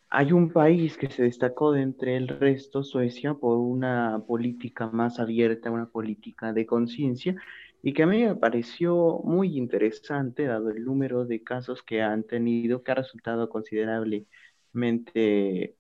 hay 0.09 0.31
un 0.33 0.51
país 0.51 0.97
que 0.97 1.09
se 1.09 1.23
destacó 1.23 1.71
de 1.71 1.81
entre 1.81 2.17
el 2.17 2.27
resto, 2.27 2.83
Suecia, 2.83 3.35
por 3.35 3.57
una 3.57 4.21
política 4.27 4.87
más 4.87 5.19
abierta, 5.19 5.71
una 5.71 5.89
política 5.89 6.51
de 6.51 6.65
conciencia, 6.65 7.35
y 7.81 7.93
que 7.93 8.03
a 8.03 8.07
mí 8.07 8.25
me 8.25 8.35
pareció 8.35 9.21
muy 9.23 9.57
interesante, 9.57 10.43
dado 10.43 10.69
el 10.69 10.83
número 10.83 11.25
de 11.25 11.43
casos 11.43 11.83
que 11.83 12.01
han 12.01 12.23
tenido, 12.23 12.83
que 12.83 12.91
ha 12.91 12.95
resultado 12.95 13.49
considerablemente 13.49 15.76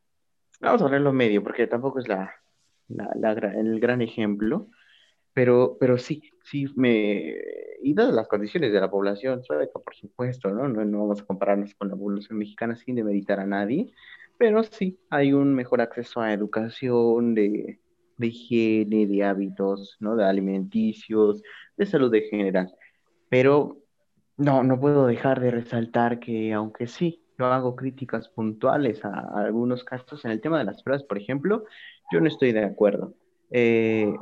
Vamos 0.59 0.81
a 0.81 0.85
hablarlo 0.85 1.13
medio, 1.13 1.43
porque 1.43 1.67
tampoco 1.67 1.99
es 1.99 2.07
la, 2.07 2.33
el 2.89 3.79
gran 3.79 4.01
ejemplo, 4.01 4.69
pero, 5.33 5.77
pero 5.79 5.97
sí, 5.97 6.31
sí 6.43 6.65
me... 6.75 7.35
Y 7.83 7.93
dadas 7.93 8.13
las 8.13 8.27
condiciones 8.27 8.73
de 8.73 8.79
la 8.81 8.89
población 8.89 9.43
sueca, 9.43 9.79
por 9.79 9.95
supuesto, 9.95 10.49
¿no? 10.49 10.67
¿no? 10.67 10.83
No 10.83 10.99
vamos 11.01 11.21
a 11.21 11.25
compararnos 11.25 11.75
con 11.75 11.89
la 11.89 11.95
población 11.95 12.39
mexicana 12.39 12.75
sin 12.75 12.95
demeritar 12.95 13.39
a 13.39 13.45
nadie, 13.45 13.93
pero 14.37 14.63
sí 14.63 14.99
hay 15.11 15.33
un 15.33 15.53
mejor 15.53 15.81
acceso 15.81 16.21
a 16.21 16.33
educación, 16.33 17.35
de, 17.35 17.79
de 18.17 18.27
higiene, 18.27 19.05
de 19.05 19.23
hábitos, 19.23 19.97
¿no? 19.99 20.15
De 20.15 20.25
alimenticios, 20.25 21.43
de 21.77 21.85
salud 21.85 22.13
en 22.15 22.23
general. 22.23 22.73
Pero 23.29 23.77
no, 24.37 24.63
no 24.63 24.79
puedo 24.79 25.05
dejar 25.07 25.39
de 25.39 25.51
resaltar 25.51 26.19
que 26.19 26.53
aunque 26.53 26.87
sí, 26.87 27.23
yo 27.37 27.45
hago 27.45 27.75
críticas 27.75 28.29
puntuales 28.29 29.03
a, 29.05 29.19
algunos 29.35 29.83
casos. 29.83 30.23
En 30.25 30.31
el 30.31 30.41
tema 30.41 30.59
de 30.59 30.65
las 30.65 30.83
pruebas, 30.83 31.03
por 31.03 31.17
ejemplo, 31.17 31.65
yo 32.11 32.19
no 32.21 32.27
estoy 32.27 32.51
de 32.51 32.63
acuerdo. 32.63 33.13
Eh, 33.51 34.13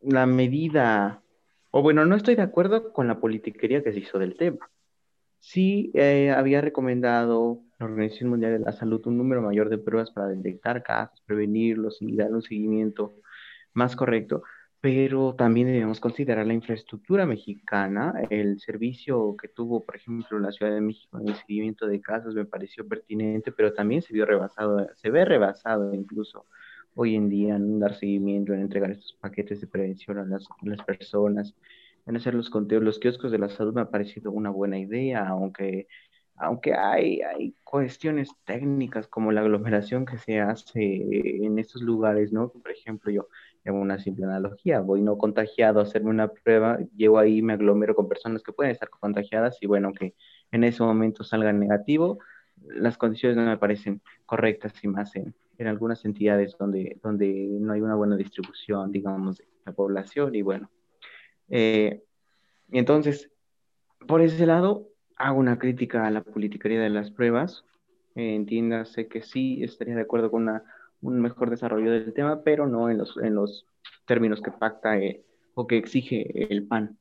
la 0.00 0.26
medida, 0.26 1.22
o 1.70 1.82
bueno, 1.82 2.04
no 2.06 2.16
estoy 2.16 2.36
de 2.36 2.42
acuerdo 2.42 2.92
con 2.92 3.08
la 3.08 3.20
politiquería 3.20 3.82
que 3.82 3.92
se 3.92 4.00
hizo 4.00 4.18
del 4.18 4.36
tema. 4.36 4.70
Sí 5.38 5.90
eh, 5.94 6.30
había 6.30 6.60
recomendado 6.60 7.60
la 7.78 7.86
Organización 7.86 8.30
Mundial 8.30 8.52
de 8.52 8.64
la 8.64 8.72
Salud 8.72 9.06
un 9.06 9.18
número 9.18 9.42
mayor 9.42 9.68
de 9.68 9.78
pruebas 9.78 10.10
para 10.10 10.28
detectar 10.28 10.82
casos, 10.82 11.22
prevenirlos 11.26 11.98
y 12.00 12.16
dar 12.16 12.32
un 12.32 12.42
seguimiento 12.42 13.14
más 13.74 13.94
correcto, 13.94 14.42
pero 14.86 15.34
también 15.34 15.66
debemos 15.66 15.98
considerar 15.98 16.46
la 16.46 16.54
infraestructura 16.54 17.26
mexicana. 17.26 18.14
El 18.30 18.60
servicio 18.60 19.34
que 19.36 19.48
tuvo, 19.48 19.84
por 19.84 19.96
ejemplo, 19.96 20.38
la 20.38 20.52
Ciudad 20.52 20.72
de 20.72 20.80
México 20.80 21.18
en 21.18 21.28
el 21.28 21.34
seguimiento 21.34 21.88
de 21.88 22.00
casos 22.00 22.36
me 22.36 22.44
pareció 22.44 22.86
pertinente, 22.86 23.50
pero 23.50 23.72
también 23.72 24.00
se 24.00 24.12
vio 24.12 24.24
rebasado, 24.24 24.88
se 24.94 25.10
ve 25.10 25.24
rebasado 25.24 25.92
incluso 25.92 26.46
hoy 26.94 27.16
en 27.16 27.28
día 27.28 27.56
en 27.56 27.80
dar 27.80 27.96
seguimiento, 27.96 28.54
en 28.54 28.60
entregar 28.60 28.92
estos 28.92 29.14
paquetes 29.14 29.60
de 29.60 29.66
prevención 29.66 30.18
a 30.18 30.24
las, 30.24 30.46
personas, 30.86 31.56
en 32.06 32.14
hacer 32.14 32.34
los 32.34 32.48
conteos. 32.48 32.84
Los 32.84 33.00
kioscos 33.00 33.32
de 33.32 33.38
la 33.38 33.48
salud 33.48 33.74
me 33.74 33.80
ha 33.80 33.90
parecido 33.90 34.30
una 34.30 34.50
buena 34.50 34.78
idea, 34.78 35.26
aunque 35.26 35.88
aunque 36.38 36.74
hay, 36.74 37.22
hay 37.22 37.54
cuestiones 37.64 38.28
técnicas 38.44 39.08
como 39.08 39.32
la 39.32 39.40
aglomeración 39.40 40.04
que 40.04 40.18
se 40.18 40.38
hace 40.38 40.76
en 41.46 41.58
estos 41.58 41.80
lugares, 41.80 42.30
¿no? 42.30 42.50
Por 42.50 42.70
ejemplo, 42.70 43.10
yo 43.10 43.26
en 43.66 43.74
una 43.74 43.98
simple 43.98 44.24
analogía, 44.24 44.80
voy 44.80 45.02
no 45.02 45.18
contagiado 45.18 45.80
a 45.80 45.82
hacerme 45.82 46.10
una 46.10 46.28
prueba, 46.28 46.78
llego 46.96 47.18
ahí, 47.18 47.42
me 47.42 47.54
aglomero 47.54 47.94
con 47.96 48.08
personas 48.08 48.42
que 48.42 48.52
pueden 48.52 48.72
estar 48.72 48.88
contagiadas 48.88 49.58
y 49.60 49.66
bueno, 49.66 49.92
que 49.92 50.14
en 50.52 50.64
ese 50.64 50.82
momento 50.82 51.24
salga 51.24 51.52
negativo, 51.52 52.18
las 52.62 52.96
condiciones 52.96 53.36
no 53.36 53.44
me 53.44 53.58
parecen 53.58 54.00
correctas 54.24 54.72
y 54.82 54.88
más 54.88 55.14
en, 55.16 55.34
algunas 55.66 56.04
entidades 56.04 56.56
donde, 56.58 56.98
donde 57.02 57.48
no 57.60 57.72
hay 57.72 57.80
una 57.80 57.94
buena 57.94 58.16
distribución, 58.16 58.92
digamos, 58.92 59.38
de 59.38 59.48
la 59.64 59.72
población 59.72 60.34
y 60.34 60.42
bueno. 60.42 60.70
Eh, 61.48 62.02
entonces, 62.70 63.30
por 64.06 64.20
ese 64.20 64.46
lado, 64.46 64.88
hago 65.16 65.40
una 65.40 65.58
crítica 65.58 66.06
a 66.06 66.10
la 66.10 66.22
politiquería 66.22 66.80
de 66.80 66.90
las 66.90 67.10
pruebas. 67.10 67.64
entiéndase 68.14 69.08
que 69.08 69.22
sí 69.22 69.62
estaría 69.64 69.96
de 69.96 70.02
acuerdo 70.02 70.30
con 70.30 70.42
una, 70.42 70.64
un 71.00 71.20
mejor 71.20 71.50
desarrollo 71.50 71.90
del 71.90 72.12
tema, 72.12 72.42
pero 72.42 72.66
no 72.66 72.90
en 72.90 72.98
los, 72.98 73.16
en 73.18 73.34
los 73.34 73.66
términos 74.06 74.40
que 74.40 74.50
pacta 74.50 74.98
eh, 74.98 75.24
o 75.54 75.66
que 75.66 75.78
exige 75.78 76.52
el 76.52 76.66
PAN, 76.66 76.98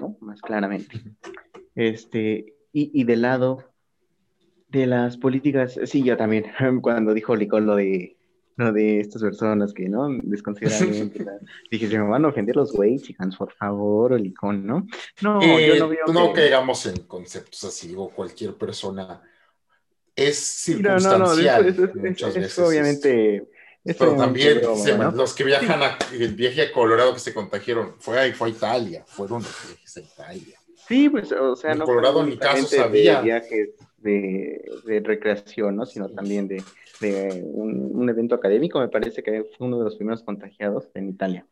¿no? 0.00 0.16
más 0.20 0.40
claramente. 0.40 1.00
Este, 1.74 2.54
y, 2.72 3.00
y 3.00 3.04
del 3.04 3.22
lado 3.22 3.64
de 4.68 4.86
las 4.86 5.16
políticas, 5.16 5.78
sí, 5.84 6.02
yo 6.02 6.16
también, 6.16 6.46
cuando 6.82 7.14
dijo 7.14 7.36
Licón 7.36 7.66
lo 7.66 7.76
de 7.76 8.16
no 8.56 8.72
de 8.72 9.00
estas 9.00 9.22
personas 9.22 9.72
que, 9.72 9.88
¿no? 9.88 10.08
Desconsideradamente. 10.22 11.24
dije, 11.70 11.88
se 11.88 11.98
me 11.98 12.08
van 12.08 12.24
a 12.24 12.28
ofender 12.28 12.56
los 12.56 12.72
chicas, 13.02 13.36
por 13.36 13.52
favor, 13.52 14.14
o 14.14 14.16
licón, 14.18 14.66
¿no? 14.66 14.86
No, 15.20 15.42
yo 15.42 15.58
eh, 15.58 15.78
no 15.78 15.88
veo. 15.88 16.06
No 16.12 16.32
que... 16.32 16.40
caigamos 16.40 16.86
en 16.86 17.02
conceptos 17.02 17.64
así, 17.64 17.94
o 17.96 18.08
cualquier 18.08 18.54
persona. 18.54 19.22
Es 20.16 20.38
circunstancial. 20.38 21.76
No, 21.76 21.86
no, 21.86 22.08
muchas 22.08 22.34
veces. 22.34 22.58
obviamente. 22.58 23.46
Pero 23.84 24.16
también 24.16 24.60
los 25.14 25.32
que 25.32 25.44
viajan 25.44 25.80
a, 25.80 25.96
el 26.12 26.34
viaje 26.34 26.62
a 26.62 26.72
Colorado 26.72 27.14
que 27.14 27.20
se 27.20 27.32
contagiaron, 27.32 27.94
fue 28.00 28.18
a, 28.18 28.34
fue 28.34 28.48
a 28.48 28.50
Italia, 28.50 29.04
fueron 29.06 29.44
los 29.44 29.68
viajes 29.68 29.96
a 29.96 30.00
Italia. 30.00 30.58
Sí, 30.88 31.08
pues, 31.08 31.30
o 31.30 31.54
sea, 31.54 31.72
en 31.72 31.78
no. 31.78 31.84
Colorado 31.84 32.26
ni 32.26 32.36
caso 32.36 32.66
sabía. 32.66 33.18
De 33.18 33.24
viajes 33.24 33.68
de, 33.98 34.64
de 34.86 35.00
recreación, 35.00 35.76
¿no? 35.76 35.86
Sino 35.86 36.08
también 36.08 36.48
de 36.48 36.64
de 37.00 37.42
un, 37.44 38.08
evento 38.08 38.34
académico, 38.34 38.78
me 38.78 38.88
parece 38.88 39.22
que 39.22 39.44
fue 39.56 39.66
uno 39.66 39.78
de 39.78 39.84
los 39.84 39.96
primeros 39.96 40.22
contagiados 40.22 40.88
en 40.94 41.08
Italia. 41.08 41.46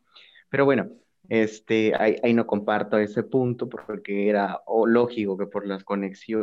Pero 0.49 0.65
bueno, 0.65 0.89
este, 1.29 1.93
ahí, 1.95 2.33
no 2.33 2.45
comparto 2.45 2.97
ese 2.97 3.23
punto 3.23 3.67
porque 3.69 4.29
era 4.29 4.61
lógico 4.85 5.37
que 5.37 5.47
por 5.47 5.65
las, 5.65 5.83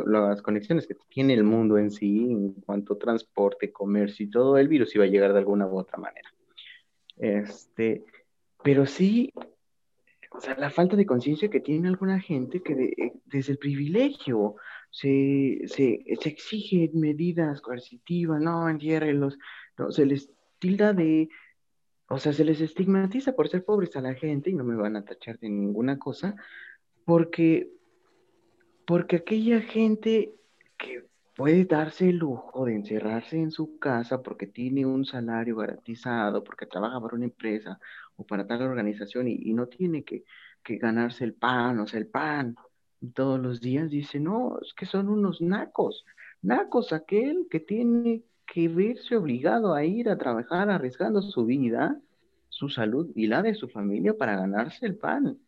las 0.05 0.41
conexiones 0.41 0.87
que 0.87 0.95
tiene 1.09 1.33
el 1.33 1.43
mundo 1.43 1.77
en 1.77 1.91
sí, 1.91 2.31
en 2.31 2.53
cuanto 2.53 2.93
a 2.93 2.99
transporte, 2.99 3.71
comercio 3.71 4.25
y 4.25 4.29
todo, 4.29 4.57
el 4.57 4.67
virus 4.67 4.95
iba 4.95 5.05
a 5.05 5.07
llegar 5.07 5.33
de 5.33 5.39
alguna 5.39 5.67
u 5.67 5.77
otra 5.77 5.97
manera. 5.97 6.29
Este, 7.17 8.03
pero 8.63 8.85
sí, 8.85 9.31
o 10.31 10.41
sea, 10.41 10.55
la 10.57 10.69
falta 10.69 10.95
de 10.95 11.05
conciencia 11.05 11.49
que 11.49 11.59
tiene 11.59 11.87
alguna 11.87 12.19
gente 12.19 12.61
que 12.61 13.13
desde 13.25 13.51
el 13.53 13.59
privilegio 13.59 14.55
se, 14.89 15.61
se, 15.65 16.03
se 16.19 16.29
exigen 16.29 16.99
medidas 16.99 17.61
coercitivas, 17.61 18.41
no, 18.41 18.67
entiérrenlos, 18.67 19.37
no, 19.77 19.91
se 19.91 20.05
les 20.05 20.31
tilda 20.59 20.93
de, 20.93 21.29
o 22.07 22.19
sea, 22.19 22.33
se 22.33 22.43
les 22.43 22.61
estigmatiza 22.61 23.33
por 23.33 23.49
ser 23.49 23.63
pobres 23.63 23.95
a 23.95 24.01
la 24.01 24.13
gente 24.13 24.49
y 24.49 24.53
no 24.53 24.63
me 24.63 24.75
van 24.75 24.95
a 24.95 25.05
tachar 25.05 25.39
de 25.39 25.49
ninguna 25.49 25.97
cosa, 25.97 26.35
porque, 27.05 27.71
porque 28.85 29.17
aquella 29.17 29.61
gente 29.61 30.33
que 30.77 31.05
puede 31.35 31.65
darse 31.65 32.09
el 32.09 32.17
lujo 32.17 32.65
de 32.65 32.75
encerrarse 32.75 33.37
en 33.37 33.51
su 33.51 33.79
casa 33.79 34.21
porque 34.21 34.47
tiene 34.47 34.85
un 34.85 35.05
salario 35.05 35.55
garantizado, 35.55 36.43
porque 36.43 36.65
trabaja 36.65 37.01
para 37.01 37.15
una 37.15 37.25
empresa 37.25 37.79
o 38.15 38.25
para 38.25 38.45
tal 38.45 38.61
organización 38.61 39.27
y, 39.27 39.35
y 39.41 39.53
no 39.53 39.67
tiene 39.67 40.03
que, 40.03 40.23
que 40.63 40.77
ganarse 40.77 41.23
el 41.23 41.33
pan, 41.33 41.79
o 41.79 41.87
sea, 41.87 41.99
el 41.99 42.07
pan 42.07 42.55
todos 43.13 43.39
los 43.39 43.59
días 43.59 43.89
dice, 43.89 44.19
no, 44.19 44.59
es 44.61 44.73
que 44.73 44.85
son 44.85 45.09
unos 45.09 45.41
nacos, 45.41 46.05
nacos 46.41 46.93
aquel 46.93 47.47
que 47.49 47.59
tiene 47.59 48.23
que 48.45 48.67
verse 48.67 49.15
obligado 49.15 49.73
a 49.73 49.83
ir 49.83 50.09
a 50.09 50.17
trabajar 50.17 50.69
arriesgando 50.69 51.21
su 51.21 51.45
vida 51.45 51.99
su 52.53 52.69
salud 52.69 53.11
y 53.15 53.27
la 53.27 53.41
de 53.41 53.55
su 53.55 53.67
familia 53.67 54.15
para 54.15 54.37
ganarse 54.37 54.85
el 54.85 54.95
pan. 54.95 55.39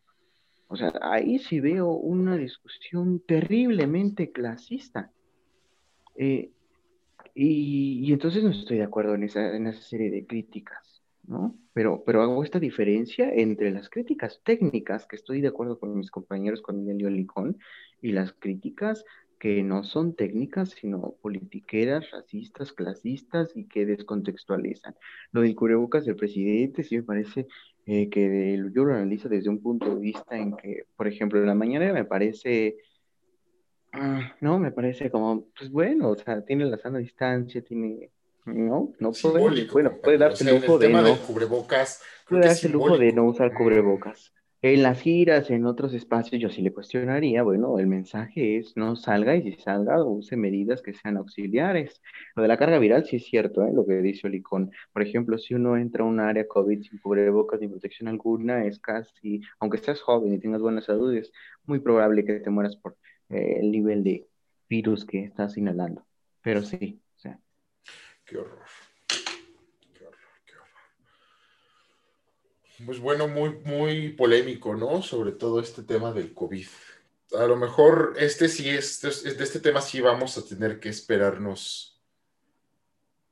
O 0.68 0.76
sea, 0.76 0.92
ahí 1.00 1.38
sí 1.38 1.60
veo 1.60 1.92
una 1.92 2.36
discusión 2.36 3.20
terriblemente 3.20 4.32
clasista. 4.32 5.12
Eh, 6.16 6.50
y, 7.34 8.12
entonces 8.12 8.42
no 8.42 8.50
estoy 8.50 8.78
de 8.78 8.84
acuerdo 8.84 9.14
en 9.14 9.22
esa, 9.22 9.54
en 9.54 9.68
esa 9.68 9.82
serie 9.82 10.10
de 10.10 10.26
críticas, 10.26 11.02
¿no? 11.26 11.54
Pero, 11.72 12.02
pero 12.04 12.22
hago 12.22 12.42
esta 12.42 12.58
diferencia 12.58 13.30
entre 13.32 13.70
las 13.70 13.88
críticas 13.88 14.40
técnicas, 14.42 15.06
que 15.06 15.16
estoy 15.16 15.40
de 15.40 15.48
acuerdo 15.48 15.78
con 15.78 15.96
mis 15.96 16.10
compañeros, 16.10 16.60
con 16.60 16.80
Emilio 16.80 17.10
Licón, 17.10 17.58
y 18.02 18.12
las 18.12 18.32
críticas 18.32 19.04
que 19.38 19.62
no 19.62 19.84
son 19.84 20.14
técnicas, 20.14 20.70
sino 20.70 21.14
politiqueras, 21.20 22.10
racistas, 22.10 22.72
clasistas 22.72 23.52
y 23.54 23.66
que 23.66 23.84
descontextualizan. 23.84 24.94
Lo 25.32 25.42
del 25.42 25.54
cubrebocas 25.54 26.06
del 26.06 26.16
presidente 26.16 26.82
sí 26.82 26.96
me 26.96 27.02
parece 27.02 27.46
eh, 27.84 28.08
que 28.08 28.58
yo 28.72 28.84
lo 28.84 28.94
analizo 28.94 29.28
desde 29.28 29.50
un 29.50 29.62
punto 29.62 29.94
de 29.94 30.00
vista 30.00 30.36
en 30.36 30.56
que, 30.56 30.84
por 30.96 31.06
ejemplo, 31.06 31.38
en 31.38 31.46
la 31.46 31.54
mañana 31.54 31.92
me 31.92 32.04
parece, 32.04 32.78
ah, 33.92 34.34
no, 34.40 34.58
me 34.58 34.72
parece 34.72 35.10
como, 35.10 35.46
pues 35.56 35.70
bueno, 35.70 36.10
o 36.10 36.16
sea, 36.16 36.42
tiene 36.42 36.64
la 36.64 36.78
sana 36.78 36.98
distancia, 36.98 37.62
tiene, 37.62 38.10
no, 38.46 38.92
no 38.98 39.12
puede, 39.12 39.66
bueno, 39.70 39.92
puede 40.02 40.18
darse 40.18 40.48
el 40.48 40.60
lujo 40.60 40.78
de 40.78 40.88
no, 40.88 41.16
cubrebocas, 41.18 42.02
puede 42.28 42.46
darse 42.46 42.68
el 42.68 42.72
lujo 42.72 42.96
de 42.96 43.12
no 43.12 43.24
usar 43.24 43.52
cubrebocas. 43.52 44.32
En 44.68 44.82
las 44.82 45.00
giras, 45.00 45.48
en 45.52 45.64
otros 45.64 45.94
espacios, 45.94 46.42
yo 46.42 46.50
sí 46.50 46.60
le 46.60 46.72
cuestionaría, 46.72 47.44
bueno, 47.44 47.78
el 47.78 47.86
mensaje 47.86 48.58
es 48.58 48.76
no 48.76 48.96
salga 48.96 49.36
y 49.36 49.42
si 49.42 49.52
salga, 49.60 50.02
use 50.02 50.36
medidas 50.36 50.82
que 50.82 50.92
sean 50.92 51.16
auxiliares. 51.18 52.02
Lo 52.34 52.42
de 52.42 52.48
la 52.48 52.56
carga 52.56 52.80
viral 52.80 53.04
sí 53.04 53.14
es 53.14 53.26
cierto, 53.26 53.64
¿eh? 53.64 53.70
lo 53.72 53.86
que 53.86 54.02
dice 54.02 54.26
Olicón. 54.26 54.72
Por 54.92 55.02
ejemplo, 55.02 55.38
si 55.38 55.54
uno 55.54 55.76
entra 55.76 56.02
a 56.02 56.08
un 56.08 56.18
área 56.18 56.48
COVID 56.48 56.82
sin 56.82 56.98
cubrebocas 56.98 57.60
ni 57.60 57.68
protección 57.68 58.08
alguna, 58.08 58.64
es 58.64 58.80
casi, 58.80 59.40
aunque 59.60 59.78
seas 59.78 60.00
joven 60.00 60.34
y 60.34 60.40
tengas 60.40 60.60
buena 60.60 60.80
salud, 60.80 61.14
es 61.14 61.30
muy 61.64 61.78
probable 61.78 62.24
que 62.24 62.40
te 62.40 62.50
mueras 62.50 62.74
por 62.74 62.96
eh, 63.28 63.58
el 63.60 63.70
nivel 63.70 64.02
de 64.02 64.26
virus 64.68 65.04
que 65.04 65.22
estás 65.22 65.56
inhalando. 65.56 66.04
Pero 66.42 66.62
sí, 66.62 67.00
o 67.14 67.18
sea. 67.20 67.38
Qué 68.24 68.36
horror. 68.36 68.66
Pues 72.84 73.00
bueno, 73.00 73.26
muy, 73.26 73.58
muy 73.64 74.10
polémico, 74.10 74.74
¿no? 74.74 75.02
Sobre 75.02 75.32
todo 75.32 75.60
este 75.60 75.82
tema 75.82 76.12
del 76.12 76.34
COVID. 76.34 76.66
A 77.38 77.46
lo 77.46 77.56
mejor 77.56 78.14
este 78.18 78.48
sí 78.48 78.68
es, 78.68 79.00
de 79.00 79.08
este 79.44 79.60
tema 79.60 79.80
sí 79.80 80.00
vamos 80.00 80.36
a 80.36 80.44
tener 80.44 80.78
que 80.78 80.90
esperarnos 80.90 81.98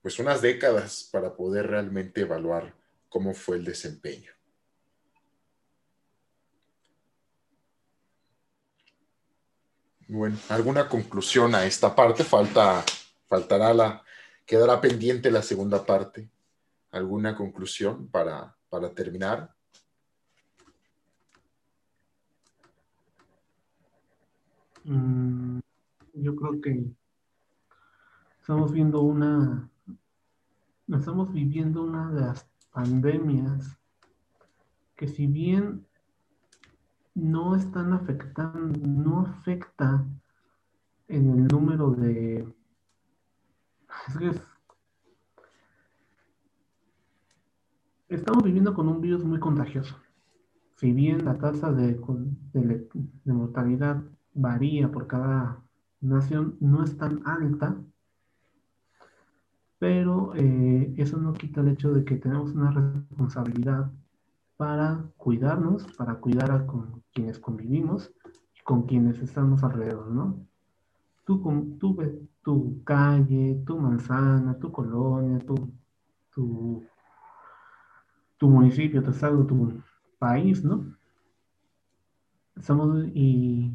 pues 0.01 0.19
unas 0.19 0.41
décadas 0.41 1.09
para 1.13 1.35
poder 1.35 1.67
realmente 1.67 2.23
evaluar 2.23 2.75
cómo 3.09 3.35
fue 3.35 3.57
el 3.57 3.65
desempeño. 3.65 4.33
Bueno, 10.09 10.39
¿alguna 10.49 10.89
conclusión 10.89 11.55
a 11.55 11.65
esta 11.65 11.95
parte? 11.95 12.25
Falta, 12.25 12.85
faltará 13.27 13.73
la, 13.73 14.05
quedará 14.45 14.81
pendiente 14.81 15.31
la 15.31 15.43
segunda 15.43 15.85
parte. 15.85 16.29
¿Alguna 16.91 17.35
conclusión 17.35 18.09
para, 18.09 18.57
para 18.75 18.93
terminar. 18.93 19.55
Mm, 24.83 25.61
yo 26.15 26.35
creo 26.35 26.61
que 26.61 26.91
estamos 28.41 28.73
viendo 28.73 29.03
una, 29.03 29.71
estamos 30.89 31.33
viviendo 31.33 31.85
una 31.85 32.11
de 32.11 32.21
las 32.23 32.51
pandemias 32.73 33.79
que 34.97 35.07
si 35.07 35.29
bien 35.29 35.87
no 37.15 37.55
están 37.55 37.93
afectando, 37.93 38.77
no 38.85 39.21
afecta 39.21 40.05
en 41.07 41.31
el 41.31 41.47
número 41.47 41.93
de... 41.93 42.53
Es 44.09 44.43
Estamos 48.09 48.45
viviendo 48.45 48.75
con 48.75 48.89
un 48.89 49.01
virus 49.01 49.25
muy 49.25 49.39
contagioso. 49.39 49.97
Si 50.77 50.93
bien 50.93 51.25
la 51.25 51.39
tasa 51.39 51.73
de, 51.73 51.99
mortalidad 53.25 54.03
varía 54.35 54.91
por 54.91 55.07
cada 55.07 55.63
nación, 56.01 56.57
no 56.61 56.85
es 56.85 56.97
tan 56.97 57.27
alta, 57.27 57.77
pero 59.79 60.35
eh, 60.35 60.95
eso 60.97 61.17
no 61.17 61.33
quita 61.33 61.61
el 61.61 61.69
hecho 61.69 61.93
de 61.93 62.05
que 62.05 62.17
tenemos 62.17 62.53
una 62.53 62.71
responsabilidad 62.71 63.91
para 64.57 65.05
cuidarnos, 65.17 65.85
para 65.97 66.17
cuidar 66.17 66.51
a 66.51 66.67
con 66.67 67.03
quienes 67.13 67.39
convivimos 67.39 68.13
con 68.65 68.87
quienes 68.87 69.21
estamos 69.21 69.63
alrededor, 69.63 70.11
¿no? 70.11 70.47
Tú, 71.25 71.77
tu, 71.79 71.97
tu 72.43 72.83
calle, 72.83 73.63
tu 73.67 73.79
manzana, 73.79 74.59
tu 74.59 74.73
colonia, 74.73 75.39
tu, 75.41 75.71
tu 76.31 76.83
tu 78.39 78.49
municipio, 78.49 79.03
tu 79.03 79.11
estado, 79.11 79.47
tu 79.47 79.83
país, 80.19 80.65
¿no? 80.65 80.97
Estamos 82.57 83.07
y 83.15 83.73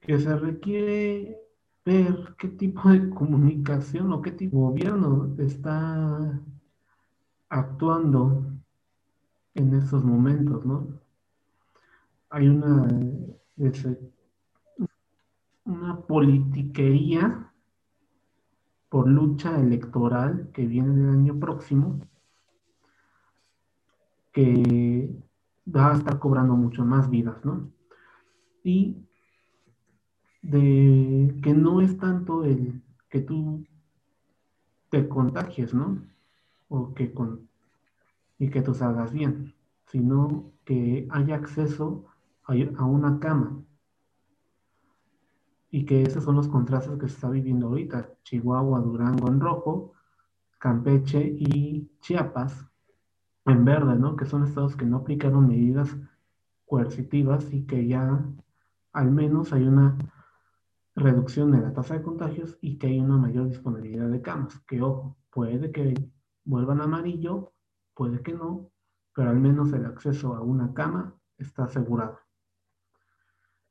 que 0.00 0.18
se 0.18 0.36
requiere 0.36 1.38
ver 1.84 2.34
qué 2.38 2.48
tipo 2.48 2.88
de 2.90 3.10
comunicación 3.18 4.12
o 4.12 4.22
qué 4.22 4.32
tipo 4.32 4.56
de 4.56 4.62
gobierno 4.62 5.34
está 5.38 6.40
actuando 7.48 8.44
en 9.54 9.74
estos 9.74 10.04
momentos, 10.04 10.64
¿no? 10.66 11.00
Hay 12.30 12.48
una, 12.48 12.88
una 15.64 16.00
politiquería 16.00 17.52
por 18.88 19.08
lucha 19.08 19.58
electoral 19.60 20.50
que 20.52 20.66
viene 20.66 20.94
el 20.94 21.10
año 21.10 21.38
próximo 21.38 22.00
que 24.34 25.08
va 25.64 25.92
a 25.92 25.96
estar 25.96 26.18
cobrando 26.18 26.54
mucho 26.54 26.84
más 26.84 27.08
vidas, 27.08 27.42
¿no? 27.44 27.70
Y 28.64 28.96
de 30.42 31.34
que 31.42 31.54
no 31.54 31.80
es 31.80 31.96
tanto 31.96 32.44
el 32.44 32.82
que 33.08 33.20
tú 33.20 33.64
te 34.90 35.08
contagies, 35.08 35.72
¿no? 35.72 36.02
O 36.68 36.92
que 36.94 37.14
con, 37.14 37.48
y 38.38 38.50
que 38.50 38.60
tú 38.60 38.74
salgas 38.74 39.12
bien, 39.12 39.54
sino 39.86 40.52
que 40.64 41.06
haya 41.10 41.36
acceso 41.36 42.04
a, 42.44 42.54
a 42.76 42.84
una 42.84 43.20
cama. 43.20 43.62
Y 45.70 45.86
que 45.86 46.02
esos 46.02 46.24
son 46.24 46.36
los 46.36 46.48
contrastes 46.48 46.98
que 46.98 47.08
se 47.08 47.14
está 47.14 47.30
viviendo 47.30 47.68
ahorita. 47.68 48.10
Chihuahua, 48.24 48.80
Durango 48.80 49.28
en 49.28 49.40
rojo, 49.40 49.92
Campeche 50.58 51.24
y 51.24 51.88
Chiapas 52.00 52.73
en 53.46 53.64
verde, 53.64 53.96
¿no? 53.96 54.16
Que 54.16 54.26
son 54.26 54.44
estados 54.44 54.76
que 54.76 54.86
no 54.86 54.98
aplicaron 54.98 55.48
medidas 55.48 55.96
coercitivas 56.66 57.52
y 57.52 57.66
que 57.66 57.86
ya 57.86 58.24
al 58.92 59.10
menos 59.10 59.52
hay 59.52 59.64
una 59.64 59.98
reducción 60.94 61.50
de 61.52 61.60
la 61.60 61.72
tasa 61.72 61.94
de 61.94 62.02
contagios 62.02 62.56
y 62.60 62.78
que 62.78 62.86
hay 62.86 63.00
una 63.00 63.18
mayor 63.18 63.48
disponibilidad 63.48 64.08
de 64.08 64.22
camas. 64.22 64.58
Que 64.60 64.80
ojo, 64.80 65.16
puede 65.30 65.72
que 65.72 65.94
vuelvan 66.44 66.80
amarillo, 66.80 67.52
puede 67.94 68.22
que 68.22 68.32
no, 68.32 68.70
pero 69.14 69.30
al 69.30 69.40
menos 69.40 69.72
el 69.72 69.84
acceso 69.86 70.34
a 70.34 70.40
una 70.40 70.72
cama 70.72 71.14
está 71.38 71.64
asegurado. 71.64 72.18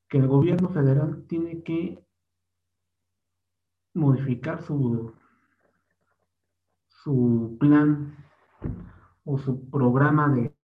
Que 0.07 0.19
el 0.19 0.27
gobierno 0.27 0.69
federal 0.69 1.25
tiene 1.27 1.63
que 1.63 2.05
modificar 3.93 4.61
su, 4.61 5.13
su 6.87 7.57
plan 7.59 8.15
o 9.25 9.37
su 9.37 9.69
programa 9.69 10.29
de... 10.29 10.55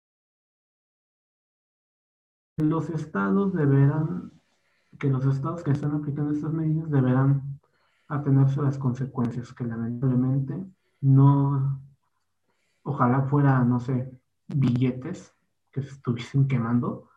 Los 2.57 2.90
estados 2.90 3.53
deberán, 3.53 4.34
que 4.99 5.10
los 5.10 5.26
estados 5.26 5.64
que 5.64 5.72
están 5.72 5.94
aplicando 5.94 6.31
estas 6.31 6.52
medidas 6.52 6.90
deberán 6.90 7.60
atenerse 8.10 8.60
a 8.60 8.64
las 8.64 8.77
consecuencias, 8.77 9.53
que 9.53 9.64
lamentablemente 9.64 10.65
no, 11.02 11.80
ojalá 12.84 13.22
fuera, 13.23 13.64
no 13.64 13.80
sé, 13.80 14.11
billetes 14.48 15.34
que 15.72 15.81
se 15.81 15.90
estuviesen 15.90 16.48
quemando, 16.48 17.07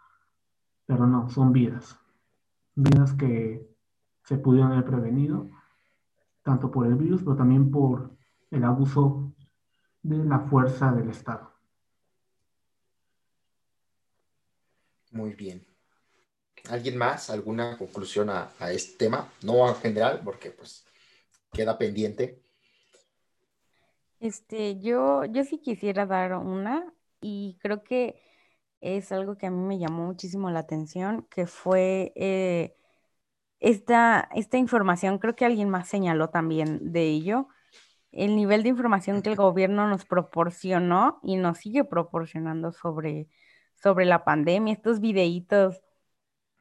pero 0.86 1.06
no, 1.06 1.28
son 1.28 1.52
vidas, 1.52 1.98
vidas 2.74 3.14
que 3.14 3.66
se 4.24 4.39
pudieron 4.39 4.73
haber 4.73 4.85
prevenido, 4.85 5.48
tanto 6.43 6.70
por 6.70 6.86
el 6.86 6.94
virus, 6.94 7.23
pero 7.23 7.36
también 7.36 7.70
por 7.70 8.10
el 8.51 8.64
abuso 8.64 9.22
de 10.03 10.24
la 10.24 10.41
fuerza 10.41 10.93
del 10.93 11.11
Estado. 11.11 11.53
Muy 15.12 15.35
bien. 15.35 15.65
¿Alguien 16.70 16.97
más? 16.97 17.29
¿Alguna 17.31 17.77
conclusión 17.77 18.31
a, 18.31 18.51
este 18.70 18.97
tema? 18.97 19.29
No 19.43 19.69
en 19.69 19.74
general, 19.77 20.20
porque 20.24 20.51
pues 20.51 20.85
queda 21.53 21.77
pendiente. 21.77 22.43
Este, 24.20 24.79
yo, 24.81 25.24
yo 25.24 25.45
sí 25.45 25.59
quisiera 25.59 26.07
dar 26.07 26.35
una 26.35 26.93
y 27.20 27.59
creo 27.61 27.83
que 27.83 28.20
es 28.81 29.12
algo 29.12 29.37
que 29.37 29.47
a 29.47 29.51
mí 29.51 29.61
me 29.61 29.79
llamó 29.79 30.07
muchísimo 30.07 30.51
la 30.51 30.61
atención, 30.61 31.27
que 31.31 31.47
fue 31.47 32.12
eh, 32.16 32.77
esta, 33.61 34.29
esta 34.35 34.59
información, 34.59 35.19
creo 35.19 35.37
que 35.37 35.45
alguien 35.45 35.69
más 35.69 35.89
señaló 35.89 36.31
también 36.31 36.93
de 36.93 37.05
ello, 37.05 37.49
el 38.12 38.36
nivel 38.36 38.62
de 38.62 38.70
información 38.70 39.22
que 39.22 39.30
el 39.30 39.36
gobierno 39.36 39.89
nos 39.89 40.05
proporcionó 40.05 41.20
y 41.22 41.36
nos 41.36 41.59
sigue 41.59 41.84
proporcionando 41.84 42.72
sobre, 42.72 43.28
sobre 43.74 44.05
la 44.06 44.24
pandemia, 44.24 44.74
estos 44.74 45.01
videitos 45.01 45.82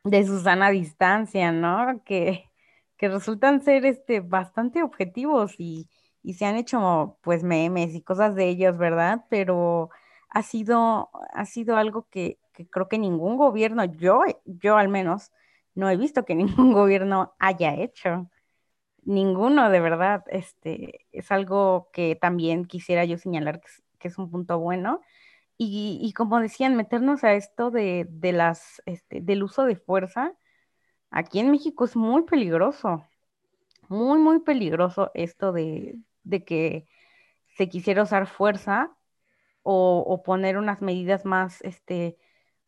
de 0.03 0.25
Susana 0.25 0.67
a 0.67 0.71
distancia, 0.71 1.51
¿no? 1.51 2.03
Que, 2.05 2.49
que 2.97 3.09
resultan 3.09 3.61
ser 3.61 3.85
este, 3.85 4.19
bastante 4.21 4.83
objetivos 4.83 5.55
y, 5.57 5.89
y 6.23 6.35
se 6.35 6.45
han 6.45 6.55
hecho 6.55 7.17
pues 7.21 7.43
memes 7.43 7.93
y 7.95 8.01
cosas 8.01 8.35
de 8.35 8.47
ellos, 8.49 8.77
¿verdad? 8.77 9.25
Pero 9.29 9.89
ha 10.29 10.43
sido, 10.43 11.09
ha 11.33 11.45
sido 11.45 11.77
algo 11.77 12.07
que, 12.09 12.39
que 12.53 12.67
creo 12.69 12.87
que 12.89 12.97
ningún 12.99 13.37
gobierno, 13.37 13.85
yo, 13.85 14.23
yo 14.45 14.77
al 14.77 14.89
menos, 14.89 15.31
no 15.75 15.89
he 15.89 15.97
visto 15.97 16.25
que 16.25 16.35
ningún 16.35 16.73
gobierno 16.73 17.33
haya 17.39 17.75
hecho. 17.75 18.29
Ninguno, 19.03 19.69
de 19.69 19.79
verdad. 19.79 20.23
Este, 20.27 21.05
es 21.11 21.31
algo 21.31 21.89
que 21.93 22.15
también 22.15 22.65
quisiera 22.65 23.05
yo 23.05 23.17
señalar 23.17 23.61
que 23.99 24.07
es, 24.07 24.17
un 24.17 24.29
punto 24.29 24.59
bueno. 24.59 25.01
Y, 25.57 26.13
como 26.13 26.39
decían, 26.39 26.75
meternos 26.75 27.23
a 27.23 27.33
esto 27.33 27.69
de, 27.71 28.07
las, 28.33 28.81
este, 28.87 29.21
del 29.21 29.43
uso 29.43 29.65
de 29.65 29.75
fuerza, 29.75 30.33
aquí 31.11 31.39
en 31.39 31.51
México 31.51 31.85
es 31.85 31.95
muy 31.95 32.23
peligroso. 32.23 33.05
Muy, 33.89 34.19
muy 34.19 34.39
peligroso 34.39 35.11
esto 35.13 35.51
de, 35.51 35.99
que 36.47 36.87
se 37.57 37.69
quisiera 37.69 38.03
usar 38.03 38.27
fuerza 38.27 38.95
o, 39.63 40.23
poner 40.25 40.57
unas 40.57 40.81
medidas 40.81 41.25
más 41.25 41.61
este, 41.61 42.17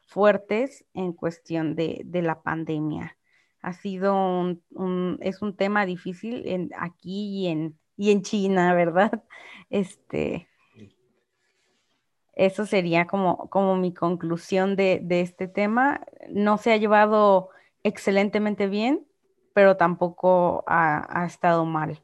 fuertes 0.02 0.86
en 0.94 1.14
cuestión 1.14 1.76
de, 1.76 2.02
de 2.06 2.22
la 2.22 2.44
pandemia. 2.44 3.18
Ha 3.64 3.74
sido 3.74 4.14
un, 4.16 5.18
es 5.22 5.42
un 5.42 5.56
tema 5.56 5.86
difícil 5.86 6.48
en, 6.48 6.70
aquí 6.78 7.30
y 7.30 7.48
en, 7.48 7.80
y 7.98 8.12
en 8.12 8.22
China, 8.22 8.74
¿verdad? 8.74 9.24
Este, 9.70 10.48
eso 12.36 12.66
sería 12.66 13.08
como, 13.08 13.50
como 13.50 13.76
mi 13.76 13.94
conclusión 13.94 14.76
de, 14.76 15.00
de 15.02 15.22
este 15.22 15.48
tema. 15.48 16.06
No 16.30 16.58
se 16.58 16.72
ha 16.72 16.78
llevado 16.78 17.50
excelentemente 17.82 18.68
bien, 18.68 19.08
pero 19.54 19.78
tampoco 19.78 20.64
ha, 20.68 21.22
ha 21.22 21.26
estado 21.26 21.66
mal. 21.66 22.04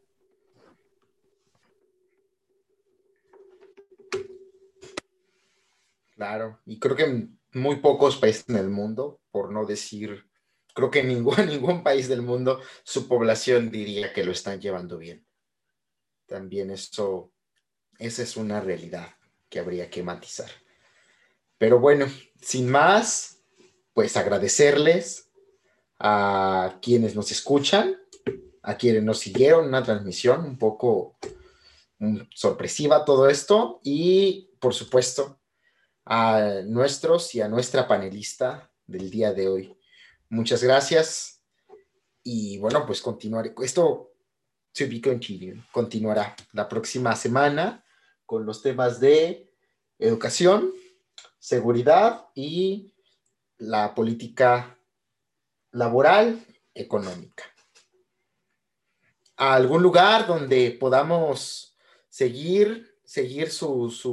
Claro, 6.15 6.59
y 6.65 6.79
creo 6.79 6.95
que 6.95 7.29
muy 7.53 7.77
pocos 7.77 8.17
países 8.17 8.47
en 8.49 8.57
el 8.57 8.69
mundo, 8.69 9.21
por 9.31 9.51
no 9.51 9.65
decir, 9.65 10.28
creo 10.73 10.91
que 10.91 11.03
ningún, 11.03 11.35
ningún 11.47 11.83
país 11.83 12.07
del 12.07 12.21
mundo, 12.21 12.61
su 12.83 13.07
población 13.07 13.71
diría 13.71 14.13
que 14.13 14.23
lo 14.23 14.31
están 14.31 14.59
llevando 14.59 14.97
bien. 14.97 15.25
También 16.25 16.69
eso, 16.69 17.31
esa 17.97 18.23
es 18.23 18.37
una 18.37 18.61
realidad 18.61 19.07
que 19.49 19.59
habría 19.59 19.89
que 19.89 20.03
matizar. 20.03 20.49
Pero 21.57 21.79
bueno, 21.79 22.07
sin 22.41 22.69
más, 22.69 23.41
pues 23.93 24.15
agradecerles 24.15 25.29
a 25.99 26.79
quienes 26.81 27.15
nos 27.15 27.31
escuchan, 27.31 27.97
a 28.61 28.77
quienes 28.77 29.03
nos 29.03 29.19
siguieron 29.19 29.67
una 29.67 29.83
transmisión 29.83 30.45
un 30.45 30.57
poco 30.57 31.17
mm, 31.97 32.19
sorpresiva 32.33 33.03
todo 33.03 33.27
esto 33.27 33.81
y 33.83 34.51
por 34.59 34.73
supuesto 34.73 35.39
a 36.05 36.61
nuestros 36.65 37.35
y 37.35 37.41
a 37.41 37.47
nuestra 37.47 37.87
panelista 37.87 38.71
del 38.87 39.09
día 39.09 39.33
de 39.33 39.47
hoy. 39.47 39.78
Muchas 40.29 40.63
gracias. 40.63 41.41
Y 42.23 42.57
bueno, 42.59 42.85
pues 42.85 43.01
continuaré. 43.01 43.53
Esto. 43.61 44.05
Continuará 45.71 46.35
la 46.53 46.69
próxima 46.69 47.15
semana 47.15 47.83
con 48.25 48.45
los 48.45 48.61
temas 48.61 48.99
de 48.99 49.51
educación, 49.97 50.71
seguridad 51.39 52.27
y 52.35 52.93
la 53.57 53.93
política 53.95 54.77
laboral, 55.71 56.45
económica. 56.73 57.43
A 59.35 59.55
algún 59.55 59.81
lugar 59.81 60.27
donde 60.27 60.71
podamos 60.79 61.75
seguir, 62.07 62.95
seguir 63.03 63.51
sus 63.51 64.05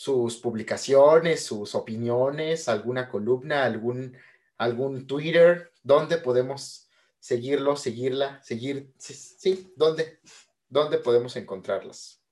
sus 0.00 0.38
publicaciones, 0.38 1.44
sus 1.44 1.74
opiniones, 1.74 2.70
alguna 2.70 3.06
columna, 3.06 3.64
algún, 3.64 4.16
algún 4.60 5.06
Twitter, 5.06 5.72
¿dónde 5.82 6.18
podemos 6.18 6.86
seguirlo, 7.18 7.76
seguirla, 7.76 8.42
seguir? 8.42 8.92
Sí, 8.98 9.72
¿dónde? 9.74 10.20
¿Dónde 10.68 10.98
podemos 10.98 11.34
encontrarlas? 11.36 12.22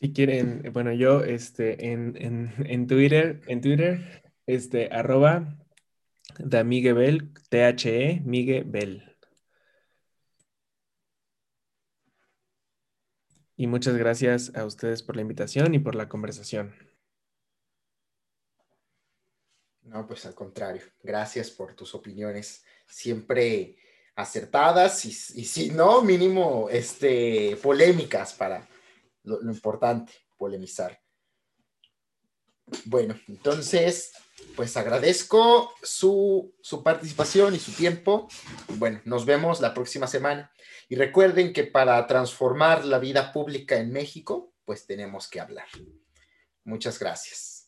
Si 0.00 0.12
quieren, 0.12 0.70
bueno, 0.72 0.92
yo 0.92 1.24
este, 1.24 1.90
en, 1.90 2.14
en, 2.16 2.86
Twitter, 2.86 3.42
en 3.48 3.60
Twitter, 3.60 4.22
este, 4.46 4.88
arroba 4.92 5.58
da 6.38 6.62
Miguel, 6.62 7.34
T-H-E, 7.50 8.20
Miguel. 8.24 9.09
Y 13.60 13.66
muchas 13.66 13.94
gracias 13.94 14.56
a 14.56 14.64
ustedes 14.64 15.02
por 15.02 15.16
la 15.16 15.20
invitación 15.20 15.74
y 15.74 15.78
por 15.78 15.94
la 15.94 16.08
conversación. 16.08 16.74
No, 19.82 20.06
pues 20.06 20.24
al 20.24 20.34
contrario, 20.34 20.80
gracias 21.02 21.50
por 21.50 21.74
tus 21.74 21.94
opiniones 21.94 22.64
siempre 22.86 23.76
acertadas 24.14 25.04
y, 25.04 25.12
si 25.12 25.68
no, 25.72 26.00
mínimo 26.00 26.70
este, 26.70 27.58
polémicas 27.62 28.32
para 28.32 28.66
lo, 29.24 29.42
importante, 29.42 30.14
polemizar. 30.38 30.98
Bueno, 32.84 33.18
entonces, 33.28 34.12
pues 34.56 34.76
agradezco 34.76 35.72
su, 35.82 36.54
su 36.60 36.82
participación 36.82 37.54
y 37.54 37.58
su 37.58 37.72
tiempo. 37.72 38.28
Bueno, 38.76 39.00
nos 39.04 39.24
vemos 39.24 39.60
la 39.60 39.74
próxima 39.74 40.06
semana. 40.06 40.50
Y 40.88 40.96
recuerden 40.96 41.52
que 41.52 41.64
para 41.64 42.04
transformar 42.06 42.84
la 42.84 42.98
vida 42.98 43.32
pública 43.32 43.76
en 43.76 43.92
México, 43.92 44.52
pues 44.64 44.86
tenemos 44.86 45.28
que 45.28 45.40
hablar. 45.40 45.68
Muchas 46.64 46.98
gracias. 46.98 47.59